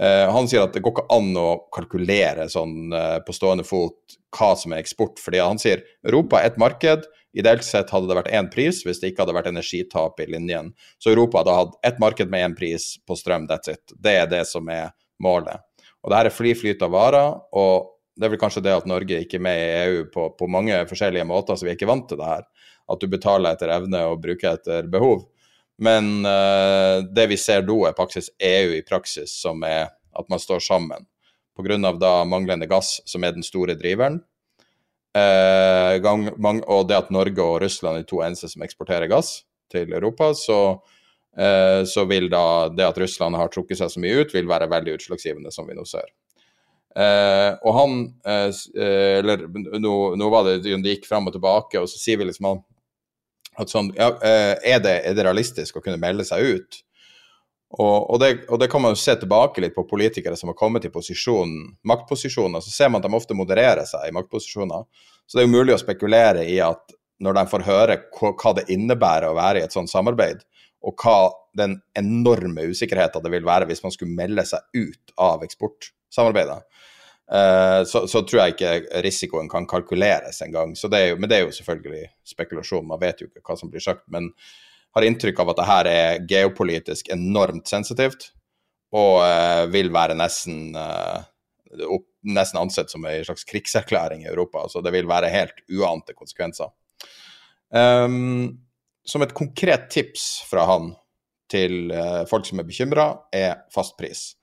Eh, 0.00 0.26
han 0.32 0.48
sier 0.48 0.64
at 0.64 0.74
det 0.74 0.82
går 0.84 0.94
ikke 0.96 1.12
an 1.12 1.30
å 1.36 1.48
kalkulere 1.74 2.48
sånn 2.48 2.92
eh, 2.96 3.18
på 3.26 3.34
stående 3.36 3.66
fot 3.68 4.18
hva 4.36 4.54
som 4.56 4.72
er 4.72 4.80
eksport, 4.80 5.20
fordi 5.20 5.42
han 5.42 5.60
sier 5.60 5.82
Europa 6.06 6.40
er 6.40 6.52
et 6.52 6.60
marked 6.60 7.08
Ideelt 7.30 7.62
sett 7.62 7.92
hadde 7.94 8.08
det 8.10 8.16
vært 8.18 8.32
én 8.34 8.48
pris 8.50 8.80
hvis 8.82 8.98
det 8.98 9.12
ikke 9.12 9.22
hadde 9.22 9.36
vært 9.36 9.50
energitap 9.52 10.18
i 10.22 10.26
linjen. 10.32 10.72
Så 10.98 11.12
Europa 11.12 11.40
hadde 11.40 11.56
hatt 11.60 11.76
ett 11.86 12.00
marked 12.02 12.30
med 12.32 12.42
én 12.42 12.56
pris 12.58 12.96
på 13.06 13.14
strøm, 13.18 13.46
that's 13.50 13.70
it. 13.70 13.94
Det 13.94 14.16
er 14.18 14.26
det 14.30 14.42
som 14.50 14.66
er 14.72 14.90
målet. 15.22 15.62
Og 16.02 16.10
det 16.10 16.18
her 16.18 16.30
er 16.30 16.34
fri 16.34 16.56
flyt 16.58 16.82
av 16.82 16.94
varer, 16.94 17.36
og 17.54 17.92
det 18.18 18.26
er 18.26 18.32
vel 18.34 18.40
kanskje 18.42 18.64
det 18.66 18.74
at 18.74 18.88
Norge 18.90 19.22
ikke 19.22 19.38
er 19.38 19.44
med 19.46 19.60
i 19.62 19.68
EU 19.84 20.00
på, 20.12 20.26
på 20.36 20.48
mange 20.50 20.82
forskjellige 20.90 21.28
måter, 21.28 21.56
så 21.56 21.66
vi 21.66 21.72
er 21.72 21.78
ikke 21.78 21.90
vant 21.90 22.08
til 22.10 22.18
det 22.20 22.32
her. 22.32 22.48
At 22.90 23.00
du 23.00 23.06
betaler 23.12 23.54
etter 23.54 23.70
evne 23.76 24.02
og 24.10 24.18
bruker 24.24 24.56
etter 24.56 24.90
behov. 24.90 25.28
Men 25.80 26.26
uh, 26.26 27.00
det 27.08 27.26
vi 27.30 27.38
ser 27.40 27.64
nå, 27.64 27.78
er 27.88 27.96
faktisk 27.96 28.34
EU 28.44 28.74
i 28.76 28.84
praksis, 28.86 29.32
som 29.40 29.64
er 29.64 29.88
at 29.88 30.28
man 30.28 30.42
står 30.42 30.60
sammen. 30.64 31.06
Pga. 31.56 31.78
manglende 32.24 32.66
gass, 32.66 33.00
som 33.04 33.24
er 33.24 33.32
den 33.32 33.44
store 33.44 33.74
driveren. 33.74 34.20
Uh, 35.16 35.98
gang, 36.04 36.28
man, 36.38 36.62
og 36.68 36.86
det 36.88 36.96
at 37.00 37.10
Norge 37.10 37.42
og 37.42 37.60
Russland 37.62 37.98
er 37.98 38.04
de 38.04 38.10
to 38.12 38.20
eneste 38.22 38.48
som 38.48 38.62
eksporterer 38.62 39.10
gass 39.10 39.42
til 39.72 39.92
Europa, 39.92 40.30
så, 40.38 40.60
uh, 40.78 41.82
så 41.84 42.04
vil 42.06 42.30
da 42.30 42.68
det 42.70 42.86
at 42.86 43.00
Russland 43.00 43.36
har 43.36 43.50
trukket 43.50 43.80
seg 43.80 43.90
så 43.90 44.02
mye 44.02 44.22
ut, 44.22 44.34
vil 44.34 44.48
være 44.50 44.70
veldig 44.70 44.98
utslagsgivende, 44.98 45.52
som 45.54 45.68
vi 45.68 45.76
nå 45.78 45.86
ser. 45.88 46.06
Uh, 46.90 47.54
og 47.62 47.74
han 47.76 47.92
uh, 48.26 48.48
Eller 48.74 49.44
nå, 49.78 49.92
nå, 50.18 50.30
var 50.32 50.48
det 50.48 50.56
det 50.66 50.96
gikk 50.96 51.04
fram 51.06 51.28
og 51.30 51.36
tilbake, 51.36 51.78
og 51.78 51.86
så 51.90 52.00
sier 52.02 52.18
vi 52.18 52.26
liksom 52.26 52.48
han 52.48 52.64
sånn 53.70 53.90
Ja, 53.96 54.12
uh, 54.14 54.54
er 54.62 54.80
det, 54.82 54.94
er 55.06 55.16
det, 55.16 55.24
realistisk 55.26 55.76
å 55.76 55.82
kunne 55.84 56.00
melde 56.00 56.24
seg 56.26 56.44
ut? 56.44 56.80
Og, 57.70 58.10
og, 58.10 58.16
det, 58.18 58.30
og, 58.48 58.58
det, 58.58 58.66
kan 58.70 58.82
man 58.82 58.96
jo 58.96 58.98
se 58.98 59.14
tilbake 59.20 59.62
litt 59.62 59.76
på 59.76 59.86
politikere 59.86 60.34
som 60.38 60.50
har 60.50 60.56
kommet 60.58 60.84
i 60.84 60.90
maktposisjoner. 60.90 62.62
Så 62.64 62.70
ser 62.70 62.90
man 62.90 62.98
at 62.98 63.06
de 63.06 63.14
ofte 63.14 63.36
modererer 63.38 63.86
seg 63.86 64.08
i 64.08 64.14
maktposisjoner. 64.14 64.88
Så 65.26 65.38
det 65.38 65.44
er 65.44 65.46
jo 65.46 65.54
mulig 65.54 65.76
å 65.76 65.82
spekulere 65.82 66.42
i 66.50 66.58
at 66.66 66.96
når 67.22 67.36
de 67.36 67.44
får 67.52 67.66
høre 67.68 67.98
hva, 68.16 68.54
det 68.56 68.66
innebærer 68.74 69.28
å 69.28 69.36
være 69.38 69.60
i 69.60 69.66
et 69.68 69.76
sånt 69.76 69.92
samarbeid, 69.92 70.42
og 70.82 70.96
hva 70.98 71.30
den 71.54 71.76
enorme 71.94 72.64
usikkerheten 72.72 73.22
det 73.22 73.30
vil 73.36 73.46
være 73.46 73.68
hvis 73.68 73.84
man 73.84 73.94
skulle 73.94 74.16
melde 74.18 74.42
seg 74.48 74.64
ut 74.74 75.14
av 75.20 75.44
eksportsamarbeidet, 75.46 76.64
Eh, 76.64 76.99
så, 77.30 78.00
så, 78.10 78.24
tror 78.26 78.40
jeg 78.40 78.54
ikke 78.56 79.02
risikoen 79.04 79.46
kan 79.50 79.68
kalkuleres 79.70 80.40
engang. 80.42 80.72
Men 80.74 81.28
det 81.30 81.36
er 81.36 81.44
jo 81.44 81.52
selvfølgelig 81.54 82.08
spekulasjon, 82.26 82.88
man 82.88 82.98
vet 82.98 83.22
jo 83.22 83.28
ikke 83.28 83.44
hva 83.46 83.54
som 83.60 83.70
blir 83.70 83.84
sagt. 83.84 84.02
Men 84.10 84.32
har 84.96 85.06
inntrykk 85.06 85.42
av 85.42 85.52
at 85.52 85.60
det 85.60 85.68
her 85.68 85.90
er 85.90 86.22
geopolitisk 86.30 87.10
enormt 87.14 87.70
sensitivt, 87.70 88.30
og 88.90 89.20
uh, 89.22 89.66
vil 89.70 89.92
være 89.94 90.16
nesten, 90.18 90.74
uh, 90.74 91.22
opp, 91.86 92.08
nesten 92.26 92.58
ansett 92.60 92.90
som 92.90 93.06
en 93.06 93.26
slags 93.26 93.46
krigserklæring 93.48 94.24
i 94.24 94.30
Europa. 94.32 94.66
Så 94.68 94.82
det 94.82 94.94
vil 94.96 95.08
være 95.10 95.30
helt 95.30 95.62
uante 95.70 96.16
konsekvenser. 96.18 96.72
Um, 97.70 98.58
som 99.06 99.22
et 99.22 99.34
konkret 99.34 99.86
tips 99.94 100.42
fra 100.50 100.66
han 100.68 100.90
til 101.50 101.90
folk 102.30 102.46
som 102.46 102.60
er 102.62 102.66
bekymra, 102.68 103.06
er 103.34 103.64
fastpris. 103.74 104.36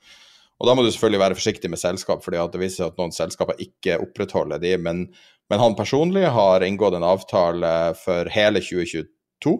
Og 0.57 0.67
da 0.67 0.73
må 0.73 0.83
du 0.83 0.89
selvfølgelig 0.89 1.21
være 1.21 1.37
forsiktig 1.37 1.69
med 1.69 1.81
selskap, 1.81 2.23
fordi 2.25 2.41
det 2.53 2.61
viser 2.61 2.81
seg 2.81 2.93
at 2.93 3.01
noen 3.01 3.13
selskaper 3.13 3.59
ikke 3.61 3.99
opprettholder 4.01 4.61
de. 4.61 4.73
Men, 4.81 5.03
men, 5.51 5.61
han 5.61 5.77
personlig 5.77 6.25
har 6.33 6.65
inngått 6.65 6.97
en 6.97 7.05
avtale 7.05 7.73
for 7.99 8.29
hele 8.33 8.63
2022, 8.63 9.57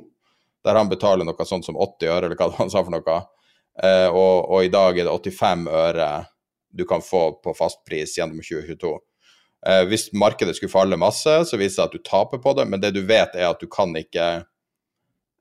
der 0.66 0.80
han 0.80 0.90
betaler 0.90 1.28
noe 1.28 1.48
sånt 1.48 1.68
som 1.70 1.78
80 1.78 2.10
øre, 2.10 2.26
eller 2.26 2.40
hva 2.40 2.50
han 2.58 2.74
sa 2.74 2.82
for 2.82 2.96
noe. 2.96 3.20
Eh, 3.84 4.08
og, 4.10 4.48
og, 4.50 4.64
i 4.66 4.74
dag 4.74 4.98
er 4.98 5.06
det 5.06 5.14
85 5.14 5.68
øre 5.70 6.10
du 6.78 6.84
kan 6.90 7.02
få 7.02 7.38
på 7.46 7.54
fastpris 7.58 8.18
gjennom 8.18 8.42
2022. 8.42 8.96
Eh, 9.70 9.84
hvis 9.90 10.10
markedet 10.18 10.58
skulle 10.58 10.74
falle 10.74 10.98
masse, 11.00 11.34
så 11.50 11.60
viser 11.62 11.84
det 11.84 11.88
at 11.88 11.96
du 11.96 12.10
taper 12.10 12.42
på 12.42 12.54
det, 12.58 12.66
men 12.70 12.82
det 12.82 12.96
du 12.98 13.04
vet 13.06 13.38
er 13.38 13.52
at 13.52 13.62
du 13.62 13.70
kan 13.70 13.94
ikke 13.98 14.28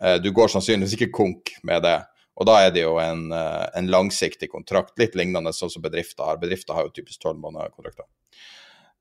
eh, 0.02 0.18
Du 0.20 0.30
går 0.36 0.52
sannsynligvis 0.52 0.98
ikke 0.98 1.14
konk 1.16 1.56
med 1.64 1.84
det. 1.88 1.98
Og 2.36 2.48
da 2.48 2.58
er 2.66 2.72
det 2.74 2.82
jo 2.84 2.96
en, 3.00 3.30
eh, 3.32 3.66
en 3.78 3.88
langsiktig 3.92 4.50
kontrakt, 4.52 4.98
litt 5.00 5.16
lignende 5.16 5.54
sånn 5.56 5.72
som 5.72 5.84
bedrifter 5.84 6.28
har. 6.28 6.40
Bedrifter 6.42 6.76
har 6.76 6.88
jo 6.88 6.94
typisk 6.98 7.22
tolv 7.22 7.40
måneder 7.40 7.72
kontrakter. 7.72 8.04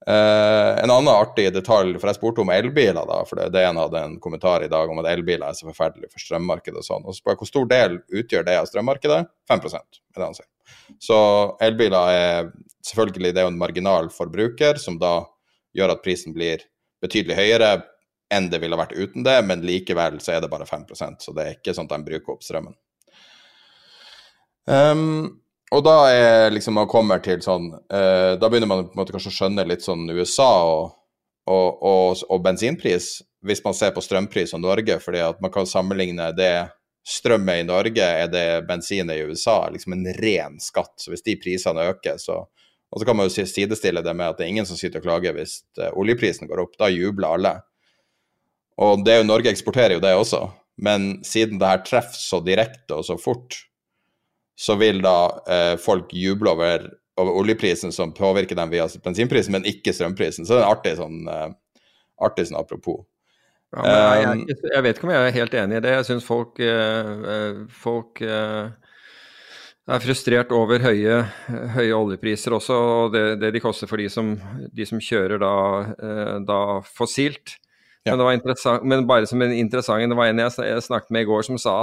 Uh, 0.06 0.76
en 0.84 0.92
annen 0.92 1.10
artig 1.10 1.48
detalj, 1.56 1.96
for 1.98 2.12
jeg 2.12 2.20
spurte 2.20 2.44
om 2.44 2.52
elbiler, 2.54 3.08
da, 3.10 3.24
for 3.26 3.40
en 3.42 3.80
hadde 3.80 4.02
en 4.06 4.20
kommentar 4.22 4.62
i 4.62 4.70
dag 4.70 4.92
om 4.92 5.00
at 5.02 5.08
elbiler 5.10 5.48
er 5.48 5.56
så 5.58 5.66
forferdelig 5.66 6.12
for 6.12 6.22
strømmarkedet 6.22 6.78
og 6.78 6.86
sånn. 6.86 7.08
Og 7.10 7.16
så 7.18 7.34
hvor 7.34 7.50
stor 7.50 7.66
del 7.72 7.98
utgjør 8.14 8.46
det 8.46 8.60
av 8.60 8.70
strømmarkedet? 8.70 9.24
5 9.50 9.66
er 9.66 9.82
det 10.20 10.28
han 10.28 10.38
sier. 10.38 10.52
Så 11.02 11.18
elbiler 11.66 12.12
er 12.12 12.52
selvfølgelig 12.86 13.34
det 13.34 13.42
er 13.42 13.50
en 13.50 13.58
marginal 13.58 14.12
forbruker, 14.14 14.78
som 14.78 15.00
da 15.02 15.24
gjør 15.76 15.96
at 15.96 16.06
prisen 16.06 16.38
blir 16.38 16.68
betydelig 17.02 17.40
høyere 17.40 17.74
enn 18.34 18.52
det 18.52 18.62
ville 18.62 18.78
vært 18.78 18.94
uten 18.94 19.26
det, 19.26 19.40
men 19.46 19.66
likevel 19.66 20.20
så 20.22 20.36
er 20.36 20.44
det 20.44 20.52
bare 20.54 20.68
5% 20.70 21.26
så 21.26 21.34
det 21.34 21.46
er 21.46 21.58
ikke 21.58 21.74
sånn 21.78 21.90
at 21.90 21.98
de 21.98 22.12
bruker 22.12 22.36
opp 22.36 22.46
strømmen. 22.46 22.78
Um, 24.66 25.42
og 25.74 25.84
da 25.86 25.96
er 26.10 26.54
liksom 26.54 26.78
man 26.78 26.90
kommer 26.90 27.20
til 27.22 27.38
sånn 27.46 27.68
uh, 27.70 28.34
Da 28.40 28.48
begynner 28.50 28.70
man 28.70 28.88
på 28.88 28.96
en 28.96 29.02
måte 29.04 29.14
kanskje 29.14 29.30
å 29.30 29.36
skjønne 29.36 29.66
litt 29.70 29.84
sånn 29.86 30.08
USA 30.10 30.48
og, 30.66 30.96
og, 31.46 31.84
og, 31.86 32.24
og, 32.26 32.40
bensinpris, 32.46 33.20
hvis 33.46 33.62
man 33.66 33.78
ser 33.78 33.94
på 33.94 34.02
strømpris 34.02 34.56
og 34.58 34.64
Norge, 34.64 34.98
fordi 35.04 35.22
at 35.22 35.42
man 35.44 35.54
kan 35.54 35.70
sammenligne 35.70 36.32
det 36.38 36.68
strømmet 37.06 37.62
i 37.62 37.68
Norge 37.68 38.06
er 38.24 38.32
det 38.34 38.48
bensinet 38.66 39.14
i 39.14 39.28
USA, 39.30 39.68
liksom 39.70 39.94
en 39.94 40.08
ren 40.18 40.58
skatt. 40.62 40.96
Så 40.98 41.14
hvis 41.14 41.22
de 41.26 41.38
prisene 41.42 41.90
øker, 41.92 42.18
så 42.22 42.46
Og 42.96 43.02
så 43.02 43.06
kan 43.06 43.18
man 43.18 43.26
jo 43.28 43.46
sidestille 43.46 44.02
det 44.06 44.14
med 44.16 44.30
at 44.30 44.38
det 44.38 44.46
er 44.46 44.52
ingen 44.54 44.66
som 44.66 44.78
sitter 44.78 45.02
og 45.02 45.08
klager 45.08 45.34
hvis 45.36 45.66
uh, 45.82 45.90
oljeprisen 46.00 46.48
går 46.48 46.62
opp. 46.62 46.78
Da 46.80 46.88
jubler 46.88 47.34
alle. 47.34 47.54
Og 48.78 49.02
det 49.04 49.12
er 49.12 49.18
jo 49.20 49.28
Norge 49.28 49.50
eksporterer 49.52 49.98
jo 49.98 50.04
det 50.04 50.14
også, 50.16 50.46
men 50.78 51.18
siden 51.26 51.60
det 51.60 51.68
her 51.68 51.82
treffer 51.84 52.20
så 52.20 52.40
direkte 52.46 52.96
og 52.96 53.04
så 53.08 53.18
fort, 53.20 53.58
så 54.56 54.78
vil 54.80 55.02
da 55.04 55.18
eh, 55.52 55.74
folk 55.82 56.14
juble 56.16 56.54
over, 56.56 56.88
over, 57.20 57.34
oljeprisen 57.42 57.92
som 57.92 58.14
påvirker 58.16 58.56
dem 58.56 58.72
via 58.72 58.88
bensinprisen, 59.04 59.56
men 59.58 59.68
ikke 59.68 59.94
strømprisen. 59.96 60.48
Så 60.48 60.56
det 60.56 60.62
er 60.62 60.66
en 60.66 60.72
artig 60.72 60.96
sånn, 61.00 61.20
eh, 61.32 61.52
artig 62.24 62.48
sånn 62.50 62.62
apropos. 62.62 63.04
Ja, 63.76 63.84
jeg, 64.16 64.28
um, 64.30 64.42
jeg, 64.48 64.58
jeg, 64.72 64.84
vet 64.86 64.98
ikke 64.98 65.08
om 65.10 65.12
jeg 65.12 65.28
er 65.28 65.36
helt 65.36 65.56
enig 65.60 65.78
i 65.78 65.84
det. 65.84 65.94
Jeg 65.98 66.08
syns 66.08 66.28
folk, 66.28 66.62
eh, 66.64 67.58
folk 67.76 68.22
uh, 68.24 68.70
er 69.92 70.06
frustrert 70.06 70.54
over 70.56 70.86
høye, 70.86 71.18
høye 71.76 71.98
oljepriser 71.98 72.56
også, 72.56 72.78
og 72.94 73.18
det, 73.18 73.26
det, 73.44 73.52
de 73.58 73.64
koster 73.64 73.92
for 73.92 74.00
de 74.00 74.08
som, 74.10 74.32
de 74.72 74.88
som 74.88 75.04
kjører 75.04 75.44
da, 75.44 75.56
da 76.48 76.62
fossilt. 76.88 77.58
Ja. 78.08 78.16
Men, 78.16 78.42
men, 78.84 79.08
bare 79.08 79.26
som 79.28 79.42
en 79.42 79.54
interessant 79.54 80.10
Det 80.10 80.16
var 80.18 80.28
en 80.30 80.40
jeg 80.40 80.82
snakket 80.86 81.10
med 81.10 81.24
i 81.24 81.26
går 81.26 81.42
som 81.48 81.58
sa, 81.58 81.74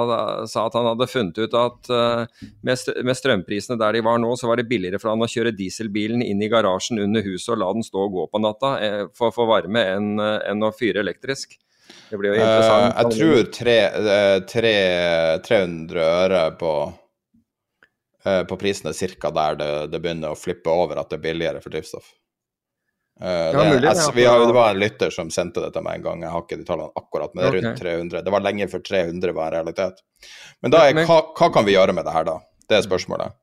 sa 0.46 0.66
at 0.68 0.76
han 0.78 0.86
hadde 0.86 1.08
funnet 1.10 1.40
ut 1.42 1.56
at 1.58 1.90
uh, 1.90 2.46
med, 2.62 3.16
strømprisene 3.18 3.74
der 3.80 3.96
de 3.96 4.04
var 4.06 4.20
nå, 4.22 4.30
så 4.38 4.46
var 4.46 4.60
det 4.60 4.68
billigere 4.70 5.00
for 5.02 5.10
han 5.10 5.24
å 5.24 5.30
kjøre 5.30 5.50
dieselbilen 5.58 6.22
inn 6.22 6.38
i 6.38 6.50
garasjen 6.52 7.02
under 7.02 7.26
huset 7.26 7.56
og 7.56 7.58
la 7.64 7.72
den 7.74 7.82
stå 7.82 8.06
og 8.06 8.14
gå 8.14 8.28
på 8.30 8.42
natta 8.44 8.72
eh, 8.78 9.02
for 9.18 9.32
å 9.32 9.34
få 9.34 9.48
varme 9.50 9.82
enn 9.96 10.14
uh, 10.22 10.38
en 10.46 10.62
å 10.62 10.70
fyre 10.70 11.02
elektrisk. 11.02 11.58
Det 12.12 12.20
blir 12.20 12.36
jo 12.36 12.38
interessant. 12.38 12.86
Uh, 12.86 13.02
jeg 13.02 13.18
tror 13.18 13.52
tre, 13.58 13.76
tre, 14.54 14.76
300 15.50 16.06
øre 16.06 16.46
på, 16.62 16.74
på 18.22 18.62
prisene 18.62 18.94
ca. 18.94 19.34
der 19.42 19.58
det, 19.58 19.72
det 19.90 20.06
begynner 20.06 20.36
å 20.36 20.38
flippe 20.38 20.70
over 20.70 21.02
at 21.02 21.10
det 21.10 21.18
er 21.18 21.26
billigere 21.32 21.66
for 21.66 21.74
drivstoff. 21.74 22.14
Uh, 23.22 23.28
det, 23.28 23.68
mulig, 23.70 23.86
jeg, 23.86 24.12
vi 24.14 24.24
har, 24.26 24.40
det 24.46 24.54
var 24.56 24.70
en 24.70 24.78
lytter 24.82 25.10
som 25.14 25.28
sendte 25.30 25.62
dette 25.62 25.78
med 25.84 26.00
en 26.00 26.02
gang, 26.02 26.22
jeg 26.24 26.32
har 26.34 26.42
ikke 26.42 26.56
de 26.58 26.64
tallene 26.66 26.90
akkurat, 26.98 27.30
men 27.34 27.44
det 27.44 27.48
er 27.48 27.54
rundt 27.56 27.68
okay. 27.70 27.92
300. 27.92 28.22
Det 28.26 28.32
var 28.34 28.42
lenge 28.42 28.66
før 28.72 28.82
300 28.88 29.34
var 29.36 29.46
en 29.46 29.54
realitet. 29.54 30.00
Men 30.64 30.74
da 30.74 30.80
er, 30.88 30.98
hva, 31.06 31.20
hva, 31.38 31.48
kan 31.54 31.68
vi 31.68 31.76
gjøre 31.76 31.94
med 31.94 32.08
det 32.08 32.14
her, 32.16 32.26
da? 32.26 32.34
Det 32.66 32.80
er 32.80 32.82
spørsmålet. 32.88 33.36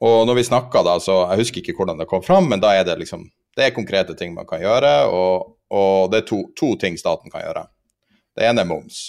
Og 0.00 0.24
når 0.26 0.40
vi 0.40 0.46
snakka 0.48 0.82
da, 0.82 0.96
så 1.02 1.20
Jeg 1.28 1.42
husker 1.42 1.60
ikke 1.60 1.76
hvordan 1.76 2.00
det 2.00 2.08
kom 2.10 2.22
fram, 2.24 2.48
men 2.50 2.62
da 2.62 2.72
er 2.72 2.86
det 2.88 2.96
liksom 3.02 3.26
Det 3.56 3.66
er 3.66 3.74
konkrete 3.76 4.14
ting 4.16 4.34
man 4.34 4.48
kan 4.48 4.62
gjøre, 4.62 4.92
og, 5.12 5.54
og 5.70 6.10
det 6.10 6.22
er 6.22 6.26
to, 6.26 6.42
to 6.56 6.74
ting 6.80 6.98
staten 6.98 7.30
kan 7.30 7.44
gjøre. 7.44 7.66
Det 8.34 8.46
ene 8.46 8.64
er 8.64 8.70
moms. 8.70 9.02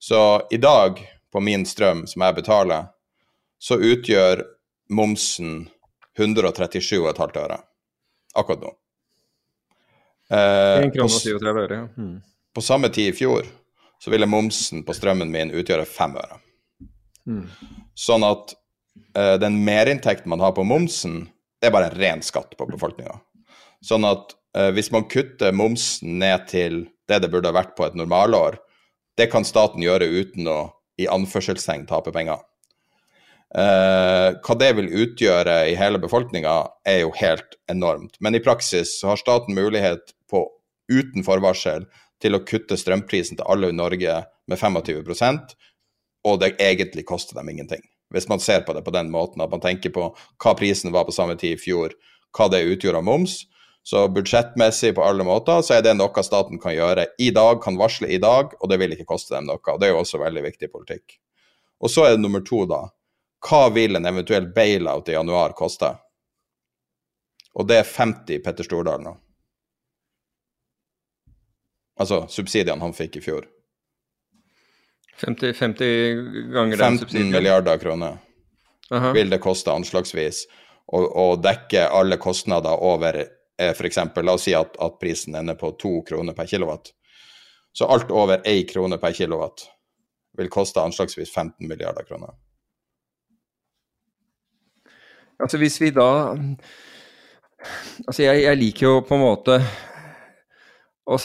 Så 0.00 0.46
i 0.50 0.56
dag, 0.56 1.00
på 1.32 1.40
min 1.44 1.66
strøm 1.66 2.06
som 2.08 2.24
jeg 2.24 2.40
betaler, 2.40 2.88
så 3.60 3.76
utgjør 3.76 4.46
momsen 4.96 5.66
137,5 6.16 7.36
øre 7.40 7.60
akkurat 8.34 8.62
nå. 8.64 8.72
Eh, 10.30 10.90
37 10.94 11.42
øre, 11.42 11.74
ja. 11.74 11.86
Mm. 11.98 12.20
På 12.54 12.62
samme 12.62 12.90
tid 12.94 13.10
i 13.10 13.16
fjor 13.16 13.46
så 14.00 14.12
ville 14.12 14.28
momsen 14.30 14.84
på 14.86 14.94
strømmen 14.96 15.30
min 15.32 15.52
utgjøre 15.52 15.84
fem 15.88 16.14
øre. 16.16 16.38
Mm. 17.28 17.44
Sånn 17.98 18.24
at 18.26 18.54
eh, 19.16 19.36
den 19.42 19.60
merinntekten 19.66 20.30
man 20.32 20.42
har 20.42 20.54
på 20.56 20.64
momsen, 20.64 21.26
det 21.60 21.68
er 21.68 21.74
bare 21.74 21.90
en 21.90 21.98
ren 22.00 22.24
skatt 22.24 22.56
på 22.56 22.68
befolkninga. 22.70 23.18
Sånn 23.84 24.06
at 24.08 24.34
eh, 24.56 24.70
hvis 24.76 24.90
man 24.94 25.08
kutter 25.10 25.52
momsen 25.56 26.18
ned 26.22 26.46
til 26.50 26.84
det 27.10 27.20
det 27.24 27.30
burde 27.32 27.50
ha 27.50 27.58
vært 27.58 27.74
på 27.76 27.86
et 27.88 27.98
normalår, 27.98 28.60
det 29.18 29.28
kan 29.32 29.44
staten 29.44 29.82
gjøre 29.84 30.08
uten 30.08 30.48
å 30.48 30.60
i 31.00 31.08
anførselstegn 31.10 31.86
tape 31.88 32.12
penger. 32.14 32.40
Eh, 33.50 34.28
hva 34.38 34.56
det 34.60 34.70
vil 34.78 34.90
utgjøre 35.04 35.56
i 35.72 35.76
hele 35.78 36.00
befolkninga, 36.02 36.54
er 36.86 37.02
jo 37.02 37.12
helt 37.18 37.56
enormt. 37.72 38.16
Men 38.20 38.36
i 38.36 38.42
praksis 38.44 39.00
har 39.06 39.18
staten 39.20 39.56
mulighet 39.56 40.14
på 40.30 40.46
uten 40.90 41.26
forvarsel 41.26 41.86
til 42.22 42.36
å 42.36 42.44
kutte 42.46 42.78
strømprisen 42.78 43.38
til 43.38 43.46
alle 43.48 43.70
i 43.70 43.76
Norge 43.76 44.22
med 44.50 44.58
25% 44.58 45.54
og 46.24 46.40
det 46.40 46.56
egentlig 46.60 47.06
koster 47.08 47.38
dem 47.38 47.48
ingenting. 47.48 47.82
Hvis 48.10 48.28
man 48.28 48.42
ser 48.42 48.64
på 48.66 48.74
det 48.74 48.82
på 48.84 48.92
den 48.94 49.10
måten, 49.10 49.40
at 49.42 49.52
man 49.52 49.62
tenker 49.62 49.92
på 49.94 50.10
hva 50.12 50.54
prisen 50.58 50.92
var 50.92 51.06
på 51.06 51.14
samme 51.14 51.36
tid 51.40 51.56
i 51.56 51.60
fjor, 51.60 51.94
hva 52.36 52.48
det 52.50 52.66
utgjorde 52.66 53.02
av 53.02 53.08
moms, 53.08 53.44
Så 53.82 54.08
budsjettmessig 54.12 54.90
på 54.94 55.00
alle 55.00 55.24
måter 55.24 55.62
så 55.64 55.78
er 55.78 55.82
det 55.82 55.94
noe 55.96 56.22
staten 56.22 56.58
kan 56.60 56.74
gjøre 56.74 57.06
i 57.18 57.30
dag, 57.32 57.62
kan 57.64 57.78
varsle 57.80 58.10
i 58.12 58.18
dag, 58.20 58.52
og 58.60 58.68
det 58.68 58.76
vil 58.76 58.92
ikke 58.92 59.08
koste 59.08 59.32
dem 59.34 59.46
noe. 59.48 59.56
og 59.56 59.80
Det 59.80 59.88
er 59.88 59.94
jo 59.94 60.02
også 60.02 60.20
veldig 60.20 60.42
viktig 60.44 60.68
politikk. 60.68 61.16
Og 61.80 61.88
så 61.88 62.04
er 62.04 62.10
det 62.10 62.20
nummer 62.20 62.44
to, 62.44 62.66
da. 62.68 62.82
Hva 63.40 63.70
vil 63.72 63.96
en 63.96 64.04
eventuell 64.04 64.50
bailout 64.52 65.08
i 65.08 65.16
januar 65.16 65.56
koste? 65.56 65.94
Og 67.56 67.66
det 67.66 67.80
er 67.80 67.88
50 67.88 68.44
Petter 68.44 68.68
Stordalen 68.68 69.08
nå. 69.08 69.16
Altså 72.00 72.24
subsidiene 72.32 72.80
han 72.80 72.96
fikk 72.96 73.18
i 73.20 73.24
fjor. 73.24 73.48
50, 75.20 75.52
50 75.52 76.52
ganger 76.54 76.80
den 76.80 76.98
15 76.98 77.30
milliarder 77.30 77.78
kroner 77.78 78.16
Aha. 78.90 79.10
vil 79.12 79.28
det 79.30 79.40
koste 79.44 79.72
anslagsvis 79.72 80.46
å, 80.88 81.02
å 81.02 81.26
dekke 81.36 81.82
alle 81.92 82.16
kostnader 82.16 82.80
over 82.80 83.18
eh, 83.20 83.72
f.eks. 83.74 84.00
La 84.24 84.32
oss 84.32 84.46
si 84.48 84.54
at, 84.56 84.78
at 84.80 84.96
prisen 85.02 85.36
er 85.36 85.58
på 85.60 85.74
to 85.80 86.00
kroner 86.08 86.36
per 86.36 86.48
kilowatt. 86.48 86.94
Så 87.72 87.86
alt 87.86 88.10
over 88.10 88.40
én 88.48 88.64
krone 88.66 88.98
per 88.98 89.12
kilowatt 89.14 89.68
vil 90.40 90.48
koste 90.50 90.80
anslagsvis 90.80 91.30
15 91.34 91.68
milliarder 91.68 92.08
kroner. 92.08 92.32
Altså 95.40 95.60
hvis 95.60 95.80
vi 95.80 95.92
da 95.96 96.36
Altså 98.08 98.22
jeg, 98.22 98.42
jeg 98.46 98.56
liker 98.56 98.86
jo 98.86 99.00
på 99.04 99.16
en 99.18 99.20
måte 99.20 99.58
å 101.04 101.18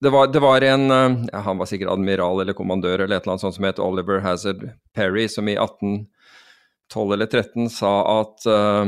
det 0.00 0.10
var, 0.12 0.26
det 0.28 0.40
var 0.44 0.60
en 0.60 0.90
eh, 0.90 1.24
ja, 1.32 1.38
Han 1.38 1.58
var 1.58 1.66
sikkert 1.66 1.90
admiral 1.94 2.40
eller 2.40 2.56
kommandør 2.56 2.98
eller 2.98 3.16
et 3.16 3.24
eller 3.24 3.36
annet 3.36 3.44
sånt 3.46 3.56
som 3.56 3.64
het 3.64 3.80
Oliver 3.80 4.20
Hazard 4.20 4.68
Perry, 4.94 5.28
som 5.28 5.48
i 5.48 5.56
1812 5.56 7.16
eller 7.16 7.26
13 7.26 7.70
sa 7.72 7.94
at 8.20 8.46
uh, 8.50 8.84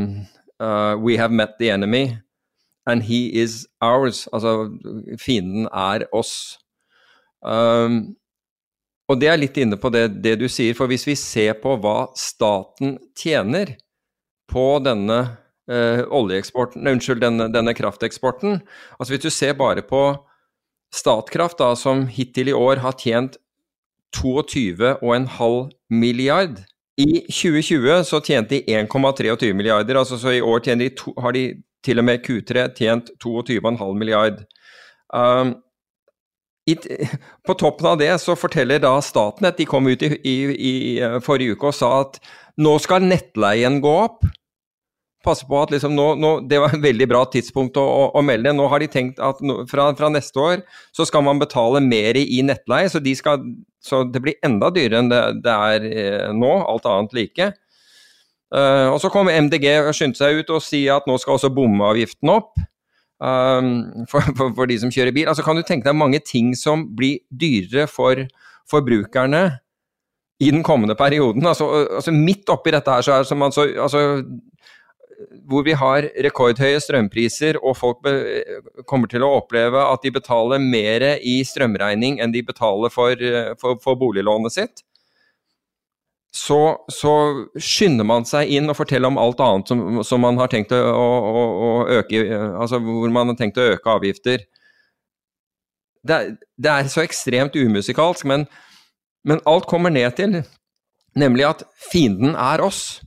uh, 0.60 0.94
We 1.00 1.16
have 1.16 1.32
met 1.32 1.56
the 1.58 1.70
enemy, 1.70 2.18
and 2.86 3.02
he 3.02 3.28
is 3.42 3.66
ours. 3.80 4.26
Altså, 4.32 4.68
fienden 5.18 5.68
er 5.72 6.04
oss. 6.12 6.58
Um, 7.40 8.18
og 9.08 9.20
det 9.20 9.30
er 9.32 9.40
litt 9.40 9.56
inne 9.56 9.78
på 9.80 9.88
det, 9.94 10.20
det 10.20 10.36
du 10.42 10.48
sier, 10.52 10.76
for 10.76 10.90
hvis 10.90 11.06
vi 11.08 11.16
ser 11.16 11.56
på 11.62 11.78
hva 11.80 12.10
staten 12.18 12.98
tjener 13.16 13.78
på 14.52 14.66
denne 14.84 15.18
eh, 15.70 16.02
oljeeksporten, 16.04 16.84
unnskyld, 16.88 17.22
denne, 17.24 17.48
denne 17.52 17.74
krafteksporten 17.76 18.60
Altså 18.98 19.14
hvis 19.14 19.24
du 19.24 19.30
ser 19.32 19.56
bare 19.56 19.84
på 19.84 20.02
Statkraft, 20.94 21.58
da, 21.60 21.74
som 21.76 22.06
hittil 22.08 22.48
i 22.52 22.56
år 22.56 22.80
har 22.84 22.96
tjent 22.98 23.36
22,5 24.16 25.70
milliard. 25.88 26.60
I 26.98 27.22
2020 27.28 28.04
så 28.04 28.20
tjente 28.24 28.56
de 28.56 28.78
1,23 28.80 29.52
milliarder, 29.54 30.00
altså 30.00 30.18
så 30.18 30.34
i 30.34 30.42
år 30.42 30.64
de 30.64 30.88
to, 30.96 31.12
har 31.20 31.32
de 31.32 31.62
til 31.84 31.98
og 31.98 32.04
med 32.04 32.24
Q3 32.24 32.68
tjent 32.74 33.10
22,5 33.22 33.94
milliard. 33.94 34.42
Um, 35.14 35.54
i, 36.66 36.74
på 37.46 37.54
toppen 37.54 37.86
av 37.86 37.98
det 38.00 38.10
så 38.20 38.36
forteller 38.36 38.82
da 38.82 38.96
Statnett, 39.04 39.56
de 39.56 39.68
kom 39.68 39.86
ut 39.86 40.02
i, 40.02 40.10
i, 40.24 40.36
i 40.52 40.74
eh, 41.00 41.20
forrige 41.24 41.56
uke 41.56 41.70
og 41.70 41.76
sa 41.76 41.92
at 42.02 42.18
nå 42.58 42.74
skal 42.82 43.06
nettleien 43.06 43.80
gå 43.84 43.94
opp. 44.02 44.26
Passe 45.26 45.46
på 45.48 45.56
at 45.58 45.72
liksom 45.74 45.96
nå, 45.98 46.12
nå, 46.14 46.28
Det 46.46 46.60
var 46.62 46.76
et 46.76 46.84
veldig 46.84 47.08
bra 47.10 47.24
tidspunkt 47.32 47.78
å, 47.80 47.82
å, 47.82 48.02
å 48.18 48.22
melde. 48.22 48.52
Nå 48.54 48.68
har 48.70 48.82
de 48.82 48.90
tenkt 48.92 49.18
at 49.22 49.40
nå, 49.42 49.64
fra, 49.70 49.88
fra 49.98 50.10
neste 50.14 50.38
år 50.38 50.62
så 50.94 51.06
skal 51.08 51.24
man 51.26 51.40
betale 51.42 51.82
mer 51.82 52.18
i 52.20 52.38
nettleie, 52.46 52.90
så, 52.92 53.02
de 53.02 53.14
skal, 53.18 53.42
så 53.82 54.04
det 54.06 54.22
blir 54.22 54.38
enda 54.46 54.70
dyrere 54.74 55.02
enn 55.02 55.10
det, 55.10 55.22
det 55.44 55.56
er 55.72 55.88
eh, 55.88 56.28
nå, 56.36 56.52
alt 56.70 56.86
annet 56.86 57.16
like. 57.18 57.50
Uh, 58.48 58.88
og 58.94 59.02
så 59.02 59.10
kom 59.12 59.28
MDG 59.28 59.66
og 59.82 59.92
skyndte 59.92 60.22
seg 60.22 60.38
ut 60.40 60.50
og 60.56 60.62
si 60.64 60.86
at 60.88 61.04
nå 61.04 61.18
skal 61.20 61.36
også 61.36 61.50
bomavgiften 61.52 62.30
opp. 62.32 62.54
um, 63.20 64.06
for, 64.08 64.22
for, 64.38 64.52
for 64.54 64.70
de 64.70 64.78
som 64.80 64.92
kjører 64.94 65.14
bil. 65.14 65.28
Altså 65.28 65.44
Kan 65.46 65.58
du 65.58 65.64
tenke 65.66 65.88
deg 65.88 65.98
mange 65.98 66.20
ting 66.24 66.54
som 66.56 66.86
blir 66.96 67.20
dyrere 67.28 67.88
for 67.90 68.22
forbrukerne 68.70 69.42
i 70.40 70.52
den 70.54 70.62
kommende 70.62 70.94
perioden? 70.98 71.46
Altså, 71.46 71.66
altså 71.98 72.14
Midt 72.14 72.48
oppi 72.54 72.72
dette 72.74 72.94
her 72.94 73.04
så 73.04 73.16
er 73.16 73.24
det 73.24 73.30
som 73.30 73.42
man 73.42 73.54
så 73.54 73.66
altså, 73.74 74.22
hvor 75.50 75.64
vi 75.66 75.74
har 75.74 76.06
rekordhøye 76.24 76.78
strømpriser, 76.82 77.58
og 77.58 77.76
folk 77.78 78.04
kommer 78.86 79.10
til 79.10 79.24
å 79.26 79.32
oppleve 79.40 79.80
at 79.82 80.04
de 80.04 80.12
betaler 80.14 80.62
mer 80.62 81.04
i 81.18 81.40
strømregning 81.46 82.20
enn 82.22 82.34
de 82.34 82.44
betaler 82.46 82.92
for, 82.94 83.24
for, 83.58 83.80
for 83.82 83.98
boliglånet 83.98 84.54
sitt, 84.54 84.84
så, 86.34 86.76
så, 86.92 87.12
skynder 87.56 88.04
man 88.06 88.26
seg 88.28 88.50
inn 88.52 88.68
og 88.68 88.76
forteller 88.76 89.08
om 89.08 89.18
alt 89.20 89.40
annet 89.40 89.70
som, 89.70 89.80
som 90.04 90.20
man 90.22 90.36
har 90.38 90.50
tenkt 90.52 90.74
å, 90.76 90.78
å, 90.78 91.44
å, 91.48 91.70
øke 91.98 92.20
Altså 92.52 92.78
hvor 92.84 93.08
man 93.14 93.32
har 93.32 93.38
tenkt 93.38 93.58
å 93.58 93.64
øke 93.72 93.94
avgifter. 93.96 94.44
Det 96.04 96.18
det 96.60 96.70
er 96.70 96.90
så 96.92 97.02
ekstremt 97.02 97.56
umusikalsk, 97.56 98.26
men, 98.28 98.44
men 99.24 99.40
alt 99.48 99.66
kommer 99.70 99.90
ned 99.94 100.14
til 100.20 100.42
nemlig 101.18 101.46
at 101.48 101.64
fienden 101.90 102.36
er 102.36 102.62
oss. 102.62 103.00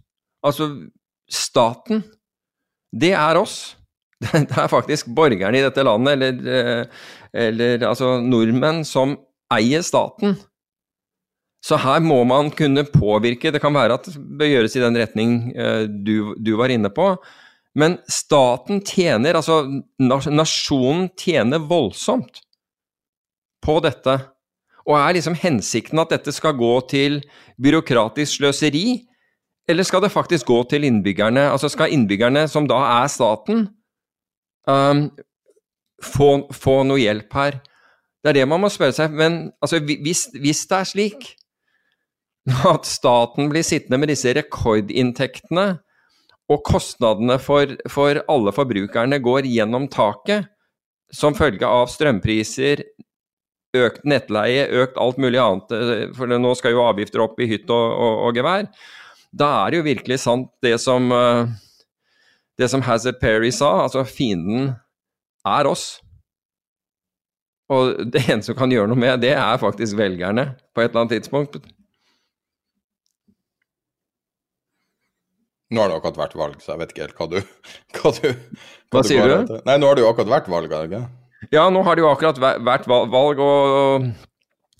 Altså 0.43 0.71
staten, 1.31 2.03
det 2.91 3.13
er 3.17 3.39
oss. 3.39 3.77
Det 4.21 4.53
er 4.53 4.67
faktisk 4.69 5.07
borgerne 5.17 5.57
i 5.57 5.63
dette 5.63 5.81
landet, 5.81 6.13
eller, 6.13 6.89
eller 7.33 7.85
altså 7.87 8.19
nordmenn, 8.21 8.83
som 8.85 9.15
eier 9.49 9.81
staten. 9.81 10.35
Så 11.65 11.79
her 11.81 12.03
må 12.05 12.19
man 12.29 12.51
kunne 12.53 12.83
påvirke. 12.85 13.49
Det 13.49 13.61
kan 13.63 13.73
være 13.73 13.97
at 13.97 14.05
det 14.11 14.21
bør 14.37 14.51
gjøres 14.51 14.77
i 14.77 14.83
den 14.83 14.99
retning 15.01 15.33
du, 16.05 16.35
du 16.37 16.53
var 16.59 16.69
inne 16.73 16.93
på. 16.93 17.15
Men 17.77 17.97
staten 18.11 18.81
tjener, 18.85 19.37
altså 19.39 19.63
nasjonen 19.97 21.07
tjener 21.17 21.61
voldsomt 21.65 22.41
på 23.63 23.77
dette. 23.85 24.17
Og 24.87 24.97
er 24.97 25.15
liksom 25.15 25.37
hensikten 25.37 26.01
at 26.01 26.11
dette 26.11 26.33
skal 26.35 26.57
gå 26.57 26.73
til 26.91 27.21
byråkratisk 27.61 28.41
sløseri? 28.41 28.85
Eller 29.71 29.87
skal 29.87 30.03
det 30.03 30.11
faktisk 30.11 30.49
gå 30.51 30.59
til 30.69 30.85
innbyggerne? 30.87 31.47
Altså 31.53 31.69
skal 31.71 31.93
innbyggerne, 31.95 32.47
som 32.51 32.67
da 32.69 32.79
er 33.01 33.11
staten, 33.11 33.67
um, 34.67 35.05
få, 36.03 36.31
få, 36.51 36.81
noe 36.87 36.99
hjelp 36.99 37.37
her? 37.37 37.61
Det 38.21 38.31
er 38.31 38.41
det 38.41 38.49
man 38.51 38.61
må 38.61 38.69
spørre 38.69 38.95
seg. 38.97 39.13
Men 39.15 39.45
altså, 39.63 39.79
hvis, 39.79 40.27
hvis, 40.35 40.65
det 40.69 40.77
er 40.77 40.89
slik 40.89 41.29
at 42.73 42.89
staten 42.89 43.51
blir 43.51 43.65
sittende 43.65 44.01
med 44.01 44.11
disse 44.11 44.33
rekordinntektene, 44.37 45.69
og 46.51 46.65
kostnadene 46.67 47.37
for, 47.39 47.77
for 47.87 48.17
alle 48.27 48.51
forbrukerne 48.51 49.21
går 49.23 49.45
gjennom 49.47 49.85
taket 49.87 50.49
som 51.15 51.35
følge 51.35 51.67
av 51.67 51.87
strømpriser, 51.91 52.81
økt 53.77 54.03
nettleie, 54.07 54.65
økt 54.81 54.97
alt 54.99 55.19
mulig 55.21 55.39
annet, 55.39 56.11
for 56.17 56.27
nå 56.27 56.51
skal 56.59 56.75
jo 56.75 56.83
avgifter 56.83 57.23
opp 57.23 57.39
i 57.39 57.47
hytt 57.53 57.71
og, 57.71 57.85
og, 57.95 58.17
og 58.27 58.39
gevær 58.39 58.67
da 59.31 59.49
er 59.61 59.71
det 59.71 59.81
jo 59.81 59.87
virkelig 59.87 60.19
sant 60.23 60.49
det 60.63 60.75
som, 60.83 61.07
det 62.59 62.67
som 62.71 62.83
Hazard 62.83 63.19
Perry 63.21 63.51
sa, 63.55 63.85
altså 63.85 64.03
fienden 64.07 64.73
er 65.47 65.69
oss. 65.69 66.01
Og 67.71 68.01
det 68.11 68.25
eneste 68.29 68.51
som 68.51 68.59
kan 68.59 68.73
gjøre 68.73 68.91
noe 68.91 68.99
med 68.99 69.23
det, 69.23 69.35
er 69.37 69.61
faktisk 69.61 69.97
velgerne 69.99 70.51
på 70.75 70.83
et 70.83 70.91
eller 70.91 71.05
annet 71.05 71.15
tidspunkt. 71.19 71.61
Nå 75.71 75.79
har 75.79 75.87
det 75.87 76.01
akkurat 76.01 76.19
vært 76.19 76.35
valg, 76.35 76.59
så 76.59 76.73
jeg 76.73 76.81
vet 76.81 76.91
ikke 76.91 77.05
helt 77.05 77.19
hva 77.19 77.29
du 77.31 77.37
Hva, 77.95 78.11
du, 78.17 78.27
hva, 78.27 78.97
hva 78.97 79.03
sier 79.07 79.31
du? 79.31 79.55
Nei, 79.67 79.77
nå 79.79 79.87
har 79.87 79.95
det 79.95 80.03
jo 80.03 80.11
akkurat 80.11 80.33
vært 80.33 80.51
valg, 80.51 80.73
har 80.75 80.83
det 80.83 80.91
ikke? 80.91 81.05
Ja, 81.55 81.63
nå 81.73 81.81
har 81.87 81.97
det 81.97 82.03
jo 82.03 82.11
akkurat 82.11 82.41
vært 82.41 82.89
valg, 82.91 83.39
og 83.41 84.09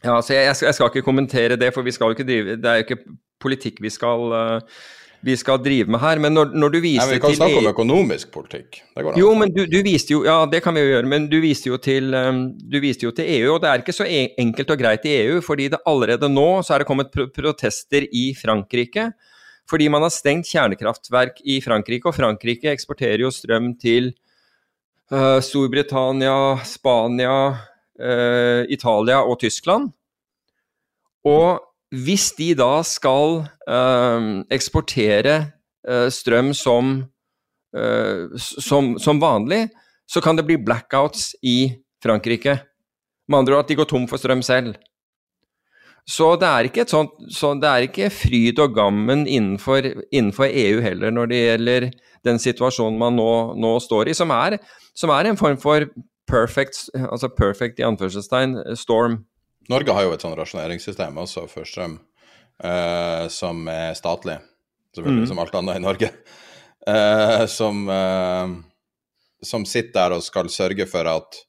ja, 0.03 0.17
så 0.19 0.35
jeg, 0.35 0.49
jeg, 0.51 0.75
skal 0.75 0.89
ikke 0.89 1.05
kommentere 1.05 1.55
det, 1.61 1.71
for 1.73 1.85
vi 1.85 1.93
skal 1.95 2.11
jo 2.11 2.17
ikke 2.17 2.25
drive 2.25 2.55
Det 2.57 2.69
er 2.69 2.79
jo 2.79 2.85
ikke 2.87 2.99
politikk 3.41 3.81
vi 3.83 3.91
skal, 3.93 4.33
uh, 4.33 4.83
vi 5.25 5.35
skal 5.37 5.61
drive 5.61 5.91
med 5.91 6.01
her. 6.01 6.21
Men 6.21 6.35
når, 6.37 6.53
når 6.57 6.75
du 6.75 6.79
viser 6.83 7.09
til 7.09 7.17
Vi 7.17 7.23
kan 7.25 7.37
snakke 7.39 7.61
om 7.61 7.71
økonomisk 7.71 8.31
politikk. 8.33 8.81
jo, 9.17 9.33
men 9.37 9.53
du, 9.53 9.63
du, 9.69 9.81
viste 9.85 10.15
jo 10.15 10.23
Ja, 10.25 10.45
det 10.49 10.63
kan 10.65 10.75
vi 10.77 10.85
jo 10.85 10.93
gjøre, 10.93 11.09
men 11.09 11.27
du 11.31 11.39
viste 11.43 11.69
jo, 11.69 11.77
til, 11.81 12.13
um, 12.15 12.47
du 12.57 12.79
viste 12.83 13.05
jo 13.05 13.13
til 13.15 13.29
EU, 13.39 13.55
og 13.55 13.61
det 13.63 13.69
er 13.71 13.83
ikke 13.83 13.97
så 13.97 14.07
enkelt 14.09 14.73
og 14.73 14.81
greit 14.81 15.05
i 15.09 15.17
EU, 15.25 15.41
fordi 15.45 15.69
det 15.73 15.83
allerede 15.89 16.29
nå 16.31 16.49
så 16.65 16.75
er 16.75 16.83
det 16.83 16.89
kommet 16.89 17.13
pro 17.13 17.27
protester 17.33 18.07
i 18.07 18.31
Frankrike. 18.37 19.11
Fordi 19.69 19.87
man 19.93 20.03
har 20.03 20.11
stengt 20.11 20.49
kjernekraftverk 20.49 21.39
i 21.47 21.61
Frankrike, 21.63 22.09
og 22.09 22.17
Frankrike 22.17 22.73
eksporterer 22.73 23.23
jo 23.23 23.31
strøm 23.31 23.71
til 23.79 24.11
uh, 25.13 25.39
Storbritannia, 25.43 26.57
Spania, 26.67 27.35
uh, 28.01 28.63
Italia 28.67 29.21
og 29.23 29.39
Tyskland. 29.39 29.91
Og 31.27 31.61
hvis 31.91 32.31
de 32.37 32.53
da 32.55 32.81
skal 32.87 33.41
uh, 33.67 34.27
eksportere 34.53 35.35
uh, 35.87 36.07
strøm 36.13 36.53
som, 36.55 36.93
uh, 37.75 38.37
som, 38.39 38.93
som, 39.01 39.19
vanlig, 39.19 39.65
så 40.07 40.23
kan 40.23 40.39
det 40.39 40.47
bli 40.47 40.59
blackouts 40.59 41.33
i 41.43 41.73
Frankrike. 42.03 42.57
Med 43.27 43.43
andre 43.43 43.57
ord 43.57 43.65
at 43.65 43.73
de 43.73 43.77
går 43.79 43.91
tom 43.91 44.07
for 44.07 44.21
strøm 44.21 44.43
selv. 44.43 44.75
Så 46.07 46.33
det 46.41 46.47
er 46.47 46.67
ikke 46.67 46.87
sånt, 46.89 47.13
så 47.29 47.53
det 47.59 47.69
er 47.69 47.85
ikke 47.85 48.09
fryd 48.09 48.59
og 48.63 48.73
gammen 48.73 49.27
innenfor, 49.29 49.85
innenfor 50.09 50.49
EU 50.49 50.79
heller 50.81 51.13
når 51.13 51.29
det 51.29 51.41
gjelder 51.43 51.89
den 52.25 52.39
situasjonen 52.41 52.97
man 52.99 53.15
nå, 53.19 53.31
nå 53.59 53.75
står 53.83 54.09
i, 54.09 54.15
som 54.17 54.33
er, 54.33 54.57
som 54.97 55.13
er, 55.13 55.29
en 55.29 55.37
form 55.37 55.59
for 55.61 55.85
perfect, 56.29 56.87
altså 56.97 57.29
perfect 57.37 57.79
i 57.79 57.85
anførselstegn, 57.85 58.57
storm. 58.79 59.21
Norge 59.71 59.93
har 59.95 60.03
jo 60.05 60.15
et 60.15 60.23
sånn 60.23 60.35
rasjoneringssystem 60.35 61.19
også 61.21 61.45
for 61.51 61.67
strøm, 61.67 61.95
uh, 62.63 63.25
som 63.31 63.63
er 63.71 63.93
statlig. 63.97 64.37
Selvfølgelig 64.91 65.23
mm. 65.23 65.29
som 65.29 65.39
alt 65.43 65.55
annet 65.55 65.79
i 65.79 65.83
Norge. 65.85 66.09
Uh, 66.83 67.45
som, 67.57 67.85
uh, 67.87 68.49
som 69.45 69.67
sitter 69.69 69.95
der 69.95 70.17
og 70.17 70.25
skal 70.25 70.51
sørge 70.51 70.87
for 70.89 71.07
at 71.11 71.43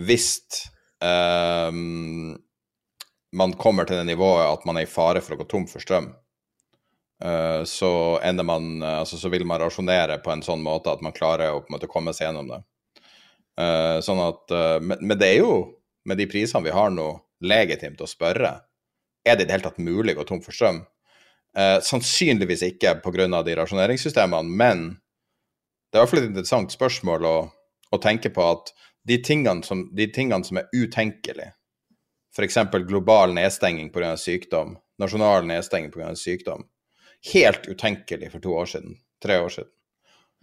hvis 0.00 0.32
man 3.40 3.52
kommer 3.56 3.86
til 3.88 3.96
det 3.96 4.04
nivået 4.10 4.44
at 4.44 4.66
man 4.68 4.76
er 4.76 4.84
i 4.84 4.90
fare 4.90 5.22
for 5.24 5.32
å 5.32 5.38
gå 5.40 5.46
tom 5.48 5.64
for 5.68 5.80
strøm, 5.80 6.10
så 7.68 7.92
ender 8.24 8.44
man 8.44 8.84
altså 8.84 9.16
så 9.20 9.30
vil 9.32 9.46
man 9.48 9.62
rasjonere 9.62 10.18
på 10.20 10.32
en 10.32 10.44
sånn 10.44 10.60
måte 10.64 10.92
at 10.92 11.00
man 11.04 11.16
klarer 11.16 11.54
å 11.54 11.62
på 11.62 11.72
en 11.72 11.76
måte 11.78 11.88
komme 11.88 12.12
seg 12.16 12.26
gjennom 12.28 12.52
det. 12.52 12.60
Sånn 14.04 14.20
at 14.26 14.52
men, 14.84 15.00
men, 15.00 15.16
det 15.20 15.30
er 15.30 15.38
jo, 15.40 15.54
med 16.04 16.18
de 16.18 16.26
prisene 16.30 16.64
vi 16.64 16.74
har 16.74 16.90
nå, 16.94 17.08
legitimt 17.40 18.00
å 18.00 18.08
spørre 18.08 18.52
er 19.24 19.36
det 19.36 19.44
i 19.44 19.48
det 19.48 19.54
hele 19.54 19.66
tatt 19.68 19.78
mulig 19.80 20.14
å 20.14 20.20
gå 20.20 20.26
tom 20.28 20.42
for 20.44 20.56
strøm. 20.56 20.82
sannsynligvis 21.82 22.62
ikke 22.62 23.00
pga. 23.02 23.42
de 23.42 23.54
rasjoneringssystemene, 23.56 24.48
men 24.48 25.00
det 25.90 25.98
er 25.98 25.98
i 25.98 26.02
hvert 26.04 26.10
fall 26.10 26.22
et 26.22 26.28
interessant 26.30 26.72
spørsmål 26.72 27.24
å, 27.26 27.36
å 27.90 27.98
tenke 27.98 28.30
på 28.30 28.44
at 28.44 28.70
de 29.02 29.18
tingene 29.18 29.64
som, 29.66 29.88
de 29.92 30.06
tingene 30.06 30.44
som 30.44 30.60
er 30.60 30.68
utenkelige 30.72 31.52
f.eks. 32.36 32.56
global 32.86 33.34
nedstenging 33.34 33.90
pga. 33.90 34.16
sykdom, 34.16 34.76
nasjonal 34.98 35.46
nedstenging 35.46 35.90
pga. 35.90 36.14
sykdom. 36.16 36.64
Helt 37.32 37.66
utenkelig 37.68 38.30
for 38.32 38.40
to 38.40 38.54
år 38.54 38.66
siden, 38.66 38.96
tre 39.22 39.40
år 39.40 39.48
siden. 39.48 39.72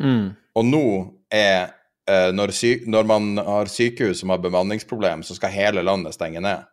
Mm. 0.03 0.26
Og 0.55 0.66
nå 0.66 0.88
er 1.34 1.64
eh, 1.64 1.70
når, 2.08 2.51
når, 2.88 3.08
man 3.10 3.26
har 3.43 3.68
sykehus 3.68 4.22
som 4.22 4.32
har 4.32 4.39
bemanningsproblem, 4.39 5.26
så 5.28 5.36
skal 5.36 5.51
hele 5.51 5.84
landet 5.84 6.16
stenge 6.16 6.39
ned. 6.43 6.64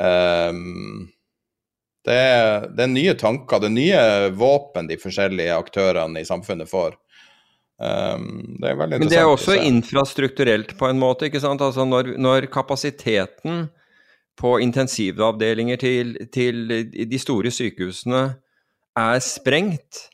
Um, 0.00 1.08
det, 2.04 2.14
er, 2.14 2.66
det, 2.68 2.84
er, 2.84 2.92
nye 2.92 3.14
tanker, 3.18 3.62
det 3.62 3.70
er 3.70 3.76
nye 3.76 4.04
våpen 4.36 4.90
de 4.90 4.98
forskjellige 5.00 5.56
aktørene 5.56 6.20
i 6.20 6.28
samfunnet 6.28 6.70
får. 6.70 6.98
Um, 7.80 8.56
det 8.60 8.70
er 8.70 8.78
veldig. 8.78 9.00
Men 9.02 9.12
det 9.12 9.18
er 9.20 9.28
også 9.28 9.56
infrastrukturelt 9.60 10.76
på 10.78 10.88
en 10.90 11.00
måte, 11.00 11.28
ikke 11.28 11.42
sant. 11.42 11.64
Altså 11.64 11.84
når, 11.88 12.14
når 12.20 12.48
kapasiteten 12.52 13.66
på 14.36 14.58
intensivavdelinger 14.60 15.80
til, 15.80 16.16
til 16.32 16.68
de 16.92 17.20
store 17.20 17.52
sykehusene 17.52 18.22
er 18.96 19.20
sprengt, 19.24 20.06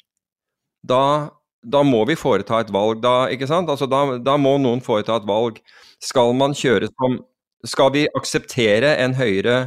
da, 0.82 1.30
da, 1.62 1.82
må 1.86 2.02
vi 2.08 2.16
foreta 2.18 2.60
et 2.62 2.72
valg. 2.74 3.00
Da, 3.02 3.28
ikke 3.32 3.48
sant? 3.50 3.70
Altså, 3.70 3.88
da, 3.90 4.18
da, 4.22 4.36
må 4.40 4.56
noen 4.60 4.82
foreta 4.84 5.16
et 5.18 5.28
valg. 5.28 5.60
Skal 6.02 6.34
man 6.36 6.56
kjøre 6.58 6.90
som 6.92 7.20
Skal 7.62 7.92
vi 7.94 8.00
akseptere 8.18 8.96
en 8.98 9.12
høyere 9.14 9.58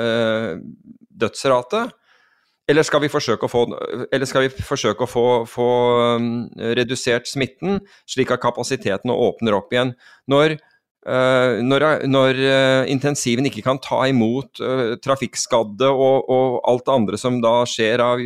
eh, 0.00 0.54
dødsrate? 1.20 1.82
Eller 2.70 2.86
skal 2.86 3.02
vi 3.02 3.10
forsøke 3.12 3.44
å 3.44 3.50
få, 3.50 3.66
forsøke 4.64 5.04
å 5.04 5.10
få, 5.10 5.24
få 5.50 5.66
um, 6.16 6.30
redusert 6.78 7.28
smitten, 7.28 7.82
slik 8.08 8.32
at 8.32 8.40
kapasiteten 8.40 9.12
åpner 9.12 9.58
opp 9.60 9.72
igjen? 9.74 9.96
Når 10.32 10.58
Uh, 11.02 11.58
når, 11.58 11.82
når 12.06 12.38
uh, 12.38 12.84
intensiven 12.86 13.48
ikke 13.48 13.64
kan 13.66 13.80
ta 13.82 14.04
imot 14.06 14.60
trafikkskadde 15.02 15.88
og, 15.90 16.28
og, 16.30 16.60
alt 16.70 16.84
det 16.86 16.92
andre 16.94 17.18
som 17.18 17.40
da 17.42 17.56
skjer 17.66 17.98
av 18.04 18.22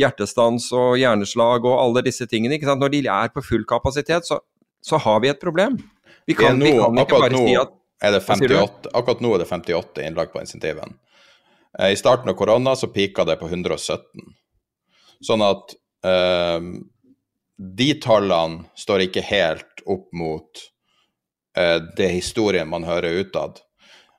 hjertestans 0.00 0.70
og 0.76 0.96
hjerneslag 1.00 1.66
og 1.68 1.76
alle 1.78 2.04
disse 2.06 2.26
tingene, 2.30 2.58
når 2.58 2.94
de 2.94 3.02
er 3.06 3.32
på 3.34 3.44
full 3.44 3.66
kapasitet, 3.68 4.26
så, 4.28 4.40
så 4.82 5.00
har 5.04 5.20
vi 5.24 5.30
et 5.32 5.42
problem. 5.42 5.78
Vi 6.28 6.36
kan, 6.38 6.58
nå, 6.58 6.66
vi 6.66 6.78
kan 6.80 6.98
ikke 7.04 7.22
bare 7.26 7.44
si 7.44 7.54
at 7.60 7.76
er 8.00 8.14
det 8.16 8.22
58, 8.24 8.90
Akkurat 8.96 9.20
nå 9.20 9.34
er 9.36 9.42
det 9.42 9.48
58 9.50 10.04
innlagt 10.06 10.32
på 10.32 10.40
insentiven. 10.40 10.94
I 11.84 11.96
starten 12.00 12.32
av 12.32 12.36
korona 12.38 12.72
så 12.76 12.88
pika 12.90 13.26
det 13.28 13.36
på 13.40 13.50
117. 13.50 14.00
Sånn 15.20 15.44
at 15.44 15.76
de 17.60 17.88
tallene 18.00 18.64
står 18.80 19.04
ikke 19.04 19.24
helt 19.28 19.84
opp 19.84 20.08
mot 20.16 20.64
Eh, 21.56 21.82
det 21.96 22.08
historien 22.08 22.68
man 22.68 22.84
hører 22.84 23.20
utad. 23.24 23.60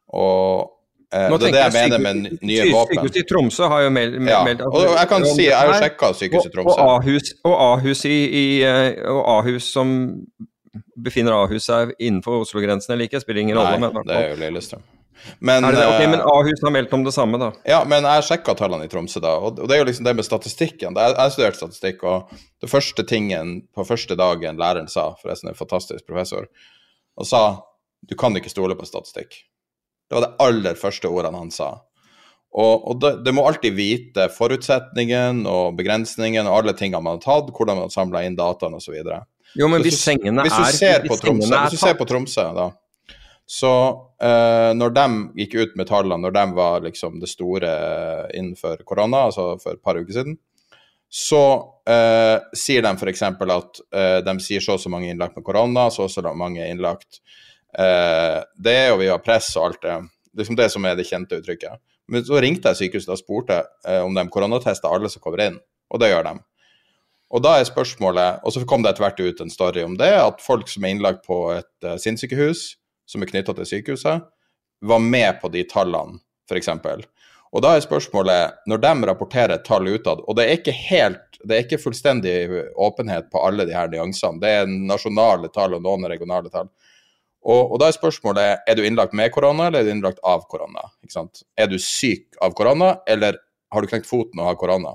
Og 0.07 0.71
eh, 1.14 1.28
det 1.30 1.49
er 1.49 1.55
det 1.55 1.64
jeg 1.64 1.74
mener 1.76 2.03
med 2.03 2.39
nye 2.41 2.68
våpen. 2.72 2.95
Sykehuset 2.97 3.20
i 3.22 3.26
Tromsø 3.30 3.68
har 3.72 3.84
jo 3.86 3.91
meldt 3.95 4.30
ja. 4.32 4.39
Og 4.68 4.86
jeg 4.86 5.09
kan 5.12 5.28
si, 5.28 5.43
jeg 5.47 5.57
har 5.57 5.72
jo 5.72 5.82
sjekka 5.82 6.14
sykehuset 6.20 6.51
i 6.51 6.55
Tromsø. 6.55 6.78
Og 6.78 6.95
Ahus, 6.95 7.34
og 7.47 7.57
Ahus, 7.68 8.05
i, 8.05 8.18
i, 8.43 8.45
eh, 8.68 8.88
og 9.12 9.22
Ahus 9.39 9.68
som 9.74 9.93
befinner 11.01 11.36
Ahus 11.36 11.68
seg 11.68 11.93
innenfor 11.99 12.45
Oslo-grensen 12.45 12.95
eller 12.95 13.09
ikke, 13.09 13.22
spiller 13.24 13.43
ingen 13.43 13.59
rolle. 13.59 13.78
Nei, 13.82 14.07
det 14.07 14.18
er 14.18 14.28
jo 14.34 14.41
Lillestrøm. 14.41 14.88
Men, 15.39 15.64
det, 15.64 15.82
okay, 15.86 16.07
men 16.09 16.22
Ahus 16.26 16.64
har 16.64 16.74
meldt 16.74 16.93
om 16.97 17.03
det 17.05 17.14
samme, 17.14 17.38
da? 17.38 17.51
Ja, 17.68 17.84
men 17.86 18.05
jeg 18.07 18.26
sjekka 18.26 18.55
tallene 18.57 18.88
i 18.88 18.91
Tromsø, 18.91 19.22
da. 19.22 19.36
Og 19.38 19.59
det 19.59 19.76
er 19.76 19.84
jo 19.84 19.89
liksom 19.89 20.07
det 20.07 20.16
med 20.18 20.26
statistikken. 20.26 20.97
Jeg 20.97 21.18
har 21.20 21.34
studert 21.34 21.59
statistikk, 21.59 22.01
og 22.07 22.32
det 22.64 22.70
første 22.72 23.05
tingen 23.07 23.59
på 23.76 23.86
første 23.86 24.18
dagen 24.18 24.57
læreren 24.62 24.89
sa, 24.91 25.12
forresten 25.22 25.51
en 25.51 25.59
fantastisk 25.59 26.07
professor, 26.09 26.47
og 27.20 27.30
sa 27.30 27.43
du 28.09 28.16
kan 28.18 28.34
ikke 28.38 28.49
stole 28.49 28.74
på 28.78 28.88
statistikk. 28.89 29.38
Det 30.12 30.18
var 30.18 30.26
det 30.26 30.36
aller 30.43 30.76
første 30.76 31.07
ordene 31.07 31.39
han 31.39 31.53
sa. 31.55 31.70
Og, 32.51 32.88
og 32.91 32.97
det, 32.99 33.14
det, 33.24 33.32
må 33.32 33.45
alltid 33.47 33.72
vite 33.78 34.26
forutsetningen 34.36 35.45
og 35.47 35.78
begrensningen 35.78 36.49
og 36.51 36.57
alle 36.57 36.74
tingene 36.76 36.99
man 37.05 37.16
har 37.16 37.24
tatt, 37.24 37.53
hvordan 37.55 37.80
man 37.80 37.88
har 37.88 37.93
samla 37.93 38.26
inn 38.28 38.36
dataen 38.36 38.76
osv. 38.76 38.97
Jo, 39.55 39.70
men 39.72 39.80
hvis 39.86 40.01
sengene 40.03 40.43
hvis 40.43 40.57
du 40.57 40.66
er 40.66 40.76
ser 40.76 41.05
hvis, 41.05 41.24
Tromsø, 41.24 41.47
Hvis 41.47 41.78
du 41.78 41.80
ser 41.80 41.95
på 41.95 42.07
Tromsø, 42.09 42.43
da, 42.57 42.68
så 43.47 43.72
uh, 44.24 44.72
når 44.76 44.93
de 44.99 45.05
gikk 45.41 45.55
ut 45.62 45.80
med 45.80 45.88
tallene, 45.88 46.20
når 46.26 46.36
de 46.36 46.45
var 46.59 46.84
liksom 46.84 47.20
det 47.24 47.32
store 47.32 47.72
innenfor 48.36 48.84
korona, 48.88 49.30
altså 49.30 49.53
for 49.64 49.76
et 49.76 49.84
par 49.84 49.99
uker 49.99 50.12
siden, 50.16 50.36
så 51.12 51.43
uh, 51.88 52.38
sier 52.55 52.84
de 52.84 52.91
f.eks. 52.95 53.24
at 53.32 53.82
uh, 53.95 54.20
de 54.28 54.36
sier 54.43 54.64
så 54.64 54.76
og 54.76 54.84
så 54.84 54.91
mange 54.91 55.07
innlagt 55.12 55.39
med 55.39 55.47
korona, 55.47 55.89
så 55.91 56.07
og 56.07 56.12
så 56.12 56.24
mange 56.36 56.68
innlagt. 56.68 57.24
Eh, 57.80 58.38
det 58.59 58.76
er 58.76 58.91
jo 58.91 58.99
via 59.01 59.17
press 59.24 59.53
og 59.55 59.69
alt 59.69 59.82
det. 59.86 59.97
Liksom 60.38 60.57
det 60.59 60.69
som 60.74 60.86
er 60.88 60.95
det 60.99 61.07
kjente 61.07 61.39
uttrykket. 61.39 61.82
Men 62.11 62.26
så 62.28 62.39
ringte 62.43 62.72
jeg 62.72 62.86
sykehuset 62.86 63.13
og 63.13 63.19
spurte 63.19 63.61
eh, 63.88 64.01
om 64.03 64.15
de 64.15 64.26
koronatester 64.32 64.91
alle 64.91 65.11
som 65.11 65.24
kommer 65.24 65.45
inn, 65.45 65.59
og 65.91 66.01
det 66.01 66.11
gjør 66.11 66.28
de. 66.28 66.36
Og 67.32 67.43
da 67.45 67.55
er 67.57 67.67
spørsmålet, 67.67 68.43
og 68.43 68.51
så 68.51 68.65
kom 68.67 68.84
det 68.84 68.91
etter 68.91 69.05
hvert 69.05 69.22
ut 69.24 69.41
en 69.43 69.53
story 69.53 69.86
om 69.88 69.95
det, 69.99 70.11
at 70.19 70.43
folk 70.43 70.67
som 70.67 70.84
er 70.84 70.91
innlagt 70.91 71.24
på 71.24 71.38
et 71.53 71.88
uh, 71.88 71.95
sinnssykehus, 71.95 72.65
som 73.07 73.24
er 73.24 73.32
knytta 73.32 73.55
til 73.55 73.69
sykehuset, 73.69 74.26
var 74.84 75.03
med 75.05 75.39
på 75.39 75.47
de 75.53 75.63
tallene, 75.69 76.19
f.eks. 76.51 76.67
Og 77.51 77.63
da 77.63 77.74
er 77.76 77.86
spørsmålet, 77.86 78.59
når 78.67 78.84
de 78.84 78.91
rapporterer 79.07 79.63
tall 79.63 79.88
utad, 79.88 80.24
og 80.28 80.36
det 80.36 80.47
er 80.47 80.59
ikke 80.59 80.76
helt, 80.76 81.39
det 81.39 81.55
er 81.55 81.63
ikke 81.63 81.80
fullstendig 81.86 82.36
åpenhet 82.76 83.32
på 83.32 83.39
alle 83.47 83.63
de 83.67 83.76
her 83.76 83.88
nyansene, 83.91 84.41
det 84.43 84.51
er 84.51 84.72
nasjonale 84.91 85.51
tall 85.55 85.80
og 85.80 85.86
noen 85.88 86.07
regionale 86.11 86.51
tall. 86.51 86.67
Og, 87.41 87.71
og, 87.71 87.77
da 87.81 87.87
er 87.89 87.95
spørsmålet 87.95 88.67
er 88.69 88.77
du 88.77 88.83
innlagt 88.85 89.15
med 89.17 89.31
korona, 89.33 89.67
eller 89.67 89.81
er 89.81 89.87
du 89.87 89.95
innlagt 89.95 90.21
av 90.27 90.43
korona? 90.49 90.85
Er 91.57 91.69
du 91.71 91.79
syk 91.81 92.37
av 92.41 92.53
korona, 92.57 92.99
eller 93.09 93.39
har 93.73 93.81
du 93.81 93.89
knekt 93.89 94.09
foten 94.09 94.41
og 94.41 94.51
har 94.51 94.59
korona? 94.61 94.93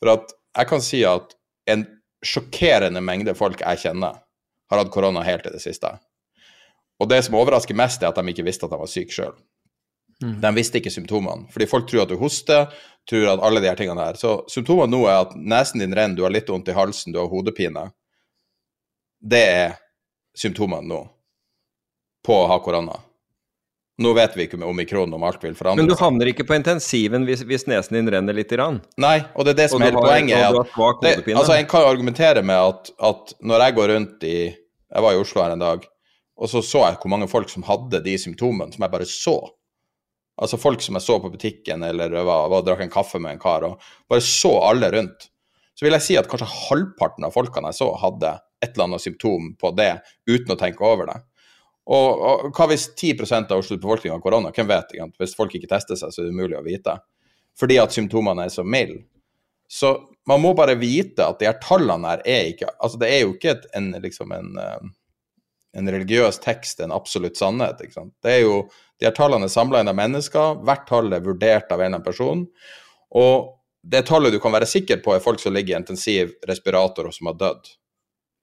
For 0.00 0.14
at 0.14 0.32
jeg 0.32 0.70
kan 0.70 0.84
si 0.84 1.02
at 1.08 1.36
en 1.70 1.84
sjokkerende 2.24 3.02
mengde 3.04 3.34
folk 3.36 3.60
jeg 3.60 3.82
kjenner, 3.84 4.22
har 4.70 4.80
hatt 4.80 4.92
korona 4.94 5.22
helt 5.26 5.44
i 5.44 5.52
det 5.52 5.60
siste. 5.60 5.90
Og 7.02 7.10
det 7.10 7.20
som 7.26 7.36
overrasker 7.36 7.76
mest, 7.76 8.02
er 8.02 8.14
at 8.14 8.16
de 8.16 8.32
ikke 8.32 8.46
visste 8.46 8.64
at 8.64 8.72
de 8.72 8.80
var 8.80 8.88
syke 8.88 9.12
sjøl. 9.12 9.34
Mm. 10.22 10.38
De 10.40 10.52
visste 10.56 10.80
ikke 10.80 10.92
symptomene. 10.94 11.50
Fordi 11.52 11.68
folk 11.68 11.88
tror 11.90 12.06
at 12.06 12.14
du 12.14 12.16
hoster, 12.16 12.70
tror 13.10 13.28
at 13.34 13.42
alle 13.44 13.60
de 13.60 13.68
her 13.68 13.76
tingene 13.76 14.06
her. 14.06 14.16
Så 14.16 14.38
symptomene 14.48 14.94
nå 14.94 15.02
er 15.10 15.26
at 15.26 15.34
nesen 15.36 15.84
din 15.84 15.92
renner, 15.92 16.16
du 16.16 16.24
har 16.24 16.32
litt 16.32 16.48
vondt 16.48 16.70
i 16.72 16.76
halsen, 16.76 17.12
du 17.12 17.20
har 17.20 17.28
hodepine. 17.28 17.90
Det 19.20 19.42
er 19.42 19.76
symptomene 20.38 20.88
nå 20.88 21.02
på 22.24 22.36
å 22.42 22.46
ha 22.50 22.58
korona. 22.64 22.96
Nå 24.02 24.10
vet 24.16 24.32
vi 24.34 24.48
ikke 24.48 24.58
om 24.58 24.64
omikron 24.72 25.12
om 25.14 25.22
alt 25.22 25.42
vil 25.44 25.54
forandre 25.54 25.84
seg. 25.84 25.86
Men 25.86 25.90
du 25.92 26.00
havner 26.00 26.30
ikke 26.32 26.46
på 26.48 26.56
intensiven 26.56 27.26
hvis, 27.28 27.44
hvis 27.46 27.66
nesen 27.70 27.94
din 27.94 28.10
renner 28.10 28.34
litt? 28.34 28.50
Rann. 28.58 28.80
Nei, 28.98 29.20
og 29.38 29.46
det 29.46 29.54
er 29.54 29.60
det 29.62 29.66
som 29.70 29.82
er 29.82 29.92
hele 29.92 30.02
poenget. 30.02 30.40
At, 30.42 31.04
det, 31.04 31.12
altså, 31.30 31.54
en 31.54 31.68
kan 31.70 31.86
argumentere 31.86 32.42
med 32.42 32.58
at, 32.58 32.90
at, 32.98 33.34
når 33.38 33.66
jeg 33.66 33.76
går 33.78 33.92
rundt 33.94 34.26
i 34.26 34.38
Jeg 34.94 35.02
var 35.02 35.14
i 35.14 35.18
Oslo 35.18 35.42
her 35.42 35.54
en 35.54 35.62
dag, 35.62 35.86
og 36.38 36.50
så 36.50 36.60
så 36.62 36.84
jeg 36.84 36.98
hvor 37.02 37.10
mange 37.10 37.26
folk 37.30 37.50
som 37.50 37.64
hadde 37.66 37.98
de 38.02 38.14
symptomene 38.18 38.74
som 38.74 38.82
jeg 38.84 38.92
bare 38.92 39.06
så. 39.10 39.36
Altså 40.42 40.58
folk 40.58 40.82
som 40.82 40.98
jeg 40.98 41.06
så 41.06 41.16
på 41.22 41.30
butikken 41.30 41.82
eller 41.86 42.14
var, 42.26 42.48
var, 42.50 42.62
drakk 42.66 42.82
en 42.82 42.92
kaffe 42.92 43.20
med 43.22 43.36
en 43.36 43.42
kar, 43.42 43.66
og 43.66 43.82
bare 44.10 44.22
så 44.22 44.52
alle 44.66 44.90
rundt. 44.94 45.28
Så 45.74 45.86
vil 45.86 45.94
jeg 45.94 46.06
si 46.06 46.18
at 46.18 46.26
kanskje 46.30 46.50
halvparten 46.50 47.26
av 47.26 47.34
folkene 47.34 47.70
jeg 47.70 47.80
så, 47.80 47.90
hadde 48.02 48.36
et 48.62 48.74
eller 48.74 48.88
annet 48.88 49.02
symptom 49.02 49.52
på 49.58 49.70
det 49.78 49.92
uten 50.30 50.54
å 50.54 50.58
tenke 50.58 50.86
over 50.86 51.10
det. 51.10 51.18
Og, 51.84 52.22
og 52.24 52.54
hva 52.56 52.68
hvis 52.70 52.86
10% 52.96 53.52
av 53.52 53.60
Oslos 53.60 53.80
befolkning 53.80 54.14
har 54.14 54.22
korona? 54.24 54.52
Hvem 54.54 54.70
vet? 54.70 54.94
Egentlig? 54.96 55.20
Hvis 55.20 55.36
folk 55.36 55.52
ikke 55.56 55.68
tester 55.68 55.98
seg, 56.00 56.12
så 56.14 56.22
er 56.22 56.28
det 56.28 56.36
umulig 56.36 56.56
å 56.56 56.64
vite. 56.64 56.96
Fordi 57.60 57.76
at 57.82 57.94
symptomene 57.94 58.46
er 58.46 58.54
så 58.54 58.64
milde. 58.64 59.04
Så 59.68 59.94
man 60.28 60.42
må 60.42 60.52
bare 60.56 60.76
vite 60.78 61.24
at 61.24 61.40
de 61.40 61.48
her 61.48 61.56
tallene 61.62 62.10
her 62.10 62.22
er 62.28 62.50
ikke 62.50 62.68
Altså, 62.74 62.98
det 63.00 63.08
er 63.10 63.22
jo 63.24 63.32
ikke 63.32 63.54
en, 63.74 63.90
liksom 64.02 64.32
en, 64.36 64.50
eh, 64.60 64.86
en 65.80 65.90
religiøs 65.90 66.38
tekst, 66.44 66.80
en 66.80 66.94
absolutt 66.94 67.40
sannhet. 67.40 67.80
ikke 67.80 67.96
sant? 67.96 68.14
Det 68.22 68.38
er 68.38 68.42
jo, 68.44 68.68
De 69.00 69.08
her 69.08 69.16
tallene 69.16 69.48
er 69.48 69.52
samla 69.52 69.80
inn 69.82 69.90
av 69.90 69.96
mennesker, 69.98 70.60
hvert 70.64 70.84
tall 70.88 71.12
er 71.12 71.24
vurdert 71.24 71.72
av 71.72 71.80
en 71.80 71.86
eller 71.86 71.96
annen 71.98 72.06
person. 72.06 72.44
Og 73.10 73.54
det 73.82 74.04
tallet 74.06 74.32
du 74.32 74.38
kan 74.40 74.54
være 74.54 74.68
sikker 74.70 75.02
på, 75.04 75.12
er 75.12 75.24
folk 75.24 75.40
som 75.42 75.52
ligger 75.52 75.74
i 75.74 75.80
intensiv 75.80 76.36
respirator 76.48 77.08
og 77.08 77.14
som 77.16 77.28
har 77.28 77.40
dødd. 77.40 77.72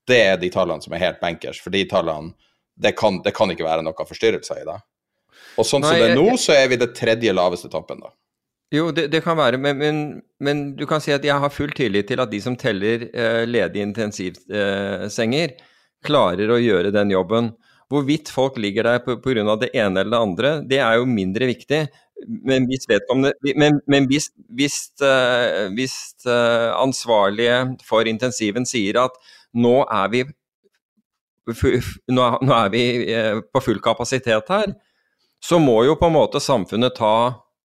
Det 0.07 0.19
er 0.25 0.35
de 0.41 0.49
tallene 0.53 0.83
som 0.83 0.93
er 0.93 1.01
helt 1.05 1.21
bankers, 1.21 1.61
for 1.61 1.73
de 1.73 1.85
tallene 1.89 2.35
det 2.76 2.95
kan, 2.97 3.19
det 3.26 3.34
kan 3.36 3.51
ikke 3.51 3.67
være 3.67 3.86
noen 3.86 4.07
forstyrrelser 4.07 4.63
i 4.63 4.67
det. 4.67 4.80
Og 5.59 5.67
sånn 5.67 5.84
som 5.84 5.91
Nei, 5.91 6.01
det 6.01 6.11
er 6.13 6.19
nå, 6.19 6.36
så 6.39 6.55
er 6.55 6.69
vi 6.72 6.80
det 6.80 6.93
tredje 6.97 7.34
laveste 7.36 7.69
toppen, 7.72 8.03
da. 8.03 8.13
Jo, 8.72 8.88
det, 8.95 9.09
det 9.11 9.19
kan 9.26 9.36
være, 9.36 9.59
men, 9.59 9.76
men, 9.82 9.97
men 10.39 10.61
du 10.80 10.86
kan 10.88 11.03
si 11.03 11.11
at 11.11 11.26
jeg 11.28 11.36
har 11.43 11.51
full 11.51 11.74
tillit 11.76 12.07
til 12.07 12.22
at 12.24 12.32
de 12.32 12.39
som 12.39 12.55
teller 12.55 13.09
eh, 13.11 13.41
ledige 13.43 13.84
intensivsenger, 13.84 15.57
klarer 16.01 16.49
å 16.49 16.61
gjøre 16.61 16.93
den 16.95 17.11
jobben. 17.11 17.51
Hvorvidt 17.91 18.32
folk 18.32 18.55
ligger 18.61 18.88
der 18.88 19.01
pga. 19.03 19.57
det 19.59 19.74
ene 19.76 19.99
eller 19.99 20.11
det 20.13 20.22
andre, 20.22 20.51
det 20.63 20.80
er 20.80 20.95
jo 20.97 21.05
mindre 21.05 21.51
viktig. 21.51 21.82
Men 22.47 22.65
hvis 22.69 22.88
Men, 23.57 23.82
men 23.88 24.07
hvis, 24.07 24.32
hvis, 24.47 24.93
eh, 25.01 25.67
hvis 25.76 26.26
eh, 26.26 26.72
ansvarlige 26.72 27.76
for 27.84 28.07
intensiven 28.07 28.65
sier 28.65 29.03
at 29.03 29.11
nå 29.53 29.84
er 29.84 30.07
vi 30.09 30.24
nå 31.47 32.25
er, 32.27 32.71
vi 32.73 32.83
eh, 33.11 33.39
på 33.41 33.63
full 33.63 33.81
kapasitet 33.83 34.49
her, 34.51 34.73
så 35.41 35.57
må 35.59 35.81
jo 35.87 35.97
på 35.97 36.09
en 36.09 36.15
måte 36.15 36.41
samfunnet 36.43 36.95
ta 36.97 37.15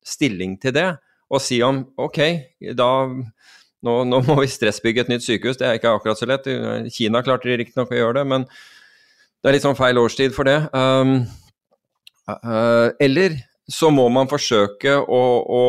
stilling 0.07 0.57
til 0.63 0.75
det 0.77 0.89
og 1.27 1.43
si 1.43 1.59
om 1.65 1.83
ok, 1.99 2.21
da 2.79 2.91
nå, 3.87 3.95
nå 4.07 4.21
må 4.27 4.39
vi 4.41 4.49
stressbygge 4.51 5.05
et 5.05 5.11
nytt 5.11 5.25
sykehus. 5.27 5.59
Det 5.59 5.67
er 5.67 5.79
ikke 5.79 5.93
akkurat 5.99 6.19
så 6.19 6.29
lett. 6.31 6.47
Kina 6.95 7.23
klarte 7.27 7.51
riktignok 7.59 7.93
å 7.93 7.99
gjøre 7.99 8.21
det, 8.21 8.25
men 8.31 8.47
det 8.47 9.51
er 9.51 9.57
litt 9.57 9.67
sånn 9.67 9.79
feil 9.79 9.99
årstid 10.01 10.35
for 10.35 10.49
det. 10.49 10.57
Um, 10.75 11.19
uh, 12.31 12.95
eller 13.03 13.37
så 13.71 13.91
må 13.95 14.07
man 14.15 14.31
forsøke 14.31 14.95
å, 14.97 15.23
å 15.43 15.63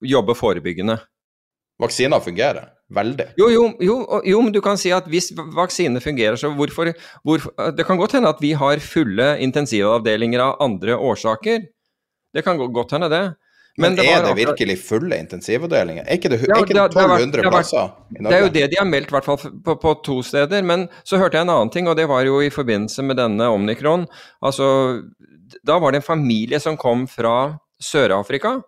jobbe 0.00 0.36
forebyggende. 0.36 0.96
Vaksiner 1.80 2.24
fungerer 2.24 2.72
veldig. 2.90 3.26
Jo, 3.38 3.48
jo, 3.52 3.64
jo, 3.80 3.96
jo, 4.26 4.40
men 4.42 4.52
du 4.52 4.60
kan 4.60 4.76
si 4.80 4.90
at 4.92 5.06
hvis 5.10 5.30
vaksinene 5.54 6.00
fungerer, 6.02 6.36
så 6.36 6.50
hvorfor, 6.54 6.92
hvorfor 7.24 7.70
Det 7.76 7.86
kan 7.86 7.96
godt 7.98 8.12
hende 8.18 8.28
at 8.28 8.40
vi 8.40 8.52
har 8.52 8.76
fulle 8.82 9.38
intensivavdelinger 9.40 10.40
av 10.40 10.56
andre 10.60 10.96
årsaker. 10.98 11.66
Det 12.34 12.44
kan 12.44 12.58
go- 12.58 12.68
godt 12.68 12.92
hende, 12.92 13.08
det. 13.10 13.34
Men, 13.78 13.94
det 13.96 14.04
er 14.10 14.20
det 14.26 14.34
virkelig 14.36 14.74
fulle 14.82 15.16
intensivavdelinger? 15.22 16.02
Er 16.04 16.18
ikke 16.18 16.28
det, 16.28 16.40
Ja, 16.42 16.56
er 16.56 16.64
ikke 16.64 16.74
det 16.74 16.74
det 16.74 16.80
har- 16.80 16.88
det 16.88 17.00
har 17.00 17.08
vært- 17.08 17.22
1200 17.22 17.42
vært- 17.42 17.52
plasser 17.52 17.92
i 18.10 18.22
Det 18.24 18.32
er 18.32 18.40
jo 18.42 18.48
det 18.48 18.70
de 18.70 18.76
har 18.76 18.84
meldt, 18.86 19.08
i 19.08 19.14
hvert 19.14 19.24
fall 19.24 19.36
på, 19.38 19.76
på 19.80 19.94
to 20.04 20.22
steder. 20.22 20.62
Men 20.62 20.88
så 21.04 21.16
hørte 21.18 21.34
jeg 21.38 21.42
en 21.42 21.50
annen 21.54 21.70
ting, 21.70 21.88
og 21.88 21.96
det 21.96 22.06
var 22.08 22.24
jo 22.24 22.40
i 22.40 22.50
forbindelse 22.50 23.02
med 23.04 23.16
denne 23.16 23.40
omnikron. 23.48 24.06
Altså, 24.42 25.02
da 25.64 25.78
var 25.78 25.92
det 25.92 26.02
en 26.02 26.02
familie 26.16 26.60
som 26.60 26.76
kom 26.76 27.06
fra 27.06 27.58
Sør-Afrika 27.80 28.62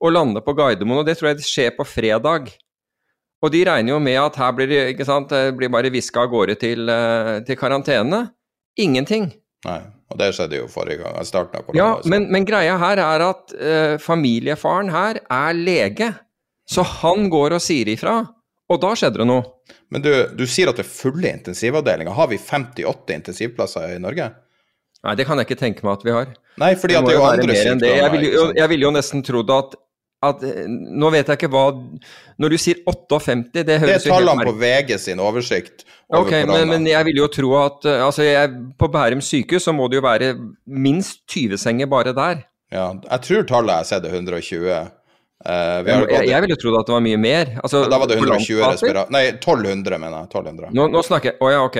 og 0.00 0.12
landet 0.12 0.44
på 0.44 0.56
Gardermoen, 0.56 0.98
og 0.98 1.06
det 1.06 1.18
tror 1.18 1.28
jeg 1.28 1.36
det 1.36 1.44
skjer 1.46 1.70
på 1.76 1.86
fredag. 1.86 2.50
Og 3.42 3.50
de 3.50 3.62
regner 3.66 3.94
jo 3.94 3.98
med 4.02 4.18
at 4.22 4.36
her 4.38 4.52
blir 4.54 4.70
det 4.70 4.82
det 4.96 5.42
blir 5.58 5.72
bare 5.72 5.90
viska 5.90 6.22
av 6.22 6.30
gårde 6.30 6.54
til, 6.60 6.88
eh, 6.88 7.40
til 7.46 7.58
karantene. 7.58 8.28
Ingenting. 8.78 9.32
Nei, 9.66 9.80
og 10.10 10.18
det 10.18 10.32
skjedde 10.34 10.60
jo 10.60 10.68
forrige 10.70 11.02
gang. 11.02 11.16
Jeg 11.18 11.26
starta 11.30 11.62
på 11.62 11.72
det. 11.72 11.78
Ja, 11.78 11.96
men, 12.06 12.30
men 12.32 12.46
greia 12.46 12.78
her 12.80 12.98
er 12.98 13.24
at 13.28 13.52
uh, 13.54 13.96
familiefaren 14.02 14.90
her 14.90 15.20
er 15.22 15.58
lege, 15.58 16.08
så 16.66 16.82
han 16.82 17.28
går 17.30 17.58
og 17.58 17.62
sier 17.62 17.90
ifra. 17.92 18.22
Og 18.72 18.80
da 18.82 18.94
skjedde 18.96 19.20
det 19.20 19.28
noe. 19.28 19.44
Men 19.92 20.02
du, 20.02 20.10
du 20.38 20.46
sier 20.48 20.70
at 20.70 20.78
det 20.80 20.86
er 20.86 20.90
fulle 20.90 21.28
intensivavdelinger. 21.28 22.14
Har 22.16 22.30
vi 22.30 22.40
58 22.40 23.18
intensivplasser 23.18 23.94
i 23.94 24.00
Norge? 24.02 24.30
Nei, 25.02 25.14
det 25.18 25.26
kan 25.28 25.40
jeg 25.40 25.50
ikke 25.50 25.60
tenke 25.60 25.86
meg 25.86 25.98
at 25.98 26.06
vi 26.06 26.14
har. 26.14 26.34
Nei, 26.62 26.72
fordi 26.78 26.96
at 26.96 27.04
må 27.04 27.10
det 27.10 27.14
er 27.14 27.20
jo 27.20 27.28
andre 27.28 27.48
mer 27.50 27.70
enn 27.72 27.82
det. 27.82 27.92
Jeg 27.98 28.12
ville 28.14 28.30
jo, 28.32 28.68
vil 28.72 28.86
jo 28.86 28.92
nesten 28.94 29.24
trodd 29.26 29.50
at, 29.52 29.76
at 30.22 30.44
eh, 30.46 30.62
Nå 30.68 31.10
vet 31.12 31.28
jeg 31.28 31.40
ikke 31.40 31.50
hva 31.52 31.64
Når 32.42 32.54
du 32.54 32.58
sier 32.60 32.80
58, 32.86 33.50
det 33.54 33.66
Det 33.68 33.76
er 33.76 33.82
høres 33.82 34.06
jo 34.06 34.14
helt 34.14 34.28
tallene 34.28 34.46
på 34.46 34.54
VG 34.60 34.94
sin 35.02 35.22
oversikt 35.22 35.84
over 36.12 36.26
Ok, 36.26 36.32
men, 36.48 36.70
men 36.70 36.88
jeg 36.90 37.08
vil 37.08 37.22
jo 37.22 37.28
tro 37.32 37.52
at 37.62 37.90
eh, 37.90 38.00
altså 38.06 38.26
jeg, 38.26 38.54
På 38.78 38.90
Bærum 38.92 39.22
sykehus 39.24 39.68
så 39.68 39.74
må 39.76 39.88
det 39.90 40.00
jo 40.00 40.06
være 40.06 40.32
minst 40.66 41.22
20 41.30 41.60
senger 41.60 41.90
bare 41.90 42.14
der. 42.16 42.42
Ja, 42.72 42.90
jeg 42.92 43.24
tror 43.26 43.46
tallet 43.48 43.72
jeg 43.72 43.84
har 43.84 43.88
sett 43.88 44.08
er 44.08 44.14
120. 44.16 44.68
Uh, 45.42 45.82
vi 45.82 45.90
Jeg, 45.90 45.98
har 46.14 46.26
jeg, 46.28 46.42
ville 46.44 46.56
trodd 46.60 46.78
at 46.78 46.88
det 46.88 46.94
var 46.94 47.02
mye 47.04 47.18
mer. 47.20 47.50
Altså, 47.64 47.82
da 47.90 47.98
var 47.98 48.08
det 48.08 48.16
120 48.20 48.62
landsbasis. 48.62 49.10
Nei, 49.12 49.24
1200, 49.34 49.98
mener 49.98 50.22
jeg. 50.22 50.30
1200. 50.30 50.70
Nå, 50.78 50.86
nå 50.92 51.02
snakker 51.04 51.32
jeg 51.32 51.42
Å 51.42 51.50
ja, 51.52 51.64
ok. 51.66 51.78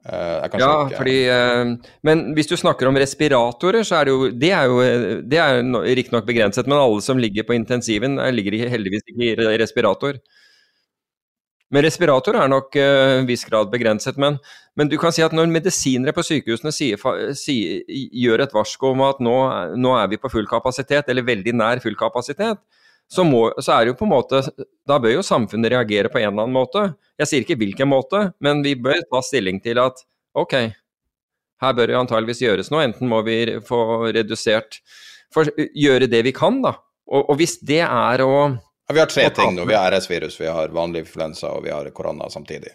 Eh, 0.00 0.48
Ja, 0.56 0.86
ikke... 0.86 0.96
fordi 0.96 1.16
eh, 1.28 1.76
Men 2.02 2.32
hvis 2.34 2.48
du 2.48 2.56
snakker 2.56 2.88
om 2.88 2.96
respiratorer, 2.96 3.84
så 3.84 3.98
er 4.00 4.08
det 4.08 4.14
jo 4.14 4.30
Det 4.32 4.50
er 4.56 4.64
jo 4.64 4.78
det 5.28 5.38
er 5.38 5.62
no- 5.62 5.82
riktignok 5.84 6.24
begrenset, 6.26 6.66
men 6.66 6.78
alle 6.80 7.02
som 7.04 7.18
ligger 7.20 7.44
på 7.44 7.52
intensiven, 7.52 8.18
eh, 8.18 8.32
ligger 8.32 8.68
heldigvis 8.72 9.04
ikke 9.12 9.32
i 9.34 9.58
respirator. 9.60 10.16
Men 11.70 11.84
respirator 11.84 12.34
er 12.34 12.48
nok 12.50 12.74
en 12.82 13.26
viss 13.28 13.44
grad 13.46 13.68
begrenset. 13.70 14.16
Men, 14.18 14.38
men 14.74 14.88
du 14.88 14.96
kan 14.98 15.12
si 15.14 15.22
at 15.22 15.32
når 15.36 15.46
medisinere 15.52 16.12
på 16.16 16.24
sykehusene 16.26 16.72
sier, 16.74 16.98
sier, 17.38 17.84
gjør 17.86 18.42
et 18.42 18.56
varsko 18.56 18.90
om 18.90 19.04
at 19.06 19.20
nå, 19.22 19.36
nå 19.78 19.92
er 20.00 20.08
vi 20.10 20.18
på 20.18 20.32
full 20.32 20.48
kapasitet, 20.50 21.06
eller 21.08 21.22
veldig 21.22 21.54
nær 21.54 21.78
full 21.84 21.94
kapasitet, 21.94 22.58
så, 23.10 23.24
må, 23.26 23.48
så 23.58 23.74
er 23.74 23.84
det 23.84 23.92
jo 23.92 23.98
på 23.98 24.06
en 24.06 24.12
måte 24.12 24.40
Da 24.86 25.00
bør 25.02 25.16
jo 25.16 25.22
samfunnet 25.26 25.72
reagere 25.72 26.10
på 26.12 26.20
en 26.20 26.28
eller 26.28 26.44
annen 26.44 26.54
måte. 26.54 26.84
Jeg 27.18 27.30
sier 27.30 27.44
ikke 27.44 27.58
hvilken 27.58 27.90
måte, 27.90 28.28
men 28.42 28.62
vi 28.62 28.76
bør 28.78 29.02
ta 29.10 29.22
stilling 29.26 29.58
til 29.64 29.80
at 29.82 29.98
ok, 30.38 30.54
her 31.60 31.74
bør 31.76 31.90
det 31.90 31.98
antageligvis 31.98 32.42
gjøres 32.44 32.70
noe. 32.72 32.84
Enten 32.86 33.10
må 33.10 33.20
vi 33.26 33.42
få 33.66 33.80
redusert 34.14 34.80
for, 35.34 35.50
Gjøre 35.56 36.08
det 36.10 36.22
vi 36.26 36.34
kan, 36.34 36.62
da. 36.64 36.74
Og, 37.10 37.32
og 37.32 37.40
hvis 37.40 37.58
det 37.66 37.82
er 37.86 38.24
å 38.24 38.32
Ja, 38.46 38.94
vi 38.94 39.02
har 39.02 39.10
tre 39.10 39.26
ting 39.34 39.58
nå. 39.58 39.66
Vi 39.68 39.76
har 39.76 39.92
RS-virus, 39.94 40.38
vi 40.40 40.48
har 40.50 40.72
vanlig 40.74 41.04
influensa 41.04 41.52
og 41.54 41.66
vi 41.66 41.74
har 41.74 41.90
korona 41.94 42.30
samtidig. 42.30 42.72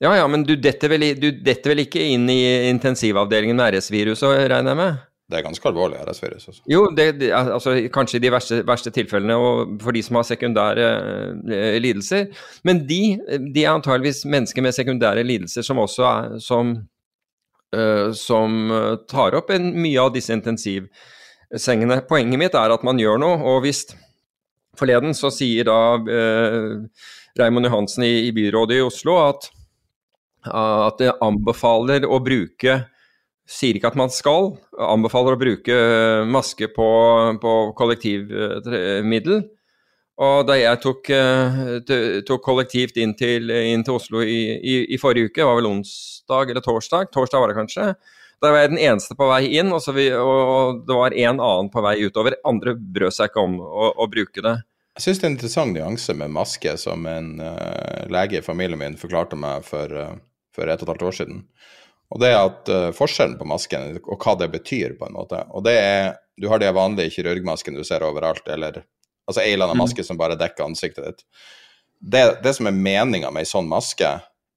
Ja 0.00 0.14
ja, 0.16 0.24
men 0.30 0.46
du 0.48 0.54
detter 0.56 0.88
vel, 0.94 1.10
du 1.20 1.28
detter 1.44 1.74
vel 1.74 1.84
ikke 1.84 2.02
inn 2.14 2.24
i 2.32 2.40
intensivavdelingen 2.70 3.58
med 3.58 3.76
RS-viruset, 3.76 4.46
regner 4.48 4.72
jeg 4.72 4.80
med? 4.80 5.02
Det 5.30 5.38
er 5.38 5.44
ganske 5.46 5.68
alvorlig, 5.68 5.98
RS-virus. 6.02 6.48
Altså. 6.48 6.62
Jo, 6.66 6.80
det, 6.96 7.30
altså, 7.30 7.76
kanskje 7.94 8.18
i 8.18 8.22
de 8.24 8.32
verste, 8.34 8.56
verste 8.66 8.90
tilfellene 8.90 9.36
og 9.38 9.76
for 9.82 9.94
de 9.94 10.02
som 10.02 10.18
har 10.18 10.26
sekundære 10.26 10.88
eh, 11.54 11.76
lidelser. 11.78 12.26
Men 12.66 12.82
de, 12.88 13.02
de 13.54 13.62
er 13.62 13.70
antageligvis 13.70 14.24
mennesker 14.26 14.66
med 14.66 14.74
sekundære 14.74 15.22
lidelser 15.22 15.66
som 15.66 15.78
også 15.78 16.08
er 16.08 16.34
som, 16.42 16.74
eh, 17.76 18.10
som 18.18 18.58
eh, 18.74 18.96
tar 19.12 19.38
opp 19.38 19.54
en, 19.54 19.70
mye 19.78 20.02
av 20.02 20.10
disse 20.16 20.34
intensivsengene. 20.34 22.02
Poenget 22.10 22.42
mitt 22.42 22.58
er 22.58 22.74
at 22.74 22.86
man 22.86 22.98
gjør 22.98 23.22
noe, 23.22 23.38
og 23.54 23.62
hvis 23.68 23.84
forleden 24.78 25.14
så 25.14 25.30
sier 25.34 25.70
da 25.70 25.80
eh, 26.10 26.70
Raymond 27.38 27.70
Johansen 27.70 28.08
i, 28.08 28.14
i 28.26 28.34
byrådet 28.34 28.80
i 28.80 28.86
Oslo 28.88 29.20
at, 29.28 29.52
at 30.50 30.98
det 30.98 31.20
anbefaler 31.22 32.02
å 32.08 32.18
bruke 32.18 32.80
sier 33.50 33.76
ikke 33.76 33.90
at 33.90 33.98
man 33.98 34.12
skal, 34.14 34.52
anbefaler 34.78 35.34
å 35.34 35.40
bruke 35.40 35.74
eh, 35.74 36.28
maske 36.28 36.70
på, 36.74 36.90
på 37.42 37.54
kollektivmiddel. 37.78 39.42
Og 40.20 40.44
da 40.46 40.56
jeg 40.58 40.80
tok, 40.82 41.10
eh, 41.16 42.22
tok 42.28 42.44
kollektivt 42.44 43.00
inn 43.00 43.16
til, 43.16 43.50
inn 43.50 43.82
til 43.86 43.96
Oslo 43.96 44.22
i, 44.22 44.40
i, 44.60 44.74
i 44.94 45.00
forrige 45.00 45.32
uke, 45.32 45.46
var 45.48 45.58
vel 45.58 45.70
onsdag 45.72 46.52
eller 46.52 46.64
torsdag, 46.64 47.10
torsdag 47.14 47.42
var 47.42 47.52
det 47.52 47.58
kanskje, 47.58 47.92
da 48.40 48.52
var 48.54 48.62
jeg 48.62 48.72
den 48.72 48.80
eneste 48.80 49.16
på 49.18 49.28
vei 49.28 49.42
inn, 49.60 49.72
og, 49.76 49.84
vi, 49.92 50.06
og 50.16 50.80
det 50.88 50.96
var 50.96 51.12
en 51.12 51.42
annen 51.44 51.68
på 51.72 51.82
vei 51.84 51.98
utover. 52.06 52.38
Andre 52.48 52.72
brød 52.72 53.12
seg 53.12 53.28
ikke 53.28 53.44
om 53.44 53.58
å, 53.60 53.90
å 54.00 54.06
bruke 54.08 54.44
det. 54.44 54.54
Jeg 54.96 55.04
syns 55.04 55.20
det 55.20 55.26
er 55.26 55.30
en 55.30 55.36
interessant 55.36 55.76
nyanse 55.76 56.16
med 56.16 56.32
maske, 56.32 56.72
som 56.80 57.04
en 57.08 57.34
uh, 57.40 58.06
lege 58.12 58.40
i 58.40 58.44
familien 58.44 58.80
min 58.80 58.96
forklarte 59.00 59.36
meg 59.38 59.66
for, 59.68 59.92
uh, 59.92 60.16
for 60.56 60.72
et 60.72 60.80
og 60.80 60.88
et 60.88 60.92
halvt 60.94 61.06
år 61.10 61.18
siden. 61.18 61.42
Og 62.10 62.20
det 62.22 62.32
er 62.32 62.40
at 62.40 62.70
uh, 62.72 62.88
forskjellen 62.96 63.38
på 63.38 63.46
masken 63.46 64.00
og 64.00 64.16
hva 64.18 64.34
det 64.40 64.50
betyr, 64.52 64.96
på 64.98 65.06
en 65.06 65.14
måte. 65.14 65.44
Og 65.54 65.64
det 65.66 65.76
er 65.78 66.16
Du 66.40 66.48
har 66.48 66.58
de 66.58 66.70
vanlige 66.72 67.12
kirurgmaskene 67.18 67.76
du 67.76 67.84
ser 67.84 68.00
overalt, 68.00 68.46
eller 68.48 68.78
altså 69.28 69.42
ei 69.42 69.52
eller 69.52 69.66
annen 69.66 69.76
Mm. 69.76 69.84
maske 69.84 70.04
som 70.04 70.16
bare 70.16 70.38
dekker 70.40 70.64
ansiktet 70.64 71.04
ditt. 71.04 71.24
Det, 72.00 72.42
det 72.42 72.54
som 72.56 72.66
er 72.66 72.72
meninga 72.72 73.30
med 73.30 73.44
ei 73.44 73.50
sånn 73.50 73.68
maske, 73.68 74.08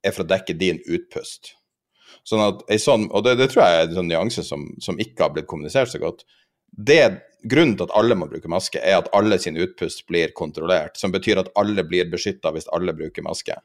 er 0.03 0.11
for 0.15 0.23
å 0.23 0.27
dekke 0.29 0.55
din 0.55 0.79
utpust. 0.87 1.57
Sånn 2.23 2.39
at 2.39 2.63
ei 2.71 2.79
sånn, 2.79 3.09
Og 3.11 3.25
det, 3.25 3.35
det 3.35 3.49
tror 3.51 3.65
jeg 3.65 3.81
er 3.81 3.89
en 3.89 3.97
sånn 3.97 4.07
nyanse 4.07 4.43
som, 4.47 4.63
som 4.79 4.99
ikke 4.99 5.25
har 5.25 5.33
blitt 5.35 5.47
kommunisert 5.51 5.91
så 5.91 5.99
godt. 5.99 6.23
Det, 6.77 7.21
grunnen 7.43 7.75
til 7.77 7.87
at 7.87 7.95
alle 7.97 8.15
må 8.17 8.27
bruke 8.31 8.49
maske, 8.49 8.79
er 8.81 9.01
at 9.01 9.11
alle 9.13 9.37
sin 9.41 9.57
utpust 9.59 10.05
blir 10.09 10.33
kontrollert. 10.37 10.97
Som 10.97 11.13
betyr 11.13 11.41
at 11.43 11.51
alle 11.59 11.85
blir 11.87 12.09
beskytta 12.11 12.53
hvis 12.55 12.69
alle 12.73 12.95
bruker 12.97 13.25
maske. 13.25 13.57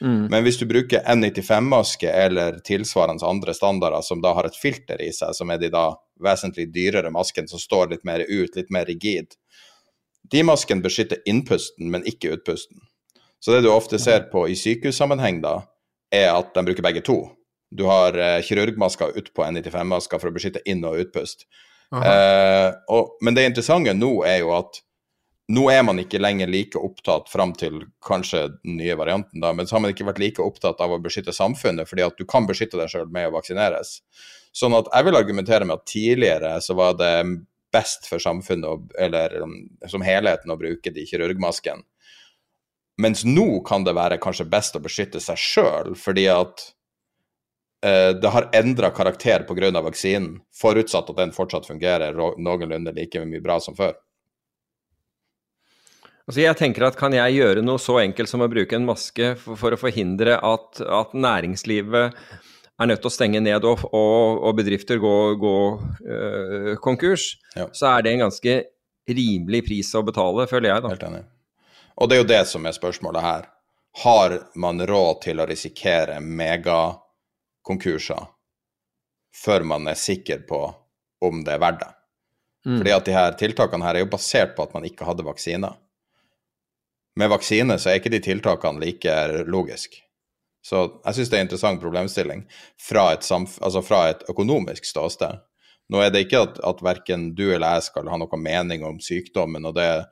Mm. 0.00 0.26
Men 0.30 0.42
hvis 0.42 0.58
du 0.58 0.66
bruker 0.66 1.04
N95-maske 1.06 2.10
eller 2.10 2.58
tilsvarende 2.66 3.26
andre 3.26 3.54
standarder 3.54 4.02
som 4.02 4.22
da 4.24 4.34
har 4.34 4.48
et 4.48 4.58
filter 4.58 5.02
i 5.02 5.12
seg, 5.14 5.34
som 5.36 5.52
er 5.52 5.60
de 5.62 5.70
da 5.72 5.92
vesentlig 6.24 6.70
dyrere 6.74 7.12
maskene 7.14 7.50
som 7.50 7.62
står 7.62 7.92
litt 7.92 8.04
mer 8.08 8.24
ut, 8.26 8.56
litt 8.56 8.72
mer 8.74 8.88
rigid, 8.90 9.36
de 10.32 10.42
maskene 10.46 10.82
beskytter 10.84 11.20
innpusten, 11.28 11.90
men 11.92 12.06
ikke 12.08 12.32
utpusten. 12.38 12.80
Så 13.44 13.52
det 13.52 13.66
du 13.66 13.70
ofte 13.70 14.00
ser 14.00 14.30
på 14.32 14.46
i 14.48 14.56
sykehussammenheng, 14.56 15.42
da, 15.44 15.58
er 16.14 16.30
at 16.32 16.54
de 16.56 16.64
bruker 16.64 16.86
begge 16.86 17.02
to. 17.04 17.18
Du 17.74 17.84
har 17.90 18.16
eh, 18.16 18.40
kirurgmasker 18.46 19.12
utpå 19.20 19.44
N95-masker 19.44 20.20
for 20.22 20.30
å 20.30 20.34
beskytte 20.34 20.62
inn- 20.70 20.84
og 20.88 20.96
utpust. 21.02 21.44
Eh, 21.94 22.70
og, 22.90 23.16
men 23.22 23.34
det 23.36 23.44
interessante 23.50 23.92
nå 23.94 24.24
er 24.26 24.40
jo 24.42 24.54
at 24.56 24.80
nå 25.52 25.66
er 25.68 25.82
man 25.84 25.98
ikke 26.00 26.18
lenger 26.22 26.48
like 26.48 26.80
opptatt 26.80 27.28
fram 27.28 27.52
til 27.52 27.82
kanskje 28.06 28.46
den 28.64 28.78
nye 28.80 28.94
varianten, 28.96 29.42
da, 29.42 29.50
men 29.52 29.66
så 29.68 29.76
har 29.76 29.82
man 29.84 29.92
ikke 29.92 30.06
vært 30.08 30.22
like 30.22 30.40
opptatt 30.42 30.80
av 30.80 30.94
å 30.94 31.00
beskytte 31.04 31.34
samfunnet, 31.36 31.84
fordi 31.90 32.06
at 32.06 32.16
du 32.16 32.24
kan 32.24 32.46
beskytte 32.48 32.80
deg 32.80 32.88
sjøl 32.88 33.10
med 33.12 33.28
å 33.28 33.34
vaksineres. 33.36 33.98
Sånn 34.56 34.72
at 34.78 34.88
jeg 34.88 35.04
vil 35.04 35.18
argumentere 35.20 35.66
med 35.68 35.76
at 35.82 35.90
tidligere 35.90 36.54
så 36.64 36.76
var 36.78 36.96
det 36.96 37.12
best 37.74 38.08
for 38.08 38.22
samfunnet, 38.22 38.64
å- 38.70 38.96
eller 38.98 39.42
um, 39.42 39.56
som 39.90 40.00
helheten, 40.06 40.50
å 40.54 40.56
bruke 40.56 40.92
de 40.94 41.04
kirurgmaskene. 41.10 41.84
Mens 43.02 43.24
nå 43.26 43.60
kan 43.66 43.84
det 43.84 43.96
være 43.98 44.20
kanskje 44.22 44.46
best 44.48 44.76
å 44.78 44.82
beskytte 44.82 45.20
seg 45.20 45.36
sjøl, 45.36 45.92
fordi 45.98 46.28
at 46.30 46.70
det 47.84 48.30
har 48.32 48.46
endra 48.56 48.88
karakter 48.96 49.42
pga. 49.44 49.70
vaksinen, 49.84 50.38
forutsatt 50.56 51.10
at 51.10 51.18
den 51.18 51.32
fortsatt 51.36 51.66
fungerer 51.68 52.16
noenlunde 52.16 52.94
like 52.96 53.20
mye 53.24 53.42
bra 53.44 53.58
som 53.60 53.76
før. 53.76 53.92
Altså 56.24 56.40
jeg 56.40 56.56
tenker 56.56 56.86
at 56.88 56.96
Kan 56.96 57.12
jeg 57.12 57.36
gjøre 57.36 57.62
noe 57.64 57.80
så 57.82 57.98
enkelt 58.00 58.30
som 58.30 58.40
å 58.44 58.48
bruke 58.48 58.76
en 58.78 58.86
maske 58.88 59.34
for, 59.36 59.58
for 59.60 59.76
å 59.76 59.80
forhindre 59.80 60.38
at, 60.40 60.80
at 60.80 61.12
næringslivet 61.12 62.14
er 62.80 62.88
nødt 62.90 63.02
til 63.04 63.10
å 63.10 63.14
stenge 63.14 63.42
ned 63.44 63.64
og, 63.68 63.84
og, 63.92 64.40
og 64.48 64.56
bedrifter 64.58 64.98
går 65.02 65.36
gå, 65.38 65.56
øh, 66.08 66.70
konkurs, 66.82 67.36
Ja. 67.54 67.68
så 67.70 67.92
er 67.92 68.02
det 68.02 68.14
en 68.14 68.24
ganske 68.24 68.56
rimelig 69.06 69.60
pris 69.68 69.92
å 69.94 70.02
betale, 70.02 70.48
føler 70.50 70.72
jeg. 70.72 70.82
da. 70.82 70.94
Helt 70.96 71.06
enig. 71.06 71.24
Og 72.00 72.08
det 72.10 72.16
er 72.16 72.22
jo 72.24 72.30
det 72.32 72.40
som 72.50 72.66
er 72.66 72.74
spørsmålet 72.74 73.22
her. 73.22 73.46
Har 74.02 74.34
man 74.58 74.80
råd 74.82 75.20
til 75.22 75.38
å 75.38 75.46
risikere 75.46 76.16
megakonkurser 77.64 78.26
før 79.34 79.64
man 79.64 79.88
er 79.88 79.94
sikker 79.94 80.46
på 80.46 80.74
om 81.24 81.44
det 81.44 81.54
er 81.54 81.60
verdt 81.60 81.80
det? 81.80 81.92
Fordi 82.64 82.90
at 82.90 83.04
de 83.04 83.12
her 83.12 83.32
tiltakene 83.36 83.84
her 83.84 83.94
er 83.94 84.04
jo 84.04 84.10
basert 84.10 84.56
på 84.56 84.62
at 84.62 84.74
man 84.74 84.84
ikke 84.84 85.04
hadde 85.04 85.24
vaksine. 85.24 85.68
Med 87.16 87.28
vaksine 87.28 87.78
så 87.78 87.90
er 87.90 87.98
ikke 88.00 88.10
de 88.10 88.20
tiltakene 88.20 88.80
like 88.80 89.44
logiske. 89.46 90.00
Så 90.64 91.00
jeg 91.04 91.14
syns 91.14 91.28
det 91.28 91.36
er 91.36 91.42
en 91.42 91.46
interessant 91.46 91.80
problemstilling 91.80 92.46
fra 92.80 93.12
et, 93.12 93.22
samf 93.22 93.58
altså 93.60 93.82
fra 93.82 94.08
et 94.10 94.22
økonomisk 94.30 94.84
ståsted. 94.84 95.42
Nå 95.92 96.00
er 96.00 96.10
det 96.10 96.24
ikke 96.24 96.40
at, 96.40 96.60
at 96.64 96.80
verken 96.80 97.34
du 97.36 97.50
eller 97.52 97.76
jeg 97.76 97.90
skal 97.90 98.08
ha 98.08 98.16
noen 98.16 98.40
mening 98.40 98.84
om 98.88 98.96
sykdommen, 98.96 99.66
og 99.66 99.74
det 99.76 100.06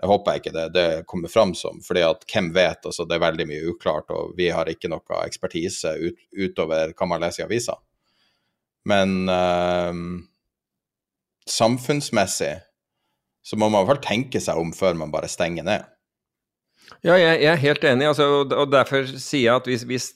jeg 0.00 0.08
håper 0.08 0.38
ikke 0.40 0.52
det, 0.54 0.64
det 0.72 0.86
kommer 1.08 1.28
fram 1.28 1.52
som, 1.56 1.82
fordi 1.84 2.02
at 2.06 2.24
hvem 2.32 2.48
vet, 2.56 2.86
altså 2.88 3.04
det 3.04 3.18
er 3.18 3.24
veldig 3.26 3.46
mye 3.50 3.68
uklart, 3.68 4.08
og 4.16 4.32
vi 4.38 4.48
har 4.48 4.68
ikke 4.72 4.88
noe 4.88 5.20
ekspertise 5.26 5.92
ut, 6.00 6.22
utover 6.32 6.94
hva 6.96 7.08
man 7.10 7.20
leser 7.20 7.44
i 7.44 7.46
avisa. 7.46 7.76
Men 8.88 9.28
eh, 9.28 10.00
samfunnsmessig 11.52 12.54
så 13.44 13.56
må 13.60 13.68
man 13.68 13.82
i 13.82 13.88
hvert 13.88 13.98
fall 13.98 14.08
tenke 14.08 14.40
seg 14.40 14.60
om 14.60 14.72
før 14.76 14.96
man 14.96 15.12
bare 15.12 15.28
stenger 15.28 15.68
ned. 15.68 15.84
Ja, 17.04 17.14
jeg, 17.20 17.42
jeg 17.42 17.50
er 17.52 17.60
helt 17.60 17.84
enig, 17.92 18.08
altså, 18.08 18.30
og 18.44 18.72
derfor 18.72 19.04
sier 19.12 19.44
jeg 19.44 19.60
at 19.60 19.68
hvis, 19.68 19.84
hvis, 19.88 20.08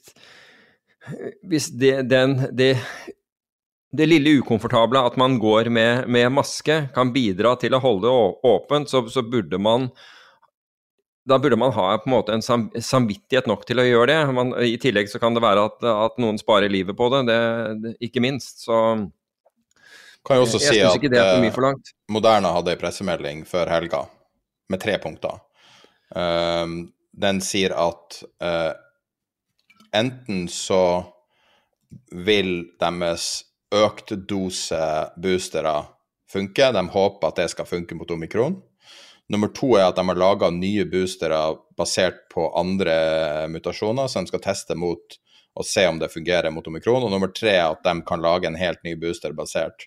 hvis 1.45 1.69
det, 1.77 1.93
den, 2.11 2.39
det, 2.57 2.75
det 3.95 4.09
lille 4.09 4.39
ukomfortable 4.41 5.03
at 5.07 5.17
man 5.21 5.39
går 5.39 5.71
med, 5.73 6.09
med 6.11 6.33
maske, 6.35 6.85
kan 6.95 7.13
bidra 7.15 7.55
til 7.61 7.77
å 7.77 7.83
holde 7.83 8.11
det 8.11 8.51
åpent, 8.51 8.91
så, 8.91 9.05
så 9.11 9.23
burde 9.23 9.61
man 9.63 9.91
da 11.25 11.39
burde 11.41 11.57
man 11.57 11.73
ha 11.73 11.87
på 11.97 12.09
en 12.09 12.13
måte 12.13 12.35
en 12.37 12.43
sam, 12.45 12.67
samvittighet 12.77 13.47
nok 13.49 13.63
til 13.65 13.81
å 13.81 13.87
gjøre 13.87 14.09
det. 14.11 14.33
Man, 14.37 14.51
I 14.61 14.77
tillegg 14.81 15.09
så 15.09 15.21
kan 15.23 15.37
det 15.37 15.41
være 15.45 15.63
at, 15.71 15.79
at 15.89 16.19
noen 16.21 16.37
sparer 16.41 16.73
livet 16.73 16.97
på 16.99 17.09
det, 17.15 17.23
det, 17.31 17.39
det 17.81 17.93
ikke 18.05 18.21
minst. 18.21 18.67
Så 18.67 18.81
Kan 20.25 20.37
jeg 20.37 20.45
også 20.45 20.61
jeg 20.61 20.67
si 20.67 20.83
syns 20.83 20.99
at 21.01 21.17
eh, 21.47 21.49
forlangt. 21.55 21.95
Moderna 22.13 22.53
hadde 22.59 22.75
en 22.75 22.83
pressemelding 22.83 23.47
før 23.49 23.73
helga 23.73 24.03
med 24.73 24.85
tre 24.85 24.99
punkter. 25.01 25.41
Um, 26.13 26.77
den 27.17 27.41
sier 27.45 27.73
at 27.79 28.21
uh, 28.45 28.77
enten 29.97 30.45
så 30.53 30.85
vil 32.13 32.57
deres 32.83 33.47
økte 33.73 34.17
dose 34.17 34.81
boostere 35.17 35.75
funker. 36.31 36.73
de 36.73 36.89
håper 36.89 37.29
at 37.29 37.37
det 37.37 37.51
skal 37.53 37.69
funke 37.69 37.95
mot 37.95 38.11
omikron. 38.11 38.61
Nummer 39.29 39.49
to 39.49 39.73
er 39.79 39.89
at 39.89 39.97
de 39.97 40.05
har 40.05 40.21
laga 40.21 40.51
nye 40.53 40.85
boostere 40.85 41.41
basert 41.79 42.27
på 42.35 42.51
andre 42.59 43.49
mutasjoner, 43.49 44.09
som 44.09 44.25
de 44.25 44.33
skal 44.33 44.43
teste 44.45 44.77
mot 44.77 45.19
og 45.55 45.67
se 45.67 45.87
om 45.87 45.99
det 45.99 46.13
fungerer 46.13 46.51
mot 46.51 46.67
omikron. 46.67 47.05
Og 47.07 47.13
nummer 47.13 47.31
tre 47.33 47.55
er 47.57 47.69
at 47.69 47.85
de 47.87 47.95
kan 48.07 48.23
lage 48.23 48.51
en 48.51 48.59
helt 48.59 48.83
ny 48.85 48.97
booster 48.99 49.35
basert. 49.37 49.87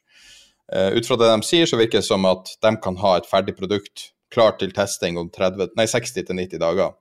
Uh, 0.74 0.92
ut 0.96 1.08
fra 1.08 1.18
det 1.20 1.32
de 1.32 1.48
sier, 1.48 1.68
så 1.68 1.80
virker 1.80 2.02
det 2.02 2.08
som 2.08 2.26
at 2.28 2.56
de 2.64 2.74
kan 2.84 2.98
ha 3.04 3.18
et 3.18 3.28
ferdig 3.28 3.56
produkt 3.60 4.12
klart 4.34 4.60
til 4.60 4.74
testing 4.76 5.20
om 5.20 5.30
30, 5.32 5.72
nei, 5.80 5.86
60-90 5.88 6.60
dager. 6.60 6.96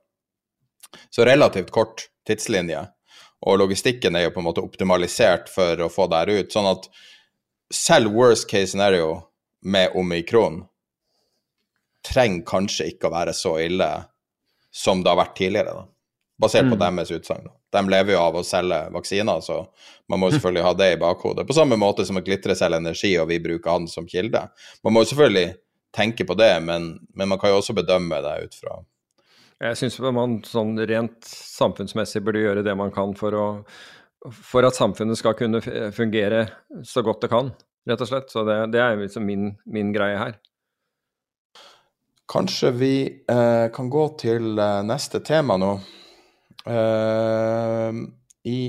Så 1.11 1.27
relativt 1.27 1.73
kort 1.75 2.07
tidslinje. 2.29 2.85
Og 3.47 3.59
logistikken 3.61 4.17
er 4.17 4.27
jo 4.27 4.33
på 4.35 4.41
en 4.41 4.49
måte 4.49 4.65
optimalisert 4.65 5.51
for 5.53 5.83
å 5.85 5.91
få 5.93 6.09
det 6.11 6.23
her 6.23 6.33
ut. 6.41 6.55
Sånn 6.55 6.71
at 6.71 6.89
selv 7.73 8.15
worst 8.15 8.49
case 8.51 8.73
scenario 8.73 9.19
med 9.67 9.95
omikron 9.99 10.63
trenger 12.07 12.47
kanskje 12.47 12.93
ikke 12.93 13.11
å 13.11 13.17
være 13.17 13.35
så 13.37 13.57
ille 13.61 13.91
som 14.77 15.03
det 15.03 15.11
har 15.11 15.21
vært 15.21 15.37
tidligere, 15.39 15.75
da. 15.75 15.87
Basert 16.37 16.69
på 16.69 16.77
deres 16.77 17.11
utsagn. 17.17 17.47
De 17.73 17.81
lever 17.89 18.13
jo 18.13 18.19
av 18.21 18.35
å 18.37 18.43
selge 18.45 18.79
vaksiner, 18.93 19.41
så 19.41 19.63
man 20.09 20.21
må 20.21 20.29
jo 20.29 20.37
selvfølgelig 20.37 20.65
ha 20.67 20.73
det 20.77 20.89
i 20.93 20.99
bakhodet. 21.01 21.47
På 21.49 21.57
samme 21.57 21.79
måte 21.81 22.05
som 22.05 22.19
at 22.21 22.27
Glitre 22.27 22.57
selger 22.57 22.83
energi, 22.83 23.15
og 23.17 23.31
vi 23.31 23.41
bruker 23.41 23.73
han 23.73 23.89
som 23.89 24.09
kilde. 24.09 24.43
Man 24.85 24.93
må 24.93 25.03
jo 25.03 25.11
selvfølgelig 25.15 25.55
tenke 25.97 26.27
på 26.29 26.37
det, 26.37 26.53
men, 26.65 26.91
men 27.17 27.31
man 27.33 27.41
kan 27.41 27.55
jo 27.55 27.63
også 27.63 27.77
bedømme 27.77 28.21
det 28.25 28.35
ut 28.45 28.59
fra 28.61 28.77
Jeg 29.57 29.79
syns 29.81 29.97
man 30.13 30.41
sånn 30.45 30.75
rent 30.85 31.25
samfunnsmessig 31.27 32.21
burde 32.25 32.43
gjøre 32.43 32.65
det 32.67 32.75
man 32.77 32.91
kan 32.93 33.15
for, 33.17 33.33
å, 33.33 33.47
for 34.29 34.67
at 34.69 34.77
samfunnet 34.77 35.17
skal 35.17 35.37
kunne 35.39 35.63
fungere 35.97 36.43
så 36.85 37.01
godt 37.07 37.25
det 37.25 37.31
kan, 37.33 37.55
rett 37.89 38.03
og 38.05 38.11
slett. 38.11 38.29
Så 38.33 38.45
det, 38.45 38.59
det 38.75 38.83
er 38.85 39.01
liksom 39.01 39.25
min, 39.25 39.55
min 39.65 39.95
greie 39.97 40.19
her. 40.21 40.37
Kanskje 42.29 42.73
vi 42.75 42.97
eh, 43.31 43.69
kan 43.73 43.89
gå 43.91 44.09
til 44.21 44.59
eh, 44.59 44.83
neste 44.85 45.23
tema 45.25 45.57
nå. 45.63 45.71
Eh, 46.67 48.01
I 48.51 48.61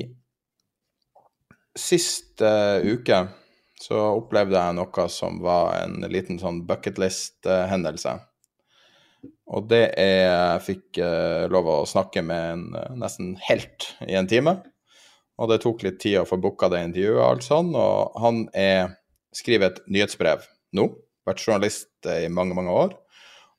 siste 1.77 2.53
uke 2.85 3.19
så 3.81 3.99
opplevde 4.21 4.57
jeg 4.57 4.77
noe 4.77 5.07
som 5.13 5.41
var 5.43 5.81
en 5.81 5.99
liten 6.09 6.39
sånn 6.41 6.63
bucketlist-hendelse. 6.69 8.15
Og 9.47 9.67
det 9.71 9.83
er 9.99 10.17
Jeg 10.27 10.63
fikk 10.65 10.99
eh, 11.03 11.47
lov 11.51 11.69
å 11.71 11.77
snakke 11.87 12.23
med 12.25 12.51
en 12.53 12.65
eh, 12.75 12.93
nesten 12.99 13.35
helt 13.47 13.91
i 14.05 14.17
en 14.19 14.27
time. 14.29 14.57
Og 15.37 15.51
det 15.51 15.61
tok 15.63 15.83
litt 15.85 15.99
tid 16.01 16.19
å 16.21 16.27
få 16.27 16.39
booka 16.41 16.69
det 16.73 16.81
intervjuet, 16.87 17.23
alt 17.23 17.45
sånn, 17.45 17.75
og 17.77 18.15
han 18.21 18.47
er, 18.57 18.95
skriver 19.37 19.69
et 19.69 19.83
nyhetsbrev 19.85 20.47
nå. 20.77 20.89
Vært 21.27 21.43
journalist 21.43 22.09
eh, 22.09 22.25
i 22.25 22.31
mange, 22.33 22.57
mange 22.57 22.73
år. 22.73 22.95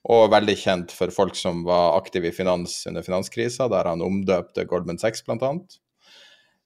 Og 0.08 0.30
veldig 0.32 0.56
kjent 0.58 0.94
for 0.94 1.12
folk 1.14 1.36
som 1.38 1.64
var 1.66 1.98
aktive 1.98 2.30
i 2.30 2.34
finans 2.34 2.80
under 2.88 3.04
finanskrisa, 3.04 3.68
der 3.70 3.88
han 3.90 4.04
omdøpte 4.04 4.66
Goldman 4.68 5.00
Sachs, 5.00 5.24
annet. 5.28 5.78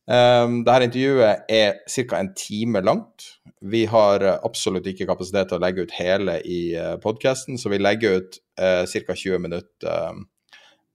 Um, 0.03 0.65
dette 0.67 0.89
intervjuet 0.89 1.45
er 1.53 1.77
ca. 1.87 2.19
en 2.19 2.33
time 2.35 2.83
langt. 2.83 3.29
Vi 3.63 3.85
har 3.87 4.25
eh, 4.27 4.39
absolutt 4.43 4.89
ikke 4.91 5.07
kapasitet 5.07 5.53
til 5.53 5.61
å 5.61 5.63
legge 5.63 5.85
ut 5.87 5.95
hele 5.95 6.41
i 6.43 6.75
uh, 6.75 6.97
podkasten, 7.03 7.55
så 7.59 7.71
vi 7.71 7.79
legger 7.79 8.19
ut 8.19 8.39
uh, 8.59 8.83
ca. 8.83 9.15
20 9.15 9.39
minutter 9.45 9.93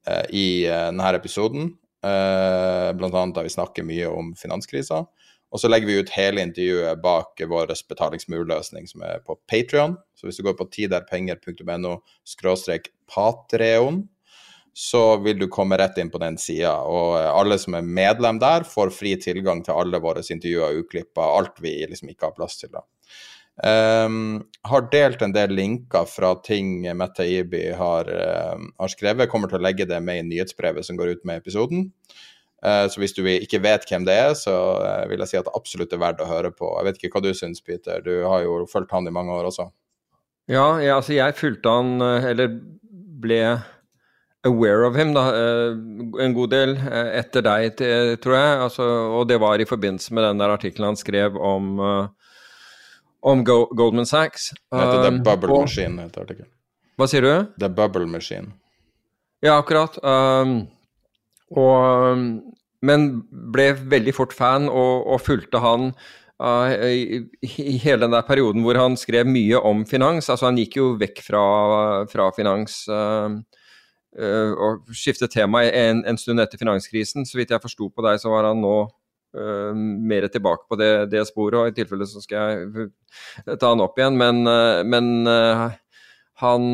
uh, 0.07 0.25
i 0.29 0.65
eh, 0.65 0.89
denne 0.89 1.13
episoden. 1.15 1.71
Uh, 2.03 2.91
blant 2.95 3.15
annet 3.15 3.35
da 3.35 3.43
vi 3.45 3.51
snakker 3.51 3.87
mye 3.87 4.11
om 4.11 4.33
finanskrisa. 4.37 5.05
Og 5.47 5.61
så 5.61 5.71
legger 5.71 5.87
vi 5.87 6.01
ut 6.03 6.11
hele 6.11 6.43
intervjuet 6.43 6.99
bak 6.99 7.39
vår 7.47 7.71
betalingsmurløsning 7.87 8.87
som 8.89 9.03
er 9.07 9.23
på 9.23 9.37
Patrion. 9.47 9.95
Så 10.15 10.27
hvis 10.27 10.39
du 10.39 10.43
går 10.43 10.57
på 10.59 10.67
tiderpenger.no 10.73 11.93
patreon, 13.07 14.01
så 14.77 15.17
vil 15.17 15.39
du 15.39 15.47
komme 15.49 15.77
rett 15.81 15.97
inn 15.97 16.11
på 16.13 16.19
den 16.21 16.35
sida. 16.37 16.75
Og 16.85 17.15
eh, 17.17 17.31
alle 17.33 17.55
som 17.57 17.73
er 17.79 17.85
medlem 17.85 18.37
der, 18.37 18.65
får 18.69 18.91
fri 18.93 19.15
tilgang 19.17 19.63
til 19.65 19.73
alle 19.73 19.97
våre 20.03 20.21
intervjuer 20.21 20.67
og 20.67 20.83
uklipper, 20.83 21.23
alt 21.25 21.57
vi 21.63 21.79
liksom 21.81 22.11
ikke 22.11 22.29
har 22.29 22.35
plass 22.37 22.59
til. 22.61 22.69
da. 22.75 22.83
Um, 23.57 24.43
har 24.69 24.83
delt 24.93 25.23
en 25.25 25.31
del 25.33 25.55
linker 25.57 26.05
fra 26.05 26.35
ting 26.45 26.83
Mette 26.93 27.25
Ibi 27.25 27.71
har, 27.73 28.05
uh, 28.05 28.67
har, 28.77 28.91
skrevet. 28.93 29.31
Kommer 29.31 29.49
til 29.49 29.57
å 29.57 29.63
legge 29.65 29.87
det 29.89 29.97
med 30.05 30.19
i 30.21 30.27
nyhetsbrevet 30.27 30.85
som 30.85 30.99
går 30.99 31.15
ut 31.15 31.25
med 31.25 31.41
episoden. 31.41 31.87
Uh, 32.61 32.85
så 32.85 33.01
hvis 33.01 33.17
du 33.17 33.23
ikke 33.25 33.63
vet 33.63 33.87
hvem 33.89 34.05
det 34.05 34.13
er, 34.27 34.35
så 34.37 34.53
uh, 34.77 35.07
vil 35.09 35.25
jeg 35.25 35.31
si 35.31 35.39
at 35.41 35.49
det 35.49 35.55
absolutt 35.57 35.95
er 35.97 36.03
verdt 36.03 36.21
å 36.21 36.29
høre 36.29 36.51
på. 36.53 36.69
Jeg 36.77 36.89
vet 36.91 37.01
ikke 37.01 37.15
hva 37.17 37.23
du 37.25 37.31
syns, 37.33 37.65
Peter. 37.65 38.05
Du 38.05 38.27
har 38.29 38.45
jo 38.45 38.61
fulgt 38.69 38.93
han 38.93 39.09
i 39.09 39.15
mange 39.17 39.33
år 39.33 39.49
også. 39.49 39.71
Ja, 40.53 40.67
ja 40.85 40.99
altså 40.99 41.17
jeg 41.17 41.39
fulgte 41.41 41.73
han, 41.79 41.97
eller 42.29 42.53
ble 43.25 43.41
aware 44.47 44.87
of 44.87 44.95
him 44.95 45.11
da, 45.15 45.25
en 46.23 46.33
god 46.35 46.53
del 46.55 46.77
etter 46.87 47.43
deg, 47.45 47.83
tror 48.23 48.37
jeg. 48.37 48.53
Altså, 48.67 48.87
og 49.19 49.27
det 49.29 49.37
var 49.43 49.59
i 49.59 49.67
forbindelse 49.69 50.15
med 50.15 50.25
den 50.25 50.41
der 50.41 50.55
artikkelen 50.55 50.93
han 50.93 50.99
skrev 50.99 51.35
om 51.35 51.77
om 53.27 53.43
Go 53.43 53.65
Goldman 53.75 54.05
Sachs. 54.05 54.51
Heter 54.75 55.03
The 55.03 55.17
Bubble 55.23 55.53
og, 55.53 55.65
Machine. 55.67 56.07
heter 56.07 56.23
artikkelen. 56.23 56.51
Hva 56.97 57.07
sier 57.09 57.25
du? 57.25 57.33
The 57.61 57.69
Bubble 57.69 58.07
Machine. 58.09 58.53
Ja, 59.43 59.57
akkurat. 59.59 59.97
Um, 60.01 60.63
og, 61.53 62.13
um, 62.13 62.29
men 62.85 63.09
ble 63.53 63.71
veldig 63.89 64.13
fort 64.15 64.33
fan 64.35 64.69
og, 64.69 65.05
og 65.05 65.21
fulgte 65.25 65.61
han 65.61 65.91
uh, 65.91 66.73
i, 66.87 67.21
i, 67.45 67.77
hele 67.83 68.05
den 68.05 68.15
der 68.15 68.25
perioden 68.27 68.65
hvor 68.65 68.79
han 68.79 68.97
skrev 68.99 69.29
mye 69.29 69.61
om 69.61 69.85
finans. 69.89 70.29
Altså 70.29 70.49
han 70.49 70.59
gikk 70.61 70.79
jo 70.79 70.89
vekk 70.99 71.21
fra, 71.25 71.45
fra 72.11 72.31
finans 72.37 72.83
uh, 72.89 73.37
og 74.17 74.87
skiftet 74.97 75.33
tema 75.33 75.61
en, 75.69 75.99
en, 76.07 76.17
stund 76.17 76.41
etter 76.41 76.57
finanskrisen. 76.57 77.25
Så 77.27 77.37
vidt 77.37 77.51
jeg 77.53 77.61
forsto 77.61 77.89
på 77.93 78.05
deg, 78.05 78.17
så 78.21 78.31
var 78.33 78.47
han 78.49 78.63
nå 78.63 78.75
uh, 79.37 79.73
mer 79.77 80.27
tilbake 80.33 80.65
på 80.69 80.79
det, 80.79 80.91
det, 81.11 81.25
sporet. 81.29 81.59
og 81.59 81.69
I 81.69 81.75
tilfelle 81.77 82.07
så 82.09 82.23
skal 82.23 82.55
jeg 82.55 83.59
ta 83.59 83.73
han 83.73 83.83
opp 83.83 83.99
igjen. 83.99 84.17
Men, 84.17 84.41
uh, 84.49 84.81
men 84.87 85.27
uh, 85.29 85.67
han 86.43 86.71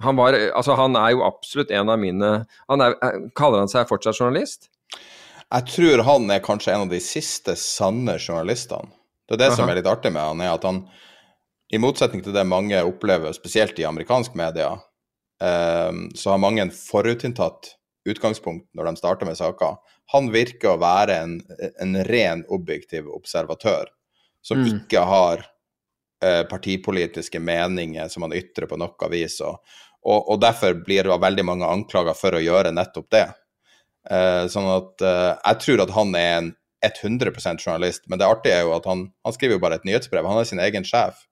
han, 0.00 0.16
var, 0.16 0.32
altså 0.56 0.74
han 0.78 0.96
er 0.96 1.12
jo 1.12 1.26
absolutt 1.26 1.72
en 1.76 1.90
av 1.92 1.98
mine 2.00 2.28
han 2.70 2.82
er, 2.82 2.94
Kaller 3.36 3.60
han 3.60 3.68
seg 3.68 3.88
fortsatt 3.90 4.16
journalist? 4.16 4.70
Jeg 5.50 5.66
tror 5.68 6.04
han 6.06 6.30
er 6.30 6.42
kanskje 6.44 6.72
en 6.72 6.86
av 6.86 6.92
de 6.92 7.00
siste 7.02 7.56
sanne 7.58 8.14
journalistene. 8.16 8.92
Det 9.26 9.36
er 9.36 9.42
det 9.42 9.48
Aha. 9.50 9.56
som 9.58 9.70
er 9.70 9.78
litt 9.78 9.88
artig 9.90 10.12
med 10.14 10.22
han, 10.22 10.42
er 10.42 10.54
at 10.54 10.64
han, 10.66 10.84
i 11.70 11.78
motsetning 11.78 12.22
til 12.22 12.34
det 12.34 12.46
mange 12.46 12.78
opplever, 12.86 13.34
spesielt 13.34 13.78
i 13.78 13.86
amerikansk 13.86 14.34
media, 14.38 14.72
så 15.40 16.30
har 16.30 16.40
mange 16.42 16.60
en 16.60 16.72
forutinntatt 16.74 17.70
utgangspunkt 18.04 18.66
når 18.76 18.90
de 18.90 19.00
starter 19.00 19.28
med 19.28 19.38
saker 19.38 19.78
han 20.12 20.30
virker 20.34 20.72
å 20.72 20.80
være 20.80 21.16
en, 21.22 21.36
en 21.82 21.98
ren 22.08 22.42
objektiv 22.50 23.08
observatør, 23.14 23.90
som 24.42 24.62
mm. 24.62 24.70
ikke 24.72 25.02
har 25.06 25.44
eh, 26.24 26.42
partipolitiske 26.50 27.42
meninger 27.42 28.10
som 28.10 28.26
han 28.26 28.34
ytrer 28.34 28.66
på 28.70 28.78
noe 28.80 29.10
vis. 29.12 29.38
Og, 29.46 29.60
og, 30.02 30.18
og 30.18 30.40
derfor 30.42 30.80
blir 30.82 31.06
det 31.06 31.20
veldig 31.26 31.46
mange 31.46 31.68
anklager 31.68 32.18
for 32.18 32.34
å 32.34 32.42
gjøre 32.42 32.74
nettopp 32.74 33.10
det. 33.14 33.26
Eh, 34.10 34.44
sånn 34.50 34.70
at 34.72 35.06
eh, 35.06 35.30
jeg 35.36 35.62
tror 35.66 35.84
at 35.86 35.94
han 35.94 36.18
er 36.18 36.32
en 36.40 36.52
100% 36.90 37.62
journalist, 37.62 38.06
men 38.08 38.18
det 38.18 38.26
artige 38.26 38.56
er 38.58 38.66
jo 38.66 38.74
at 38.74 38.86
han, 38.88 39.10
han 39.22 39.36
skriver 39.36 39.58
jo 39.58 39.62
bare 39.62 39.78
et 39.78 39.86
nyhetsbrev. 39.86 40.26
Han 40.26 40.42
er 40.42 40.48
sin 40.48 40.62
egen 40.64 40.86
sjef, 40.88 41.22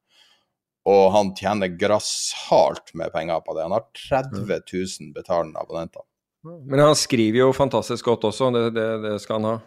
og 0.88 1.10
han 1.14 1.32
tjener 1.36 1.74
grassat 1.80 2.94
med 2.96 3.12
penger 3.12 3.42
på 3.44 3.56
det. 3.56 3.66
Han 3.66 3.76
har 3.76 3.88
30 4.08 4.60
000 4.72 5.12
betalende 5.16 5.60
abonnenter. 5.60 6.04
Men 6.42 6.80
han 6.80 6.96
skriver 6.96 7.42
jo 7.42 7.56
fantastisk 7.56 8.08
godt 8.08 8.28
også, 8.30 8.52
det, 8.54 8.68
det, 8.76 8.86
det 9.04 9.18
skal 9.20 9.40
han 9.40 9.50
ha. 9.52 9.58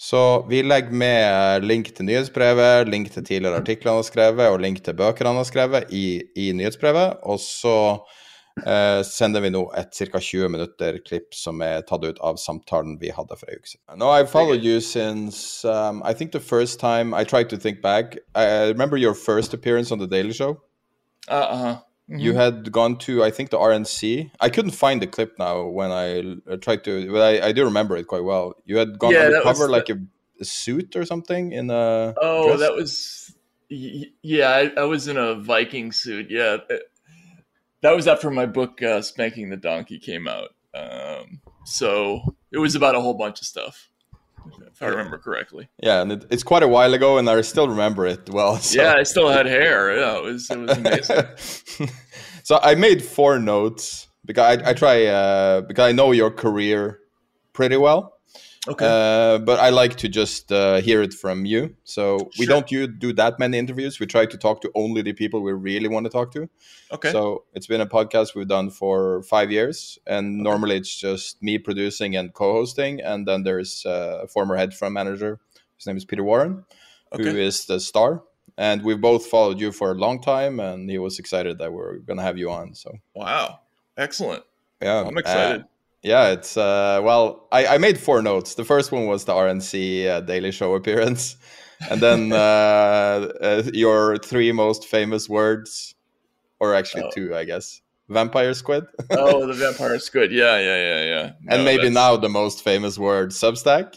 Så 0.00 0.20
vi 0.50 0.60
legger 0.66 0.94
med 0.94 1.64
link 1.64 1.88
til 1.94 2.06
nyhetsbrevet, 2.08 2.88
link 2.90 3.12
til 3.14 3.24
tidligere 3.24 3.62
artikler 3.62 3.94
han 3.94 4.02
har 4.02 4.08
skrevet, 4.08 4.50
og 4.50 4.60
link 4.62 4.82
til 4.84 4.96
bøker 4.98 5.30
han 5.30 5.38
har 5.38 5.48
skrevet 5.48 5.94
i, 5.94 6.20
i 6.36 6.50
nyhetsbrevet. 6.56 7.22
Og 7.22 7.40
så 7.40 7.76
eh, 8.62 9.02
sender 9.02 9.40
vi 9.40 9.50
nå 9.50 9.64
et 9.76 9.90
ca. 10.12 10.20
20 10.20 10.48
minutter 10.48 10.98
klipp 11.06 11.34
som 11.34 11.62
er 11.62 11.82
tatt 11.88 12.04
ut 12.04 12.20
av 12.20 12.36
samtalen 12.36 12.98
vi 13.00 13.10
hadde 13.14 13.36
for 13.36 13.50
uke 13.50 13.68
siden. 13.68 13.98
No, 13.98 14.10
I've 14.10 14.30
followed 14.30 14.62
you 14.62 14.80
since 14.80 15.64
um, 15.64 16.02
I 16.04 16.14
think 16.14 16.32
the 16.32 16.40
first 16.40 16.80
time 16.80 17.14
I 17.14 17.24
tried 17.24 17.50
to 17.50 17.56
think 17.56 17.82
back. 17.82 18.18
I 18.34 18.68
remember 18.68 18.96
your 18.96 19.14
first 19.14 19.54
appearance 19.54 19.92
on 19.92 19.98
The 19.98 20.06
Daily 20.06 20.32
Show. 20.32 20.60
Uh 21.28 21.56
huh. 21.56 21.76
Mm-hmm. 22.10 22.20
You 22.20 22.34
had 22.34 22.70
gone 22.70 22.98
to, 22.98 23.24
I 23.24 23.30
think, 23.30 23.48
the 23.48 23.56
RNC. 23.56 24.30
I 24.38 24.50
couldn't 24.50 24.72
find 24.72 25.00
the 25.00 25.06
clip 25.06 25.38
now 25.38 25.64
when 25.64 25.90
I 25.90 26.36
tried 26.56 26.84
to, 26.84 27.10
but 27.10 27.22
I, 27.22 27.48
I 27.48 27.52
do 27.52 27.64
remember 27.64 27.96
it 27.96 28.06
quite 28.06 28.24
well. 28.24 28.54
You 28.66 28.76
had 28.76 28.98
gone 28.98 29.12
yeah, 29.12 29.20
undercover 29.20 29.70
like 29.70 29.88
a, 29.88 29.96
a, 30.38 30.44
suit 30.44 30.96
or 30.96 31.06
something 31.06 31.52
in 31.52 31.70
a. 31.70 32.12
Oh, 32.20 32.48
dress? 32.48 32.60
that 32.60 32.74
was. 32.74 33.34
Yeah, 33.70 34.50
I, 34.50 34.80
I, 34.82 34.84
was 34.84 35.08
in 35.08 35.16
a 35.16 35.34
Viking 35.34 35.92
suit. 35.92 36.26
Yeah. 36.28 36.58
That 37.84 37.94
was 37.94 38.08
after 38.08 38.30
my 38.30 38.46
book, 38.46 38.82
uh, 38.82 39.02
Spanking 39.02 39.50
the 39.50 39.58
Donkey, 39.58 39.98
came 39.98 40.26
out. 40.26 40.54
Um, 40.74 41.42
so 41.66 42.34
it 42.50 42.56
was 42.56 42.74
about 42.74 42.94
a 42.94 43.00
whole 43.02 43.12
bunch 43.12 43.42
of 43.42 43.46
stuff 43.46 43.90
if 44.72 44.82
I 44.82 44.86
remember 44.86 45.18
correctly. 45.18 45.68
Yeah, 45.82 46.00
and 46.00 46.12
it, 46.12 46.24
it's 46.30 46.42
quite 46.42 46.62
a 46.62 46.68
while 46.68 46.94
ago, 46.94 47.18
and 47.18 47.28
I 47.28 47.38
still 47.42 47.68
remember 47.68 48.06
it 48.06 48.30
well. 48.30 48.56
So. 48.62 48.80
Yeah, 48.80 48.94
I 48.94 49.02
still 49.02 49.28
had 49.28 49.44
hair. 49.44 49.98
Yeah, 49.98 50.16
it 50.16 50.24
was 50.24 50.50
it 50.50 50.58
was 50.60 50.78
amazing. 50.78 51.90
so 52.42 52.58
I 52.62 52.74
made 52.74 53.04
four 53.04 53.38
notes 53.38 54.08
because 54.24 54.58
I, 54.58 54.70
I 54.70 54.72
try 54.72 55.04
uh, 55.04 55.60
because 55.60 55.86
I 55.86 55.92
know 55.92 56.12
your 56.12 56.30
career 56.30 57.00
pretty 57.52 57.76
well. 57.76 58.13
Okay. 58.66 58.86
Uh, 58.86 59.38
but 59.38 59.60
I 59.60 59.68
like 59.68 59.96
to 59.96 60.08
just 60.08 60.50
uh, 60.50 60.80
hear 60.80 61.02
it 61.02 61.12
from 61.12 61.44
you. 61.44 61.76
So 61.84 62.30
we 62.38 62.46
don't 62.46 62.70
you 62.70 62.86
do 62.86 63.12
that 63.12 63.38
many 63.38 63.58
interviews. 63.58 64.00
We 64.00 64.06
try 64.06 64.24
to 64.24 64.38
talk 64.38 64.62
to 64.62 64.70
only 64.74 65.02
the 65.02 65.12
people 65.12 65.42
we 65.42 65.52
really 65.52 65.88
want 65.88 66.06
to 66.06 66.10
talk 66.10 66.32
to. 66.32 66.48
Okay. 66.90 67.12
So 67.12 67.44
it's 67.52 67.66
been 67.66 67.82
a 67.82 67.86
podcast 67.86 68.34
we've 68.34 68.48
done 68.48 68.70
for 68.70 69.22
five 69.24 69.50
years, 69.50 69.98
and 70.06 70.40
okay. 70.40 70.50
normally 70.50 70.76
it's 70.76 70.96
just 70.96 71.42
me 71.42 71.58
producing 71.58 72.16
and 72.16 72.32
co-hosting, 72.32 73.02
and 73.02 73.28
then 73.28 73.42
there's 73.42 73.84
uh, 73.84 74.20
a 74.22 74.28
former 74.28 74.56
head 74.56 74.72
fund 74.72 74.94
manager. 74.94 75.40
His 75.76 75.86
name 75.86 75.98
is 75.98 76.06
Peter 76.06 76.24
Warren, 76.24 76.64
okay. 77.12 77.22
who 77.22 77.36
is 77.36 77.66
the 77.66 77.80
star. 77.80 78.22
And 78.56 78.82
we've 78.82 79.00
both 79.00 79.26
followed 79.26 79.60
you 79.60 79.72
for 79.72 79.90
a 79.90 79.94
long 79.94 80.22
time, 80.22 80.60
and 80.60 80.88
he 80.88 80.98
was 80.98 81.18
excited 81.18 81.58
that 81.58 81.72
we're 81.72 81.98
going 81.98 82.18
to 82.18 82.22
have 82.22 82.38
you 82.38 82.50
on. 82.50 82.74
So 82.74 82.96
wow, 83.14 83.60
excellent! 83.98 84.44
Yeah, 84.80 85.02
I'm 85.04 85.18
excited. 85.18 85.62
Uh, 85.62 85.64
yeah, 86.04 86.32
it's 86.32 86.56
uh, 86.58 87.00
well, 87.02 87.48
I, 87.50 87.66
I 87.66 87.78
made 87.78 87.98
four 87.98 88.20
notes. 88.20 88.54
The 88.54 88.64
first 88.64 88.92
one 88.92 89.06
was 89.06 89.24
the 89.24 89.32
RNC 89.32 90.06
uh, 90.06 90.20
Daily 90.20 90.52
Show 90.52 90.74
appearance, 90.74 91.36
and 91.90 92.00
then 92.00 92.30
uh, 92.32 92.36
uh, 93.40 93.62
your 93.72 94.18
three 94.18 94.52
most 94.52 94.86
famous 94.86 95.30
words, 95.30 95.94
or 96.60 96.74
actually 96.74 97.04
oh. 97.04 97.10
two, 97.14 97.34
I 97.34 97.44
guess. 97.44 97.80
Vampire 98.10 98.52
squid. 98.52 98.84
oh, 99.12 99.46
the 99.46 99.54
vampire 99.54 99.98
squid. 99.98 100.30
Yeah, 100.30 100.58
yeah, 100.58 100.76
yeah, 100.76 101.04
yeah. 101.04 101.32
No, 101.40 101.56
and 101.56 101.64
maybe 101.64 101.84
that's... 101.84 101.94
now 101.94 102.18
the 102.18 102.28
most 102.28 102.62
famous 102.62 102.98
word, 102.98 103.30
Substack. 103.30 103.96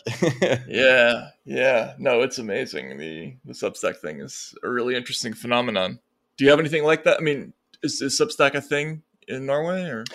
yeah, 0.70 1.32
yeah. 1.44 1.94
No, 2.00 2.22
it's 2.22 2.38
amazing. 2.38 2.98
The 2.98 3.36
the 3.44 3.52
Substack 3.52 3.98
thing 3.98 4.22
is 4.22 4.56
a 4.64 4.70
really 4.70 4.96
interesting 4.96 5.34
phenomenon. 5.34 6.00
Do 6.38 6.46
you 6.46 6.52
have 6.52 6.60
anything 6.60 6.86
like 6.86 7.04
that? 7.04 7.18
I 7.18 7.22
mean, 7.22 7.52
is, 7.84 8.02
is 8.02 8.18
Substack 8.18 8.54
a 8.54 8.62
thing 8.62 9.04
in 9.28 9.46
Norway 9.46 9.84
or? 9.90 10.06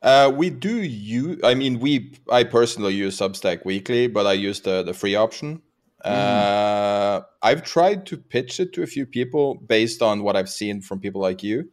Uh, 0.00 0.32
we 0.34 0.50
do 0.50 0.76
use. 0.82 1.40
I 1.42 1.54
mean, 1.54 1.80
we. 1.80 2.12
I 2.30 2.44
personally 2.44 2.94
use 2.94 3.18
Substack 3.18 3.64
weekly, 3.64 4.06
but 4.06 4.26
I 4.26 4.34
use 4.34 4.60
the 4.60 4.82
the 4.82 4.94
free 4.94 5.16
option. 5.16 5.62
Mm. 6.04 6.10
Uh, 6.10 7.22
I've 7.42 7.64
tried 7.64 8.06
to 8.06 8.16
pitch 8.16 8.60
it 8.60 8.72
to 8.74 8.82
a 8.82 8.86
few 8.86 9.06
people 9.06 9.56
based 9.56 10.00
on 10.00 10.22
what 10.22 10.36
I've 10.36 10.48
seen 10.48 10.80
from 10.80 11.00
people 11.00 11.20
like 11.20 11.42
you. 11.42 11.70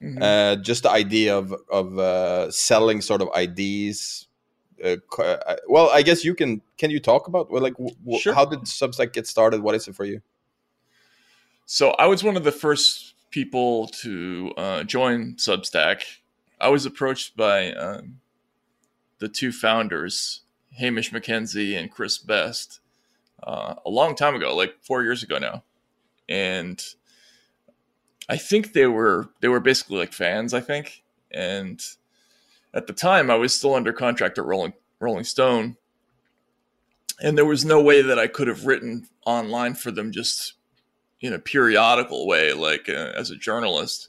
Mm-hmm. 0.00 0.22
Uh, 0.22 0.56
just 0.62 0.84
the 0.84 0.90
idea 0.90 1.36
of 1.36 1.52
of 1.68 1.98
uh, 1.98 2.50
selling 2.52 3.00
sort 3.00 3.22
of 3.22 3.28
IDs. 3.36 4.28
Uh, 4.82 4.96
uh, 5.18 5.56
well, 5.66 5.90
I 5.90 6.02
guess 6.02 6.24
you 6.24 6.34
can. 6.36 6.62
Can 6.78 6.90
you 6.90 7.00
talk 7.00 7.26
about 7.26 7.50
well, 7.50 7.62
like 7.62 7.76
w- 7.76 8.20
sure. 8.20 8.34
how 8.34 8.44
did 8.44 8.60
Substack 8.60 9.12
get 9.12 9.26
started? 9.26 9.62
What 9.62 9.74
is 9.74 9.88
it 9.88 9.96
for 9.96 10.04
you? 10.04 10.22
So 11.66 11.90
I 11.92 12.06
was 12.06 12.22
one 12.22 12.36
of 12.36 12.44
the 12.44 12.52
first 12.52 13.14
people 13.30 13.88
to 13.88 14.52
join 14.86 15.34
Substack 15.34 16.02
I 16.64 16.68
was 16.68 16.86
approached 16.86 17.36
by 17.36 17.74
um, 17.74 18.20
the 19.18 19.28
two 19.28 19.52
founders, 19.52 20.40
Hamish 20.78 21.12
McKenzie 21.12 21.78
and 21.78 21.90
Chris 21.90 22.16
Best, 22.16 22.80
uh, 23.42 23.74
a 23.84 23.90
long 23.90 24.14
time 24.14 24.34
ago, 24.34 24.56
like 24.56 24.76
four 24.80 25.02
years 25.02 25.22
ago 25.22 25.36
now, 25.36 25.62
and 26.26 26.82
I 28.30 28.38
think 28.38 28.72
they 28.72 28.86
were 28.86 29.28
they 29.40 29.48
were 29.48 29.60
basically 29.60 29.98
like 29.98 30.14
fans. 30.14 30.54
I 30.54 30.60
think, 30.60 31.02
and 31.30 31.84
at 32.72 32.86
the 32.86 32.94
time, 32.94 33.30
I 33.30 33.34
was 33.34 33.54
still 33.54 33.74
under 33.74 33.92
contract 33.92 34.38
at 34.38 34.46
Rolling 34.46 34.72
Rolling 35.00 35.24
Stone, 35.24 35.76
and 37.22 37.36
there 37.36 37.44
was 37.44 37.66
no 37.66 37.82
way 37.82 38.00
that 38.00 38.18
I 38.18 38.26
could 38.26 38.48
have 38.48 38.64
written 38.64 39.06
online 39.26 39.74
for 39.74 39.90
them 39.90 40.12
just 40.12 40.54
in 41.20 41.34
a 41.34 41.38
periodical 41.38 42.26
way, 42.26 42.54
like 42.54 42.88
uh, 42.88 43.12
as 43.14 43.30
a 43.30 43.36
journalist. 43.36 44.08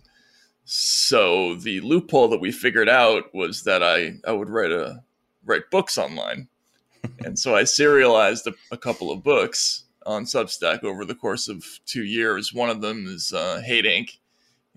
So 0.66 1.56
the 1.56 1.80
loophole 1.82 2.28
that 2.30 2.42
we 2.42 2.52
figured 2.52 2.90
out 2.90 3.34
was 3.34 3.64
that 3.64 3.84
I, 3.84 4.16
I 4.28 4.32
would 4.32 4.50
write 4.50 4.72
a 4.72 5.04
write 5.46 5.70
books 5.70 5.98
online. 5.98 6.48
and 7.26 7.38
so 7.38 7.56
I 7.56 7.64
serialized 7.64 8.48
a, 8.48 8.54
a 8.72 8.78
couple 8.78 9.12
of 9.12 9.24
books 9.24 9.84
on 10.08 10.26
Substack 10.26 10.84
over 10.84 11.06
the 11.06 11.16
course 11.16 11.48
of 11.48 11.64
two 11.86 12.04
years. 12.04 12.52
One 12.54 12.72
of 12.72 12.82
them 12.82 13.06
is 13.08 13.32
uh, 13.32 13.62
Hate 13.64 13.86
Inc., 13.86 14.18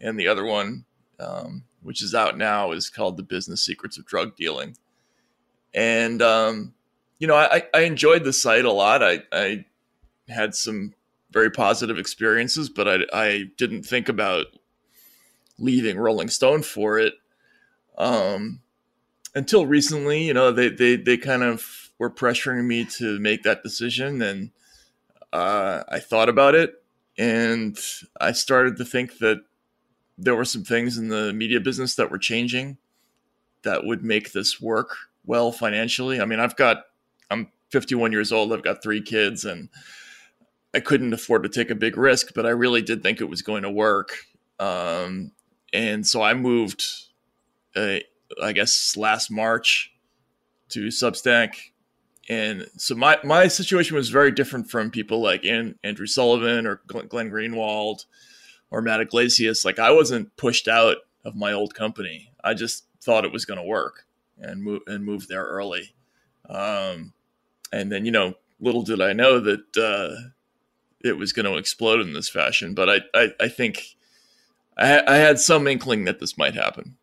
and 0.01 0.19
the 0.19 0.29
other 0.29 0.45
one, 0.45 0.85
um, 1.19 1.65
which 1.83 2.03
is 2.03 2.15
out 2.15 2.37
now, 2.37 2.73
is 2.73 2.91
called 2.91 3.17
The 3.17 3.23
Business 3.23 3.63
Secrets 3.63 3.99
of 3.99 4.07
Drug 4.07 4.37
Dealing. 4.37 4.77
And 5.75 6.21
um, 6.21 6.75
you 7.19 7.27
know, 7.27 7.37
I, 7.37 7.65
I 7.75 7.81
enjoyed 7.81 8.25
the 8.25 8.33
site 8.33 8.65
a 8.65 8.73
lot. 8.73 9.03
I, 9.03 9.23
I 9.33 9.65
had 10.29 10.55
some 10.55 10.95
very 11.31 11.51
positive 11.51 11.99
experiences, 11.99 12.69
but 12.69 12.89
I, 12.89 12.99
I 13.13 13.45
didn't 13.57 13.83
think 13.85 14.09
about 14.09 14.47
leaving 15.59 15.99
Rolling 15.99 16.29
Stone 16.29 16.63
for 16.63 16.99
it. 16.99 17.15
Um, 17.97 18.61
until 19.35 19.67
recently, 19.67 20.23
you 20.25 20.35
know, 20.35 20.53
they, 20.53 20.69
they, 20.69 20.97
they 20.97 21.17
kind 21.17 21.43
of 21.43 21.91
were 21.99 22.11
pressuring 22.11 22.67
me 22.67 22.85
to 22.85 23.19
make 23.19 23.43
that 23.43 23.63
decision. 23.63 24.23
And 24.23 24.51
uh, 25.33 25.83
I 25.89 25.99
thought 25.99 26.29
about 26.29 26.55
it 26.55 26.83
and 27.19 27.77
I 28.21 28.33
started 28.33 28.77
to 28.77 28.85
think 28.85 29.19
that 29.19 29.43
there 30.17 30.37
were 30.37 30.45
some 30.45 30.63
things 30.63 30.97
in 30.97 31.09
the 31.09 31.33
media 31.33 31.61
business 31.61 31.97
that 31.97 32.11
were 32.11 32.19
changing 32.19 32.79
that 33.63 33.85
would 33.85 34.05
make 34.05 34.33
this 34.33 34.61
work 34.61 34.97
well 35.27 35.51
financially. 35.51 36.21
I 36.21 36.25
mean, 36.25 36.39
I've 36.39 36.57
got, 36.57 36.85
I'm 37.31 37.49
51 37.71 38.13
years 38.13 38.31
old, 38.31 38.53
I've 38.53 38.63
got 38.63 38.83
three 38.83 39.03
kids, 39.03 39.45
and 39.45 39.69
I 40.73 40.81
couldn't 40.81 41.13
afford 41.13 41.43
to 41.43 41.49
take 41.49 41.71
a 41.71 41.75
big 41.75 41.97
risk, 41.97 42.33
but 42.35 42.47
I 42.47 42.51
really 42.51 42.83
did 42.83 43.03
think 43.03 43.21
it 43.21 43.29
was 43.29 43.43
going 43.43 43.65
to 43.65 43.71
work. 43.71 44.13
Um, 44.61 45.33
and 45.73 46.07
so 46.07 46.23
I 46.23 46.35
moved, 46.35 46.85
uh, 47.77 47.99
I 48.43 48.53
guess, 48.53 48.97
last 48.97 49.31
March 49.31 49.93
to 50.71 50.89
Substack. 50.89 51.57
And 52.29 52.67
so 52.77 52.95
my, 52.95 53.19
my 53.25 53.49
situation 53.49 53.97
was 53.97 54.11
very 54.11 54.31
different 54.31 54.71
from 54.71 54.91
people 54.91 55.23
like 55.23 55.45
Andrew 55.47 56.07
Sullivan 56.07 56.67
or 56.67 56.83
Glenn 56.87 57.31
Greenwald 57.31 58.05
or 58.71 58.83
Matt 58.83 59.01
Yglesias. 59.01 59.65
Like 59.65 59.79
I 59.79 59.91
wasn't 59.91 60.37
pushed 60.37 60.69
out 60.69 60.99
of 61.25 61.35
my 61.35 61.53
old 61.53 61.75
company. 61.75 62.33
I 62.45 62.55
just 62.55 62.85
thought 63.01 63.25
it 63.25 63.33
was 63.33 63.45
going 63.45 63.59
to 63.59 63.65
work 63.65 64.07
and 64.39 64.63
move 64.63 64.83
and 64.87 65.05
moved 65.05 65.29
there 65.29 65.45
early. 65.45 65.95
Um, 66.49 67.13
and 67.73 67.91
then, 67.91 68.05
you 68.05 68.13
know, 68.13 68.35
little 68.61 68.83
did 68.83 69.01
I 69.01 69.13
know 69.13 69.41
that 69.41 69.77
uh, 69.77 70.29
it 71.03 71.17
was 71.17 71.33
going 71.33 71.47
to 71.47 71.57
explode 71.57 72.01
in 72.01 72.13
this 72.13 72.29
fashion. 72.29 72.75
But 72.75 72.91
I, 72.91 73.01
I, 73.15 73.29
I 73.41 73.49
think 73.49 73.97
I, 74.79 75.03
I, 75.07 75.17
had 75.17 75.39
some 75.39 75.67
inkling 75.67 76.05
that 76.05 76.21
this 76.21 76.39
might 76.39 76.55
happen. 76.55 76.97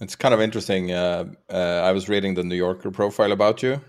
It's 0.00 0.16
kind 0.16 0.34
of 0.34 0.40
interesting. 0.40 0.90
Uh, 0.90 1.26
uh, 1.50 1.82
I 1.84 1.92
was 1.92 2.08
reading 2.08 2.34
the 2.34 2.42
New 2.42 2.56
Yorker 2.56 2.90
profile 2.90 3.32
about 3.32 3.62
you, 3.62 3.80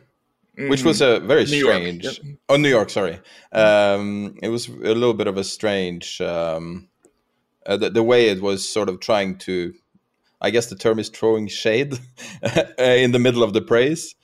mm-hmm. 0.57 0.69
which 0.69 0.83
was 0.83 1.01
a 1.01 1.19
very 1.19 1.45
New 1.45 1.63
strange. 1.63 2.03
York, 2.03 2.17
yep. 2.23 2.37
Oh, 2.49 2.57
New 2.57 2.69
York. 2.69 2.89
Sorry. 2.89 3.19
Um, 3.51 4.35
it 4.41 4.49
was 4.49 4.67
a 4.67 4.93
little 4.93 5.13
bit 5.13 5.27
of 5.27 5.37
a 5.37 5.43
strange. 5.43 6.21
Um, 6.21 6.87
uh, 7.65 7.77
the, 7.77 7.89
the 7.89 8.03
way 8.03 8.29
it 8.29 8.41
was 8.41 8.67
sort 8.67 8.89
of 8.89 8.99
trying 8.99 9.39
to 9.39 9.73
I 10.41 10.51
guess 10.51 10.67
the 10.67 10.75
term 10.75 10.99
is 10.99 11.09
throwing 11.09 11.47
shade 11.47 11.93
in 12.77 13.11
the 13.11 13.19
middle 13.19 13.41
of 13.43 13.53
the 13.53 13.61
praise. 13.61 14.15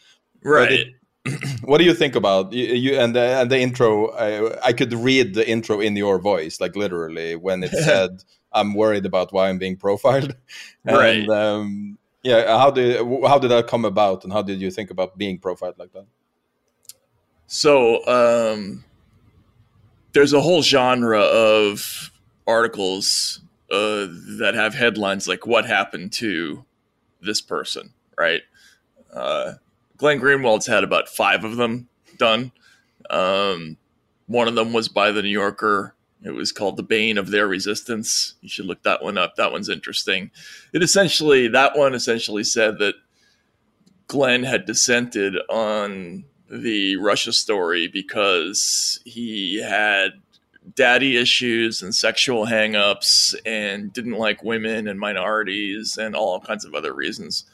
Right. 0.43 0.87
what 1.63 1.77
do 1.77 1.83
you 1.83 1.93
think 1.93 2.15
about 2.15 2.51
you, 2.51 2.65
you 2.65 2.99
and 2.99 3.15
the, 3.15 3.21
and 3.21 3.51
the 3.51 3.59
intro? 3.59 4.09
I, 4.09 4.67
I, 4.67 4.73
could 4.73 4.91
read 4.93 5.35
the 5.35 5.47
intro 5.47 5.79
in 5.79 5.95
your 5.95 6.19
voice, 6.19 6.59
like 6.59 6.75
literally, 6.75 7.35
when 7.35 7.63
it 7.63 7.71
said, 7.83 8.23
"I'm 8.51 8.73
worried 8.73 9.05
about 9.05 9.31
why 9.31 9.49
I'm 9.49 9.59
being 9.59 9.77
profiled." 9.77 10.35
right. 10.85 11.27
um, 11.29 11.99
yeah. 12.23 12.57
How 12.57 12.71
did 12.71 12.97
how 13.25 13.37
did 13.37 13.51
that 13.51 13.67
come 13.67 13.85
about, 13.85 14.23
and 14.23 14.33
how 14.33 14.41
did 14.41 14.61
you 14.61 14.71
think 14.71 14.89
about 14.89 15.17
being 15.17 15.37
profiled 15.37 15.77
like 15.77 15.93
that? 15.93 16.07
So 17.45 18.05
um, 18.07 18.83
there's 20.13 20.33
a 20.33 20.41
whole 20.41 20.63
genre 20.63 21.21
of 21.21 22.11
articles 22.47 23.41
uh, 23.69 24.07
that 24.39 24.53
have 24.55 24.73
headlines 24.73 25.27
like 25.27 25.45
"What 25.45 25.65
happened 25.65 26.13
to 26.13 26.65
this 27.21 27.41
person?" 27.41 27.93
Right. 28.17 28.41
Uh, 29.13 29.53
Glenn 30.01 30.17
Greenwald's 30.17 30.65
had 30.65 30.83
about 30.83 31.07
five 31.07 31.43
of 31.43 31.57
them 31.57 31.87
done. 32.17 32.51
Um, 33.11 33.77
one 34.25 34.47
of 34.47 34.55
them 34.55 34.73
was 34.73 34.89
by 34.89 35.11
the 35.11 35.21
New 35.21 35.29
Yorker. 35.29 35.93
It 36.23 36.31
was 36.31 36.51
called 36.51 36.75
"The 36.75 36.81
Bane 36.81 37.19
of 37.19 37.29
Their 37.29 37.47
Resistance." 37.47 38.33
You 38.41 38.49
should 38.49 38.65
look 38.65 38.81
that 38.81 39.03
one 39.03 39.19
up. 39.19 39.35
That 39.35 39.51
one's 39.51 39.69
interesting. 39.69 40.31
It 40.73 40.81
essentially 40.81 41.47
that 41.49 41.77
one 41.77 41.93
essentially 41.93 42.43
said 42.43 42.79
that 42.79 42.95
Glenn 44.07 44.41
had 44.41 44.65
dissented 44.65 45.35
on 45.47 46.25
the 46.49 46.95
Russia 46.95 47.31
story 47.31 47.87
because 47.87 49.01
he 49.05 49.61
had 49.61 50.13
daddy 50.75 51.15
issues 51.15 51.83
and 51.83 51.93
sexual 51.93 52.47
hangups 52.47 53.35
and 53.45 53.93
didn't 53.93 54.17
like 54.17 54.43
women 54.43 54.87
and 54.87 54.99
minorities 54.99 55.95
and 55.95 56.15
all 56.15 56.39
kinds 56.39 56.65
of 56.65 56.73
other 56.73 56.91
reasons. 56.91 57.45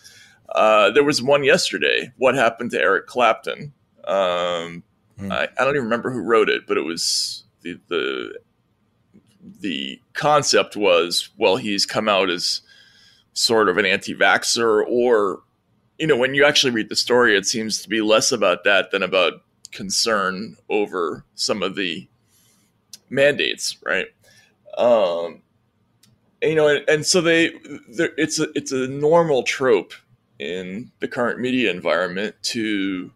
Uh, 0.50 0.92
there 0.92 1.04
was 1.04 1.22
one 1.22 1.44
yesterday. 1.44 2.12
What 2.18 2.36
happened 2.36 2.72
to 2.72 2.80
Eric 2.80 3.08
Clapton? 3.08 3.74
Um, 4.06 4.84
mm. 5.20 5.32
I, 5.32 5.48
I, 5.58 5.64
don't 5.64 5.76
even 5.76 5.84
remember 5.84 6.10
who 6.12 6.22
wrote 6.22 6.50
it, 6.50 6.66
but 6.66 6.78
it 6.78 6.86
was 6.86 7.44
the 7.62 7.80
the 7.90 8.40
the 9.60 10.02
concept 10.14 10.78
was 10.78 11.30
well, 11.38 11.58
he's 11.58 11.86
come 11.86 12.08
out 12.08 12.30
as 12.30 12.62
sort 13.34 13.70
of 13.70 13.78
an 13.78 13.86
anti-vaxxer, 13.86 14.84
or 14.88 15.42
you 16.00 16.08
know, 16.08 16.16
when 16.18 16.34
you 16.34 16.46
actually 16.46 16.72
read 16.72 16.90
the 16.90 16.96
story, 16.96 17.36
it 17.36 17.46
seems 17.46 17.82
to 17.82 17.90
be 17.90 18.02
less 18.02 18.32
about 18.32 18.64
that 18.64 18.92
than 18.92 19.04
about 19.04 19.42
concern 19.72 20.56
over 20.70 21.26
some 21.36 21.62
of 21.62 21.76
the 21.76 22.08
mandates, 23.10 23.78
right? 23.84 24.08
Um, 24.78 25.42
and, 26.42 26.52
you 26.52 26.56
know, 26.56 26.68
and, 26.68 26.88
and 26.88 27.06
so 27.06 27.20
they, 27.20 27.52
it's 28.18 28.40
a 28.40 28.48
it's 28.56 28.72
a 28.72 28.88
normal 28.88 29.44
trope 29.44 29.94
in 30.40 30.92
the 31.00 31.08
current 31.08 31.40
media 31.40 31.72
environment 31.72 32.36
to 32.42 33.12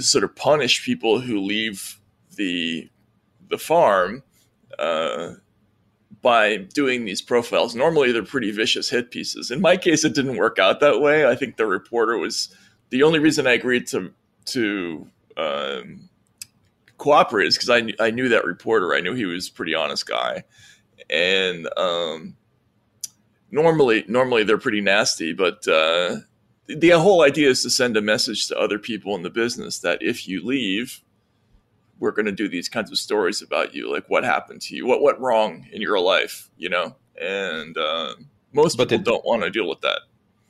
sort 0.00 0.24
of 0.24 0.34
punish 0.36 0.84
people 0.84 1.20
who 1.20 1.40
leave 1.40 2.00
the 2.36 2.88
the 3.48 3.58
farm 3.58 4.22
uh, 4.78 5.34
by 6.22 6.56
doing 6.56 7.04
these 7.04 7.20
profiles. 7.20 7.74
Normally, 7.74 8.12
they're 8.12 8.22
pretty 8.22 8.50
vicious 8.50 8.88
hit 8.88 9.10
pieces. 9.10 9.50
In 9.50 9.60
my 9.60 9.76
case, 9.76 10.04
it 10.04 10.14
didn't 10.14 10.36
work 10.36 10.58
out 10.58 10.80
that 10.80 11.00
way. 11.00 11.26
I 11.26 11.34
think 11.34 11.56
the 11.56 11.66
reporter 11.66 12.16
was 12.18 12.54
the 12.90 13.02
only 13.02 13.18
reason 13.18 13.46
I 13.46 13.52
agreed 13.52 13.86
to 13.88 14.12
to 14.46 15.06
um, 15.36 16.08
cooperate 16.98 17.48
is 17.48 17.56
because 17.56 17.70
I, 17.70 17.92
I 18.04 18.10
knew 18.10 18.28
that 18.28 18.44
reporter. 18.44 18.94
I 18.94 19.00
knew 19.00 19.14
he 19.14 19.24
was 19.24 19.48
a 19.48 19.52
pretty 19.52 19.74
honest 19.74 20.06
guy, 20.06 20.44
and 21.10 21.68
um, 21.76 22.36
normally 23.54 24.04
normally 24.08 24.44
they're 24.44 24.58
pretty 24.58 24.80
nasty, 24.80 25.32
but 25.32 25.66
uh, 25.68 26.16
the 26.66 26.90
whole 26.90 27.22
idea 27.22 27.48
is 27.48 27.62
to 27.62 27.70
send 27.70 27.96
a 27.96 28.02
message 28.02 28.48
to 28.48 28.58
other 28.58 28.78
people 28.78 29.14
in 29.14 29.22
the 29.22 29.30
business 29.30 29.78
that 29.78 30.02
if 30.02 30.26
you 30.28 30.44
leave, 30.44 31.00
we're 31.98 32.10
going 32.10 32.26
to 32.26 32.32
do 32.32 32.48
these 32.48 32.68
kinds 32.68 32.90
of 32.90 32.98
stories 32.98 33.40
about 33.40 33.74
you, 33.74 33.90
like 33.90 34.10
what 34.10 34.24
happened 34.24 34.60
to 34.62 34.76
you, 34.76 34.86
what 34.86 35.02
went 35.02 35.18
wrong 35.18 35.66
in 35.72 35.80
your 35.80 36.00
life, 36.00 36.50
you 36.56 36.68
know, 36.68 36.96
and 37.20 37.78
uh, 37.78 38.14
most 38.52 38.76
but 38.76 38.88
people 38.88 39.02
it, 39.02 39.04
don't 39.04 39.24
want 39.24 39.42
to 39.42 39.50
deal 39.50 39.68
with 39.68 39.80
that. 39.80 40.00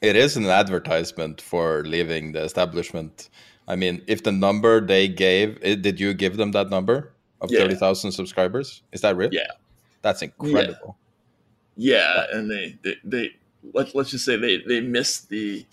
It 0.00 0.16
is 0.16 0.36
an 0.36 0.46
advertisement 0.46 1.40
for 1.40 1.84
leaving 1.84 2.32
the 2.32 2.42
establishment 2.42 3.28
I 3.66 3.76
mean, 3.76 4.02
if 4.06 4.22
the 4.22 4.32
number 4.32 4.80
they 4.80 5.08
gave, 5.08 5.58
eh, 5.62 5.74
did 5.74 5.98
you 5.98 6.12
give 6.14 6.36
them 6.36 6.52
that 6.52 6.70
number 6.70 7.12
of 7.40 7.50
yeah. 7.50 7.60
30,000 7.60 8.12
subscribers? 8.12 8.82
Is 8.92 9.00
that 9.00 9.16
real? 9.16 9.30
Yeah. 9.32 9.42
That's 10.02 10.22
incredible. 10.22 10.96
Yeah. 10.98 11.03
Yeah. 11.76 12.24
And 12.32 12.50
they, 12.50 12.76
they, 12.82 12.96
they, 13.04 13.30
let's, 13.72 13.94
let's 13.94 14.10
just 14.10 14.24
say 14.24 14.36
they, 14.36 14.58
they 14.58 14.80
missed 14.80 15.28
the 15.28 15.66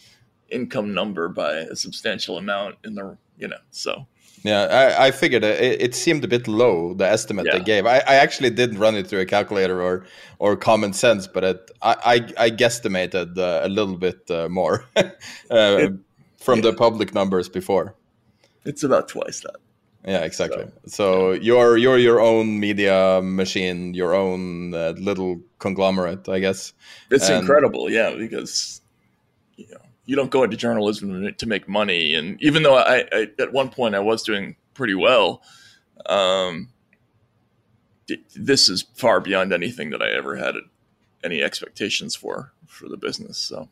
income 0.49 0.93
number 0.93 1.29
by 1.29 1.53
a 1.53 1.75
substantial 1.75 2.37
amount 2.37 2.75
in 2.83 2.95
the, 2.95 3.17
you 3.37 3.47
know, 3.47 3.57
so. 3.71 4.07
Yeah, 4.43 4.63
I, 4.63 5.07
I 5.07 5.11
figured 5.11 5.43
it, 5.43 5.81
it, 5.81 5.93
seemed 5.93 6.23
a 6.23 6.27
bit 6.27 6.47
low 6.47 6.95
the 6.95 7.07
estimate 7.07 7.45
yeah. 7.45 7.59
they 7.59 7.63
gave. 7.63 7.85
I, 7.85 7.97
I 7.97 8.15
actually 8.15 8.49
didn't 8.49 8.79
run 8.79 8.95
it 8.95 9.05
through 9.05 9.19
a 9.19 9.25
calculator 9.25 9.79
or 9.83 10.07
or 10.39 10.55
common 10.55 10.93
sense, 10.93 11.27
but 11.27 11.43
it, 11.43 11.71
I, 11.83 11.95
I, 12.37 12.45
I 12.45 12.49
guesstimated 12.49 13.37
uh, 13.37 13.59
a 13.61 13.69
little 13.69 13.97
bit 13.97 14.31
uh, 14.31 14.49
more. 14.49 14.83
uh, 14.95 15.03
it, 15.51 15.93
from 16.41 16.57
yeah. 16.57 16.71
the 16.71 16.73
public 16.73 17.13
numbers 17.13 17.47
before. 17.47 17.95
It's 18.65 18.83
about 18.83 19.07
twice 19.07 19.41
that. 19.41 19.57
Yeah, 20.05 20.19
exactly. 20.19 20.65
So, 20.85 20.87
so 20.87 21.31
yeah. 21.31 21.39
you're 21.41 21.77
you're 21.77 21.97
your 21.97 22.19
own 22.19 22.59
media 22.59 23.21
machine, 23.23 23.93
your 23.93 24.15
own 24.15 24.73
uh, 24.73 24.93
little 24.97 25.41
conglomerate, 25.59 26.27
I 26.27 26.39
guess. 26.39 26.73
It's 27.11 27.29
and... 27.29 27.41
incredible, 27.41 27.89
yeah, 27.89 28.15
because 28.17 28.81
you 29.57 29.67
know 29.69 29.81
you 30.05 30.15
don't 30.15 30.31
go 30.31 30.43
into 30.43 30.57
journalism 30.57 31.33
to 31.33 31.45
make 31.45 31.67
money, 31.67 32.15
and 32.15 32.41
even 32.41 32.63
though 32.63 32.77
I, 32.77 33.05
I 33.11 33.27
at 33.39 33.53
one 33.53 33.69
point 33.69 33.93
I 33.93 33.99
was 33.99 34.23
doing 34.23 34.55
pretty 34.73 34.95
well, 34.95 35.43
um, 36.07 36.69
this 38.35 38.69
is 38.69 38.85
far 38.95 39.19
beyond 39.19 39.53
anything 39.53 39.91
that 39.91 40.01
I 40.01 40.09
ever 40.09 40.35
had 40.35 40.55
any 41.23 41.43
expectations 41.43 42.15
for 42.15 42.53
for 42.65 42.89
the 42.89 42.97
business. 42.97 43.37
So, 43.37 43.69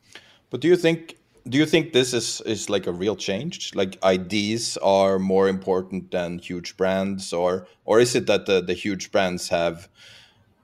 but 0.48 0.60
do 0.60 0.68
you 0.68 0.76
think 0.76 1.16
do 1.48 1.58
you 1.58 1.66
think 1.66 1.92
this 1.92 2.12
is 2.14 2.40
is 2.42 2.70
like 2.70 2.86
a 2.86 2.92
real 2.92 3.16
change? 3.16 3.74
Like 3.74 3.98
IDs 4.04 4.76
are 4.78 5.18
more 5.18 5.48
important 5.48 6.10
than 6.10 6.38
huge 6.38 6.76
brands, 6.76 7.32
or 7.32 7.66
or 7.84 8.00
is 8.00 8.14
it 8.14 8.26
that 8.26 8.46
the 8.46 8.60
the 8.60 8.74
huge 8.74 9.10
brands 9.10 9.48
have? 9.48 9.88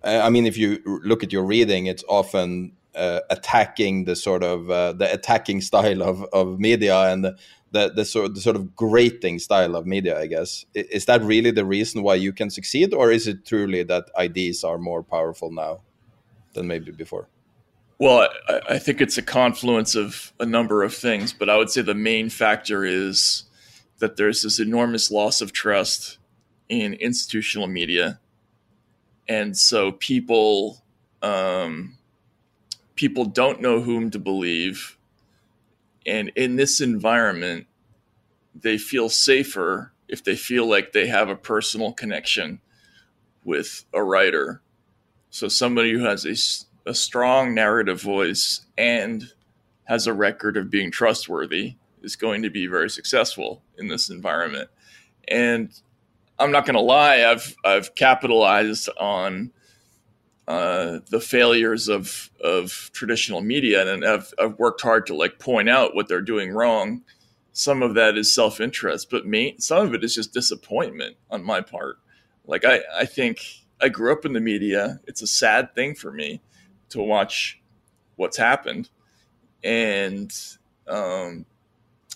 I 0.05 0.31
mean, 0.31 0.47
if 0.47 0.57
you 0.57 0.81
look 0.85 1.25
at 1.25 1.33
your 1.33 1.45
reading, 1.45 1.87
it's 1.87 2.05
often 2.09 2.73
uh, 2.97 3.21
attacking 3.29 4.05
the 4.05 4.17
sort 4.17 4.43
of 4.43 4.71
uh, 4.71 4.93
the 4.93 5.13
attacking 5.13 5.61
style 5.61 6.03
of, 6.03 6.25
of 6.33 6.59
media 6.59 6.97
and 7.13 7.25
the, 7.25 7.37
the, 7.73 7.93
the, 7.95 8.05
sort, 8.05 8.35
the 8.35 8.41
sort 8.41 8.57
of 8.57 8.75
grating 8.75 9.39
style 9.39 9.77
of 9.77 9.87
media, 9.87 10.19
I 10.19 10.27
guess. 10.27 10.65
Is 10.75 11.05
that 11.07 11.23
really 11.23 11.51
the 11.51 11.65
reason 11.65 12.03
why 12.03 12.15
you 12.15 12.33
can 12.33 12.51
succeed, 12.51 12.95
or 12.95 13.11
is 13.11 13.27
it 13.27 13.45
truly 13.45 13.83
that 13.85 14.05
IDs 14.19 14.65
are 14.65 14.79
more 14.79 15.03
powerful 15.03 15.51
now 15.53 15.83
than 16.55 16.67
maybe 16.67 16.91
before? 16.91 17.29
Well, 17.99 18.29
I, 18.49 18.61
I 18.71 18.79
think 18.79 19.01
it's 19.01 19.19
a 19.19 19.23
confluence 19.23 19.95
of 19.95 20.33
a 20.39 20.47
number 20.47 20.83
of 20.83 20.95
things, 20.95 21.33
but 21.33 21.49
I 21.49 21.57
would 21.57 21.71
say 21.71 21.83
the 21.83 21.95
main 21.95 22.29
factor 22.29 22.85
is 22.85 23.45
that 23.99 24.17
there's 24.17 24.43
this 24.43 24.61
enormous 24.61 25.11
loss 25.11 25.41
of 25.41 25.53
trust 25.53 26.19
in 26.69 26.95
institutional 26.95 27.67
media. 27.67 28.21
And 29.29 29.57
so 29.57 29.93
people 29.93 30.83
um, 31.23 31.97
people 32.95 33.25
don't 33.25 33.61
know 33.61 33.81
whom 33.81 34.11
to 34.11 34.19
believe. 34.19 34.99
And 36.07 36.31
in 36.37 36.57
this 36.57 36.81
environment, 36.81 37.67
they 38.55 38.79
feel 38.79 39.09
safer 39.09 39.93
if 40.09 40.23
they 40.23 40.37
feel 40.37 40.69
like 40.69 40.93
they 40.93 41.07
have 41.09 41.29
a 41.29 41.37
personal 41.37 41.93
connection 41.93 42.61
with 43.45 43.85
a 43.93 44.03
writer. 44.03 44.63
So 45.31 45.49
somebody 45.49 45.93
who 45.93 46.05
has 46.05 46.25
a, 46.25 46.35
a 46.87 46.95
strong 46.95 47.55
narrative 47.55 48.01
voice 48.01 48.65
and 48.79 49.33
has 49.85 50.07
a 50.07 50.13
record 50.15 50.57
of 50.57 50.71
being 50.71 50.91
trustworthy 50.91 51.75
is 52.03 52.17
going 52.17 52.43
to 52.43 52.51
be 52.51 52.67
very 52.67 52.89
successful 52.89 53.63
in 53.77 53.89
this 53.89 54.09
environment. 54.09 54.71
And 55.29 55.71
I'm 56.39 56.53
not 56.53 56.65
going 56.65 56.75
to 56.75 56.81
lie, 56.81 57.25
I've 57.25 57.57
I've 57.65 57.95
capitalized 57.95 58.89
on 58.99 59.53
uh, 60.47 61.01
the 61.11 61.21
failures 61.21 61.89
of 61.89 62.31
of 62.41 62.91
traditional 62.93 63.41
media, 63.41 63.93
and 63.93 64.05
I've, 64.05 64.33
I've 64.39 64.59
worked 64.59 64.83
hard 64.83 65.07
to 65.07 65.15
like 65.15 65.39
point 65.39 65.69
out 65.69 65.95
what 65.95 66.09
they're 66.09 66.21
doing 66.21 66.53
wrong. 66.53 67.03
Some 67.53 67.83
of 67.83 67.95
that 67.95 68.17
is 68.17 68.33
self 68.33 68.61
interest, 68.61 69.11
but 69.11 69.27
me, 69.27 69.57
some 69.59 69.87
of 69.87 69.95
it 69.95 70.05
is 70.05 70.15
just 70.15 70.33
disappointment 70.33 71.17
on 71.31 71.43
my 71.43 71.63
part. 71.63 71.97
Like 72.47 72.65
I, 72.65 72.81
I 72.97 73.07
think 73.07 73.41
I 73.81 73.89
grew 73.89 74.13
up 74.13 74.25
in 74.25 74.35
the 74.35 74.41
media. 74.41 75.01
It's 75.07 75.23
a 75.23 75.27
sad 75.27 75.75
thing 75.75 75.95
for 75.95 76.13
me 76.13 76.43
to 76.91 77.03
watch 77.03 77.61
what's 78.17 78.37
happened, 78.37 78.91
and 79.63 80.33
um, 80.89 81.47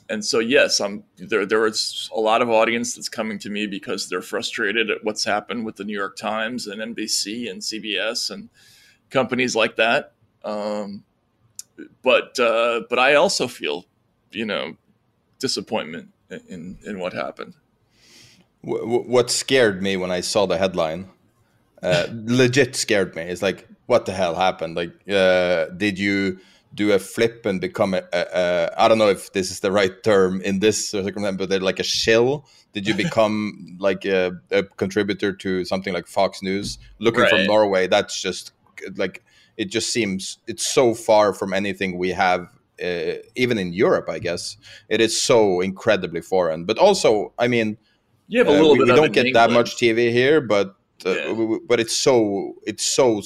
and 0.09 0.25
so 0.25 0.41
yes, 0.41 0.81
I'm 0.81 1.05
there. 1.17 1.47
There 1.47 1.67
is 1.67 2.11
a 2.15 2.21
lot 2.21 2.43
of 2.43 2.51
audience 2.51 2.95
that's 2.95 3.09
coming 3.09 3.39
to 3.41 3.51
me 3.51 3.67
because 3.67 4.09
they're 4.09 4.23
frustrated 4.23 4.91
at 4.91 5.05
what's 5.05 5.25
happened 5.25 5.65
with 5.65 5.77
the 5.77 5.85
New 5.85 5.97
York 5.97 6.17
Times 6.17 6.67
and 6.67 6.81
NBC 6.81 7.51
and 7.51 7.63
CBS 7.63 8.31
and 8.31 8.49
companies 9.11 9.55
like 9.55 9.77
that. 9.77 10.13
Um, 10.45 11.05
but 12.03 12.39
uh, 12.39 12.83
but 12.91 12.99
I 12.99 13.15
also 13.15 13.47
feel, 13.47 13.87
you 14.33 14.45
know, 14.45 14.77
disappointment 15.39 16.09
in 16.49 16.79
in 16.85 16.99
what 16.99 17.13
happened. 17.13 17.55
What 18.63 19.31
scared 19.31 19.83
me 19.83 19.97
when 19.97 20.11
I 20.11 20.21
saw 20.21 20.45
the 20.45 20.59
headline, 20.59 21.09
uh, 21.83 22.07
legit 22.11 22.77
scared 22.77 23.15
me. 23.17 23.23
It's 23.23 23.43
like, 23.43 23.69
what 23.87 24.07
the 24.07 24.13
hell 24.13 24.35
happened? 24.35 24.77
Like, 24.77 24.93
uh, 25.09 25.67
did 25.77 25.99
you? 25.99 26.41
do 26.73 26.93
a 26.93 26.99
flip 26.99 27.47
and 27.47 27.61
become 27.61 27.95
a, 27.95 28.03
a, 28.13 28.27
a 28.33 28.71
I 28.79 28.89
don't 28.89 28.99
know 28.99 29.09
if 29.09 29.33
this 29.33 29.51
is 29.51 29.61
the 29.61 29.73
right 29.73 30.03
term 30.03 30.41
in 30.43 30.61
this 30.61 30.91
circumstance, 30.91 31.37
but 31.37 31.49
they're 31.49 31.61
like 31.61 31.81
a 31.81 31.85
shill. 31.85 32.47
Did 32.73 32.87
you 32.87 32.95
become 32.95 33.77
like 33.81 34.05
a, 34.05 34.33
a, 34.51 34.63
contributor 34.63 35.33
to 35.33 35.65
something 35.65 35.93
like 35.93 36.07
Fox 36.07 36.43
News? 36.43 36.79
Looking 36.99 37.23
right. 37.23 37.31
from 37.31 37.47
Norway, 37.47 37.89
that's 37.89 38.21
just 38.21 38.53
like 38.95 39.25
it 39.57 39.67
just 39.67 39.93
seems 39.93 40.39
it's 40.47 40.67
so 40.67 40.95
far 40.95 41.33
from 41.35 41.53
anything 41.53 41.99
we 41.99 42.11
have 42.11 42.49
uh, 42.83 43.15
even 43.35 43.59
in 43.59 43.73
Europe, 43.73 44.09
I 44.09 44.19
guess 44.19 44.57
it 44.89 45.01
is 45.01 45.21
so 45.21 45.61
incredibly 45.61 46.21
foreign. 46.21 46.65
But 46.65 46.79
also, 46.79 47.33
I 47.39 47.49
mean, 47.49 47.77
you 48.29 48.39
have 48.39 48.49
a 48.49 48.53
little 48.53 48.71
uh, 48.71 48.75
we, 48.75 48.85
we 48.85 48.87
don't 48.87 49.13
get 49.13 49.27
England. 49.27 49.35
that 49.35 49.55
much 49.55 49.77
TV 49.77 50.11
here, 50.13 50.41
but 50.41 50.77
uh, 51.07 51.11
yeah. 51.11 51.57
but 51.67 51.81
it's 51.81 51.97
so 51.97 52.55
it's 52.67 52.85
so 52.85 53.23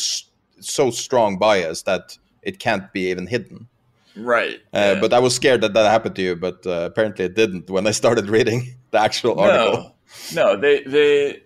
so 0.60 0.90
strong 0.90 1.38
bias 1.38 1.82
that 1.82 2.18
it 2.42 2.58
can't 2.58 2.92
be 2.92 3.10
even 3.10 3.26
hidden. 3.26 3.68
Right. 4.16 4.60
Uh, 4.72 4.94
yeah. 4.94 5.00
But 5.00 5.12
I 5.12 5.18
was 5.18 5.34
scared 5.34 5.60
that 5.62 5.74
that 5.74 5.90
happened 5.90 6.16
to 6.16 6.22
you, 6.22 6.36
but 6.36 6.66
uh, 6.66 6.88
apparently 6.90 7.24
it 7.24 7.34
didn't 7.34 7.68
when 7.70 7.86
I 7.86 7.90
started 7.90 8.28
reading 8.28 8.76
the 8.90 9.00
actual 9.00 9.40
article. 9.40 9.94
No, 10.34 10.54
no, 10.54 10.60
they 10.60 10.82
they 10.82 11.42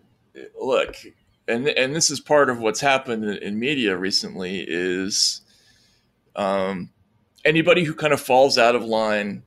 look, 0.60 0.96
and 1.46 1.68
and 1.68 1.94
this 1.94 2.10
is 2.10 2.20
part 2.20 2.50
of 2.50 2.58
what's 2.58 2.80
happened 2.80 3.24
in, 3.24 3.36
in 3.38 3.58
media 3.58 3.96
recently 3.96 4.64
is, 4.66 5.40
um, 6.36 6.90
anybody 7.44 7.84
who 7.84 7.94
kind 7.94 8.12
of 8.12 8.20
falls 8.20 8.58
out 8.58 8.74
of 8.74 8.84
line 8.84 9.44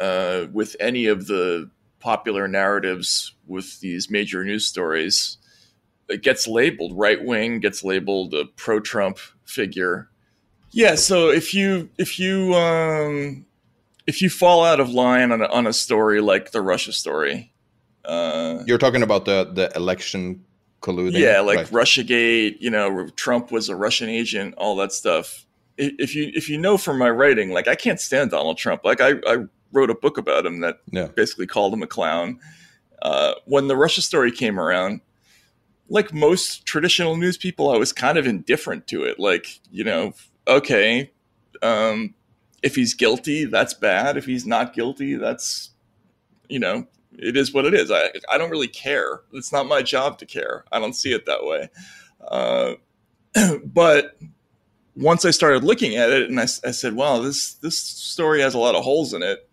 uh, 0.00 0.46
with 0.52 0.76
any 0.80 1.06
of 1.06 1.26
the 1.26 1.70
popular 2.00 2.48
narratives 2.48 3.34
with 3.46 3.80
these 3.80 4.10
major 4.10 4.44
news 4.44 4.66
stories, 4.66 5.38
gets 6.22 6.46
labeled 6.46 6.92
right 6.96 7.22
wing, 7.24 7.60
gets 7.60 7.84
labeled 7.84 8.34
a 8.34 8.44
pro 8.56 8.80
Trump 8.80 9.18
figure 9.44 10.08
yeah, 10.74 10.96
so 10.96 11.30
if 11.30 11.54
you 11.54 11.88
if 11.98 12.18
you 12.18 12.52
um, 12.54 13.46
if 14.08 14.20
you 14.20 14.28
fall 14.28 14.64
out 14.64 14.80
of 14.80 14.90
line 14.90 15.30
on 15.30 15.40
a, 15.40 15.46
on 15.46 15.68
a 15.68 15.72
story 15.72 16.20
like 16.20 16.50
the 16.50 16.60
Russia 16.60 16.92
story, 16.92 17.52
uh, 18.04 18.64
you're 18.66 18.78
talking 18.78 19.04
about 19.04 19.24
the 19.24 19.44
the 19.54 19.70
election 19.76 20.44
colluding. 20.82 21.12
Yeah, 21.12 21.40
like 21.40 21.58
right. 21.58 21.66
RussiaGate. 21.68 22.56
You 22.58 22.70
know, 22.70 23.08
Trump 23.10 23.52
was 23.52 23.68
a 23.68 23.76
Russian 23.76 24.08
agent. 24.08 24.56
All 24.58 24.74
that 24.76 24.92
stuff. 24.92 25.46
If 25.78 26.16
you 26.16 26.32
if 26.34 26.48
you 26.48 26.58
know 26.58 26.76
from 26.76 26.98
my 26.98 27.10
writing, 27.10 27.50
like 27.50 27.68
I 27.68 27.76
can't 27.76 28.00
stand 28.00 28.32
Donald 28.32 28.58
Trump. 28.58 28.84
Like 28.84 29.00
I, 29.00 29.12
I 29.28 29.44
wrote 29.70 29.90
a 29.90 29.94
book 29.94 30.18
about 30.18 30.44
him 30.44 30.58
that 30.60 30.80
yeah. 30.90 31.06
basically 31.06 31.46
called 31.46 31.72
him 31.72 31.84
a 31.84 31.86
clown. 31.86 32.40
Uh, 33.00 33.34
when 33.44 33.68
the 33.68 33.76
Russia 33.76 34.02
story 34.02 34.32
came 34.32 34.58
around, 34.58 35.02
like 35.88 36.12
most 36.12 36.64
traditional 36.64 37.16
news 37.16 37.36
people, 37.36 37.70
I 37.70 37.76
was 37.76 37.92
kind 37.92 38.18
of 38.18 38.26
indifferent 38.26 38.86
to 38.88 39.04
it. 39.04 39.18
Like 39.18 39.60
you 39.70 39.84
know, 39.84 40.14
okay, 40.46 41.10
um, 41.62 42.14
if 42.64 42.74
he's 42.76 42.94
guilty, 42.94 43.44
that's 43.44 43.74
bad. 43.74 44.16
If 44.16 44.24
he's 44.24 44.46
not 44.46 44.72
guilty, 44.72 45.16
that's, 45.16 45.70
you 46.48 46.58
know, 46.58 46.86
it 47.12 47.36
is 47.36 47.52
what 47.52 47.66
it 47.66 47.74
is. 47.74 47.90
I, 47.90 48.10
I 48.30 48.38
don't 48.38 48.50
really 48.50 48.68
care. 48.68 49.20
It's 49.32 49.52
not 49.52 49.66
my 49.66 49.82
job 49.82 50.18
to 50.18 50.26
care. 50.26 50.64
I 50.72 50.80
don't 50.80 50.94
see 50.94 51.12
it 51.12 51.26
that 51.26 51.44
way. 51.44 51.68
Uh, 52.26 52.74
but 53.64 54.16
once 54.96 55.26
I 55.26 55.30
started 55.30 55.62
looking 55.62 55.96
at 55.96 56.10
it 56.10 56.30
and 56.30 56.40
I, 56.40 56.44
I, 56.44 56.70
said, 56.70 56.94
wow, 56.94 57.18
this, 57.18 57.54
this 57.54 57.76
story 57.76 58.40
has 58.40 58.54
a 58.54 58.58
lot 58.58 58.74
of 58.74 58.82
holes 58.82 59.12
in 59.12 59.22
it. 59.22 59.46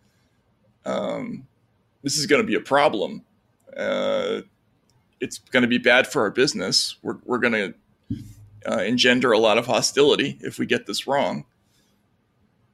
Um, 0.86 1.48
this 2.02 2.18
is 2.18 2.28
going 2.28 2.41
to 2.41 2.48
be 2.48 2.56
a 2.56 2.62
problem. 2.62 3.26
Uh, 3.76 4.41
it's 5.22 5.38
going 5.38 5.61
to 5.61 5.68
be 5.68 5.77
bad 5.77 6.07
for 6.07 6.23
our 6.23 6.31
business. 6.31 6.98
We're, 7.02 7.18
we're 7.23 7.38
going 7.38 7.53
to 7.53 7.73
uh, 8.69 8.80
engender 8.80 9.31
a 9.31 9.38
lot 9.38 9.57
of 9.57 9.68
hostility 9.68 10.38
if 10.41 10.60
we 10.60 10.65
get 10.65 10.88
this 10.88 11.07
wrong. 11.07 11.45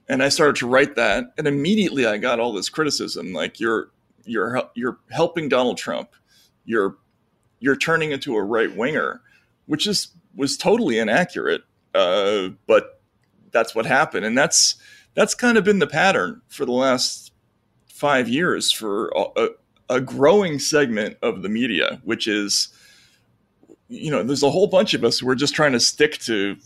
And 0.10 0.24
I 0.24 0.30
started 0.30 0.56
to 0.57 0.68
write 0.68 0.95
that, 0.95 1.34
and 1.38 1.48
immediately 1.48 2.06
I 2.06 2.18
got 2.18 2.40
all 2.40 2.53
this 2.53 2.69
criticism, 2.69 3.34
like 3.34 3.60
you're 3.60 3.91
you're 4.24 4.64
you're 4.74 4.99
helping 5.11 5.49
Donald 5.49 5.78
Trump, 5.78 6.15
you're 6.64 6.95
you're 7.60 7.76
turning 7.76 8.11
into 8.11 8.36
a 8.38 8.41
right 8.41 8.74
winger, 8.74 9.22
which 9.65 9.86
is 9.86 10.07
was 10.34 10.56
totally 10.56 10.98
inaccurate. 10.98 11.64
Uh, 11.94 12.49
but 12.68 13.02
that's 13.52 13.76
what 13.76 13.86
happened, 13.86 14.26
and 14.26 14.38
that's 14.38 14.76
that's 15.14 15.34
kind 15.34 15.57
of 15.57 15.65
been 15.65 15.80
the 15.80 15.88
pattern 15.88 16.41
for 16.48 16.64
the 16.64 16.72
last 16.72 17.34
five 17.90 18.30
years 18.30 18.72
for 18.72 19.10
a, 19.10 19.49
a 19.90 20.02
growing 20.02 20.60
segment 20.60 21.18
of 21.22 21.42
the 21.42 21.50
media, 21.50 22.02
which 22.04 22.28
is 22.28 22.70
you 23.90 24.12
know, 24.12 24.24
there's 24.24 24.44
a 24.44 24.50
whole 24.50 24.68
bunch 24.68 24.94
of 24.94 25.04
us 25.04 25.20
who 25.20 25.30
are 25.30 25.36
just 25.36 25.56
trying 25.56 25.72
to 25.72 25.80
stick 25.80 26.18
to 26.20 26.58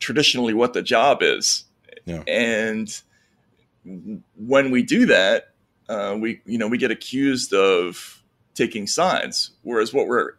traditionally 0.00 0.54
what 0.54 0.72
the 0.72 0.82
job 0.82 1.18
is. 1.22 1.64
Yeah. 2.04 2.22
And 2.26 3.00
when 4.36 4.70
we 4.70 4.82
do 4.82 5.06
that, 5.06 5.54
uh, 5.88 6.16
we, 6.18 6.40
you 6.44 6.58
know, 6.58 6.68
we 6.68 6.78
get 6.78 6.90
accused 6.90 7.52
of 7.52 8.19
taking 8.60 8.86
sides. 8.86 9.52
Whereas 9.62 9.94
what 9.94 10.06
we're 10.06 10.32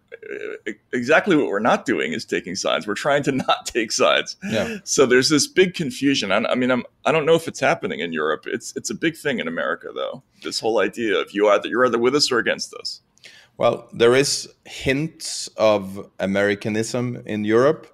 exactly 0.94 1.36
what 1.36 1.48
we're 1.48 1.68
not 1.72 1.86
doing 1.86 2.14
is 2.14 2.24
taking 2.26 2.56
sides. 2.56 2.86
We're 2.88 3.04
trying 3.08 3.24
to 3.24 3.32
not 3.48 3.66
take 3.66 3.92
sides. 3.92 4.36
Yeah. 4.56 4.78
So 4.84 5.06
there's 5.06 5.30
this 5.30 5.48
big 5.48 5.74
confusion. 5.74 6.32
I, 6.32 6.38
I 6.54 6.56
mean, 6.56 6.72
I'm, 6.72 6.84
I 7.08 7.12
don't 7.12 7.26
know 7.26 7.36
if 7.36 7.48
it's 7.48 7.60
happening 7.60 8.00
in 8.00 8.14
Europe. 8.14 8.44
It's, 8.56 8.76
it's 8.76 8.92
a 8.92 8.94
big 9.06 9.16
thing 9.18 9.40
in 9.40 9.48
America 9.48 9.88
though. 10.02 10.22
This 10.44 10.60
whole 10.60 10.80
idea 10.80 11.14
of 11.18 11.28
you 11.36 11.50
either, 11.50 11.68
you're 11.68 11.86
either 11.88 11.98
with 11.98 12.16
us 12.16 12.32
or 12.32 12.38
against 12.38 12.74
us. 12.76 13.02
Well, 13.58 13.90
there 13.92 14.16
is 14.16 14.48
hints 14.66 15.50
of 15.58 16.10
Americanism 16.20 17.22
in 17.26 17.44
Europe. 17.44 17.88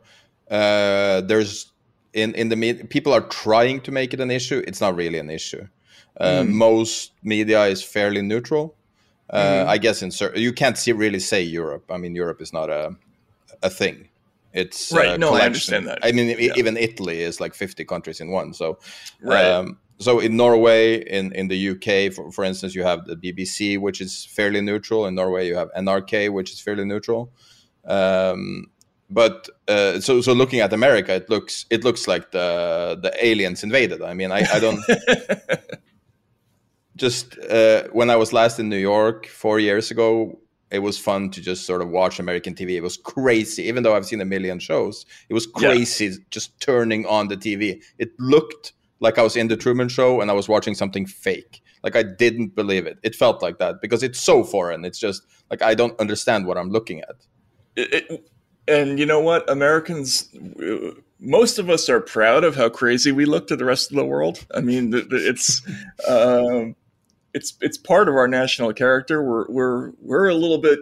Uh, 0.49 1.21
there's 1.21 1.71
in 2.13 2.33
in 2.35 2.49
the 2.49 2.57
people 2.95 3.11
are 3.13 3.27
trying 3.45 3.81
to 3.81 3.91
make 3.91 4.13
it 4.13 4.19
an 4.21 4.31
issue. 4.31 4.59
It's 4.67 4.81
not 4.81 4.95
really 4.95 5.19
an 5.19 5.29
issue. 5.29 5.63
Uh, 6.19 6.43
Mm. 6.43 6.49
Most 6.49 7.11
media 7.23 7.61
is 7.65 7.83
fairly 7.83 8.21
neutral. 8.21 8.76
Uh, 9.29 9.65
Mhm. 9.65 9.67
I 9.67 9.77
guess 9.77 10.01
in 10.01 10.11
you 10.35 10.53
can't 10.53 10.77
see, 10.77 10.93
really 10.93 11.19
say 11.19 11.41
Europe. 11.43 11.85
I 11.91 11.97
mean, 11.97 12.15
Europe 12.15 12.41
is 12.41 12.53
not 12.53 12.69
a 12.69 12.95
a 13.63 13.69
thing. 13.69 14.09
It's 14.53 14.91
Right, 14.91 15.09
a 15.15 15.17
no, 15.17 15.33
I 15.33 15.41
understand 15.45 15.87
that. 15.87 15.99
I 16.01 16.11
mean, 16.13 16.29
Yeah. 16.39 16.53
even 16.57 16.77
Italy 16.77 17.21
is 17.21 17.39
like 17.39 17.53
50 17.53 17.85
countries 17.85 18.19
in 18.21 18.31
one. 18.31 18.53
So, 18.53 18.77
Right. 19.21 19.45
um, 19.45 19.77
so 19.99 20.19
in 20.19 20.35
Norway, 20.37 21.03
in 21.17 21.31
in 21.33 21.47
the 21.49 21.57
UK, 21.71 22.09
for, 22.09 22.31
for 22.31 22.43
instance, 22.45 22.73
you 22.77 22.83
have 22.83 23.05
the 23.05 23.15
BBC, 23.15 23.77
which 23.77 23.99
is 24.01 24.25
fairly 24.25 24.61
neutral. 24.61 25.05
In 25.07 25.15
Norway, 25.15 25.47
you 25.47 25.55
have 25.57 25.69
NRK, 25.75 26.29
which 26.29 26.51
is 26.51 26.59
fairly 26.61 26.85
neutral. 26.85 27.29
Um, 27.85 28.67
but 29.09 29.49
uh, 29.67 29.99
so 29.99 30.21
so 30.21 30.33
looking 30.33 30.59
at 30.61 30.73
America, 30.73 31.13
it 31.15 31.29
looks 31.29 31.65
it 31.69 31.83
looks 31.83 32.07
like 32.07 32.31
the 32.31 32.97
the 33.01 33.11
aliens 33.25 33.63
invaded. 33.63 34.01
I 34.01 34.13
mean, 34.13 34.31
I, 34.31 34.45
I 34.53 34.59
don't 34.59 34.79
just 36.97 37.37
uh, 37.49 37.83
when 37.93 38.09
I 38.09 38.15
was 38.17 38.33
last 38.33 38.59
in 38.59 38.69
New 38.69 38.77
York 38.93 39.27
four 39.27 39.59
years 39.59 39.91
ago, 39.91 40.39
it 40.71 40.79
was 40.79 40.97
fun 40.97 41.29
to 41.31 41.41
just 41.41 41.65
sort 41.65 41.81
of 41.81 41.89
watch 41.89 42.19
American 42.19 42.53
TV. 42.53 42.71
It 42.71 42.81
was 42.83 42.97
crazy, 42.97 43.63
even 43.63 43.83
though 43.83 43.95
I've 43.95 44.05
seen 44.05 44.19
a 44.21 44.25
million 44.25 44.59
shows. 44.59 45.05
It 45.29 45.33
was 45.33 45.47
Yeah. 45.59 45.69
crazy 45.69 46.17
just 46.29 46.59
turning 46.59 47.05
on 47.05 47.29
the 47.29 47.37
TV. 47.37 47.81
It 47.99 48.11
looked 48.19 48.73
like 48.99 49.17
I 49.17 49.21
was 49.21 49.35
in 49.37 49.47
the 49.47 49.55
Truman 49.57 49.87
Show 49.89 50.21
and 50.21 50.29
I 50.29 50.33
was 50.33 50.49
watching 50.49 50.75
something 50.75 51.05
fake. 51.05 51.61
Like 51.83 51.95
I 51.95 52.03
didn't 52.03 52.55
believe 52.55 52.85
it. 52.87 52.97
It 53.03 53.15
felt 53.15 53.41
like 53.41 53.59
that 53.59 53.75
because 53.81 54.03
it's 54.03 54.19
so 54.19 54.43
foreign. 54.43 54.83
It's 54.83 54.99
just 54.99 55.21
like 55.51 55.61
I 55.61 55.75
don't 55.75 55.97
understand 55.99 56.45
what 56.47 56.57
I'm 56.57 56.69
looking 56.71 56.99
at. 57.01 57.15
it, 57.77 57.93
it, 58.11 58.29
and 58.67 58.99
you 58.99 59.05
know 59.05 59.21
what 59.21 59.49
americans 59.49 60.27
most 61.19 61.57
of 61.59 61.69
us 61.69 61.87
are 61.89 62.01
proud 62.01 62.43
of 62.43 62.55
how 62.55 62.67
crazy 62.69 63.11
we 63.13 63.23
look 63.25 63.47
to 63.47 63.55
the 63.55 63.63
rest 63.63 63.91
of 63.91 63.95
the 63.97 64.03
world 64.03 64.45
i 64.55 64.59
mean 64.59 64.91
it's 65.11 65.61
um, 66.07 66.75
it's 67.37 67.53
it's 67.61 67.77
part 67.77 68.09
of 68.09 68.15
our 68.15 68.27
national 68.27 68.73
character. 68.73 69.23
We're 69.23 69.45
we're 69.49 69.91
we're 70.01 70.27
a 70.27 70.35
little 70.35 70.57
bit 70.57 70.79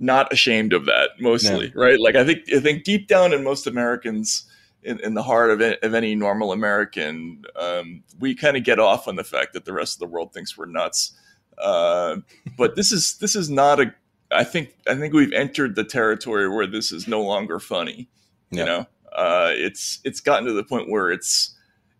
not 0.00 0.32
ashamed 0.32 0.72
of 0.72 0.86
that 0.86 1.10
mostly 1.18 1.72
right? 1.74 1.98
Like 1.98 2.14
i 2.14 2.24
think 2.24 2.44
i 2.54 2.60
think 2.60 2.84
deep 2.84 3.08
down 3.08 3.32
in 3.32 3.42
most 3.42 3.66
americans 3.66 4.48
in, 4.84 5.00
in 5.00 5.14
the 5.14 5.24
heart 5.24 5.50
of, 5.50 5.60
it, 5.60 5.82
of 5.82 5.92
any 5.92 6.14
normal 6.14 6.52
american 6.52 7.42
um, 7.56 8.04
we 8.20 8.34
kind 8.34 8.56
of 8.56 8.64
get 8.64 8.78
off 8.78 9.08
on 9.08 9.16
the 9.16 9.24
fact 9.24 9.52
that 9.52 9.64
the 9.64 9.72
rest 9.72 9.96
of 9.96 10.00
the 10.00 10.06
world 10.06 10.32
thinks 10.32 10.56
we're 10.56 10.66
nuts. 10.66 11.12
Uh, 11.58 12.18
but 12.56 12.76
this 12.76 12.92
is 12.92 13.18
this 13.18 13.34
is 13.34 13.50
not 13.50 13.80
a 13.80 13.92
I 14.30 14.44
think 14.44 14.74
I 14.86 14.94
think 14.94 15.14
we've 15.14 15.32
entered 15.32 15.74
the 15.74 15.84
territory 15.84 16.48
where 16.48 16.66
this 16.66 16.92
is 16.92 17.08
no 17.08 17.22
longer 17.22 17.58
funny. 17.58 18.08
You 18.50 18.64
know, 18.64 18.86
uh, 19.12 19.50
it's 19.52 20.00
it's 20.04 20.20
gotten 20.20 20.46
to 20.46 20.52
the 20.52 20.64
point 20.64 20.90
where 20.90 21.10
it's 21.10 21.56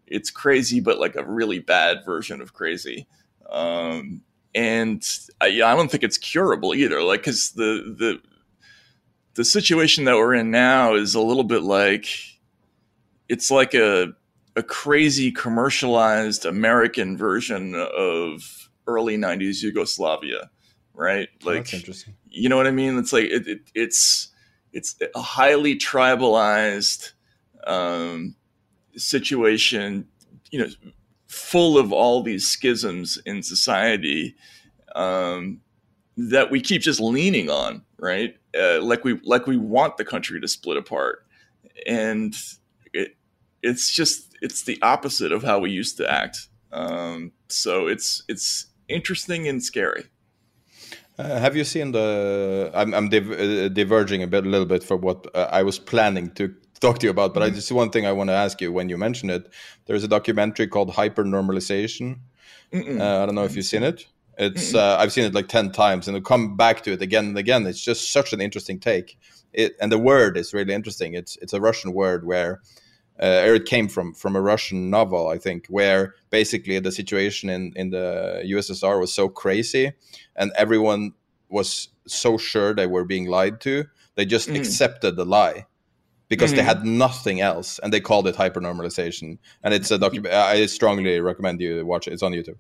it's 0.07 0.31
crazy, 0.31 0.81
but 0.81 0.99
like 0.99 1.17
a 1.17 1.25
really 1.25 1.59
bad 1.59 2.05
version 2.05 2.41
of 2.41 2.53
crazy. 2.55 3.07
Um, 3.49 4.23
and 4.55 5.07
I, 5.41 5.47
I 5.47 5.77
don't 5.77 5.91
think 5.91 6.03
it's 6.03 6.19
curable 6.19 6.75
either. 6.75 7.03
Like, 7.03 7.21
because 7.21 7.53
the 7.53 7.95
the 7.99 8.21
the 9.35 9.45
situation 9.45 10.05
that 10.05 10.17
we're 10.17 10.35
in 10.35 10.51
now 10.51 10.95
is 10.95 11.15
a 11.15 11.21
little 11.21 11.45
bit 11.45 11.63
like 11.63 12.09
it's 13.29 13.51
like 13.51 13.75
a 13.75 14.13
a 14.57 14.63
crazy 14.63 15.31
commercialized 15.31 16.45
American 16.45 17.17
version 17.17 17.75
of 17.75 18.69
early 18.87 19.17
'90s 19.17 19.63
Yugoslavia, 19.63 20.51
right? 20.95 21.29
Oh, 21.45 21.51
Like, 21.51 21.73
interesting. 21.73 22.15
you 22.29 22.49
know 22.49 22.57
what 22.57 22.67
I 22.67 22.73
mean? 22.73 22.99
It's 22.99 23.13
like 23.13 23.27
it, 23.27 23.47
it, 23.47 23.61
it's 23.75 24.29
it's 24.73 24.97
a 25.15 25.21
highly 25.21 25.77
tribalized 25.77 27.13
um, 27.67 28.35
situation, 28.97 30.09
you 30.51 30.61
know, 30.61 30.69
full 31.29 31.79
of 31.79 31.93
all 31.93 32.23
these 32.23 32.47
schisms 32.47 33.19
in 33.27 33.43
society 33.43 34.35
um, 34.95 35.61
that 36.17 36.51
we 36.51 36.61
keep 36.61 36.83
just 36.83 37.01
leaning 37.01 37.51
on, 37.51 37.83
right? 37.99 38.37
Uh, 38.59 38.83
like 38.83 39.05
we 39.05 39.21
like 39.23 39.47
we 39.47 39.57
want 39.57 39.97
the 39.97 40.05
country 40.05 40.41
to 40.41 40.49
split 40.49 40.77
apart, 40.77 41.27
and 41.87 42.35
it 42.93 43.17
it's 43.63 43.91
just 43.91 44.37
it's 44.41 44.65
the 44.65 44.81
opposite 44.83 45.33
of 45.33 45.43
how 45.43 45.59
we 45.59 45.71
used 45.71 45.97
to 45.99 46.11
act. 46.11 46.49
Um, 46.73 47.33
so 47.49 47.87
it's 47.87 48.23
it's 48.29 48.67
interesting 48.89 49.47
and 49.47 49.63
scary. 49.63 50.07
Uh, 51.19 51.39
have 51.41 51.57
you 51.57 51.65
seen 51.65 51.93
the? 51.93 52.71
I'm, 52.75 52.95
I'm 52.95 53.09
div- 53.09 53.33
uh, 53.33 53.69
diverging 53.69 54.23
a 54.23 54.27
bit, 54.29 54.47
a 54.47 54.49
little 54.49 54.67
bit 54.67 54.85
from 54.85 55.01
what 55.01 55.27
uh, 55.35 55.49
I 55.51 55.65
was 55.65 55.79
planning 55.79 56.31
to 56.35 56.55
talk 56.81 56.99
to 57.01 57.07
you 57.07 57.11
about, 57.11 57.35
but 57.35 57.43
I 57.43 57.51
just 57.51 57.71
one 57.73 57.91
thing 57.91 58.07
I 58.07 58.13
want 58.13 58.31
to 58.31 58.35
ask 58.35 58.61
you 58.61 58.73
when 58.73 58.89
you 58.89 58.97
mention 58.97 59.31
it. 59.31 59.53
There's 59.87 60.05
a 60.05 60.09
documentary 60.09 60.67
called 60.67 60.91
Hypernormalization. 60.93 62.19
Mm-mm. 62.73 63.01
Uh, 63.01 63.23
I 63.23 63.27
don't 63.27 63.35
know 63.35 63.45
if 63.45 63.57
you've 63.57 63.65
seen 63.65 63.83
it. 63.83 64.07
It's 64.37 64.75
uh, 64.75 64.97
I've 64.99 65.13
seen 65.13 65.25
it 65.25 65.35
like 65.35 65.49
ten 65.49 65.73
times, 65.73 66.07
and 66.07 66.17
I 66.17 66.21
come 66.21 66.57
back 66.57 66.83
to 66.85 66.93
it 66.93 67.03
again 67.03 67.27
and 67.27 67.39
again. 67.39 67.67
It's 67.67 67.81
just 67.81 68.13
such 68.13 68.33
an 68.33 68.41
interesting 68.41 68.79
take. 68.79 69.19
It 69.53 69.77
and 69.81 69.91
the 69.91 69.99
word 69.99 70.37
is 70.37 70.55
really 70.55 70.75
interesting. 70.75 71.15
It's 71.15 71.37
it's 71.43 71.53
a 71.53 71.61
Russian 71.61 71.93
word 71.93 72.25
where 72.25 72.61
uh, 73.21 73.43
or 73.47 73.55
it 73.57 73.65
came 73.65 73.89
from 73.89 74.15
from 74.15 74.37
a 74.37 74.41
Russian 74.41 74.91
novel, 74.91 75.29
I 75.29 75.39
think, 75.39 75.67
where 75.69 76.15
basically 76.31 76.79
the 76.79 76.93
situation 76.93 77.51
in 77.51 77.73
in 77.75 77.91
the 77.91 78.43
USSR 78.45 79.01
was 79.01 79.13
so 79.13 79.29
crazy, 79.29 79.93
and 80.37 80.53
everyone 80.57 81.15
was 81.49 81.89
so 82.07 82.39
sure 82.39 82.75
they 82.75 82.87
were 82.87 83.05
being 83.05 83.27
lied 83.27 83.61
to, 83.63 83.85
they 84.15 84.25
just 84.27 84.49
Mhm. 84.49 84.57
accepted 84.57 85.17
the 85.17 85.25
lie 85.25 85.67
because 86.29 86.53
they 86.53 86.63
Mhm. 86.63 86.65
had 86.73 86.85
nothing 86.85 87.41
else, 87.41 87.79
and 87.83 87.93
they 87.93 88.01
called 88.01 88.27
it 88.27 88.37
hypernormalization. 88.37 89.39
And 89.63 89.75
it's 89.75 89.91
a 89.91 89.99
document. 89.99 90.35
I 90.35 90.67
strongly 90.67 91.21
recommend 91.21 91.61
you 91.61 91.85
watch 91.87 92.07
it. 92.07 92.13
It's 92.13 92.23
on 92.23 92.33
YouTube. 92.33 92.57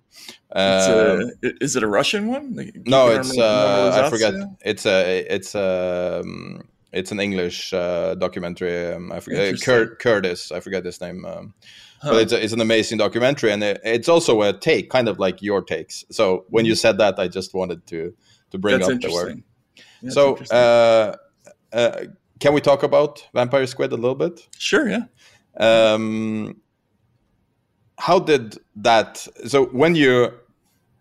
It's 0.54 0.88
Um, 0.88 1.30
a, 1.44 1.64
is 1.64 1.76
it 1.76 1.82
a 1.82 1.86
Russian 1.88 2.28
one? 2.28 2.54
Like, 2.54 2.74
no, 2.86 3.08
it's 3.10 3.36
uh, 3.38 4.02
I 4.04 4.10
forget. 4.10 4.34
It's 4.64 4.86
a 4.86 5.26
it's 5.30 5.54
a 5.54 6.20
um, 6.24 6.62
it's 6.92 7.12
an 7.12 7.20
English 7.20 7.72
uh, 7.74 8.14
documentary. 8.14 8.94
Um, 8.94 9.12
I 9.12 9.20
forget 9.20 9.54
uh, 9.54 9.56
Cur- 9.58 9.96
Curtis. 9.96 10.50
I 10.50 10.60
forget 10.60 10.84
his 10.84 11.00
name. 11.00 11.24
Um, 11.24 11.54
Huh. 12.00 12.10
But 12.12 12.22
it's 12.22 12.32
a, 12.32 12.44
it's 12.44 12.52
an 12.52 12.60
amazing 12.60 12.98
documentary, 12.98 13.50
and 13.50 13.60
it, 13.60 13.80
it's 13.82 14.08
also 14.08 14.42
a 14.42 14.52
take, 14.52 14.88
kind 14.88 15.08
of 15.08 15.18
like 15.18 15.42
your 15.42 15.60
takes. 15.60 16.04
So 16.12 16.44
when 16.48 16.64
you 16.64 16.76
said 16.76 16.96
that, 16.98 17.18
I 17.18 17.26
just 17.26 17.54
wanted 17.54 17.84
to 17.88 18.14
to 18.52 18.58
bring 18.58 18.78
Mm-hmm. 18.78 18.88
That's 18.88 19.04
up 19.04 19.10
the 19.10 19.12
word. 19.12 19.42
That's 20.02 20.14
so 20.14 20.36
uh, 20.56 21.16
uh, 21.72 22.04
can 22.40 22.52
we 22.54 22.60
talk 22.60 22.82
about 22.82 23.26
Vampire 23.34 23.66
Squid 23.66 23.92
a 23.92 23.96
little 23.96 24.14
bit? 24.14 24.46
sure, 24.58 24.88
yeah. 24.88 25.04
um, 25.58 26.60
how 27.98 28.18
did 28.18 28.56
that 28.76 29.26
so 29.46 29.66
when 29.66 29.94
you 29.94 30.32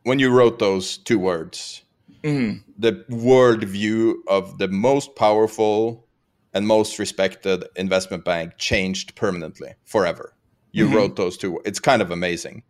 when 0.03 0.19
you 0.19 0.29
wrote 0.31 0.59
those 0.59 0.97
two 0.97 1.19
words 1.19 1.83
Mhm. 2.23 2.63
the 2.77 3.05
world 3.09 3.63
view 3.63 4.23
of 4.27 4.57
the 4.57 4.67
most 4.67 5.15
powerful 5.15 6.07
and 6.53 6.65
most 6.65 6.97
respected 6.97 7.65
investment 7.75 8.25
bank 8.25 8.53
changed 8.57 9.15
permanently 9.15 9.75
forever 9.85 10.33
you 10.71 10.87
Mhm. 10.87 10.95
wrote 10.95 11.15
those 11.17 11.37
two 11.37 11.61
it's 11.65 11.79
kind 11.79 12.01
of 12.01 12.09
amazing 12.09 12.63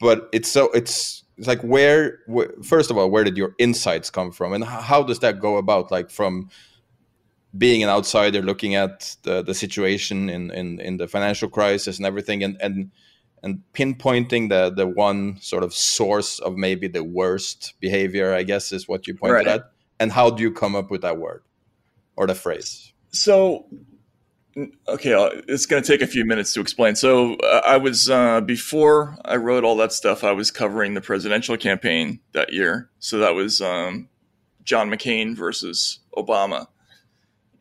but 0.00 0.28
it's 0.32 0.50
so 0.50 0.70
it's 0.72 1.22
it's 1.36 1.46
like 1.46 1.60
where, 1.62 2.18
where 2.26 2.50
first 2.62 2.90
of 2.90 2.96
all 2.98 3.10
where 3.10 3.24
did 3.24 3.36
your 3.36 3.54
insights 3.58 4.08
come 4.10 4.30
from 4.32 4.52
and 4.54 4.64
how 4.64 5.02
does 5.02 5.18
that 5.18 5.40
go 5.40 5.56
about 5.58 5.90
like 5.90 6.10
from 6.10 6.48
being 7.56 7.82
an 7.82 7.88
outsider 7.88 8.42
looking 8.42 8.74
at 8.76 9.16
the, 9.22 9.42
the 9.42 9.54
situation 9.54 10.28
in, 10.30 10.50
in, 10.52 10.80
in 10.80 10.96
the 10.98 11.08
financial 11.08 11.48
crisis 11.48 11.96
and 11.98 12.06
everything 12.06 12.44
and, 12.44 12.56
and 12.60 12.90
and 13.42 13.62
pinpointing 13.72 14.48
the 14.50 14.70
the 14.70 14.86
one 14.86 15.38
sort 15.40 15.64
of 15.64 15.72
source 15.74 16.38
of 16.40 16.56
maybe 16.56 16.86
the 16.88 17.02
worst 17.02 17.74
behavior 17.80 18.34
i 18.34 18.42
guess 18.42 18.70
is 18.70 18.86
what 18.86 19.06
you 19.06 19.14
pointed 19.14 19.34
Right. 19.34 19.46
at 19.46 19.62
and 19.98 20.12
how 20.12 20.30
do 20.30 20.42
you 20.42 20.52
come 20.52 20.76
up 20.76 20.90
with 20.90 21.00
that 21.02 21.16
word 21.18 21.42
or 22.16 22.26
the 22.26 22.34
phrase 22.34 22.92
So, 23.12 23.66
okay, 24.88 25.12
it's 25.48 25.66
going 25.66 25.82
to 25.82 25.86
take 25.86 26.02
a 26.02 26.06
few 26.06 26.24
minutes 26.24 26.52
to 26.54 26.60
explain. 26.60 26.94
So, 26.96 27.36
I 27.64 27.76
was 27.76 28.10
uh, 28.10 28.40
before 28.40 29.16
I 29.24 29.36
wrote 29.36 29.64
all 29.64 29.76
that 29.78 29.92
stuff. 29.92 30.22
I 30.24 30.32
was 30.32 30.50
covering 30.50 30.94
the 30.94 31.00
presidential 31.00 31.56
campaign 31.56 32.20
that 32.32 32.52
year. 32.52 32.90
So 32.98 33.18
that 33.18 33.34
was 33.34 33.60
um, 33.60 34.08
John 34.64 34.90
McCain 34.90 35.36
versus 35.36 36.00
Obama. 36.16 36.66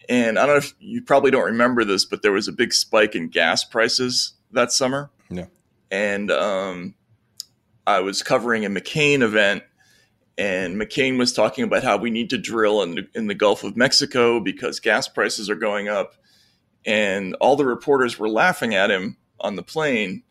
And 0.10 0.40
I 0.40 0.48
don't 0.48 0.56
know 0.56 0.58
if 0.58 0.74
you 0.80 1.04
probably 1.04 1.30
don't 1.30 1.46
remember 1.46 1.86
this, 1.86 2.04
but 2.04 2.24
there 2.24 2.32
was 2.32 2.48
a 2.48 2.52
big 2.52 2.74
spike 2.74 3.14
in 3.14 3.30
gas 3.30 3.64
prices 3.64 4.34
that 4.52 4.72
summer. 4.72 5.12
Yeah. 5.30 5.46
And 5.92 6.32
um, 6.32 6.96
I 7.86 8.00
was 8.00 8.24
covering 8.24 8.66
a 8.66 8.70
McCain 8.70 9.22
event, 9.22 9.64
and 10.36 10.82
McCain 10.82 11.20
was 11.20 11.32
talking 11.32 11.64
about 11.64 11.84
how 11.84 11.98
we 11.98 12.10
need 12.10 12.32
to 12.32 12.40
drill 12.40 12.82
in 12.82 12.96
the, 12.96 13.08
in 13.14 13.28
the 13.28 13.36
Gulf 13.36 13.64
of 13.64 13.78
Mexico 13.78 14.40
because 14.40 14.80
gas 14.80 15.08
prices 15.08 15.48
are 15.48 15.56
going 15.56 15.88
up. 15.88 16.16
And 16.86 17.36
all 17.40 17.56
the 17.56 17.66
reporters 17.66 18.18
were 18.18 18.30
laughing 18.30 18.74
at 18.74 18.90
him 18.90 19.18
on 19.40 19.58
the 19.58 19.64
plane, 19.64 20.24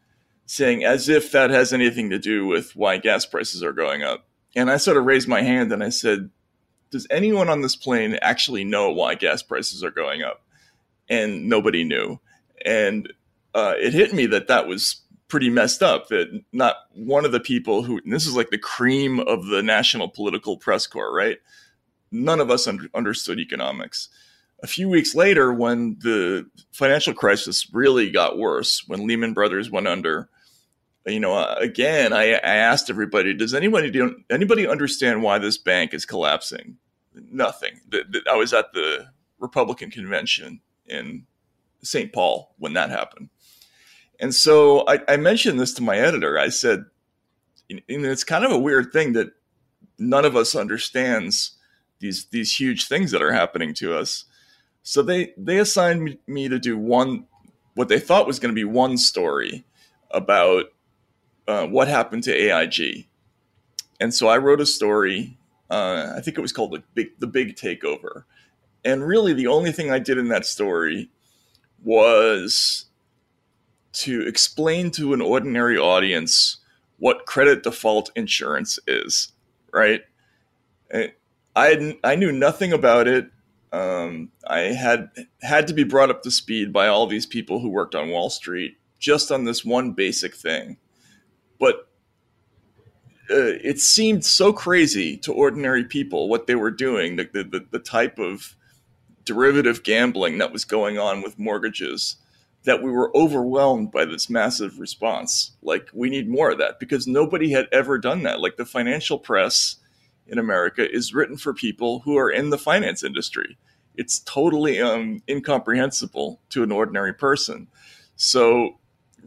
saying, 0.46 0.82
as 0.82 1.08
if 1.08 1.30
that 1.30 1.50
has 1.50 1.72
anything 1.72 2.10
to 2.10 2.18
do 2.18 2.46
with 2.46 2.74
why 2.74 2.96
gas 2.96 3.26
prices 3.26 3.62
are 3.62 3.72
going 3.72 4.02
up. 4.02 4.26
And 4.56 4.70
I 4.70 4.78
sort 4.78 4.96
of 4.96 5.04
raised 5.04 5.28
my 5.28 5.42
hand 5.42 5.72
and 5.72 5.84
I 5.84 5.90
said, 5.90 6.30
Does 6.90 7.06
anyone 7.10 7.48
on 7.48 7.60
this 7.60 7.76
plane 7.76 8.18
actually 8.22 8.64
know 8.64 8.90
why 8.90 9.14
gas 9.14 9.42
prices 9.42 9.84
are 9.84 9.90
going 9.90 10.22
up? 10.22 10.42
And 11.08 11.48
nobody 11.48 11.84
knew. 11.84 12.20
And 12.64 13.12
uh, 13.54 13.74
it 13.76 13.92
hit 13.92 14.12
me 14.12 14.26
that 14.26 14.48
that 14.48 14.66
was 14.66 15.02
pretty 15.28 15.50
messed 15.50 15.82
up 15.82 16.08
that 16.08 16.42
not 16.52 16.76
one 16.94 17.24
of 17.24 17.32
the 17.32 17.40
people 17.40 17.82
who 17.82 18.00
this 18.06 18.26
is 18.26 18.34
like 18.34 18.50
the 18.50 18.58
cream 18.58 19.20
of 19.20 19.46
the 19.46 19.62
national 19.62 20.08
political 20.08 20.56
press 20.56 20.86
corps, 20.86 21.14
right? 21.14 21.38
None 22.10 22.40
of 22.40 22.50
us 22.50 22.66
un- 22.66 22.88
understood 22.94 23.38
economics. 23.38 24.08
A 24.62 24.66
few 24.66 24.88
weeks 24.88 25.14
later, 25.14 25.52
when 25.52 25.98
the 26.00 26.48
financial 26.72 27.14
crisis 27.14 27.68
really 27.72 28.10
got 28.10 28.38
worse, 28.38 28.82
when 28.88 29.06
Lehman 29.06 29.34
Brothers 29.34 29.70
went 29.70 29.86
under, 29.86 30.28
you 31.08 31.20
know, 31.20 31.34
uh, 31.34 31.56
again, 31.58 32.12
I, 32.12 32.32
I 32.32 32.56
asked 32.56 32.90
everybody, 32.90 33.34
does 33.34 33.54
anybody 33.54 33.90
do, 33.90 34.22
anybody 34.30 34.66
understand 34.66 35.22
why 35.22 35.38
this 35.38 35.58
bank 35.58 35.94
is 35.94 36.04
collapsing? 36.04 36.76
Nothing. 37.14 37.80
The, 37.88 38.04
the, 38.08 38.22
I 38.30 38.36
was 38.36 38.52
at 38.52 38.72
the 38.72 39.06
Republican 39.38 39.90
convention 39.90 40.60
in 40.86 41.26
St. 41.82 42.12
Paul 42.12 42.54
when 42.58 42.72
that 42.74 42.90
happened. 42.90 43.30
And 44.20 44.34
so 44.34 44.84
I, 44.88 45.00
I 45.08 45.16
mentioned 45.16 45.60
this 45.60 45.74
to 45.74 45.82
my 45.82 45.96
editor. 45.96 46.38
I 46.38 46.48
said, 46.48 46.84
and 47.70 47.82
it's 47.88 48.24
kind 48.24 48.44
of 48.44 48.50
a 48.50 48.58
weird 48.58 48.92
thing 48.92 49.12
that 49.12 49.30
none 49.98 50.24
of 50.24 50.36
us 50.36 50.54
understands 50.54 51.52
these 52.00 52.26
these 52.26 52.58
huge 52.58 52.86
things 52.86 53.10
that 53.10 53.22
are 53.22 53.32
happening 53.32 53.74
to 53.74 53.96
us. 53.96 54.24
So 54.82 55.02
they 55.02 55.34
they 55.36 55.58
assigned 55.58 56.18
me 56.26 56.48
to 56.48 56.58
do 56.58 56.78
one 56.78 57.26
what 57.74 57.88
they 57.88 58.00
thought 58.00 58.26
was 58.26 58.40
going 58.40 58.52
to 58.52 58.58
be 58.58 58.64
one 58.64 58.96
story 58.96 59.64
about 60.10 60.66
uh, 61.48 61.66
what 61.66 61.88
happened 61.88 62.22
to 62.24 62.32
AIG. 62.32 63.08
And 63.98 64.14
so 64.14 64.28
I 64.28 64.38
wrote 64.38 64.60
a 64.60 64.66
story. 64.66 65.36
Uh, 65.70 66.12
I 66.16 66.20
think 66.20 66.38
it 66.38 66.42
was 66.42 66.52
called 66.52 66.72
the 66.72 66.82
big 66.94 67.18
the 67.18 67.26
big 67.26 67.56
takeover. 67.56 68.24
And 68.84 69.04
really, 69.04 69.32
the 69.32 69.48
only 69.48 69.72
thing 69.72 69.90
I 69.90 69.98
did 69.98 70.18
in 70.18 70.28
that 70.28 70.46
story 70.46 71.10
was 71.82 72.86
to 73.94 74.26
explain 74.26 74.90
to 74.92 75.12
an 75.12 75.20
ordinary 75.20 75.76
audience 75.76 76.58
what 76.98 77.26
credit 77.26 77.62
default 77.62 78.10
insurance 78.14 78.78
is, 78.86 79.32
right? 79.72 80.02
I 81.56 81.96
I 82.04 82.14
knew 82.14 82.30
nothing 82.30 82.72
about 82.72 83.08
it. 83.08 83.30
Um, 83.72 84.30
I 84.46 84.60
had 84.60 85.10
had 85.42 85.66
to 85.66 85.74
be 85.74 85.84
brought 85.84 86.10
up 86.10 86.22
to 86.22 86.30
speed 86.30 86.72
by 86.72 86.88
all 86.88 87.06
these 87.06 87.26
people 87.26 87.60
who 87.60 87.68
worked 87.68 87.94
on 87.94 88.10
Wall 88.10 88.30
Street 88.30 88.76
just 88.98 89.30
on 89.30 89.44
this 89.44 89.64
one 89.64 89.92
basic 89.92 90.34
thing, 90.34 90.76
but 91.58 91.88
uh, 93.30 93.60
it 93.62 93.78
seemed 93.78 94.24
so 94.24 94.52
crazy 94.52 95.16
to 95.18 95.32
ordinary 95.32 95.84
people 95.84 96.28
what 96.28 96.46
they 96.46 96.54
were 96.54 96.70
doing, 96.70 97.16
the, 97.16 97.24
the, 97.32 97.66
the 97.70 97.78
type 97.78 98.18
of 98.18 98.56
derivative 99.24 99.82
gambling 99.82 100.38
that 100.38 100.52
was 100.52 100.64
going 100.64 100.98
on 100.98 101.22
with 101.22 101.38
mortgages 101.38 102.16
that 102.64 102.82
we 102.82 102.90
were 102.90 103.14
overwhelmed 103.16 103.90
by 103.90 104.04
this 104.04 104.30
massive 104.30 104.78
response. 104.80 105.52
Like, 105.62 105.88
we 105.92 106.10
need 106.10 106.28
more 106.28 106.50
of 106.50 106.58
that 106.58 106.80
because 106.80 107.06
nobody 107.06 107.50
had 107.50 107.68
ever 107.70 107.98
done 107.98 108.22
that. 108.22 108.40
Like, 108.40 108.56
the 108.56 108.64
financial 108.64 109.18
press 109.18 109.76
in 110.26 110.38
America 110.38 110.90
is 110.90 111.14
written 111.14 111.36
for 111.36 111.54
people 111.54 112.00
who 112.00 112.16
are 112.16 112.30
in 112.30 112.50
the 112.50 112.58
finance 112.58 113.04
industry. 113.04 113.58
It's 113.94 114.20
totally 114.20 114.80
um, 114.80 115.22
incomprehensible 115.28 116.40
to 116.50 116.62
an 116.62 116.72
ordinary 116.72 117.14
person. 117.14 117.68
So, 118.16 118.78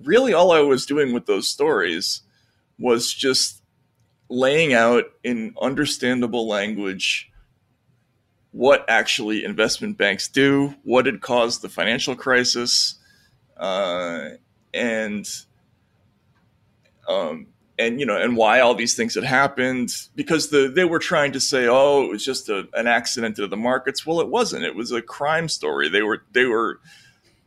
really, 0.03 0.33
all 0.33 0.51
I 0.51 0.59
was 0.59 0.85
doing 0.85 1.13
with 1.13 1.25
those 1.25 1.47
stories 1.47 2.21
was 2.79 3.13
just 3.13 3.61
laying 4.29 4.73
out 4.73 5.05
in 5.23 5.53
understandable 5.61 6.47
language 6.47 7.31
what 8.51 8.85
actually 8.89 9.43
investment 9.43 9.97
banks 9.97 10.27
do, 10.27 10.75
what 10.83 11.05
had 11.05 11.21
caused 11.21 11.61
the 11.61 11.69
financial 11.69 12.15
crisis, 12.15 12.95
uh, 13.57 14.29
and 14.73 15.25
um, 17.07 17.47
and 17.79 17.99
you 17.99 18.05
know 18.05 18.17
and 18.17 18.35
why 18.35 18.59
all 18.59 18.75
these 18.75 18.95
things 18.95 19.15
had 19.15 19.23
happened 19.23 19.89
because 20.15 20.49
the 20.49 20.71
they 20.73 20.85
were 20.85 20.99
trying 20.99 21.31
to 21.31 21.39
say 21.39 21.67
oh 21.67 22.03
it 22.03 22.09
was 22.09 22.23
just 22.23 22.49
a, 22.49 22.67
an 22.73 22.87
accident 22.87 23.35
to 23.37 23.47
the 23.47 23.57
markets. 23.57 24.05
Well 24.05 24.21
it 24.21 24.27
wasn't. 24.27 24.63
It 24.63 24.75
was 24.75 24.91
a 24.91 25.01
crime 25.01 25.47
story. 25.47 25.89
They 25.89 26.01
were 26.01 26.23
they 26.31 26.45
were 26.45 26.79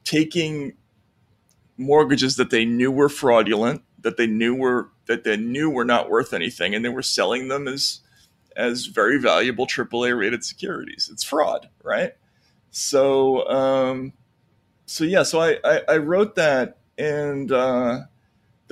taking 0.04 0.74
mortgages 1.76 2.36
that 2.36 2.50
they 2.50 2.64
knew 2.64 2.90
were 2.90 3.08
fraudulent 3.08 3.82
that 4.00 4.16
they 4.16 4.26
knew 4.26 4.54
were 4.54 4.90
that 5.06 5.24
they 5.24 5.36
knew 5.36 5.70
were 5.70 5.84
not 5.84 6.10
worth 6.10 6.32
anything 6.32 6.74
and 6.74 6.84
they 6.84 6.90
were 6.90 7.02
selling 7.02 7.48
them 7.48 7.66
as 7.66 8.00
as 8.56 8.86
very 8.86 9.18
valuable 9.18 9.66
AAA 9.66 10.16
rated 10.16 10.44
securities. 10.44 11.08
It's 11.12 11.24
fraud 11.24 11.68
right? 11.82 12.12
So 12.70 13.48
um 13.48 14.12
so 14.86 15.04
yeah, 15.04 15.22
so 15.22 15.40
I, 15.40 15.58
I, 15.64 15.80
I 15.88 15.96
wrote 15.96 16.34
that 16.36 16.78
and 16.98 17.50
uh, 17.50 18.00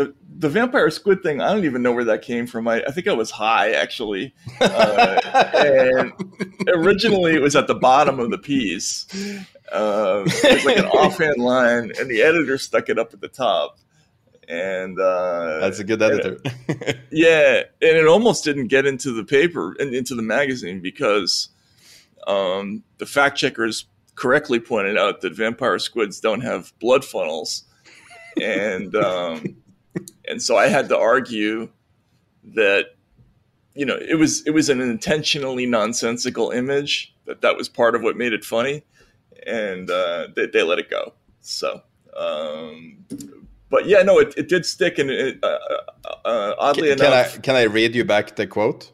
the 0.04 0.14
the 0.38 0.48
vampire 0.48 0.90
squid 0.90 1.22
thing. 1.22 1.40
I 1.40 1.52
don't 1.52 1.64
even 1.64 1.82
know 1.82 1.92
where 1.92 2.04
that 2.04 2.22
came 2.22 2.46
from. 2.46 2.66
I, 2.66 2.82
I 2.82 2.90
think 2.90 3.06
I 3.06 3.12
was 3.12 3.30
high 3.30 3.72
actually, 3.72 4.34
uh, 4.60 5.20
and 5.54 6.12
originally 6.68 7.34
it 7.34 7.42
was 7.42 7.54
at 7.54 7.66
the 7.66 7.74
bottom 7.74 8.18
of 8.18 8.30
the 8.30 8.38
piece. 8.38 9.06
Uh, 9.70 10.24
it 10.26 10.54
was 10.54 10.64
like 10.64 10.78
an 10.78 10.86
offhand 10.98 11.38
line, 11.38 11.92
and 11.98 12.10
the 12.10 12.22
editor 12.22 12.58
stuck 12.58 12.88
it 12.88 12.98
up 12.98 13.14
at 13.14 13.20
the 13.20 13.28
top. 13.28 13.78
And 14.48 14.98
uh, 14.98 15.60
that's 15.60 15.78
a 15.78 15.84
good 15.84 16.02
editor. 16.02 16.38
It, 16.68 16.98
yeah, 17.10 17.62
and 17.80 17.96
it 17.96 18.06
almost 18.06 18.44
didn't 18.44 18.66
get 18.66 18.86
into 18.86 19.12
the 19.12 19.24
paper 19.24 19.76
and 19.78 19.94
into 19.94 20.14
the 20.14 20.22
magazine 20.22 20.80
because 20.80 21.48
um, 22.26 22.82
the 22.98 23.06
fact 23.06 23.38
checkers 23.38 23.86
correctly 24.14 24.58
pointed 24.58 24.98
out 24.98 25.20
that 25.20 25.34
vampire 25.34 25.78
squids 25.78 26.20
don't 26.20 26.40
have 26.40 26.72
blood 26.80 27.04
funnels, 27.04 27.64
and 28.40 28.94
um, 28.96 29.61
and 30.32 30.42
so 30.42 30.56
I 30.56 30.66
had 30.66 30.88
to 30.88 30.98
argue 30.98 31.68
that 32.54 32.96
you 33.74 33.86
know 33.86 33.96
it 33.96 34.16
was 34.16 34.44
it 34.46 34.50
was 34.50 34.68
an 34.68 34.80
intentionally 34.80 35.66
nonsensical 35.66 36.50
image 36.50 37.14
that 37.26 37.42
that 37.42 37.56
was 37.56 37.68
part 37.68 37.94
of 37.94 38.02
what 38.02 38.16
made 38.16 38.32
it 38.32 38.44
funny, 38.44 38.82
and 39.46 39.88
uh, 39.90 40.28
they, 40.34 40.46
they 40.46 40.62
let 40.62 40.78
it 40.78 40.90
go. 40.90 41.14
So. 41.40 41.82
Um, 42.16 43.06
but 43.70 43.86
yeah, 43.86 44.02
no, 44.02 44.18
it, 44.18 44.34
it 44.36 44.50
did 44.50 44.66
stick, 44.66 44.98
and 44.98 45.08
it, 45.10 45.38
uh, 45.42 45.58
uh, 46.26 46.54
oddly 46.58 46.90
can, 46.90 46.98
enough, 46.98 47.40
can 47.40 47.40
I 47.40 47.40
can 47.40 47.56
I 47.56 47.62
read 47.62 47.94
you 47.94 48.04
back 48.04 48.36
the 48.36 48.46
quote? 48.46 48.92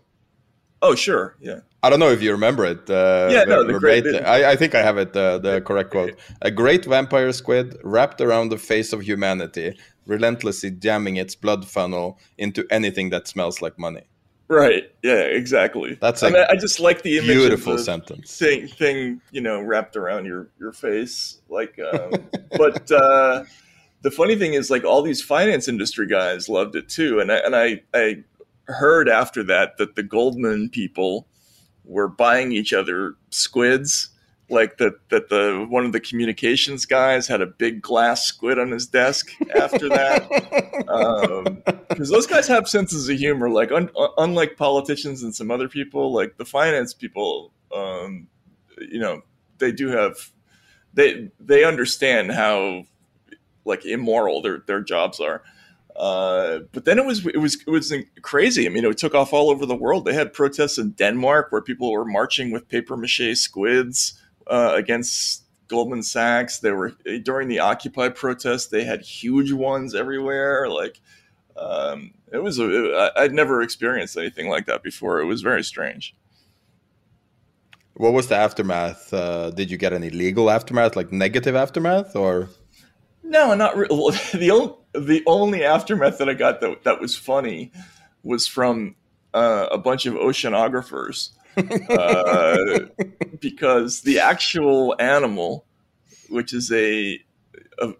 Oh, 0.80 0.94
sure, 0.94 1.36
yeah. 1.40 1.60
I 1.82 1.90
don't 1.90 1.98
know 1.98 2.10
if 2.10 2.22
you 2.22 2.30
remember 2.32 2.64
it. 2.64 2.88
Uh, 2.88 3.28
yeah, 3.30 3.42
no, 3.44 3.64
the 3.64 3.78
great. 3.78 4.06
I, 4.06 4.52
I, 4.52 4.56
think 4.56 4.74
I 4.76 4.82
have 4.82 4.96
it. 4.98 5.16
Uh, 5.16 5.38
the 5.38 5.60
correct 5.60 5.90
quote: 5.90 6.16
"A 6.42 6.50
great 6.50 6.84
vampire 6.84 7.32
squid 7.32 7.76
wrapped 7.82 8.20
around 8.20 8.50
the 8.50 8.58
face 8.58 8.92
of 8.92 9.02
humanity, 9.02 9.76
relentlessly 10.08 10.72
jamming 10.72 11.16
its 11.16 11.36
blood 11.36 11.68
funnel 11.68 12.18
into 12.36 12.66
anything 12.70 13.10
that 13.10 13.28
smells 13.28 13.62
like 13.62 13.78
money." 13.78 14.08
Right. 14.48 14.90
Yeah. 15.02 15.20
Exactly. 15.20 15.98
That's 16.00 16.22
I, 16.22 16.30
mean, 16.30 16.44
I 16.48 16.56
just 16.56 16.80
like 16.80 17.02
the 17.02 17.18
image 17.18 17.28
beautiful 17.28 17.72
of 17.72 17.78
the 17.78 17.84
sentence 17.84 18.38
thing, 18.38 18.66
thing, 18.66 19.20
you 19.30 19.42
know, 19.42 19.60
wrapped 19.60 19.94
around 19.94 20.24
your 20.24 20.48
your 20.58 20.72
face. 20.72 21.40
Like, 21.48 21.78
um, 21.92 22.12
but 22.56 22.90
uh, 22.90 23.44
the 24.00 24.10
funny 24.10 24.36
thing 24.36 24.54
is, 24.54 24.70
like, 24.70 24.84
all 24.84 25.02
these 25.02 25.22
finance 25.22 25.68
industry 25.68 26.06
guys 26.06 26.48
loved 26.48 26.76
it 26.76 26.88
too, 26.88 27.20
and 27.20 27.30
I 27.30 27.36
and 27.36 27.54
I 27.54 27.82
I 27.92 28.24
heard 28.64 29.08
after 29.08 29.42
that 29.44 29.76
that 29.76 29.96
the 29.96 30.02
Goldman 30.02 30.70
people 30.70 31.26
were 31.84 32.08
buying 32.08 32.52
each 32.52 32.72
other 32.72 33.16
squids 33.30 34.10
like 34.50 34.78
that 34.78 34.94
that 35.10 35.28
the 35.28 35.66
one 35.68 35.84
of 35.84 35.92
the 35.92 36.00
communications 36.00 36.86
guys 36.86 37.26
had 37.26 37.40
a 37.40 37.46
big 37.46 37.82
glass 37.82 38.24
squid 38.24 38.58
on 38.58 38.70
his 38.70 38.86
desk 38.86 39.30
after 39.54 39.88
that 39.88 40.26
because 41.88 42.10
um, 42.10 42.12
those 42.14 42.26
guys 42.26 42.48
have 42.48 42.68
senses 42.68 43.08
of 43.08 43.18
humor 43.18 43.50
like 43.50 43.70
un, 43.70 43.90
unlike 44.16 44.56
politicians 44.56 45.22
and 45.22 45.34
some 45.34 45.50
other 45.50 45.68
people 45.68 46.12
like 46.12 46.36
the 46.38 46.44
finance 46.44 46.94
people 46.94 47.52
um, 47.74 48.26
you 48.90 48.98
know 48.98 49.20
they 49.58 49.70
do 49.70 49.88
have 49.88 50.30
they 50.94 51.30
they 51.38 51.64
understand 51.64 52.32
how 52.32 52.82
like 53.64 53.84
immoral 53.84 54.40
their 54.40 54.62
their 54.66 54.80
jobs 54.80 55.20
are 55.20 55.42
uh, 55.94 56.60
but 56.70 56.84
then 56.84 56.96
it 56.96 57.04
was 57.04 57.26
it 57.26 57.38
was 57.38 57.60
it 57.66 57.70
was 57.70 57.92
crazy. 58.22 58.66
I 58.66 58.68
mean, 58.68 58.84
it 58.84 58.98
took 58.98 59.16
off 59.16 59.32
all 59.32 59.50
over 59.50 59.66
the 59.66 59.74
world. 59.74 60.04
They 60.04 60.14
had 60.14 60.32
protests 60.32 60.78
in 60.78 60.92
Denmark 60.92 61.50
where 61.50 61.60
people 61.60 61.90
were 61.90 62.04
marching 62.04 62.52
with 62.52 62.68
paper 62.68 62.96
mache 62.96 63.34
squids 63.34 64.16
uh, 64.48 64.72
against 64.74 65.44
Goldman 65.68 66.02
Sachs. 66.02 66.58
They 66.58 66.72
were 66.72 66.92
during 67.22 67.48
the 67.48 67.60
Occupy 67.60 68.10
protest. 68.10 68.70
They 68.70 68.84
had 68.84 69.02
huge 69.02 69.52
ones 69.52 69.94
everywhere. 69.94 70.68
Like 70.68 71.00
um, 71.56 72.12
it 72.32 72.38
was, 72.38 72.58
a, 72.58 73.12
I'd 73.16 73.32
never 73.32 73.62
experienced 73.62 74.16
anything 74.16 74.48
like 74.48 74.66
that 74.66 74.82
before. 74.82 75.20
It 75.20 75.26
was 75.26 75.42
very 75.42 75.64
strange. 75.64 76.14
What 77.94 78.12
was 78.12 78.28
the 78.28 78.36
aftermath? 78.36 79.12
Uh, 79.12 79.50
did 79.50 79.70
you 79.70 79.76
get 79.76 79.92
any 79.92 80.08
legal 80.10 80.50
aftermath, 80.50 80.94
like 80.94 81.10
negative 81.10 81.56
aftermath, 81.56 82.14
or? 82.14 82.48
No, 83.24 83.54
not 83.54 83.76
really. 83.76 84.16
The 84.32 84.50
only 84.52 84.74
the 84.94 85.22
only 85.26 85.64
aftermath 85.64 86.18
that 86.18 86.28
I 86.28 86.34
got 86.34 86.60
that 86.60 86.84
that 86.84 87.00
was 87.00 87.16
funny 87.16 87.72
was 88.22 88.46
from 88.46 88.94
uh, 89.34 89.66
a 89.70 89.78
bunch 89.78 90.06
of 90.06 90.14
oceanographers 90.14 91.30
uh, 91.90 92.80
because 93.40 94.02
the 94.02 94.18
actual 94.20 94.94
animal, 94.98 95.64
which 96.28 96.52
is 96.52 96.70
a, 96.72 97.20
a, 97.78 97.92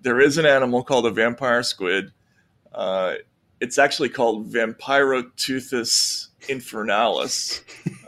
there 0.00 0.20
is 0.20 0.38
an 0.38 0.46
animal 0.46 0.82
called 0.82 1.06
a 1.06 1.10
vampire 1.10 1.62
squid, 1.62 2.12
Uh, 2.74 3.16
it's 3.60 3.78
actually 3.78 4.08
called 4.08 4.50
Vampiroteuthis 4.50 6.28
infernalis, 6.48 7.62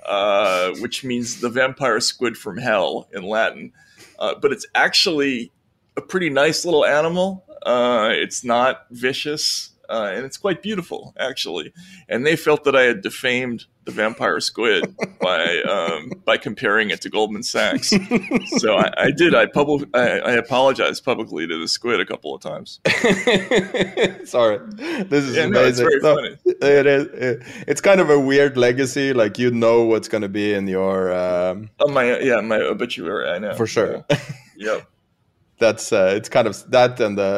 uh, 0.07 0.73
which 0.81 1.05
means 1.05 1.41
the 1.41 1.51
vampire 1.51 2.01
squid 2.01 2.37
from 2.37 2.57
hell 2.57 3.07
in 3.13 3.23
Latin. 3.23 3.73
Uh, 4.19 4.35
but 4.41 4.53
it's 4.53 4.67
actually 4.75 5.53
a 5.97 6.01
pretty 6.01 6.31
nice 6.31 6.65
little 6.65 6.85
animal. 6.85 7.45
Uh, 7.63 8.09
it's 8.11 8.43
not 8.43 8.87
vicious, 8.91 9.74
uh, 9.95 10.11
and 10.15 10.25
it's 10.25 10.37
quite 10.37 10.61
beautiful, 10.63 11.15
actually. 11.19 11.73
And 12.09 12.27
they 12.27 12.37
felt 12.37 12.65
that 12.65 12.75
I 12.77 12.83
had 12.83 13.01
defamed 13.03 13.65
the 13.85 13.93
vampire 13.93 14.41
squid 14.41 14.83
by 15.21 15.61
um, 15.63 16.11
by 16.25 16.37
comparing 16.39 16.91
it 16.91 17.01
to 17.03 17.11
Goldman 17.11 17.43
Sachs. 17.43 17.91
so 18.59 18.77
I, 18.77 18.89
I 19.07 19.11
did. 19.11 19.35
I 19.35 19.47
public. 19.47 19.89
I, 19.95 20.19
I 20.21 20.33
apologized 20.33 21.05
publicly 21.05 21.47
to 21.47 21.59
the 21.61 21.69
squid 21.69 22.01
a 22.01 22.07
couple 22.07 22.35
of 22.35 22.41
times. 22.43 22.81
Sorry, 24.25 24.59
this 25.09 25.25
is 25.25 25.37
Yeah, 25.37 25.47
no, 25.47 25.65
it's 25.65 25.79
amazing. 25.79 25.87
very 25.87 26.01
No, 26.01 26.15
funny. 26.17 26.37
it 26.47 26.87
is. 26.87 27.05
it- 27.09 27.43
it's 27.67 27.81
kind 27.81 28.01
of 28.01 28.11
a 28.11 28.19
weird 28.19 28.57
legacy. 28.57 29.13
Like 29.13 29.39
you 29.39 29.51
know 29.51 29.83
what's 29.85 30.09
going 30.09 30.23
to 30.23 30.29
be 30.29 30.53
in 30.55 30.67
your. 30.67 31.13
Um, 31.13 31.71
Oh 31.81 31.89
my, 31.89 32.19
yeah, 32.21 32.41
my 32.41 32.59
obituary. 32.61 33.29
I 33.31 33.39
know 33.39 33.55
for 33.55 33.67
sure. 33.67 34.05
Yep. 34.57 34.87
That's 35.65 35.93
uh, 35.93 36.13
it's 36.17 36.29
kind 36.29 36.47
of 36.47 36.57
that 36.71 37.01
and 37.01 37.17
the 37.17 37.31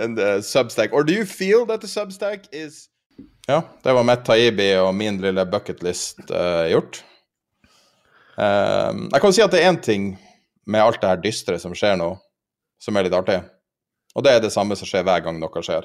and 0.00 0.16
the 0.16 0.40
Substack. 0.40 0.92
Or 0.92 1.04
do 1.04 1.12
you 1.12 1.26
feel 1.26 1.66
that 1.66 1.80
the 1.80 1.86
Substack 1.86 2.48
is 2.52 2.88
Ja, 3.46 3.62
det 3.82 3.92
var 3.92 4.02
Matt 4.02 4.24
Taibi 4.24 4.70
og 4.80 4.94
min 4.94 5.18
lille 5.20 5.44
bucketlist 5.46 6.30
uh, 6.30 6.64
gjort. 6.70 7.02
Um, 8.36 9.10
jeg 9.12 9.20
kan 9.20 9.34
si 9.36 9.42
at 9.44 9.52
det 9.52 9.60
er 9.60 9.68
én 9.68 9.80
ting 9.84 10.06
med 10.66 10.80
alt 10.80 11.02
det 11.02 11.10
her 11.10 11.20
dystre 11.20 11.58
som 11.60 11.74
skjer 11.76 11.98
nå, 12.00 12.14
som 12.80 12.96
er 12.96 13.04
litt 13.04 13.16
artig. 13.16 13.42
Og 14.16 14.24
det 14.24 14.32
er 14.32 14.40
det 14.40 14.52
samme 14.54 14.78
som 14.80 14.88
skjer 14.88 15.04
hver 15.04 15.20
gang 15.26 15.36
noe 15.42 15.62
skjer. 15.66 15.84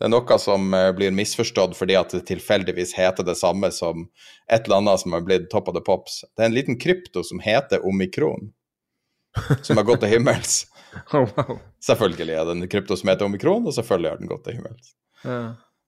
Det 0.00 0.06
er 0.06 0.12
noe 0.14 0.38
som 0.40 0.70
eh, 0.72 0.92
blir 0.96 1.12
misforstått 1.12 1.74
fordi 1.76 1.98
at 1.98 2.14
det 2.14 2.22
tilfeldigvis 2.30 2.94
heter 2.96 3.26
det 3.26 3.34
samme 3.36 3.68
som 3.74 4.06
et 4.48 4.62
eller 4.62 4.78
annet 4.78 5.02
som 5.02 5.12
har 5.12 5.26
blitt 5.26 5.50
top 5.52 5.68
of 5.68 5.76
the 5.76 5.82
pops. 5.84 6.22
Det 6.36 6.46
er 6.46 6.48
en 6.48 6.56
liten 6.56 6.78
krypto 6.80 7.20
som 7.26 7.42
heter 7.44 7.84
omikron, 7.84 8.52
som 9.66 9.76
har 9.76 9.84
gått 9.90 10.00
til 10.06 10.14
himmels. 10.14 10.62
Oh, 11.14 11.26
wow. 11.36 11.58
Selvfølgelig 11.82 12.34
er 12.34 12.46
som 12.98 13.10
heter 13.10 13.26
omikron, 13.26 13.66
og 13.66 13.74
selvfølgelig 13.74 14.10
har 14.10 14.22
den 14.22 14.30
gått 14.30 14.42
til 14.46 14.56
himmels. 14.58 14.94
Ja. 15.24 15.40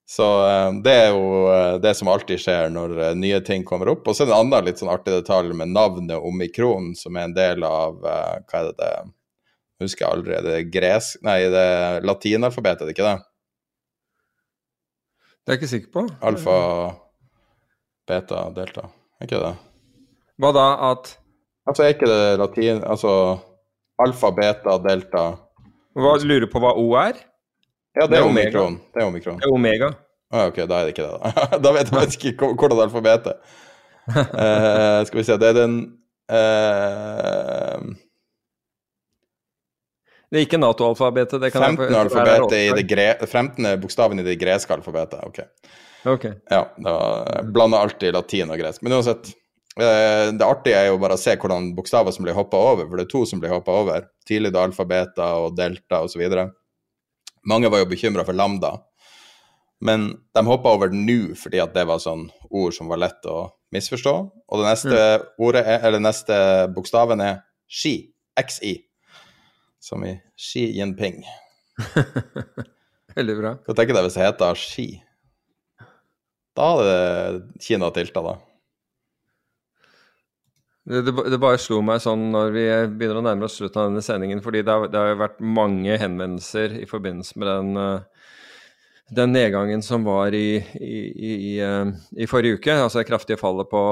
Så 0.08 0.26
eh, 0.48 0.70
det 0.84 0.92
er 0.92 1.10
jo 1.14 1.26
eh, 1.52 1.74
det 1.82 1.94
som 1.96 2.10
alltid 2.12 2.40
skjer 2.42 2.72
når 2.74 2.94
eh, 2.98 3.14
nye 3.16 3.40
ting 3.44 3.64
kommer 3.64 3.92
opp. 3.92 4.06
Og 4.08 4.16
så 4.16 4.24
er 4.24 4.30
det 4.30 4.34
en 4.34 4.46
annen 4.46 4.68
litt 4.68 4.82
sånn 4.82 4.92
artig 4.92 5.14
detalj 5.14 5.54
med 5.56 5.72
navnet 5.72 6.18
omikron, 6.18 6.92
som 6.98 7.16
er 7.16 7.28
en 7.28 7.36
del 7.36 7.66
av 7.66 8.00
Hva 8.02 8.60
er 8.60 8.70
det 8.70 8.78
det 8.80 8.94
Husker 9.82 10.04
jeg 10.04 10.14
aldri. 10.14 10.34
Det 10.44 10.52
er 10.54 10.68
gresk 10.70 11.22
Nei, 11.26 11.38
det 11.50 11.62
er 11.74 12.04
latinalfabetet, 12.06 12.84
er 12.84 12.90
det 12.90 12.94
ikke 12.94 13.08
det? 13.08 13.16
Det 15.42 15.50
er 15.50 15.56
jeg 15.56 15.62
ikke 15.62 15.70
sikker 15.72 15.94
på. 15.96 16.04
Alfa, 16.22 16.58
beta, 18.06 18.44
delta. 18.54 18.84
Er 19.18 19.26
ikke 19.26 19.40
det? 19.42 19.56
Hva 20.38 20.52
da 20.54 20.68
at 20.92 21.16
Altså, 21.66 21.84
er 21.84 21.94
ikke 21.94 22.10
det 22.10 22.38
latin 22.42 22.80
Altså 22.82 23.12
alfa, 23.98 24.30
beta, 24.32 24.78
delta 24.78 25.24
Hva 25.94 26.14
Lurer 26.24 26.46
på 26.48 26.58
hva 26.62 26.72
O 26.80 26.94
er? 26.96 27.14
Ja, 27.96 28.06
det 28.06 28.10
Det 28.10 28.18
er 28.18 28.24
omikron. 28.24 28.62
omikron. 28.62 28.80
Det 28.94 29.02
er 29.02 29.06
omikron. 29.06 29.38
Det 29.38 29.44
er 29.48 29.52
omega. 29.52 29.90
Ah, 30.32 30.46
ok, 30.48 30.56
da 30.64 30.78
er 30.80 30.86
det 30.88 30.94
ikke 30.94 31.04
det, 31.04 31.18
da. 31.20 31.58
da 31.64 31.72
vet 31.72 31.90
jeg 31.90 31.98
faktisk 32.00 32.24
ikke 32.32 32.52
hvordan 32.56 32.80
alfabetet 32.86 33.36
Eh, 34.12 35.04
Skal 35.06 35.18
vi 35.20 35.24
se, 35.28 35.36
det 35.38 35.48
er 35.52 35.58
den 35.60 35.74
eh, 36.32 37.82
Det 40.32 40.40
er 40.40 40.46
ikke 40.46 40.58
Nato-alfabetet. 40.62 41.40
det 41.42 41.52
kan 41.52 41.62
jeg 41.62 41.76
15. 41.76 41.92
få- 41.92 42.00
alfabetet 42.00 42.58
i 42.58 42.70
det 42.80 42.86
gre 42.88 43.08
15. 43.28 43.80
bokstaven 43.82 44.18
i 44.22 44.24
det 44.24 44.38
greske 44.40 44.72
alfabetet. 44.72 45.20
Ok. 45.28 45.38
okay. 46.08 46.32
Ja, 46.50 46.62
da 46.80 47.42
blander 47.52 47.78
alltid 47.84 48.14
latin 48.16 48.50
og 48.50 48.58
gresk. 48.58 48.82
Men 48.82 48.92
uansett, 48.96 49.34
det 49.76 50.44
artige 50.44 50.76
er 50.76 50.90
jo 50.90 50.98
bare 51.00 51.16
å 51.16 51.20
se 51.20 51.32
hvordan 51.40 51.70
bokstaver 51.76 52.12
som 52.12 52.26
blir 52.26 52.36
hoppa 52.36 52.58
over, 52.60 52.88
for 52.88 53.00
det 53.00 53.06
er 53.06 53.12
to 53.12 53.22
som 53.28 53.40
blir 53.40 53.54
hoppa 53.54 53.72
over. 53.80 54.08
Tidlig 54.28 54.52
da 54.52 54.66
alfabeta 54.66 55.28
og 55.40 55.56
delta 55.56 56.02
osv. 56.04 56.22
Mange 57.48 57.70
var 57.72 57.80
jo 57.80 57.88
bekymra 57.90 58.26
for 58.28 58.36
lambda, 58.36 58.76
men 59.82 60.10
de 60.36 60.44
hoppa 60.46 60.76
over 60.76 60.92
nu 60.94 61.32
fordi 61.38 61.62
at 61.62 61.72
det 61.74 61.86
var 61.88 62.02
sånn 62.02 62.28
ord 62.52 62.76
som 62.76 62.92
var 62.92 63.00
lett 63.02 63.24
å 63.26 63.48
misforstå. 63.74 64.14
Og 64.52 64.60
det 64.60 64.68
neste 64.68 65.00
ordet 65.42 65.64
er, 65.64 65.80
eller 65.88 66.04
neste 66.04 66.36
bokstaven 66.76 67.24
er 67.24 67.40
Xi, 67.72 68.12
XI, 68.38 68.76
som 69.80 70.04
i 70.04 70.12
Xi 70.36 70.68
Jinping. 70.76 71.22
Veldig 73.16 73.40
bra. 73.40 73.56
Hva 73.64 73.76
tenker 73.76 73.96
du 73.96 74.04
hvis 74.04 74.20
det 74.20 74.28
heter 74.28 74.60
Xi? 74.60 74.86
Da 76.52 76.72
hadde 76.76 76.96
Kina 77.64 77.88
tilta, 77.96 78.20
da. 78.20 78.36
Det, 80.82 81.02
det, 81.06 81.38
bare 81.38 81.60
slo 81.62 81.78
meg 81.86 82.00
sånn 82.02 82.24
når 82.32 82.48
vi 82.56 82.62
begynner 82.90 83.20
å 83.20 83.22
nærme 83.22 83.46
oss 83.46 83.54
slutten 83.60 83.78
av 83.78 83.90
denne 83.90 84.02
sendingen, 84.02 84.40
fordi 84.42 84.64
det 84.66 84.74
har, 84.74 85.10
jo 85.12 85.20
vært 85.20 85.38
mange 85.38 85.94
henvendelser 86.00 86.74
i 86.80 86.88
forbindelse 86.90 87.38
med 87.38 87.46
den, 87.46 87.76
eh, 87.78 88.32
den 89.14 89.30
nedgangen 89.36 89.84
som 89.86 90.02
var 90.08 90.34
i, 90.34 90.56
i, 90.58 90.96
i, 91.06 91.30
i, 91.52 91.52
eh, 91.62 92.26
forrige 92.26 92.58
uke, 92.58 92.74
altså 92.74 92.98
det 92.98 93.06
kraftige 93.12 93.38
fallet 93.38 93.70
på, 93.70 93.84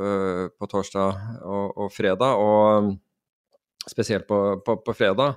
eh, 0.00 0.42
på 0.56 0.70
torsdag 0.72 1.20
og, 1.44 1.76
og 1.84 1.92
fredag, 1.92 2.40
og 2.40 2.96
spesielt 3.84 4.24
på, 4.28 4.40
på, 4.64 4.80
på 4.86 4.96
fredag. 4.96 5.36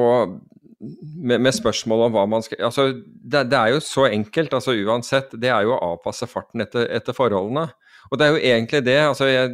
Og 0.00 0.38
med, 1.20 1.36
med 1.36 1.52
spørsmål 1.52 2.06
om 2.06 2.14
hva 2.16 2.24
man 2.32 2.42
skal 2.44 2.64
Altså, 2.64 2.88
det, 3.04 3.44
det 3.52 3.58
er 3.58 3.74
jo 3.74 3.84
så 3.84 4.08
enkelt, 4.08 4.56
altså 4.56 4.72
uansett. 4.72 5.36
Det 5.36 5.52
er 5.52 5.66
jo 5.66 5.76
å 5.76 5.82
avpasse 5.92 6.26
farten 6.30 6.64
etter, 6.64 6.88
etter 6.96 7.16
forholdene. 7.16 7.68
Og 8.12 8.18
det 8.20 8.26
er 8.26 8.34
jo 8.34 8.40
egentlig 8.44 8.80
det. 8.84 8.98
altså 9.00 9.24
Jeg, 9.24 9.50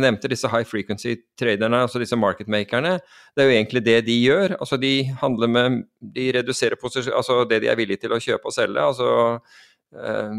nevnte 0.00 0.30
disse 0.32 0.48
high 0.48 0.64
frequency 0.64 1.14
traderne, 1.38 1.82
altså 1.84 2.00
disse 2.00 2.16
marketmakerne. 2.16 2.94
Det 3.36 3.44
er 3.44 3.50
jo 3.50 3.56
egentlig 3.56 3.84
det 3.84 3.98
de 4.06 4.16
gjør. 4.22 4.56
altså 4.60 4.76
De 4.76 5.04
handler 5.20 5.46
med 5.46 5.82
De 6.00 6.32
reduserer 6.38 6.76
altså 7.16 7.44
det 7.50 7.62
de 7.62 7.68
er 7.68 7.76
villige 7.76 8.00
til 8.06 8.12
å 8.12 8.20
kjøpe 8.20 8.48
og 8.48 8.52
selge. 8.52 8.80
Altså, 8.80 9.38
øh, 9.92 10.32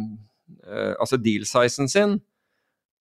øh, 0.67 0.95
altså 0.99 1.17
deal-sizen 1.17 1.87
sin. 1.87 2.19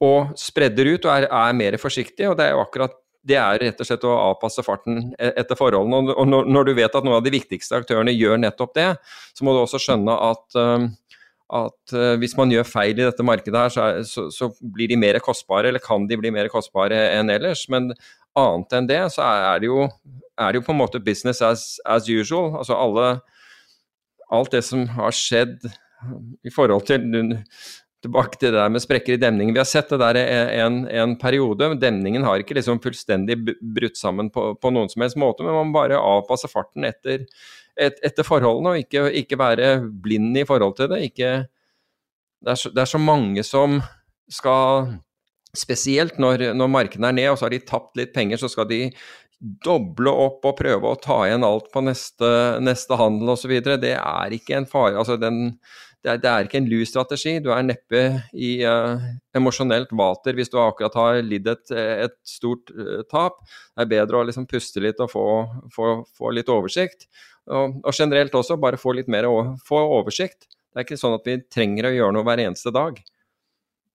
Og 0.01 0.35
spredder 0.35 0.93
ut 0.93 1.05
og 1.05 1.11
er, 1.11 1.27
er 1.31 1.53
mer 1.53 1.77
forsiktig. 1.77 2.29
Og 2.29 2.37
det 2.37 2.45
er 2.45 2.51
jo 2.51 2.61
akkurat 2.61 2.91
det 3.27 3.35
er 3.35 3.59
rett 3.59 3.81
og 3.81 3.87
slett 3.87 4.05
å 4.07 4.15
avpasse 4.29 4.63
farten 4.63 5.11
e- 5.19 5.33
etter 5.39 5.57
forholdene. 5.59 6.13
Og 6.15 6.27
når, 6.27 6.47
når 6.47 6.67
du 6.67 6.73
vet 6.77 6.95
at 6.95 7.03
noen 7.03 7.17
av 7.19 7.25
de 7.25 7.33
viktigste 7.33 7.75
aktørene 7.79 8.13
gjør 8.15 8.39
nettopp 8.39 8.75
det, 8.77 8.87
så 9.35 9.45
må 9.45 9.55
du 9.55 9.63
også 9.63 9.81
skjønne 9.83 10.15
at 10.29 10.59
um, 10.59 10.87
at 11.47 11.95
uh, 11.95 12.13
hvis 12.19 12.35
man 12.37 12.51
gjør 12.51 12.67
feil 12.67 12.97
i 12.97 13.05
dette 13.05 13.23
markedet, 13.23 13.55
her, 13.55 13.71
så, 13.71 13.87
er, 13.87 14.07
så, 14.07 14.27
så 14.33 14.51
blir 14.59 14.91
de 14.91 14.99
mer 14.99 15.19
kostbare, 15.23 15.71
eller 15.71 15.83
kan 15.83 16.07
de 16.09 16.19
bli 16.19 16.31
mer 16.35 16.49
kostbare 16.51 16.97
enn 17.15 17.31
ellers. 17.31 17.65
Men 17.71 17.93
annet 18.37 18.77
enn 18.77 18.89
det, 18.89 19.01
så 19.15 19.25
er 19.25 19.63
det 19.63 19.71
jo, 19.71 19.87
er 20.37 20.51
det 20.51 20.61
jo 20.61 20.67
på 20.67 20.75
en 20.75 20.81
måte 20.81 21.03
business 21.03 21.41
as, 21.45 21.69
as 21.87 22.09
usual. 22.11 22.55
Altså 22.59 22.77
alle 22.77 23.17
Alt 24.27 24.51
det 24.51 24.59
som 24.67 24.81
har 24.91 25.13
skjedd 25.15 25.61
i 26.43 26.51
forhold 26.51 26.83
til 26.89 27.05
Tilbake 28.03 28.37
til 28.37 28.51
det 28.51 28.59
der 28.59 28.69
med 28.69 28.83
sprekker 28.83 29.15
i 29.15 29.19
demningen. 29.21 29.55
Vi 29.55 29.61
har 29.61 29.65
sett 29.65 29.89
det 29.89 29.97
der 29.97 30.19
en, 30.61 30.83
en 30.85 31.15
periode. 31.17 31.71
Demningen 31.81 32.27
har 32.27 32.43
ikke 32.43 32.53
liksom 32.53 32.77
fullstendig 32.83 33.39
brutt 33.57 33.97
sammen 33.97 34.29
på, 34.29 34.51
på 34.61 34.71
noen 34.73 34.91
som 34.91 35.01
helst 35.01 35.17
måte, 35.17 35.41
men 35.47 35.55
man 35.55 35.73
bare 35.73 35.97
avpasser 35.97 36.51
farten 36.51 36.85
etter, 36.85 37.23
et, 37.77 37.99
etter 38.05 38.25
forholdene, 38.27 38.73
og 38.73 38.83
ikke, 38.85 39.07
ikke 39.23 39.39
være 39.39 39.71
blind 40.03 40.37
i 40.37 40.45
forhold 40.47 40.77
til 40.79 40.89
det. 40.91 41.03
Ikke, 41.09 41.33
det, 42.41 42.53
er 42.53 42.59
så, 42.59 42.71
det 42.73 42.83
er 42.83 42.91
så 42.93 43.01
mange 43.01 43.45
som 43.47 43.81
skal 44.29 44.97
Spesielt 45.57 46.19
når, 46.21 46.51
når 46.53 46.67
markedene 46.69 47.07
er 47.09 47.15
ned, 47.15 47.27
og 47.31 47.37
så 47.39 47.47
har 47.47 47.53
de 47.55 47.57
tapt 47.65 47.95
litt 47.97 48.11
penger, 48.13 48.37
så 48.37 48.49
skal 48.51 48.67
de 48.69 48.91
doble 49.65 50.11
opp 50.11 50.45
og 50.45 50.57
prøve 50.59 50.91
å 50.91 50.99
ta 51.01 51.21
igjen 51.27 51.45
alt 51.47 51.69
på 51.73 51.81
neste, 51.85 52.29
neste 52.61 52.97
handel 52.99 53.33
osv. 53.33 53.53
Det 53.63 53.93
er 53.95 54.35
ikke 54.35 54.57
en 54.57 54.67
fare. 54.69 54.97
Altså 54.97 55.17
den, 55.21 55.55
det, 56.01 56.11
er, 56.11 56.21
det 56.23 56.31
er 56.31 56.49
ikke 56.49 56.59
en 56.61 56.69
lus 56.71 56.91
strategi. 56.91 57.37
Du 57.43 57.51
er 57.53 57.65
neppe 57.67 58.03
i 58.33 58.51
uh, 58.65 59.07
emosjonelt 59.37 59.93
vater 59.97 60.37
hvis 60.37 60.51
du 60.53 60.59
akkurat 60.61 60.97
har 60.97 61.21
lidd 61.25 61.49
et, 61.53 61.73
et 61.73 62.17
stort 62.27 62.73
uh, 62.73 63.01
tap. 63.11 63.39
Det 63.75 63.85
er 63.85 63.93
bedre 63.93 64.21
å 64.21 64.27
liksom 64.27 64.49
puste 64.49 64.83
litt 64.83 65.01
og 65.03 65.11
få, 65.13 65.27
få, 65.73 65.93
få 66.17 66.33
litt 66.37 66.51
oversikt. 66.53 67.09
Og, 67.47 67.77
og, 67.83 67.93
generelt 67.95 68.35
også 68.35 68.57
bare 68.59 68.79
få 68.79 68.93
litt 68.97 69.11
mer 69.11 69.27
få 69.65 69.79
oversikt. 69.99 70.47
Det 70.47 70.81
er 70.81 70.87
ikke 70.87 70.99
sånn 70.99 71.15
at 71.15 71.27
vi 71.27 71.37
trenger 71.47 71.87
å 71.87 71.93
gjøre 71.95 72.15
noe 72.17 72.27
hver 72.27 72.43
eneste 72.43 72.73
dag. 72.75 72.99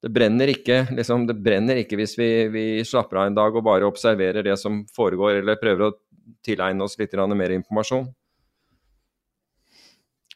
Det 0.03 0.11
brenner 0.11 0.51
ikke, 0.51 0.81
liksom, 0.97 1.29
det 1.29 1.37
brenner 1.39 1.79
ikke 1.79 1.99
hvis 2.01 2.17
vi, 2.19 2.31
vi, 2.51 2.65
slapper 2.87 3.21
av 3.21 3.29
en 3.29 3.37
dag 3.37 3.55
og 3.55 3.67
bare 3.69 3.87
observerer 3.87 4.43
det 4.43 4.57
som 4.59 4.81
foregår, 4.97 5.39
eller 5.39 5.61
prøver 5.61 5.87
å 5.87 5.93
tilegne 6.43 6.83
oss 6.83 6.99
litt 6.99 7.15
mer 7.15 7.55
informasjon. 7.55 8.09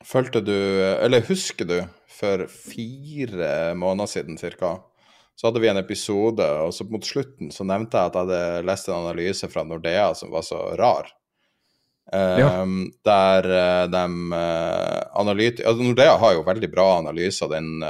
Følte 0.06 0.44
du, 0.44 0.54
eller 1.02 1.24
husker 1.26 1.66
du, 1.66 1.80
for 2.14 2.46
fire 2.52 3.74
måneder 3.74 4.12
siden 4.12 4.38
ca., 4.38 4.76
så 5.36 5.48
hadde 5.48 5.60
vi 5.60 5.68
en 5.68 5.82
episode, 5.82 6.44
og 6.62 6.70
så 6.72 6.86
mot 6.88 7.04
slutten 7.04 7.50
så 7.52 7.66
nevnte 7.66 7.98
jeg 7.98 8.08
at 8.08 8.14
jeg 8.14 8.22
hadde 8.22 8.68
lest 8.70 8.86
en 8.88 9.02
analyse 9.02 9.50
fra 9.52 9.66
Nordea 9.66 10.12
som 10.16 10.30
var 10.32 10.46
så 10.46 10.62
rar. 10.78 11.10
Ja. 12.12 12.50
Der 13.02 13.46
uh, 13.50 13.84
de 13.90 14.02
uh, 14.30 15.00
analytikere 15.18 15.72
altså 15.72 15.82
Nordea 15.82 16.12
har 16.22 16.36
jo 16.36 16.44
veldig 16.46 16.68
bra 16.70 16.84
analyser. 17.00 17.50
Den, 17.50 17.82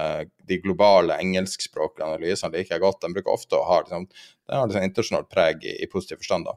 de 0.49 0.61
globale 0.65 1.19
engelskspråklige 1.21 2.07
analysene 2.07 2.55
liker 2.57 2.77
jeg 2.77 2.85
godt. 2.85 3.03
De 3.05 3.13
bruker 3.13 3.35
ofte 3.35 3.59
å 3.59 3.67
ha 3.69 3.83
liksom, 3.83 4.07
det 4.09 4.57
har 4.57 4.71
liksom 4.71 4.89
internasjonalt 4.89 5.29
preg 5.33 5.67
i, 5.69 5.77
i 5.85 5.91
positiv 5.93 6.23
forstand. 6.23 6.49
da. 6.49 6.57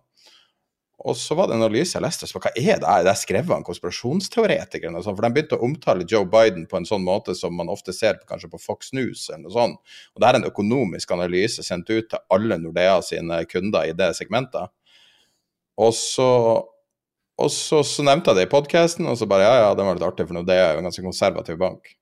Og 0.99 1.15
så 1.17 1.35
var 1.35 1.47
det 1.47 1.55
en 1.55 1.61
analyse 1.63 1.95
jeg 1.95 2.03
leste, 2.03 2.27
så 2.27 2.41
hva 2.43 2.51
er 2.59 2.81
det 2.81 3.03
det 3.07 3.43
han 3.47 3.63
konspirasjonsteoretikeren 3.63 3.63
og 3.63 3.63
konspirasjonsteoretikerne? 3.69 5.03
For 5.05 5.23
de 5.23 5.31
begynte 5.31 5.55
å 5.55 5.63
omtale 5.63 6.07
Joe 6.07 6.27
Biden 6.27 6.65
på 6.67 6.75
en 6.79 6.87
sånn 6.87 7.05
måte 7.05 7.35
som 7.39 7.55
man 7.55 7.71
ofte 7.71 7.95
ser 7.95 8.19
kanskje 8.27 8.49
på 8.51 8.59
Fox 8.59 8.91
News 8.91 9.29
eller 9.29 9.45
noe 9.45 9.55
sånt. 9.55 9.79
Og 10.13 10.19
det 10.19 10.27
er 10.27 10.39
en 10.39 10.49
økonomisk 10.49 11.13
analyse 11.15 11.63
sendt 11.63 11.87
ut 11.93 12.09
til 12.11 12.19
alle 12.35 12.59
Nordea 12.59 12.99
sine 13.05 13.39
kunder 13.47 13.87
i 13.87 13.95
det 13.95 14.11
segmentet. 14.19 14.73
Og 15.79 15.95
så 15.95 16.27
og 17.39 17.51
så, 17.53 17.81
så, 17.87 18.03
nevnte 18.05 18.33
jeg 18.33 18.39
det 18.39 18.47
i 18.47 18.51
podkasten, 18.51 19.07
og 19.07 19.17
så 19.19 19.27
bare 19.29 19.47
ja, 19.47 19.55
ja, 19.63 19.71
det 19.77 19.85
var 19.87 19.97
litt 19.97 20.07
artig, 20.07 20.27
for 20.27 20.43
det 20.47 20.55
er 20.55 20.73
jo 20.73 20.81
en 20.81 20.89
ganske 20.89 21.05
konservativ 21.05 21.59
bank. 21.61 21.95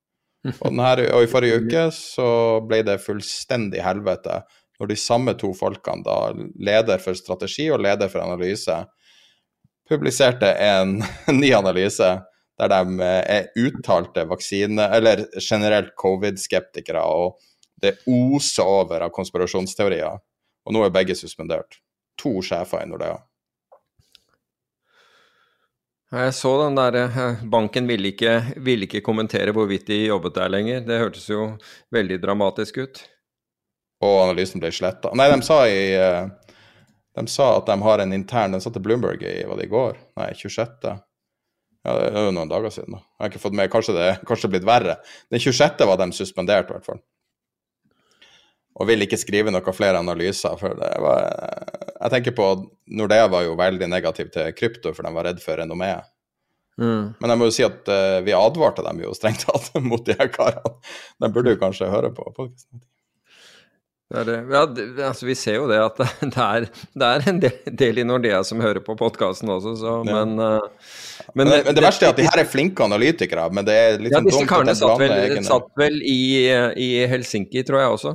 Og, 0.63 0.69
denne, 0.69 1.07
og 1.17 1.25
i 1.25 1.27
forrige 1.27 1.57
uke 1.65 1.81
så 1.91 2.27
ble 2.63 2.77
det 2.85 3.01
fullstendig 3.03 3.81
helvete 3.83 4.37
når 4.77 4.91
de 4.91 4.97
samme 5.01 5.33
to 5.35 5.49
folkene, 5.57 6.05
da 6.05 6.29
leder 6.69 7.01
for 7.01 7.17
strategi 7.17 7.65
og 7.73 7.81
leder 7.83 8.07
for 8.11 8.21
analyse, 8.21 8.75
publiserte 9.89 10.53
en 10.61 10.99
ny 11.41 11.49
analyse 11.57 12.11
der 12.57 12.71
de 12.71 13.09
er 13.17 13.49
uttalte 13.59 14.23
vaksine- 14.29 14.89
eller 14.93 15.25
generelt 15.41 15.93
covid-skeptikere, 15.99 17.01
og 17.01 17.37
det 17.81 17.99
oser 18.09 18.65
over 18.65 19.05
av 19.05 19.13
konspirasjonsteorier. 19.13 20.17
Og 20.65 20.73
nå 20.73 20.81
er 20.83 20.93
begge 20.93 21.15
suspendert. 21.15 21.77
To 22.17 22.39
sjefer 22.41 22.81
i 22.81 22.89
Nordea. 22.89 23.19
Jeg 26.07 26.33
så 26.37 26.53
den 26.61 26.77
der 26.77 26.95
eh, 27.01 27.41
Banken 27.51 27.87
ville 27.89 28.13
ikke, 28.13 28.37
ville 28.63 28.87
ikke 28.87 29.03
kommentere 29.03 29.51
hvorvidt 29.51 29.89
de 29.89 30.05
jobbet 30.05 30.37
der 30.37 30.51
lenger. 30.53 30.85
Det 30.87 30.99
hørtes 31.01 31.25
jo 31.27 31.49
veldig 31.91 32.21
dramatisk 32.23 32.79
ut. 32.79 33.01
Og 34.07 34.21
analysen 34.27 34.63
ble 34.63 34.71
sletta. 34.71 35.11
Nei, 35.17 35.27
de 35.33 35.41
sa 35.43 35.57
i 35.67 35.81
eh, 35.97 36.29
De 37.17 37.25
sa 37.27 37.49
at 37.57 37.67
de 37.67 37.75
har 37.81 38.03
en 38.03 38.13
intern 38.13 38.53
Den 38.53 38.63
satte 38.63 38.79
Bloomberg 38.79 39.25
i 39.25 39.41
var 39.49 39.59
det 39.59 39.67
i 39.67 39.73
går? 39.73 39.99
Nei, 40.21 40.29
26. 40.37 40.95
Ja, 41.87 41.93
det 41.97 42.07
er 42.13 42.29
jo 42.29 42.33
noen 42.35 42.51
dager 42.51 42.71
siden. 42.71 42.95
da. 42.95 43.03
Jeg 43.03 43.23
har 43.25 43.33
ikke 43.33 43.43
fått 43.43 43.59
med, 43.59 43.71
Kanskje 43.73 43.97
det 43.97 44.07
er 44.13 44.53
blitt 44.53 44.67
verre. 44.67 44.97
Den 45.33 45.43
26. 45.43 45.83
var 45.91 45.99
de 45.99 46.11
suspendert, 46.15 46.71
i 46.71 46.77
hvert 46.77 46.87
fall. 46.87 47.03
Og 48.77 48.89
vil 48.89 49.05
ikke 49.05 49.17
skrive 49.17 49.53
noen 49.53 49.73
flere 49.73 50.01
analyser. 50.03 50.57
for 50.59 50.77
det 50.77 50.91
var, 51.01 51.23
Jeg 52.01 52.13
tenker 52.13 52.35
på 52.37 52.49
Nordea 52.93 53.27
var 53.27 53.47
jo 53.47 53.55
veldig 53.57 53.89
negativ 53.89 54.29
til 54.33 54.53
krypto, 54.53 54.93
for 54.93 55.03
de 55.03 55.13
var 55.15 55.31
redd 55.31 55.41
for 55.41 55.57
renommeet. 55.57 56.05
Mm. 56.77 57.15
Men 57.17 57.31
jeg 57.33 57.41
må 57.41 57.47
jo 57.47 57.55
si 57.55 57.65
at 57.65 57.89
uh, 57.89 58.19
vi 58.21 58.35
advarte 58.37 58.85
dem 58.85 59.01
jo 59.01 59.15
strengt 59.17 59.45
tatt 59.47 59.73
mot 59.81 60.03
de 60.05 60.13
her 60.19 60.29
karene. 60.33 60.77
De 61.17 61.31
burde 61.33 61.55
jo 61.55 61.61
kanskje 61.61 61.89
høre 61.89 62.13
på 62.13 62.29
podkasten. 62.29 62.85
Det 64.07 64.21
det. 64.23 64.35
Ja, 64.53 64.61
det, 64.71 64.83
altså, 65.03 65.25
vi 65.27 65.33
ser 65.35 65.57
jo 65.57 65.65
det 65.67 65.81
at 65.83 65.97
det 66.21 66.43
er, 66.45 66.67
det 66.93 67.07
er 67.07 67.25
en 67.27 67.41
del, 67.43 67.57
del, 67.81 67.97
i 67.99 68.05
Nordea 68.07 68.39
som 68.47 68.61
hører 68.63 68.79
på 68.85 68.95
podkasten 68.95 69.51
også, 69.51 69.73
så, 69.81 69.97
ja. 70.07 70.21
men, 70.21 70.37
uh, 70.39 70.93
men, 71.33 71.49
men, 71.49 71.57
men 71.65 71.75
det, 71.75 71.83
verste 71.83 72.07
er 72.07 72.13
at 72.13 72.21
de 72.21 72.27
her 72.29 72.45
er 72.45 72.47
flinke 72.47 72.85
analytikere, 72.85 73.49
men 73.51 73.67
det 73.67 73.75
er 73.75 73.97
litt 73.99 74.13
ja, 74.13 74.21
sånn 74.21 74.29
dumt 74.29 74.37
disse 74.37 74.51
karene 74.53 74.77
satt 74.77 75.01
vel, 75.01 75.39
satt 75.49 75.71
vel 75.81 75.99
i, 76.05 76.19
i 76.85 76.91
Helsinki, 77.09 77.65
tror 77.67 77.83
jeg 77.83 77.97
også. 77.97 78.13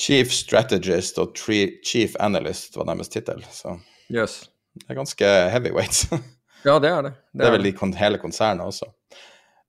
Chief 0.00 0.32
Strategist 0.32 1.18
og 1.20 1.36
Chief 1.36 2.16
Analyst 2.20 2.76
var 2.78 2.88
deres 2.88 3.12
tittel. 3.12 3.42
Så 3.52 3.76
yes. 4.08 4.42
det 4.78 4.88
er 4.88 4.98
ganske 4.98 5.32
heavyweight. 5.52 6.06
ja, 6.68 6.78
det 6.80 6.90
er 6.90 7.02
det. 7.04 7.12
Det, 7.12 7.42
det 7.42 7.48
er 7.48 7.56
vel 7.58 7.70
i 7.70 7.74
hele 8.00 8.20
konsernet 8.22 8.72
også. 8.72 8.88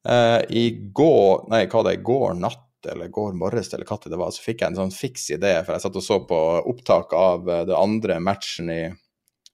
Uh, 0.08 0.40
I 0.50 0.70
går, 0.96 1.48
nei, 1.52 1.66
hva 1.70 1.84
det 1.86 1.98
er, 1.98 2.06
går 2.06 2.40
natt 2.40 2.68
eller 2.90 3.12
går 3.14 3.36
morges 3.38 3.70
eller 3.76 3.86
hva 3.86 4.00
det 4.02 4.18
var, 4.18 4.32
så 4.34 4.42
fikk 4.42 4.64
jeg 4.64 4.72
en 4.72 4.80
sånn 4.80 4.96
fiks 4.96 5.28
idé, 5.36 5.52
for 5.62 5.76
jeg 5.76 5.84
satt 5.84 6.00
og 6.00 6.06
så 6.06 6.18
på 6.26 6.40
opptak 6.72 7.14
av 7.14 7.46
uh, 7.46 7.62
det 7.68 7.78
andre 7.78 8.18
matchen 8.24 8.72
i, 8.74 8.82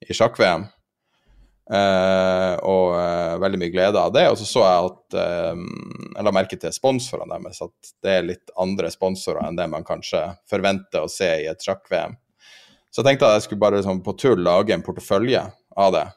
i 0.06 0.16
sjakk-VM. 0.16 0.70
Uh, 1.68 2.56
og 2.64 2.94
uh, 2.96 3.34
veldig 3.44 3.58
mye 3.60 3.72
glede 3.74 4.00
av 4.00 4.14
det. 4.16 4.24
Og 4.32 4.38
så 4.40 4.46
så 4.48 4.62
jeg 4.64 4.86
at 4.88 5.18
uh, 5.20 5.64
Jeg 6.14 6.24
la 6.24 6.32
merke 6.32 6.60
til 6.60 6.72
sponsorene 6.72 7.40
deres, 7.44 7.60
at 7.66 7.92
det 8.04 8.14
er 8.14 8.30
litt 8.30 8.54
andre 8.60 8.92
sponsorer 8.94 9.44
enn 9.44 9.60
det 9.60 9.68
man 9.72 9.86
kanskje 9.88 10.24
forventer 10.50 11.04
å 11.04 11.12
se 11.12 11.28
i 11.44 11.50
et 11.52 11.64
sjakk-VM. 11.64 12.16
Så 12.88 13.04
jeg 13.04 13.10
tenkte 13.10 13.28
at 13.28 13.38
jeg 13.38 13.50
skulle 13.50 13.62
bare 13.66 13.82
liksom, 13.82 14.00
på 14.06 14.16
tull 14.18 14.42
lage 14.46 14.74
en 14.74 14.86
portefølje 14.86 15.44
av 15.78 15.92
det. 15.94 16.08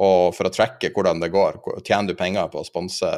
Og 0.00 0.30
for 0.36 0.48
å 0.48 0.54
tracke 0.54 0.92
hvordan 0.94 1.20
det 1.20 1.32
går. 1.34 1.58
Tjener 1.82 2.12
du 2.12 2.16
penger 2.16 2.48
på 2.52 2.62
å 2.62 2.64
sponse 2.64 3.10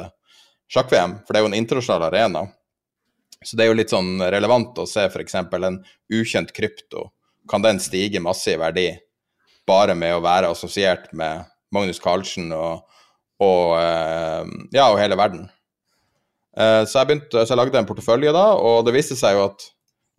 sjakk-VM? 0.73 1.19
For 1.23 1.31
det 1.31 1.39
er 1.39 1.45
jo 1.45 1.53
en 1.53 1.61
internasjonal 1.61 2.09
arena. 2.09 2.47
Så 3.43 3.55
det 3.59 3.65
er 3.65 3.71
jo 3.71 3.77
litt 3.77 3.93
sånn 3.93 4.17
relevant 4.33 4.81
å 4.81 4.87
se 4.89 5.05
f.eks. 5.05 5.37
en 5.37 5.79
ukjent 6.11 6.51
krypto. 6.55 7.11
Kan 7.47 7.63
den 7.63 7.79
stige 7.83 8.19
masse 8.23 8.55
i 8.55 8.59
verdi? 8.59 8.89
Bare 9.67 9.95
med 9.97 10.15
å 10.15 10.23
være 10.23 10.51
assosiert 10.51 11.09
med 11.15 11.45
Magnus 11.73 12.01
Carlsen 12.03 12.51
og, 12.55 12.83
og, 13.41 13.75
eh, 13.79 14.47
ja, 14.75 14.89
og 14.89 14.99
hele 15.01 15.17
verden. 15.19 15.47
Eh, 16.57 16.83
så 16.85 17.01
jeg, 17.01 17.09
begynte, 17.09 17.43
så 17.43 17.53
jeg 17.53 17.61
lagde 17.61 17.79
en 17.81 17.89
portefølje 17.89 18.33
da, 18.35 18.47
og 18.59 18.83
det 18.87 18.95
viste 18.95 19.17
seg 19.19 19.37
jo 19.37 19.47
at 19.47 19.69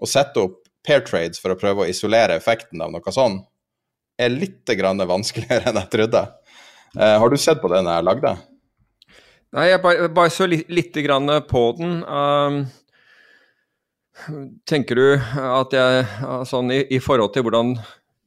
å 0.03 0.09
sette 0.11 0.43
opp 0.43 0.61
pair 0.85 1.05
trades 1.07 1.41
for 1.41 1.55
å 1.55 1.59
prøve 1.59 1.85
å 1.85 1.91
isolere 1.91 2.37
effekten 2.37 2.83
av 2.85 2.93
noe 2.93 3.15
sånn, 3.15 3.39
er 4.21 4.35
litt 4.35 4.69
vanskeligere 4.69 5.65
enn 5.71 5.81
jeg 5.81 5.93
trodde. 5.93 6.27
Eh, 6.99 7.17
har 7.19 7.31
du 7.31 7.39
sett 7.41 7.63
på 7.63 7.71
den 7.73 7.89
jeg 7.91 8.07
lagde? 8.07 8.37
Nei, 9.55 9.69
jeg 9.71 9.83
bare, 9.85 10.09
bare 10.11 10.33
så 10.35 10.49
litt, 10.51 10.97
grann 11.07 11.31
på 11.47 11.63
den. 11.79 12.01
Um, 12.03 12.65
tenker 14.67 14.99
du 14.99 15.07
at 15.15 15.75
jeg 15.75 16.07
sånn 16.51 16.73
i, 16.75 16.81
i 16.91 16.99
forhold 17.03 17.35
til 17.35 17.47
hvordan 17.47 17.77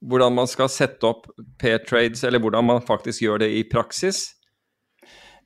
hvordan 0.02 0.36
man 0.38 0.49
skal 0.49 0.69
sette 0.69 1.07
opp 1.07 1.28
pair-trades, 1.61 2.24
eller 2.28 2.41
hvordan 2.44 2.65
man 2.68 2.84
faktisk 2.86 3.24
gjør 3.24 3.41
det 3.45 3.49
i 3.57 3.64
praksis. 3.69 4.28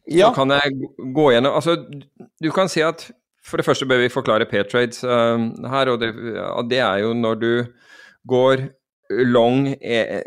Ja. 0.09 0.29
Så 0.29 0.41
kan 0.41 0.49
jeg 0.49 0.89
gå 1.13 1.27
gjennom 1.31 1.53
Altså, 1.55 1.77
du 2.41 2.51
kan 2.51 2.69
si 2.69 2.81
at 2.81 3.11
for 3.45 3.57
det 3.57 3.65
første 3.65 3.85
bør 3.85 4.01
vi 4.03 4.13
forklare 4.13 4.45
pair-trades 4.49 5.03
uh, 5.03 5.37
her, 5.69 5.89
og 5.89 6.01
det, 6.01 6.13
det, 6.69 6.79
er 6.79 7.01
jo 7.05 7.13
når 7.13 7.35
du 7.41 7.65
går 8.29 8.67
long 9.11 9.67
eh, 9.81 10.21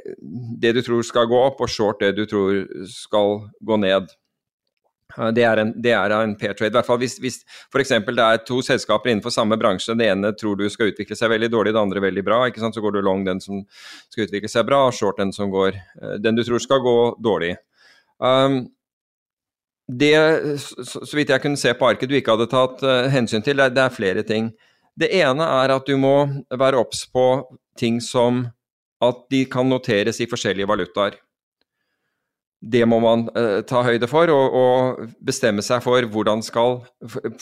det 0.60 0.74
du 0.76 0.82
tror 0.82 1.02
skal 1.06 1.28
gå 1.30 1.38
opp, 1.46 1.60
og 1.62 1.70
short 1.70 2.02
det 2.02 2.16
du 2.18 2.24
tror 2.28 2.64
skal 2.90 3.46
gå 3.64 3.78
ned. 3.80 4.10
Det 5.34 5.44
er 5.46 5.60
en, 5.62 5.72
det 5.82 5.92
er 5.94 6.12
en 6.16 6.34
pair 6.38 6.54
trade. 6.58 6.72
I 6.72 6.76
hvert 6.78 6.88
fall 6.88 6.98
hvis, 7.02 7.16
hvis 7.22 7.40
f.eks. 7.70 7.92
det 8.06 8.24
er 8.24 8.40
to 8.46 8.60
selskaper 8.66 9.12
innenfor 9.12 9.34
samme 9.34 9.58
bransje. 9.60 9.94
Det 9.98 10.08
ene 10.10 10.32
tror 10.38 10.58
du 10.58 10.64
skal 10.72 10.90
utvikle 10.90 11.18
seg 11.18 11.30
veldig 11.30 11.50
dårlig, 11.52 11.74
det 11.74 11.82
andre 11.82 12.02
veldig 12.02 12.24
bra. 12.26 12.40
ikke 12.48 12.62
sant? 12.62 12.76
Så 12.76 12.82
går 12.84 12.96
du 12.96 13.02
long 13.04 13.24
den 13.26 13.42
som 13.44 13.62
skal 14.12 14.26
utvikle 14.26 14.50
seg 14.50 14.66
bra, 14.68 14.86
short 14.94 15.20
den 15.22 15.32
som 15.36 15.52
går 15.54 15.76
eh, 15.76 16.16
den 16.22 16.38
du 16.38 16.44
tror 16.46 16.62
skal 16.62 16.82
gå 16.84 16.96
dårlig. 17.22 17.54
Um, 18.18 18.64
det, 19.90 20.14
så, 20.62 21.04
så, 21.04 21.12
vidt 21.16 21.30
jeg 21.30 21.42
kunne 21.44 21.60
se 21.60 21.74
på 21.76 21.86
arket 21.90 22.08
du 22.08 22.16
ikke 22.16 22.34
hadde 22.34 22.48
tatt 22.48 22.82
uh, 22.86 23.10
hensyn 23.12 23.44
til, 23.44 23.58
det, 23.60 23.74
det 23.76 23.84
er 23.84 23.94
flere 23.94 24.24
ting. 24.26 24.48
Det 24.96 25.10
ene 25.12 25.44
er 25.60 25.74
at 25.74 25.86
du 25.86 25.98
må 26.00 26.14
være 26.54 26.80
obs 26.80 27.04
på 27.12 27.26
ting 27.78 28.00
som 28.02 28.46
at 29.04 29.26
de 29.30 29.42
kan 29.50 29.68
noteres 29.68 30.22
i 30.22 30.28
forskjellige 30.30 30.70
valutaer 30.70 31.18
det 32.64 32.84
må 32.88 32.98
man 33.02 33.26
uh, 33.34 33.60
ta 33.68 33.82
høyde 33.84 34.08
for, 34.08 34.30
og, 34.32 34.54
og, 34.56 35.10
bestemme 35.24 35.64
seg 35.64 35.82
for 35.84 36.06
hvordan 36.14 36.42
skal 36.44 36.78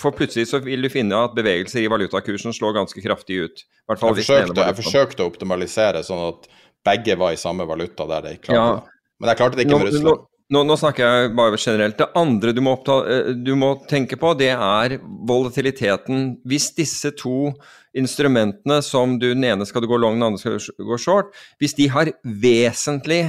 For 0.00 0.14
plutselig 0.16 0.48
så 0.50 0.62
vil 0.64 0.82
du 0.82 0.90
finne 0.92 1.20
at 1.28 1.36
bevegelser 1.36 1.84
i 1.84 1.90
valutakursen 1.92 2.54
slår 2.56 2.74
ganske 2.80 3.04
kraftig 3.04 3.38
ut. 3.44 3.62
Jeg 3.62 4.00
forsøkte, 4.00 4.58
jeg, 4.58 4.78
forsøkte, 4.80 5.24
å 5.24 5.30
optimalisere 5.30 6.02
sånn 6.06 6.24
at 6.30 6.50
begge 6.86 7.16
var 7.20 7.36
i 7.36 7.40
samme 7.40 7.66
valuta 7.68 8.08
der 8.10 8.26
de 8.26 8.36
klarte 8.42 8.58
ja. 8.58 8.76
det. 8.80 9.00
Men 9.22 9.30
jeg 9.30 9.38
klarte 9.38 9.58
det 9.58 9.66
ikke 9.66 9.78
med 9.78 9.90
Russland. 9.92 10.28
Nå, 10.52 10.60
nå, 10.68 10.74
snakker 10.76 11.06
jeg 11.06 11.30
bare 11.38 11.56
generelt. 11.56 11.96
Det 11.96 12.10
andre 12.18 12.52
du 12.52 12.60
må, 12.64 12.74
oppta, 12.76 12.98
eh, 13.08 13.30
du 13.40 13.54
må, 13.56 13.70
tenke 13.88 14.18
på, 14.20 14.34
det 14.36 14.50
er 14.52 14.98
volatiliteten. 15.28 16.26
Hvis 16.48 16.72
disse 16.76 17.14
to 17.16 17.54
instrumentene 17.96 18.82
som 18.84 19.14
du, 19.20 19.30
den 19.32 19.46
ene 19.48 19.64
skal 19.68 19.84
du 19.84 19.88
gå 19.88 20.00
long, 20.00 20.18
den 20.18 20.26
andre 20.26 20.42
skal 20.42 20.58
du 20.58 20.90
gå 20.90 20.98
short, 21.00 21.32
hvis 21.62 21.76
de 21.78 21.88
har 21.94 22.12
vesentlig 22.24 23.22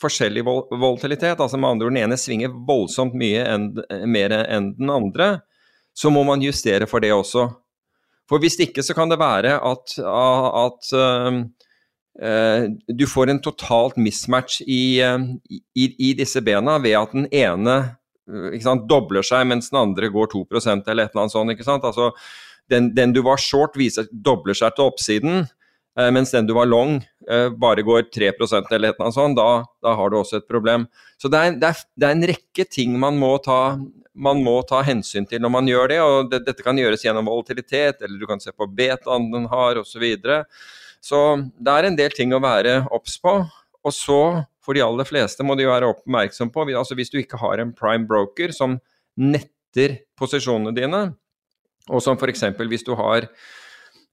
forskjellig 0.00 0.44
volatilitet, 0.44 1.40
altså 1.40 1.58
med 1.58 1.70
andre 1.70 1.86
ord 1.86 1.94
den 1.94 2.02
ene 2.04 2.18
svinger 2.20 2.52
voldsomt 2.68 3.16
mye 3.16 3.44
enn, 3.48 3.70
mer 4.10 4.34
enn 4.42 4.74
den 4.76 4.92
andre, 4.92 5.28
så 5.96 6.12
må 6.12 6.24
man 6.28 6.44
justere 6.44 6.88
for 6.90 7.00
det 7.00 7.14
også. 7.16 7.48
For 8.28 8.42
hvis 8.42 8.58
ikke 8.60 8.84
så 8.84 8.94
kan 8.96 9.10
det 9.10 9.20
være 9.20 9.54
at, 9.62 9.94
at 10.02 10.90
uh, 10.98 11.38
uh, 12.20 12.64
du 12.90 13.06
får 13.08 13.32
en 13.32 13.42
totalt 13.42 13.96
mismatch 14.00 14.60
i, 14.66 14.98
uh, 15.00 15.22
i, 15.48 15.86
i, 15.94 16.10
disse 16.18 16.42
bena 16.44 16.76
ved 16.82 16.98
at 16.98 17.14
den 17.14 17.30
ene 17.30 17.78
sant, 18.60 18.88
dobler 18.90 19.22
seg 19.22 19.46
mens 19.46 19.70
den 19.70 19.78
andre 19.78 20.10
går 20.10 20.32
2 20.32 20.46
eller 20.50 20.74
et 20.74 20.88
eller 20.90 21.22
annet 21.22 21.32
sånt. 21.32 21.54
ikke 21.54 21.66
sant? 21.66 21.86
Altså, 21.86 22.10
den, 22.68 22.90
den 22.96 23.14
du 23.14 23.22
var 23.22 23.38
short, 23.38 23.78
viser, 23.78 24.10
dobler 24.10 24.58
seg 24.58 24.74
til 24.74 24.90
oppsiden, 24.90 25.44
mens 26.10 26.34
den 26.34 26.48
du 26.48 26.56
var 26.56 26.66
long, 26.66 26.98
bare 27.58 27.82
går 27.82 28.06
3% 28.14 28.72
eller 28.76 28.94
noe 29.00 29.12
sånt, 29.14 29.38
da, 29.38 29.64
da, 29.82 29.94
har 29.98 30.10
du 30.10 30.18
også 30.20 30.40
et 30.40 30.48
problem. 30.48 30.86
Så 31.18 31.30
det 31.32 31.40
er, 31.42 31.56
det, 31.58 31.70
er, 31.72 31.84
det 31.98 32.08
er, 32.08 32.16
en 32.16 32.28
rekke 32.30 32.66
ting 32.70 32.96
man 33.02 33.18
må, 33.18 33.32
ta, 33.42 33.76
man 34.14 34.42
må 34.46 34.60
ta 34.68 34.82
hensyn 34.86 35.26
til 35.28 35.42
når 35.42 35.54
man 35.56 35.70
gjør 35.70 35.92
det. 35.92 36.00
og 36.04 36.30
det, 36.30 36.44
Dette 36.46 36.66
kan 36.66 36.78
gjøres 36.78 37.02
gjennom 37.06 37.26
volatilitet, 37.30 38.02
eller 38.02 38.18
du 38.20 38.26
kan 38.30 38.42
se 38.42 38.54
på 38.54 38.68
betaen 38.70 39.30
den 39.34 39.48
har 39.52 39.80
osv. 39.82 39.96
Så, 39.96 40.02
videre. 40.02 40.42
så 41.02 41.22
det 41.58 41.74
er 41.74 41.88
en 41.88 41.98
del 41.98 42.14
ting 42.14 42.34
å 42.36 42.42
være 42.42 42.82
obs 42.94 43.18
på. 43.22 43.40
Og 43.86 43.94
så, 43.94 44.20
for 44.62 44.74
de 44.74 44.82
aller 44.82 45.06
fleste, 45.06 45.44
må 45.46 45.54
de 45.58 45.68
være 45.68 45.90
oppmerksom 45.94 46.50
på 46.54 46.66
altså 46.72 46.96
Hvis 46.98 47.12
du 47.12 47.20
ikke 47.20 47.38
har 47.42 47.62
en 47.62 47.74
prime 47.74 48.06
broker 48.06 48.54
som 48.54 48.80
netter 49.16 50.02
posisjonene 50.18 50.74
dine, 50.76 51.02
og 51.86 52.02
som 52.02 52.18
f.eks. 52.18 52.42
hvis 52.58 52.84
du 52.86 52.94
har 52.98 53.28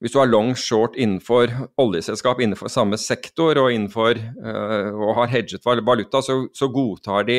hvis 0.03 0.11
du 0.11 0.19
har 0.19 0.27
long 0.27 0.51
short 0.59 0.97
innenfor 0.99 1.47
oljeselskap 1.79 2.41
innenfor 2.43 2.67
samme 2.71 2.97
sektor 2.99 3.55
og, 3.61 3.69
innenfor, 3.71 4.17
uh, 4.43 4.89
og 4.99 5.13
har 5.21 5.29
hedget 5.31 5.63
valuta, 5.63 6.19
så, 6.19 6.41
så 6.51 6.67
godtar 6.67 7.23
de 7.29 7.37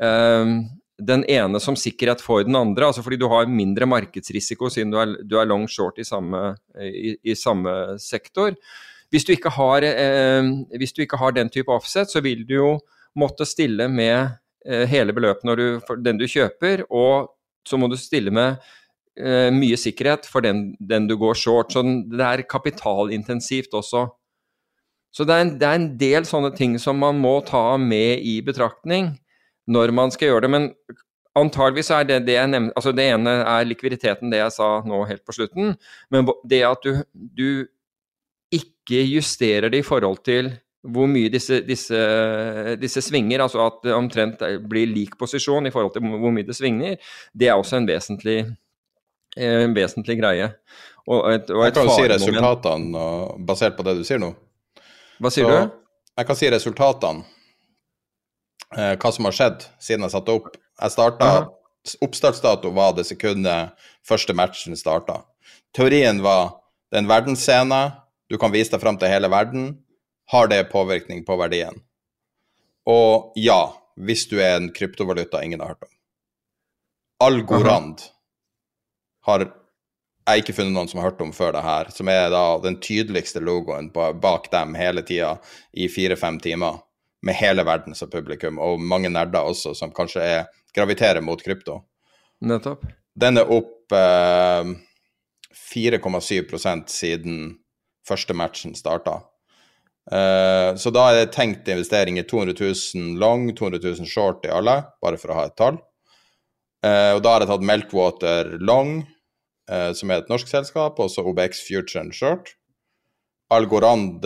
uh, 0.00 0.54
den 1.02 1.26
ene 1.28 1.60
som 1.60 1.76
sikkerhet 1.76 2.24
for 2.24 2.46
den 2.48 2.56
andre. 2.56 2.88
altså 2.88 3.04
Fordi 3.04 3.18
du 3.20 3.26
har 3.28 3.50
mindre 3.50 3.84
markedsrisiko 3.90 4.72
siden 4.72 4.94
du 4.94 4.96
er, 5.02 5.18
du 5.20 5.36
er 5.36 5.50
long 5.50 5.68
short 5.68 6.00
i 6.00 6.08
samme, 6.08 6.54
i, 6.80 7.12
i 7.28 7.36
samme 7.36 7.98
sektor. 8.00 8.56
Hvis 9.12 9.28
du, 9.28 9.36
har, 9.36 9.84
uh, 9.84 10.50
hvis 10.72 10.96
du, 10.96 11.04
ikke 11.04 11.20
har, 11.20 11.36
den 11.36 11.52
type 11.52 11.76
offset, 11.76 12.08
så 12.08 12.24
vil 12.24 12.46
du 12.48 12.56
jo 12.56 12.72
måtte 13.20 13.44
stille 13.44 13.84
med 13.92 14.38
hele 14.62 15.10
beløpet 15.10 15.42
når 15.44 15.58
du, 15.58 15.94
den 16.06 16.20
du 16.20 16.22
kjøper, 16.30 16.84
og 16.86 17.32
så 17.66 17.76
må 17.76 17.88
du 17.90 17.96
stille 17.98 18.30
med 18.30 18.62
uh, 19.20 19.50
mye 19.54 19.78
sikkerhet 19.80 20.26
for 20.30 20.44
den, 20.44 20.72
den, 20.80 21.08
du 21.10 21.16
går 21.20 21.38
short. 21.38 21.72
Så 21.74 21.82
det 21.82 22.26
er 22.26 22.44
kapitalintensivt 22.48 23.74
også. 23.74 24.06
Så 25.12 25.26
det 25.28 25.34
er, 25.34 25.44
en, 25.44 25.54
det 25.60 25.68
er, 25.68 25.76
en, 25.76 25.90
del 26.00 26.26
sånne 26.28 26.54
ting 26.56 26.78
som 26.80 26.96
man 27.02 27.18
må 27.20 27.38
ta 27.44 27.76
med 27.76 28.24
i 28.24 28.38
betraktning 28.44 29.12
når 29.68 29.92
man 29.94 30.12
skal 30.14 30.30
gjøre 30.30 30.46
det. 30.46 30.52
Men 30.54 30.70
antageligvis 31.38 31.92
er 31.92 32.08
det 32.08 32.22
det 32.28 32.38
jeg 32.38 32.48
nevnte 32.52 32.76
Altså 32.80 32.94
det 32.96 33.06
ene 33.12 33.36
er 33.42 33.68
likviditeten, 33.68 34.32
det 34.32 34.40
jeg 34.40 34.56
sa 34.56 34.72
nå 34.88 35.04
helt 35.10 35.24
på 35.28 35.36
slutten. 35.36 35.76
Men 36.12 36.32
det 36.48 36.64
at 36.68 36.84
du, 36.86 37.04
du 37.12 37.48
ikke 38.52 39.04
justerer 39.08 39.72
det 39.72 39.82
i 39.82 39.86
forhold 39.86 40.24
til 40.24 40.52
hvor 40.82 41.06
mye 41.06 41.30
disse, 41.30 41.60
disse, 41.62 41.98
disse, 42.80 43.02
svinger, 43.06 43.44
altså 43.44 43.60
at 43.68 43.76
det 43.84 43.94
omtrent 43.94 44.40
blir 44.68 44.90
lik 44.90 45.14
posisjon 45.18 45.68
i 45.68 45.70
forhold 45.70 45.92
til 45.94 46.02
hvor 46.10 46.34
mye 46.34 46.46
det 46.46 46.56
svinger, 46.58 46.96
det 47.38 47.48
er 47.48 47.54
også 47.54 47.78
en 47.78 47.86
vesentlig 47.86 48.40
en 49.36 49.74
vesentlig 49.76 50.18
greie. 50.20 50.50
Og 51.08 51.28
et, 51.32 51.50
og 51.50 51.64
jeg 51.66 51.74
kan 51.74 51.88
jo 51.88 51.94
si 51.96 52.08
resultatene 52.10 53.04
basert 53.48 53.78
på 53.78 53.86
det 53.86 53.96
du 53.98 54.04
sier 54.06 54.20
nå. 54.22 54.32
Hva 55.22 55.32
sier 55.32 55.48
Så, 55.48 55.54
du? 55.54 55.78
Jeg 56.20 56.28
kan 56.28 56.38
si 56.38 56.50
resultatene. 56.52 57.24
Eh, 58.76 58.94
hva 58.96 59.10
som 59.12 59.28
har 59.28 59.36
skjedd 59.36 59.66
siden 59.82 60.06
jeg 60.06 60.14
satte 60.14 60.38
opp. 60.38 60.54
Jeg 60.80 60.94
starta 60.94 61.32
Oppstartsdato 62.02 62.70
var 62.70 62.92
det 62.94 63.08
sekundet 63.08 63.72
første 64.06 64.34
matchen 64.38 64.76
starta. 64.78 65.24
Teorien 65.74 66.20
var 66.22 66.60
det 66.92 67.00
er 67.00 67.02
en 67.02 67.08
verdensscene, 67.10 67.80
du 68.30 68.36
kan 68.38 68.52
vise 68.52 68.70
deg 68.70 68.82
fram 68.82 68.98
til 69.00 69.10
hele 69.10 69.30
verden. 69.32 69.70
Har 70.30 70.46
det 70.48 70.70
påvirkning 70.70 71.24
på 71.26 71.36
verdien? 71.40 71.74
Og 72.88 73.32
ja, 73.36 73.72
hvis 73.96 74.26
du 74.30 74.36
er 74.38 74.58
en 74.58 74.70
kryptovaluta 74.72 75.42
ingen 75.42 75.60
har 75.60 75.72
hørt 75.72 75.88
om. 75.88 75.92
Algorand 77.26 78.04
har 79.26 79.46
jeg 79.46 80.42
ikke 80.42 80.54
funnet 80.54 80.74
noen 80.76 80.90
som 80.90 81.00
har 81.00 81.10
hørt 81.10 81.22
om 81.24 81.32
før 81.34 81.54
det 81.56 81.64
her, 81.66 81.90
som 81.94 82.10
er 82.10 82.28
da 82.30 82.44
den 82.62 82.78
tydeligste 82.82 83.42
logoen 83.42 83.90
bak 83.92 84.48
dem 84.52 84.76
hele 84.78 85.02
tida 85.06 85.36
i 85.72 85.88
fire-fem 85.90 86.38
timer, 86.42 86.80
med 87.22 87.38
hele 87.38 87.62
verden 87.62 87.94
som 87.94 88.10
publikum, 88.10 88.58
og 88.58 88.80
mange 88.82 89.10
nerder 89.10 89.46
også, 89.46 89.76
som 89.78 89.92
kanskje 89.94 90.22
er, 90.26 90.46
graviterer 90.74 91.22
mot 91.22 91.42
krypto. 91.42 91.76
Nettopp. 92.42 92.82
Den 93.14 93.38
er 93.38 93.50
opp 93.52 93.94
eh, 93.94 94.72
4,7% 95.54 96.90
siden 96.90 97.36
første 98.08 98.34
matchen 98.34 98.74
starta. 98.74 99.20
Uh, 100.10 100.74
så 100.74 100.90
da 100.90 101.04
er 101.08 101.20
det 101.20 101.34
tenkt 101.36 101.68
investering 101.70 102.16
i 102.18 102.24
200 102.26 102.56
000 102.58 103.20
long, 103.22 103.46
200 103.54 103.78
000 103.84 104.08
short 104.10 104.46
i 104.48 104.50
alle, 104.50 104.80
bare 105.02 105.20
for 105.20 105.30
å 105.30 105.38
ha 105.38 105.44
et 105.46 105.56
tall. 105.58 105.78
Uh, 106.82 107.14
og 107.14 107.22
da 107.22 107.36
har 107.36 107.44
jeg 107.44 107.52
tatt 107.52 107.66
Meltwater 107.68 108.50
long, 108.58 109.04
som 109.96 110.10
er 110.10 110.22
et 110.22 110.30
norsk 110.32 110.50
selskap, 110.50 111.00
og 111.00 111.10
så 111.12 111.24
OBX 111.26 111.62
Future 111.66 112.02
and 112.02 112.16
Short. 112.16 112.54
Algorand, 113.52 114.24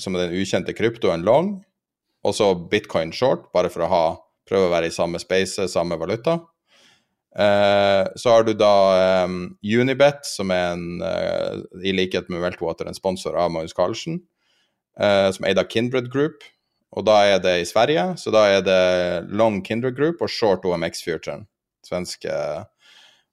som 0.00 0.16
er 0.16 0.26
den 0.26 0.40
ukjente 0.40 0.72
kryptoen 0.72 1.24
long, 1.26 1.58
og 2.24 2.36
så 2.36 2.52
Bitcoin 2.54 3.10
short, 3.12 3.50
bare 3.52 3.68
for 3.72 3.84
å 3.84 3.90
ha, 3.90 4.04
prøve 4.48 4.68
å 4.68 4.72
være 4.72 4.88
i 4.88 4.94
samme 4.94 5.20
space, 5.20 5.66
samme 5.68 5.98
valuta. 6.00 6.38
Eh, 7.36 8.04
så 8.16 8.32
har 8.32 8.46
du 8.46 8.52
da 8.56 9.26
um, 9.26 9.36
Unibet, 9.60 10.24
som 10.28 10.52
er 10.54 10.72
en, 10.72 11.04
i 11.84 11.92
likhet 11.92 12.32
med 12.32 12.40
Meltwater, 12.44 12.88
en 12.88 12.96
sponsor 12.96 13.36
av 13.36 13.52
Magnus 13.52 13.76
Carlsen, 13.76 14.22
som 14.96 15.46
er 15.46 15.54
eid 15.54 15.62
Kindred 15.72 16.10
Group. 16.12 16.44
Og 16.92 17.06
da 17.08 17.22
er 17.24 17.38
det 17.40 17.54
i 17.62 17.68
Sverige, 17.68 18.10
så 18.20 18.32
da 18.34 18.42
er 18.52 18.64
det 18.64 18.82
long 19.32 19.62
Kindred 19.64 19.96
Group 19.96 20.20
og 20.20 20.28
short 20.32 20.66
OMX 20.68 21.00
Future 21.04 21.40
svenske 21.86 22.32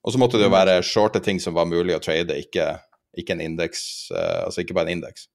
Og 0.04 0.14
så 0.14 0.22
måtte 0.22 0.40
det 0.40 0.48
jo 0.48 0.54
være 0.54 0.80
shorte 0.86 1.20
ting 1.24 1.42
som 1.44 1.58
var 1.58 1.68
mulig 1.68 1.96
å 1.98 2.04
trade, 2.04 2.38
ikke, 2.40 2.72
ikke 3.20 3.36
en 3.36 3.44
indeks, 3.44 3.82
uh, 4.16 4.46
altså 4.46 4.64
ikke 4.64 4.78
bare 4.78 4.92
en 4.92 5.00
indeks. 5.00 5.28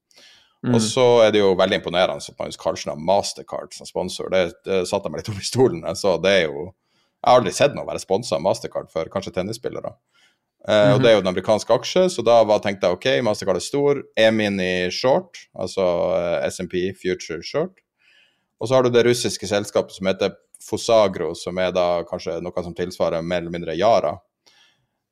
Mm. 0.65 0.73
Og 0.73 0.81
så 0.81 1.05
er 1.21 1.35
det 1.35 1.43
jo 1.43 1.53
veldig 1.57 1.77
imponerende 1.77 2.17
at 2.17 2.39
Magnus 2.39 2.57
Carlsen 2.57 2.89
har 2.89 2.97
Mastercard 3.01 3.75
som 3.75 3.85
sponsor. 3.85 4.31
Det, 4.33 4.47
det 4.65 4.81
satte 4.89 5.11
meg 5.11 5.21
litt 5.21 5.29
opp 5.29 5.41
i 5.41 5.45
stolen. 5.45 5.85
Så 5.99 6.17
det 6.23 6.33
er 6.39 6.43
jo 6.47 6.71
Jeg 7.25 7.31
har 7.31 7.39
aldri 7.39 7.51
sett 7.57 7.73
noe 7.73 7.87
være 7.87 8.01
sponsa 8.01 8.35
av 8.37 8.41
Mastercard 8.45 8.91
for 8.93 9.09
kanskje 9.09 9.31
tennisspillere. 9.33 9.95
Uh, 10.65 10.73
mm 10.73 10.75
-hmm. 10.75 10.93
Og 10.93 11.01
det 11.01 11.09
er 11.09 11.13
jo 11.13 11.21
den 11.21 11.27
amerikanske 11.27 11.73
aksje, 11.73 12.09
så 12.09 12.21
da 12.21 12.43
var, 12.43 12.59
tenkte 12.59 12.87
jeg 12.87 12.93
OK, 12.93 13.05
Mastercard 13.23 13.55
er 13.55 13.59
stor. 13.59 14.01
E-mini 14.17 14.91
short, 14.91 15.37
altså 15.59 15.81
uh, 16.13 16.45
eh, 16.45 16.49
SMP 16.49 16.73
Future 17.01 17.43
short. 17.43 17.71
Og 18.59 18.67
så 18.67 18.75
har 18.75 18.83
du 18.83 18.89
det 18.89 19.05
russiske 19.05 19.47
selskapet 19.47 19.91
som 19.91 20.07
heter 20.07 20.31
Fosagro, 20.69 21.33
som 21.35 21.57
er 21.57 21.71
da 21.71 22.03
kanskje 22.03 22.41
noe 22.41 22.63
som 22.63 22.73
tilsvarer 22.73 23.21
mer 23.21 23.37
eller 23.37 23.51
mindre 23.51 23.75
Yara. 23.75 24.17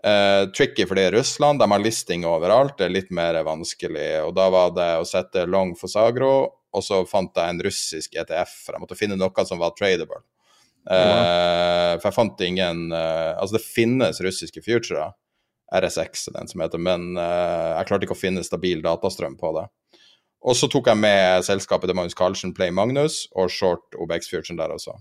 Uh, 0.03 0.51
tricky 0.51 0.85
fordi 0.85 1.11
Russland, 1.11 1.59
de 1.59 1.71
har 1.71 1.79
listing 1.79 2.25
overalt, 2.27 2.75
det 2.77 2.89
er 2.89 2.95
litt 2.97 3.11
mer 3.15 3.37
vanskelig. 3.47 4.09
Og 4.25 4.33
da 4.35 4.49
var 4.51 4.73
det 4.75 4.89
å 4.99 5.07
sette 5.07 5.45
long 5.47 5.71
for 5.79 5.91
Sagro, 5.91 6.33
og 6.73 6.83
så 6.83 7.03
fant 7.07 7.31
jeg 7.37 7.53
en 7.53 7.61
russisk 7.63 8.17
ETF, 8.19 8.55
for 8.65 8.75
jeg 8.75 8.83
måtte 8.83 8.97
finne 8.99 9.19
noe 9.19 9.45
som 9.47 9.61
var 9.61 9.75
tradable. 9.77 10.19
Uh, 10.83 11.95
for 12.01 12.09
jeg 12.09 12.15
fant 12.17 12.41
ingen 12.43 12.89
uh, 12.91 13.39
Altså, 13.39 13.55
det 13.55 13.63
finnes 13.63 14.19
russiske 14.19 14.63
futurer, 14.65 15.13
RSX 15.73 16.27
den 16.35 16.51
som 16.51 16.61
heter, 16.61 16.77
men 16.77 17.15
jeg 17.17 17.87
klarte 17.89 18.05
ikke 18.05 18.13
å 18.13 18.19
finne 18.19 18.43
stabil 18.45 18.83
datastrøm 18.83 19.39
på 19.39 19.49
det. 19.55 19.63
Og 20.45 20.53
så 20.59 20.67
tok 20.69 20.91
jeg 20.91 20.99
med 20.99 21.47
selskapet 21.47 21.89
til 21.89 21.97
Magnus 21.97 22.17
Carlsen, 22.19 22.51
Play 22.53 22.69
Magnus, 22.69 23.23
og 23.33 23.49
short 23.49 23.97
OBX 23.97 24.29
Future 24.29 24.59
der 24.59 24.75
også. 24.75 24.93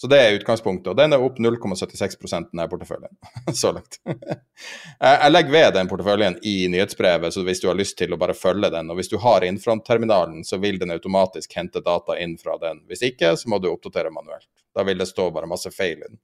Så 0.00 0.06
det 0.06 0.18
er 0.22 0.36
utgangspunktet. 0.36 0.92
Og 0.92 0.96
den 0.98 1.14
er 1.14 1.22
opp 1.22 1.40
0,76% 1.42 2.52
denne 2.52 2.68
porteføljen 2.70 3.10
så 3.60 3.72
langt. 3.74 3.98
jeg 4.06 5.32
legger 5.32 5.54
ved 5.56 5.74
den 5.74 5.90
porteføljen 5.90 6.38
i 6.46 6.54
nyhetsbrevet, 6.70 7.34
så 7.34 7.42
hvis 7.46 7.62
du 7.64 7.66
har 7.66 7.78
lyst 7.78 7.98
til 7.98 8.14
å 8.14 8.20
bare 8.20 8.36
følge 8.38 8.70
den, 8.70 8.92
og 8.92 9.00
hvis 9.00 9.10
du 9.10 9.18
har 9.24 9.46
innfrontterminalen, 9.46 10.44
så 10.46 10.60
vil 10.62 10.78
den 10.78 10.94
automatisk 10.94 11.58
hente 11.58 11.82
data 11.82 12.14
inn 12.22 12.38
fra 12.38 12.54
den. 12.62 12.84
Hvis 12.86 13.02
ikke, 13.10 13.34
så 13.36 13.50
må 13.50 13.58
du 13.58 13.72
oppdatere 13.72 14.14
manuelt. 14.14 14.48
Da 14.74 14.86
vil 14.86 15.02
det 15.02 15.10
stå 15.10 15.32
bare 15.34 15.50
masse 15.50 15.74
feil 15.74 15.98
i 15.98 16.06
den. 16.06 16.20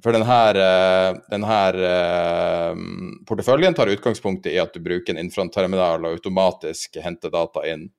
For 0.00 0.16
denne, 0.16 1.14
denne 1.28 1.56
uh, 1.76 2.84
porteføljen 3.28 3.76
tar 3.76 3.92
utgangspunkt 3.92 4.48
i 4.48 4.56
at 4.58 4.74
du 4.74 4.80
bruker 4.82 5.12
en 5.12 5.20
infrontterminal 5.22 6.00
og 6.00 6.16
automatisk 6.16 6.96
henter 7.04 7.30
data 7.30 7.66
inn 7.68 7.90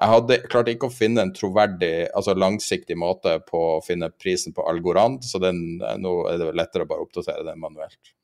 jeg 0.00 0.08
hadde 0.08 0.40
klart 0.50 0.70
ikke 0.72 0.88
å 0.88 0.94
finne 0.94 1.22
en 1.26 1.34
troverdig, 1.36 2.08
altså 2.16 2.34
langsiktig 2.38 2.96
måte 2.98 3.36
på 3.46 3.60
å 3.76 3.82
finne 3.84 4.08
prisen 4.10 4.54
på 4.56 4.64
Algorand, 4.68 5.20
så 5.26 5.38
den, 5.42 5.78
nå 6.00 6.16
er 6.30 6.40
det 6.40 6.50
lettere 6.58 6.86
å 6.86 6.90
bare 6.90 7.04
oppdatere 7.04 7.44
den 7.46 7.60
manuelt. 7.62 8.14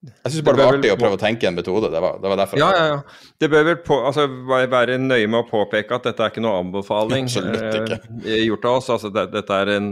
Jeg 0.00 0.32
syns 0.32 0.44
bare 0.44 0.56
det 0.56 0.64
var 0.64 0.76
artig 0.78 0.92
å 0.94 0.98
prøve 1.00 1.16
å 1.18 1.20
tenke 1.20 1.48
en 1.48 1.56
metode. 1.58 1.90
Det 1.92 2.00
var, 2.00 2.20
det 2.22 2.30
var 2.32 2.38
derfor. 2.40 2.60
Ja, 2.60 2.68
ja, 2.72 2.84
ja. 2.88 3.32
Det 3.36 3.50
bør 3.52 3.66
vel 3.66 3.80
på, 3.84 3.98
altså, 4.08 4.24
være 4.48 4.96
nøye 4.96 5.26
med 5.28 5.42
å 5.42 5.48
påpeke 5.48 5.98
at 5.98 6.06
dette 6.08 6.24
er 6.24 6.32
ikke 6.32 6.44
noe 6.44 6.62
anbefaling 6.62 7.28
ikke. 7.28 7.98
Eh, 8.24 8.46
gjort 8.46 8.64
av 8.70 8.78
oss. 8.78 8.88
Altså, 8.96 9.10
det, 9.12 9.26
dette 9.34 9.58
er 9.60 9.74
en, 9.74 9.90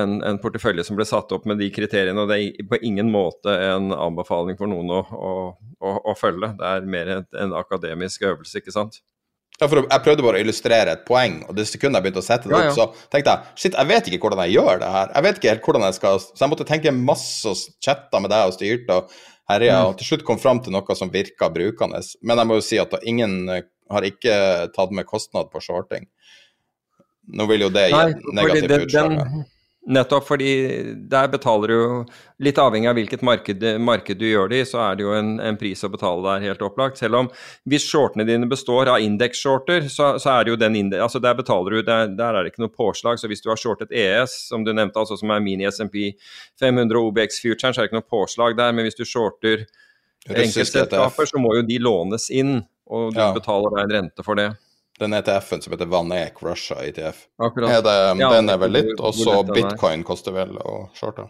en, 0.00 0.16
en, 0.26 0.40
portefølje 0.42 0.82
som 0.88 0.98
ble 0.98 1.06
satt 1.06 1.30
opp 1.36 1.46
med 1.46 1.62
de 1.62 1.70
kriteriene, 1.74 2.18
og 2.18 2.32
det 2.32 2.40
er 2.40 2.66
på 2.72 2.80
ingen 2.90 3.12
måte 3.14 3.54
en 3.68 3.94
anbefaling 3.94 4.58
for 4.58 4.72
noen 4.72 4.90
å, 4.98 5.00
å, 5.14 5.32
å, 5.78 5.94
å 6.10 6.16
følge. 6.18 6.50
Det 6.58 6.74
er 6.74 6.90
mer 6.96 7.14
en 7.20 7.54
akademisk 7.60 8.26
øvelse, 8.32 8.58
ikke 8.58 8.74
sant. 8.74 8.98
Ja, 9.60 9.68
for 9.68 9.82
Jeg 9.84 10.04
prøvde 10.06 10.24
bare 10.24 10.38
å 10.38 10.44
illustrere 10.44 10.92
et 10.96 11.02
poeng, 11.08 11.42
og 11.44 11.56
det 11.58 11.66
sekundet 11.68 11.98
jeg 11.98 12.06
begynte 12.06 12.22
å 12.22 12.24
sette 12.24 12.48
det 12.48 12.56
opp, 12.56 12.62
ja, 12.64 12.70
opp, 12.86 12.94
så 13.02 13.10
tenkte 13.12 13.34
jeg 13.34 13.60
shit, 13.60 13.74
jeg 13.76 13.90
vet 13.90 14.06
ikke 14.08 14.22
hvordan 14.24 14.40
jeg 14.46 14.54
gjør 14.56 14.80
det 14.80 14.92
her. 14.94 15.10
Jeg 15.12 15.26
vet 15.26 15.40
ikke 15.40 15.52
helt 15.52 15.66
hvordan 15.68 15.84
jeg 15.84 15.98
skal 15.98 16.22
Så 16.22 16.40
jeg 16.40 16.52
måtte 16.54 16.66
tenke 16.70 16.94
masse 16.96 17.50
og 17.50 17.82
chatta 17.84 18.22
med 18.24 18.32
deg 18.32 18.48
og 18.48 18.56
styrte 18.56 18.96
og 19.02 19.18
herja, 19.50 19.76
mm. 19.76 19.90
og 19.90 20.00
til 20.00 20.08
slutt 20.08 20.24
kom 20.24 20.40
fram 20.40 20.62
til 20.64 20.72
noe 20.72 20.96
som 20.96 21.12
virka 21.12 21.50
brukende. 21.52 22.00
Men 22.24 22.40
jeg 22.40 22.48
må 22.48 22.56
jo 22.56 22.64
si 22.64 22.80
at 22.80 22.96
ingen 23.02 23.36
har 23.50 24.06
ikke 24.06 24.34
tatt 24.72 24.96
med 24.96 25.08
kostnad 25.08 25.50
på 25.52 25.60
shorting. 25.64 26.08
Nå 27.36 27.46
vil 27.50 27.66
jo 27.66 27.72
det 27.74 27.90
gi 27.90 28.04
negativt 28.32 28.86
utslag. 28.86 29.16
den-. 29.18 29.48
Nettopp 29.90 30.28
fordi 30.28 30.50
der 31.10 31.26
betaler 31.32 31.72
du 31.72 32.12
Litt 32.40 32.56
avhengig 32.56 32.88
av 32.88 32.94
hvilket 32.96 33.20
marked, 33.26 33.64
marked 33.84 34.16
du 34.16 34.24
gjør 34.24 34.48
det 34.48 34.60
i, 34.62 34.66
så 34.68 34.78
er 34.80 34.94
det 34.96 35.04
jo 35.04 35.10
en, 35.12 35.34
en 35.44 35.58
pris 35.60 35.82
å 35.84 35.90
betale 35.92 36.22
der, 36.24 36.46
helt 36.48 36.62
opplagt. 36.64 36.96
Selv 36.96 37.18
om 37.18 37.26
hvis 37.68 37.84
shortene 37.84 38.24
dine 38.24 38.48
består 38.48 38.88
av 38.88 39.02
indeksshorter, 39.04 39.90
så, 39.92 40.14
så 40.22 40.30
er 40.38 40.46
det 40.46 40.54
jo 40.54 40.60
den 40.62 40.78
indeks, 40.80 41.02
altså 41.04 41.20
Der 41.20 41.36
betaler 41.36 41.76
du, 41.76 41.82
der, 41.84 42.08
der 42.16 42.38
er 42.38 42.46
det 42.46 42.54
ikke 42.54 42.64
noe 42.64 42.72
påslag. 42.72 43.20
Så 43.20 43.28
hvis 43.28 43.44
du 43.44 43.50
har 43.52 43.60
shortet 43.60 43.92
ES, 43.92 44.38
som 44.48 44.64
du 44.64 44.72
nevnte, 44.72 44.96
altså 45.02 45.18
som 45.20 45.34
er 45.34 45.44
mini 45.44 45.68
SMP 45.68 46.14
500 46.62 46.96
og 46.96 47.10
OBX 47.10 47.42
Future, 47.44 47.74
så 47.74 47.82
er 47.82 47.84
det 47.84 47.90
ikke 47.90 48.00
noe 48.00 48.08
påslag 48.16 48.56
der. 48.56 48.72
Men 48.72 48.88
hvis 48.88 48.96
du 48.96 49.04
shorter 49.04 49.66
enkeltselskaper, 50.30 51.28
så 51.28 51.44
må 51.44 51.58
jo 51.58 51.66
de 51.68 51.76
lånes 51.82 52.30
inn, 52.32 52.62
og 52.88 53.12
du 53.14 53.20
Ja. 53.20 53.32
betaler 53.36 53.76
deg 53.76 53.84
en 53.84 53.96
rente 53.98 54.24
for 54.24 54.40
det. 54.40 54.52
Den 55.00 55.14
ETF-en 55.16 55.62
som 55.64 55.72
heter 55.74 55.88
Vanek 55.88 56.42
Russia 56.44 56.76
ETF. 56.84 57.22
Akkurat. 57.40 57.70
Er 57.78 57.84
det, 57.86 57.98
Ja, 58.20 58.30
den 58.36 58.50
er 58.52 58.58
vel 58.60 58.74
litt, 58.76 58.94
og 59.00 59.14
så 59.16 59.40
bitcoin 59.48 60.04
koster 60.04 60.34
vel 60.36 60.56
å 60.60 60.82
shorte. 60.98 61.28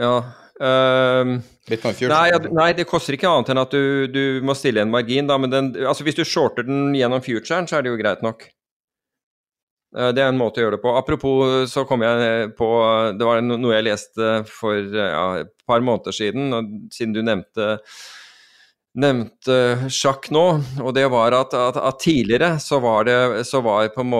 Ja. 0.00 0.16
ehm, 0.62 1.36
Bitcoin 1.68 1.94
Future. 1.94 2.10
Nei, 2.16 2.48
nei, 2.56 2.70
det 2.72 2.86
koster 2.90 3.14
ikke 3.16 3.28
annet 3.30 3.52
enn 3.52 3.60
at 3.62 3.70
du, 3.76 4.06
du 4.08 4.40
må 4.46 4.54
stille 4.58 4.82
en 4.82 4.90
margin, 4.90 5.26
da. 5.30 5.36
Men 5.38 5.50
den, 5.52 5.70
altså 5.86 6.02
hvis 6.06 6.16
du 6.18 6.24
shorter 6.26 6.66
den 6.66 6.90
gjennom 6.96 7.22
futuren, 7.22 7.68
så 7.70 7.78
er 7.78 7.82
det 7.86 7.92
jo 7.92 8.00
greit 8.00 8.22
nok. 8.24 8.46
Eh, 9.96 10.10
Det 10.16 10.22
er 10.24 10.30
en 10.32 10.40
måte 10.40 10.58
å 10.58 10.64
gjøre 10.64 10.78
det 10.78 10.82
på. 10.82 10.94
Apropos, 10.98 11.68
så 11.70 11.84
kom 11.88 12.02
jeg 12.02 12.54
på 12.58 12.68
Det 13.18 13.28
var 13.28 13.42
noe 13.44 13.74
jeg 13.76 13.84
leste 13.90 14.32
for 14.48 14.80
ja, 14.96 15.26
et 15.44 15.52
par 15.68 15.84
måneder 15.84 16.16
siden, 16.16 16.50
og 16.56 16.72
siden 16.90 17.14
du 17.14 17.22
nevnte 17.22 17.76
nevnte 18.92 19.88
sjakk 19.92 20.26
nå, 20.34 20.44
og 20.84 20.90
det 20.96 21.06
var 21.12 21.32
at, 21.32 21.54
at, 21.56 21.78
at 21.80 22.00
tidligere 22.02 22.58
så 22.60 22.76
var 22.84 23.06
det 23.08 23.44
så 23.48 23.62
var 23.64 23.88
en 23.88 24.16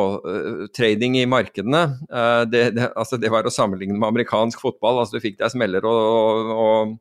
trading 0.73 1.19
i 1.21 1.27
markedene 1.29 1.83
eh, 2.09 2.45
det, 2.49 2.63
det, 2.79 2.89
altså 2.97 3.19
det 3.21 3.29
var 3.33 3.45
å 3.45 3.53
sammenligne 3.53 3.99
med 3.99 4.09
amerikansk 4.09 4.63
fotball. 4.65 5.03
altså 5.03 5.19
Du 5.19 5.25
fikk 5.25 5.39
deg 5.43 5.53
smeller 5.53 5.85
og, 5.85 6.01
og, 6.57 6.57
og, 6.57 6.97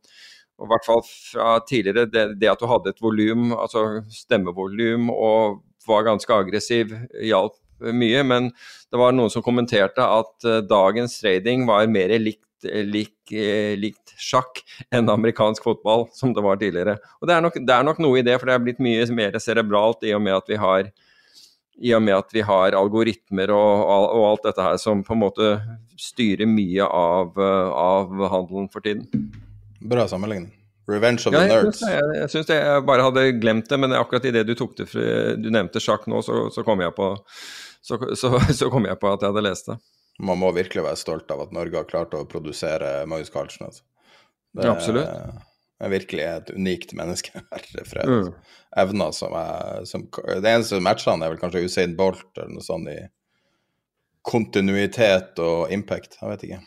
i 0.61 0.69
hvert 0.69 0.85
fall 0.85 1.01
fra 1.07 1.55
tidligere 1.65 2.05
det, 2.11 2.25
det 2.41 2.51
at 2.51 2.59
du 2.61 2.67
hadde 2.69 2.91
et 2.91 3.01
volum, 3.01 3.49
altså 3.55 4.03
stemmevolum 4.13 5.07
og 5.15 5.63
var 5.87 6.05
ganske 6.05 6.35
aggressiv, 6.35 6.91
hjalp 7.23 7.55
mye. 7.81 8.21
Men 8.27 8.51
det 8.91 8.99
var 8.99 9.15
noen 9.15 9.31
som 9.33 9.45
kommenterte 9.45 10.03
at 10.03 10.45
eh, 10.45 10.63
dagens 10.67 11.21
trading 11.23 11.63
var 11.71 11.87
mer 11.89 12.19
likt 12.19 12.45
lik, 12.63 13.31
eh, 13.31 13.77
likt 13.79 14.00
sjakk 14.21 14.61
enn 14.93 15.09
amerikansk 15.11 15.65
fotball, 15.65 16.07
som 16.15 16.35
det 16.37 16.43
var 16.45 16.59
tidligere. 16.61 16.97
Og 17.19 17.29
det 17.29 17.35
er, 17.35 17.45
nok, 17.45 17.57
det 17.57 17.75
er 17.75 17.87
nok 17.87 18.01
noe 18.03 18.21
i 18.21 18.25
det, 18.25 18.37
for 18.39 18.49
det 18.49 18.57
er 18.57 18.65
blitt 18.65 18.83
mye 18.83 19.07
mer 19.17 19.39
cerebralt 19.41 20.05
i 20.07 20.13
og 20.17 20.23
med 20.23 20.37
at 20.37 20.51
vi 20.51 20.59
har 20.61 20.91
i 21.81 21.93
og 21.97 22.01
med 22.05 22.13
at 22.13 22.33
vi 22.35 22.43
har 22.45 22.75
algoritmer 22.77 23.51
og, 23.55 23.83
og, 23.89 24.23
alt 24.27 24.43
dette 24.45 24.65
her 24.65 24.77
som 24.77 25.01
på 25.05 25.15
en 25.15 25.23
måte 25.23 25.51
styrer 25.97 26.49
mye 26.49 26.85
av, 26.85 27.37
eh, 27.41 27.69
av 27.73 28.11
handelen 28.29 28.67
for 28.69 28.85
tiden. 28.85 29.07
Bra 29.81 30.05
sammenligning. 30.09 30.51
Revenge 30.91 31.25
of 31.25 31.33
Ja, 31.33 31.39
the 31.39 31.47
Nerds. 31.47 31.81
Jeg. 31.81 31.97
Jeg, 31.97 32.19
jeg, 32.19 32.29
synes 32.33 32.51
jeg 32.53 32.83
bare 32.85 33.05
hadde 33.07 33.25
glemt 33.39 33.69
det, 33.69 33.79
men 33.79 33.95
akkurat 33.97 34.25
idet 34.29 34.45
du 34.49 34.53
tok 34.57 34.75
det 34.77 34.89
du 35.41 35.49
nevnte 35.53 35.81
sjakk 35.81 36.05
nå, 36.11 36.21
så, 36.25 36.47
så 36.53 36.65
kom 36.67 36.83
jeg 36.83 36.93
på 36.97 37.13
så, 37.81 37.97
så, 38.15 38.33
så 38.59 38.69
kom 38.69 38.85
jeg 38.85 38.99
på 39.01 39.09
at 39.09 39.23
jeg 39.23 39.33
hadde 39.33 39.45
lest 39.45 39.71
det. 39.71 39.79
Man 40.21 40.37
må 40.41 40.51
virkelig 40.53 40.83
være 40.85 40.99
stolt 40.99 41.31
av 41.33 41.47
at 41.47 41.53
Norge 41.55 41.79
har 41.79 41.87
klart 41.89 42.13
å 42.13 42.25
produsere 42.29 43.01
Magnus 43.09 43.31
Carlsen. 43.33 43.69
Altså. 43.71 43.85
Det 44.51 44.65
Ja, 44.67 44.73
absolutt. 44.75 45.07
er 45.81 45.89
virkelig 45.89 46.23
et 46.23 46.51
unikt 46.51 46.93
menneske. 46.97 47.31
Herre 47.53 47.85
fred. 47.87 48.09
Mm. 48.09 48.57
Evner 48.81 49.11
som 49.15 49.33
er 49.35 49.85
som, 49.89 50.07
Det 50.07 50.47
eneste 50.47 50.75
som 50.75 50.83
matcher 50.85 51.11
han, 51.13 51.23
er 51.23 51.33
vel 51.33 51.41
kanskje 51.41 51.63
Usain 51.65 51.95
Bolt 51.97 52.27
eller 52.37 52.53
noe 52.55 52.65
sånt 52.65 52.91
i 52.91 52.99
kontinuitet 54.21 55.39
og 55.41 55.71
impact. 55.73 56.19
Jeg 56.21 56.29
vet 56.29 56.43
ikke. 56.47 56.59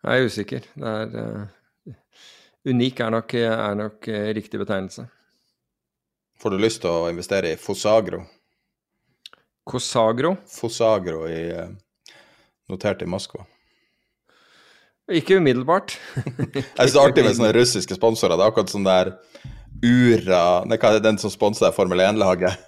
Jeg 0.00 0.20
er 0.20 0.28
usikker. 0.28 0.68
Det 0.74 0.92
er 0.96 1.16
uh, 1.16 1.96
Unik 2.70 3.00
er 3.00 3.10
nok, 3.12 3.34
er 3.34 3.74
nok 3.76 4.08
uh, 4.08 4.28
riktig 4.36 4.60
betegnelse. 4.60 5.06
Får 6.40 6.54
du 6.54 6.60
lyst 6.60 6.80
til 6.84 6.92
å 6.92 7.08
investere 7.12 7.52
i 7.52 7.58
Fosagro? 7.60 8.22
Cosagro? 9.68 10.34
Fosagro 10.48 11.26
i, 11.28 11.40
eh, 11.52 11.68
notert 12.72 13.02
i 13.04 13.08
Moskva. 13.10 13.44
Ikke 15.10 15.40
umiddelbart. 15.40 15.96
Jeg 16.54 16.64
synes 16.64 16.94
det 16.94 17.00
er 17.00 17.04
artig 17.04 17.24
med 17.26 17.36
sånne 17.38 17.54
russiske 17.56 17.96
sponsorer. 17.98 18.36
Det 18.38 18.46
er 18.46 18.52
akkurat 18.52 18.72
sånn 18.72 18.86
der 18.86 19.14
Ura 19.80 20.42
Nei, 20.68 20.76
hva 20.76 20.90
er 20.90 20.98
det 20.98 21.06
den 21.06 21.18
som 21.20 21.32
sponser 21.32 21.72
Formel 21.74 22.02
1-laget? 22.04 22.66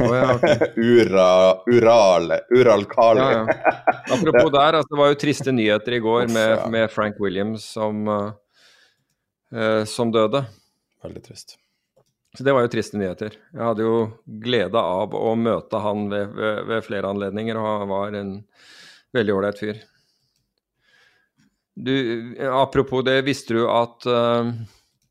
Oh, 0.00 0.14
ja, 0.16 0.28
okay. 0.32 0.70
Ura 0.80 1.26
Ural 1.68 2.32
Uralkali. 2.54 3.20
Ja, 3.20 3.42
ja. 3.42 3.74
Apropos 4.14 4.52
der, 4.58 4.78
altså, 4.80 4.94
det 4.94 5.00
var 5.02 5.12
jo 5.12 5.18
triste 5.20 5.52
nyheter 5.52 5.98
i 5.98 6.00
går 6.04 6.30
med, 6.32 6.64
med 6.72 6.88
Frank 6.92 7.20
Williams 7.20 7.66
som, 7.76 8.08
eh, 9.52 9.82
som 9.90 10.12
døde. 10.14 10.46
Veldig 11.04 11.24
trist. 11.26 11.58
Så 12.34 12.46
det 12.46 12.54
var 12.56 12.64
jo 12.64 12.72
triste 12.72 12.98
nyheter. 12.98 13.36
Jeg 13.52 13.62
hadde 13.62 13.84
jo 13.84 13.98
glede 14.42 14.80
av 14.80 15.12
å 15.14 15.34
møte 15.38 15.82
han 15.84 16.08
ved, 16.10 16.32
ved, 16.34 16.62
ved 16.70 16.86
flere 16.86 17.12
anledninger, 17.12 17.60
og 17.60 17.68
han 17.68 17.92
var 17.92 18.16
en 18.18 18.32
veldig 19.14 19.36
ålreit 19.36 19.60
fyr. 19.60 19.84
Du, 21.74 21.94
apropos 22.50 23.02
det, 23.02 23.22
visste 23.26 23.56
du 23.56 23.64
at 23.66 24.06
uh, 24.06 24.50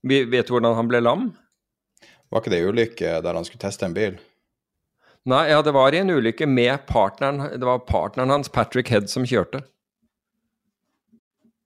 vi 0.04 0.24
Vet 0.32 0.48
du 0.48 0.56
hvordan 0.56 0.78
han 0.78 0.88
ble 0.88 1.02
lam? 1.04 1.26
Var 2.32 2.42
ikke 2.42 2.54
det 2.54 2.62
en 2.62 2.72
ulykke 2.72 3.18
der 3.24 3.38
han 3.38 3.46
skulle 3.48 3.64
teste 3.64 3.88
en 3.88 3.96
bil? 3.96 4.16
Nei, 5.30 5.46
ja, 5.52 5.62
det 5.64 5.72
var 5.76 5.96
i 5.96 6.02
en 6.02 6.12
ulykke 6.12 6.48
med 6.50 6.86
partneren 6.88 7.46
Det 7.60 7.68
var 7.68 7.86
partneren 7.88 8.32
hans, 8.34 8.52
Patrick 8.52 8.90
Head, 8.92 9.08
som 9.12 9.28
kjørte. 9.28 9.62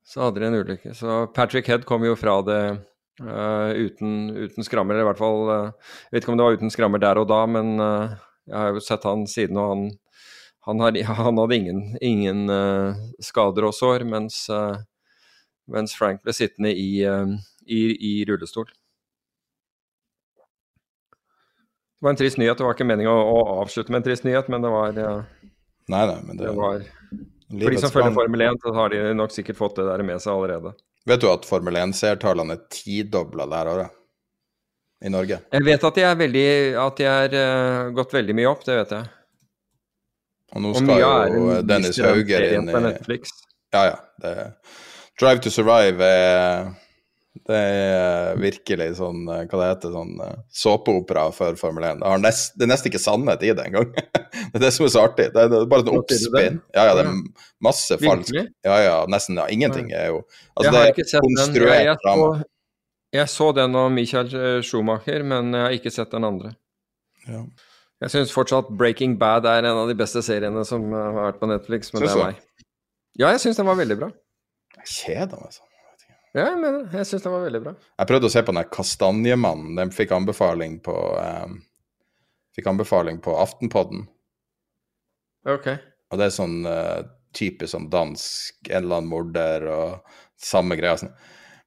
Så 0.07 0.21
hadde 0.23 0.41
de 0.41 0.49
en 0.49 0.59
ulykke. 0.59 0.93
Så 0.95 1.25
Patrick 1.35 1.67
Head 1.67 1.85
kom 1.87 2.05
jo 2.05 2.15
fra 2.17 2.37
det 2.45 2.61
uh, 3.21 3.71
uten, 3.73 4.29
uten 4.37 4.65
skrammer, 4.65 4.95
eller 4.95 5.07
i 5.07 5.09
hvert 5.09 5.21
fall 5.21 5.41
uh, 5.49 5.93
Jeg 6.07 6.17
vet 6.17 6.23
ikke 6.23 6.33
om 6.33 6.39
det 6.39 6.47
var 6.47 6.59
uten 6.59 6.73
skrammer 6.73 7.03
der 7.03 7.21
og 7.21 7.29
da, 7.31 7.41
men 7.49 7.73
uh, 7.81 8.13
jeg 8.47 8.57
har 8.57 8.75
jo 8.75 8.83
sett 8.83 9.07
han 9.09 9.25
siden, 9.27 9.59
og 9.59 9.73
han, 9.73 9.87
han, 10.67 10.79
har, 10.83 11.03
han 11.21 11.37
hadde 11.37 11.55
ingen, 11.55 11.81
ingen 12.01 12.49
uh, 12.51 12.97
skader 13.23 13.69
og 13.69 13.75
sår, 13.75 14.03
mens, 14.07 14.43
uh, 14.51 14.75
mens 15.71 15.95
Frank 15.95 16.23
ble 16.25 16.35
sittende 16.35 16.73
i, 16.75 16.89
uh, 17.07 17.31
i, 17.65 17.81
i 17.95 18.13
rullestol. 18.27 18.67
Det 21.97 22.05
var 22.05 22.13
en 22.13 22.19
trist 22.19 22.37
nyhet. 22.37 22.59
Det 22.59 22.67
var 22.67 22.75
ikke 22.75 22.85
meningen 22.85 23.09
å, 23.09 23.21
å 23.31 23.61
avslutte 23.63 23.89
med 23.89 24.03
en 24.03 24.09
trist 24.11 24.27
nyhet, 24.27 24.51
men 24.53 24.61
det 24.61 24.69
var, 24.69 24.99
Nei, 25.87 26.03
nei, 26.03 26.19
men 26.27 26.35
det, 26.35 26.49
det 26.49 26.55
var 26.57 26.83
For 26.83 27.71
de 27.71 27.79
som 27.79 27.93
følger. 27.93 28.13
Formel 28.19 28.43
1, 28.49 28.59
så 28.61 28.73
har 28.75 28.91
de 28.91 29.01
nok 29.15 29.31
sikkert 29.33 29.57
fått 29.57 29.79
det 29.79 29.87
der 29.87 30.03
med 30.05 30.19
seg 30.21 30.35
allerede. 30.35 30.75
Vet 31.07 31.23
du 31.23 31.29
at 31.31 31.47
Formel 31.47 31.79
1-seertallene 31.79 32.57
er 32.57 32.65
tidobla 32.75 33.47
det 33.47 33.61
her 33.61 33.71
året? 33.71 33.93
I 35.05 35.11
Norge. 35.13 35.37
Jeg 35.53 35.63
vet 35.63 35.83
at 35.87 35.97
de 35.97 36.03
er, 36.03 36.15
veldig, 36.17 36.47
at 36.81 36.99
de 36.99 37.05
er 37.07 37.35
uh, 37.37 37.89
gått 37.95 38.15
veldig 38.17 38.35
mye 38.35 38.49
opp, 38.49 38.63
det 38.65 38.79
vet 38.79 38.93
jeg. 38.97 39.09
Og 40.55 40.63
nå 40.63 40.73
skal 40.77 40.93
er 40.95 41.35
jo 41.35 41.47
en 41.53 41.67
Dennis 41.67 41.99
Hauger 42.01 42.49
inn 42.55 42.69
i 42.71 42.83
Netflix. 42.87 43.33
Ja, 43.75 43.85
ja. 43.91 43.95
Det, 44.23 44.35
Drive 45.19 45.41
to 45.43 45.51
Survive 45.51 46.05
er 46.05 46.69
det 47.45 47.57
er 47.57 48.39
virkelig 48.39 48.87
sånn 48.97 49.27
eh, 49.29 49.43
Hva 49.47 49.59
det 49.61 49.69
heter 49.69 49.93
sånn 49.93 50.13
eh, 50.23 50.33
såpeopera 50.53 51.27
for 51.35 51.57
Formel 51.59 51.85
1. 51.91 52.01
Det, 52.01 52.17
nest, 52.23 52.55
det 52.57 52.65
er 52.65 52.71
nesten 52.71 52.91
ikke 52.91 53.01
sannhet 53.03 53.45
i 53.45 53.53
det 53.55 53.67
engang. 53.69 53.91
det 54.51 54.59
er 54.59 54.65
det 54.65 54.73
som 54.75 54.87
er 54.87 54.93
så 54.93 55.05
artig. 55.07 55.29
Det 55.35 55.43
er, 55.43 55.51
det 55.53 55.61
er 55.61 55.69
bare 55.71 55.85
en 55.85 55.89
det? 55.89 56.01
oppspinn. 56.01 56.59
Ja, 56.75 56.87
ja, 56.89 56.97
det 56.97 57.05
er 57.05 57.13
masse 57.63 57.99
falsk. 58.01 58.35
Ja, 58.65 58.79
ja, 58.83 58.97
nesten 59.11 59.39
ja, 59.39 59.47
ingenting 59.53 59.91
er 59.95 60.11
jo 60.13 60.21
Altså, 60.57 60.67
jeg 60.67 60.73
det 60.73 60.81
er. 60.81 60.91
Jeg, 61.03 61.23
konstruert 61.27 61.85
jeg, 61.85 61.97
så, 62.03 62.27
jeg 63.19 63.33
så 63.35 63.49
den 63.61 63.79
om 63.79 63.97
Michael 64.01 64.37
eh, 64.41 64.59
Schumacher, 64.65 65.25
men 65.27 65.53
jeg 65.53 65.67
har 65.67 65.79
ikke 65.79 65.93
sett 65.93 66.13
den 66.15 66.27
andre. 66.27 66.55
Ja. 67.27 67.43
Jeg 68.03 68.13
syns 68.13 68.33
fortsatt 68.33 68.69
Breaking 68.77 69.15
Bad 69.17 69.47
er 69.49 69.65
en 69.65 69.79
av 69.83 69.89
de 69.89 69.95
beste 69.97 70.21
seriene 70.25 70.61
som 70.69 70.83
eh, 70.91 71.07
har 71.17 71.31
vært 71.31 71.39
på 71.41 71.49
Netflix, 71.49 71.93
men 71.93 72.03
Synes 72.03 72.13
det 72.13 72.17
er 72.19 72.27
meg. 72.27 72.67
Ja, 73.17 73.31
jeg 73.33 73.41
syns 73.41 73.57
den 73.57 73.69
var 73.69 73.79
veldig 73.79 73.97
bra. 74.03 74.11
Jeg 74.83 74.91
kjeder 74.93 75.41
meg 75.41 75.55
sånn. 75.55 75.65
Ja, 76.35 76.43
jeg 76.51 76.59
mener. 76.61 76.83
Jeg 76.93 77.07
syns 77.09 77.23
den 77.25 77.33
var 77.33 77.45
veldig 77.47 77.61
bra. 77.63 77.73
Jeg 77.97 78.09
prøvde 78.11 78.29
å 78.29 78.33
se 78.33 78.43
på 78.43 78.53
den 78.53 78.59
der 78.61 78.69
Kastanjemannen. 78.69 79.71
Den 79.79 79.93
fikk 79.95 80.13
anbefaling 80.13 80.77
på 80.85 80.93
um, 80.93 81.57
Fikk 82.57 82.69
anbefaling 82.71 83.19
på 83.21 83.33
Aftenpodden. 83.37 84.07
Ok. 85.49 85.67
Og 86.09 86.17
det 86.17 86.25
er 86.25 86.33
sånn 86.33 86.55
uh, 86.65 87.05
typisk 87.37 87.69
sånn 87.75 87.85
dansk, 87.93 88.55
en 88.71 88.79
eller 88.79 88.99
annen 88.99 89.11
morder 89.11 89.65
og 89.69 90.15
samme 90.41 90.77
greia. 90.79 90.97
Sånn. 90.97 91.13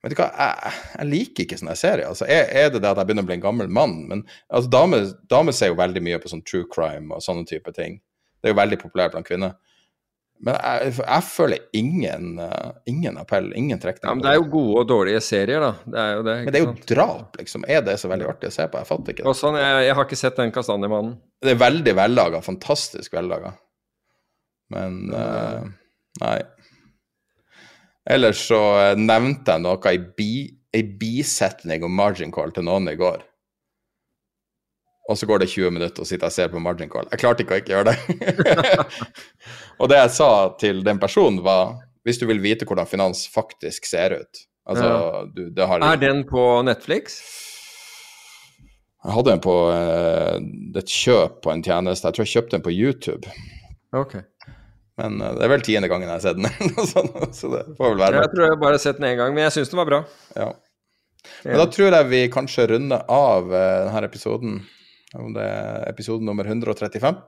Vet 0.01 0.15
du 0.15 0.21
hva, 0.23 0.31
jeg, 0.33 0.77
jeg 0.97 1.09
liker 1.11 1.45
ikke 1.45 1.59
sånne 1.61 1.77
serier. 1.77 2.07
Altså, 2.09 2.25
er, 2.25 2.47
er 2.57 2.71
det 2.73 2.81
det 2.81 2.89
at 2.89 3.01
jeg 3.03 3.09
begynner 3.11 3.27
å 3.27 3.29
bli 3.29 3.37
en 3.37 3.43
gammel 3.43 3.73
mann? 3.73 3.99
Men 4.09 4.23
altså, 4.49 4.71
damer, 4.73 5.11
damer 5.29 5.57
ser 5.57 5.75
jo 5.75 5.81
veldig 5.81 6.03
mye 6.07 6.21
på 6.23 6.31
sånn 6.33 6.45
true 6.49 6.69
crime 6.73 7.13
og 7.13 7.25
sånne 7.25 7.45
type 7.49 7.75
ting. 7.77 7.99
Det 8.41 8.49
er 8.49 8.55
jo 8.55 8.61
veldig 8.63 8.79
populært 8.81 9.13
blant 9.13 9.29
kvinner. 9.29 9.59
Men 10.41 10.57
jeg, 10.57 10.95
jeg 11.03 11.25
føler 11.29 11.65
ingen, 11.77 12.31
uh, 12.41 12.71
ingen 12.89 13.19
appell, 13.21 13.51
ingen 13.53 13.81
trekning. 13.83 14.07
Ja, 14.09 14.15
men 14.17 14.25
det 14.25 14.31
er 14.31 14.39
jo 14.39 14.47
gode 14.55 14.79
og 14.81 14.87
dårlige 14.89 15.21
serier, 15.21 15.61
da. 15.61 15.73
Det 15.85 15.99
er 16.01 16.15
jo 16.15 16.23
det, 16.25 16.37
men 16.47 16.55
det 16.55 16.63
er 16.63 16.65
jo 16.65 16.77
drap, 16.95 17.37
liksom. 17.37 17.67
Er 17.69 17.83
det 17.85 17.99
så 18.01 18.09
veldig 18.09 18.31
artig 18.31 18.49
å 18.49 18.55
se 18.55 18.65
på? 18.73 18.81
Jeg 18.81 18.89
fatter 18.89 19.15
ikke 19.15 19.27
det. 19.27 19.35
Sånn, 19.37 19.59
jeg, 19.61 19.83
jeg 19.85 19.99
har 19.99 20.09
ikke 20.09 20.21
sett 20.23 20.41
den 20.41 20.55
Kastanjemannen. 20.55 21.19
Det 21.45 21.53
er 21.53 21.61
veldig 21.61 21.95
vellaga, 21.99 22.41
fantastisk 22.47 23.19
vellaga. 23.19 23.53
Men 24.73 24.97
uh, 25.13 25.69
nei. 26.25 26.39
Ellers 28.09 28.41
så 28.49 28.61
nevnte 28.97 29.57
jeg 29.57 29.65
noe 29.65 29.93
i 29.93 29.99
bi, 30.01 30.33
ei 30.73 30.85
bisetning 31.01 31.85
om 31.85 31.93
margin 31.93 32.33
call 32.33 32.55
til 32.55 32.65
noen 32.65 32.89
i 32.89 32.97
går 32.99 33.21
og 35.11 35.19
så 35.19 35.27
går 35.27 35.43
det 35.43 35.51
20 35.51 35.75
minutter 35.75 36.05
og 36.05 36.07
sitter 36.07 36.29
jeg 36.29 36.31
og 36.31 36.37
ser 36.37 36.51
på 36.53 36.63
margin 36.63 36.91
call. 36.91 37.09
Jeg 37.11 37.23
klarte 37.23 37.43
ikke 37.43 37.57
å 37.57 37.61
ikke 37.61 37.75
gjøre 37.75 37.91
det. 37.91 37.97
og 39.81 39.91
det 39.91 39.99
jeg 39.99 40.13
sa 40.15 40.31
til 40.61 40.85
den 40.87 41.01
personen, 41.03 41.41
var 41.43 41.81
hvis 42.07 42.21
du 42.21 42.29
vil 42.31 42.43
vite 42.43 42.69
hvordan 42.69 42.89
finans 42.89 43.27
faktisk 43.29 43.89
ser 43.91 44.15
ut 44.21 44.45
altså, 44.71 44.87
ja. 44.87 45.25
du, 45.35 45.63
har... 45.67 45.83
Er 45.85 46.01
den 46.01 46.23
på 46.29 46.45
Netflix? 46.65 47.19
Jeg 49.01 49.17
hadde 49.17 49.35
den 49.35 49.43
på 49.43 49.57
uh, 49.73 50.37
et 50.79 50.95
kjøp 50.95 51.41
på 51.45 51.53
en 51.55 51.65
tjeneste. 51.65 52.07
Jeg 52.07 52.17
tror 52.17 52.27
jeg 52.27 52.35
kjøpte 52.37 52.57
den 52.59 52.65
på 52.67 52.75
YouTube. 52.75 53.35
Ok. 53.97 54.19
Men 55.01 55.21
uh, 55.23 55.33
det 55.37 55.47
er 55.47 55.53
vel 55.55 55.65
tiende 55.65 55.91
gangen 55.91 56.11
jeg 56.11 56.19
har 56.19 56.25
sett 56.25 56.41
den. 56.41 57.33
så 57.39 57.53
det 57.55 57.65
får 57.79 57.95
vel 57.95 58.03
være 58.03 58.25
Jeg 58.25 58.35
tror 58.35 58.47
jeg 58.47 58.61
bare 58.61 58.77
har 58.77 58.85
sett 58.85 59.01
den 59.01 59.09
én 59.11 59.19
gang, 59.21 59.33
men 59.37 59.47
jeg 59.49 59.57
syns 59.59 59.73
den 59.73 59.81
var 59.81 59.91
bra. 59.91 60.03
Ja. 60.37 60.53
Men 61.45 61.61
da 61.61 61.67
tror 61.73 61.97
jeg 61.97 62.09
vi 62.11 62.23
kanskje 62.33 62.69
runder 62.75 63.05
av 63.13 63.51
uh, 63.51 63.59
denne 63.89 64.07
episoden. 64.09 64.63
Det 65.11 65.43
er 65.43 65.91
episode 65.91 66.25
nummer 66.27 66.47
135. 66.47 67.21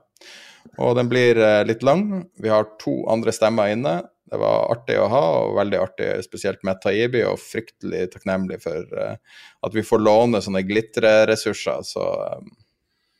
Og 0.79 0.93
den 0.95 1.09
blir 1.11 1.35
eh, 1.35 1.65
litt 1.67 1.81
lang. 1.83 2.05
Vi 2.39 2.47
har 2.47 2.69
to 2.79 2.93
andre 3.11 3.33
stemmer 3.35 3.73
inne. 3.73 3.97
Det 4.31 4.39
var 4.39 4.69
artig 4.71 4.95
å 4.95 5.09
ha, 5.11 5.23
og 5.41 5.57
veldig 5.57 5.81
artig 5.81 6.07
spesielt 6.23 6.61
med 6.63 6.79
Taibi, 6.81 7.25
og 7.27 7.41
fryktelig 7.43 8.05
takknemlig 8.13 8.61
for 8.63 8.87
at 9.03 9.75
vi 9.75 9.83
får 9.83 9.99
låne 9.99 10.39
sånne 10.41 10.63
glitreressurser. 10.63 11.83
Så 11.83 12.05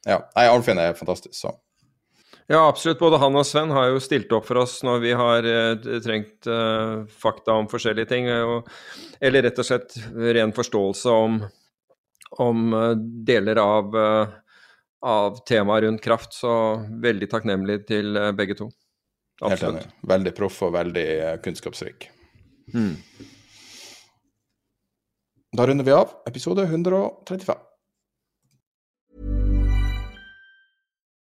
ja. 0.08 0.22
Nei, 0.36 0.48
Arnfinn 0.48 0.80
er 0.82 0.96
fantastisk, 0.98 1.36
så. 1.38 1.54
Ja, 2.52 2.65
absolutt. 2.68 2.99
Både 2.99 3.20
han 3.22 3.40
og 3.40 3.45
Sven 3.48 3.72
har 3.72 3.90
jo 3.94 4.03
stilt 4.03 4.32
opp 4.36 4.48
for 4.49 4.60
oss 4.65 4.82
når 4.84 5.03
vi 5.03 5.14
har 5.15 5.48
uh, 5.48 5.99
trengt 6.03 6.49
uh, 6.49 7.03
fakta 7.07 7.56
om 7.56 7.70
forskjellige 7.72 8.10
ting. 8.11 8.30
Og, 8.30 8.70
eller 9.24 9.48
rett 9.48 9.61
og 9.64 9.68
slett 9.68 9.95
ren 10.11 10.52
forståelse 10.56 11.18
om, 11.24 11.41
om 12.44 12.65
deler 13.28 13.61
av 13.64 13.99
av 15.03 15.38
temaet 15.45 15.84
rundt 15.84 16.02
kraft, 16.02 16.34
så 16.34 16.53
veldig 17.03 17.28
takknemlig 17.32 17.82
til 17.90 18.15
eh, 18.15 18.32
begge 18.32 18.56
to. 18.56 18.70
Absolutt. 19.41 19.60
Helt 19.60 19.68
enig. 19.68 20.10
Veldig 20.14 20.34
proff 20.38 20.61
og 20.64 20.74
veldig 20.78 21.06
eh, 21.18 21.36
kunnskapsrik. 21.44 22.07
Mm. 22.74 22.95
Da 25.60 25.68
runder 25.68 25.86
vi 25.86 25.95
av 25.95 26.15
episode 26.30 26.64
135. 26.64 27.73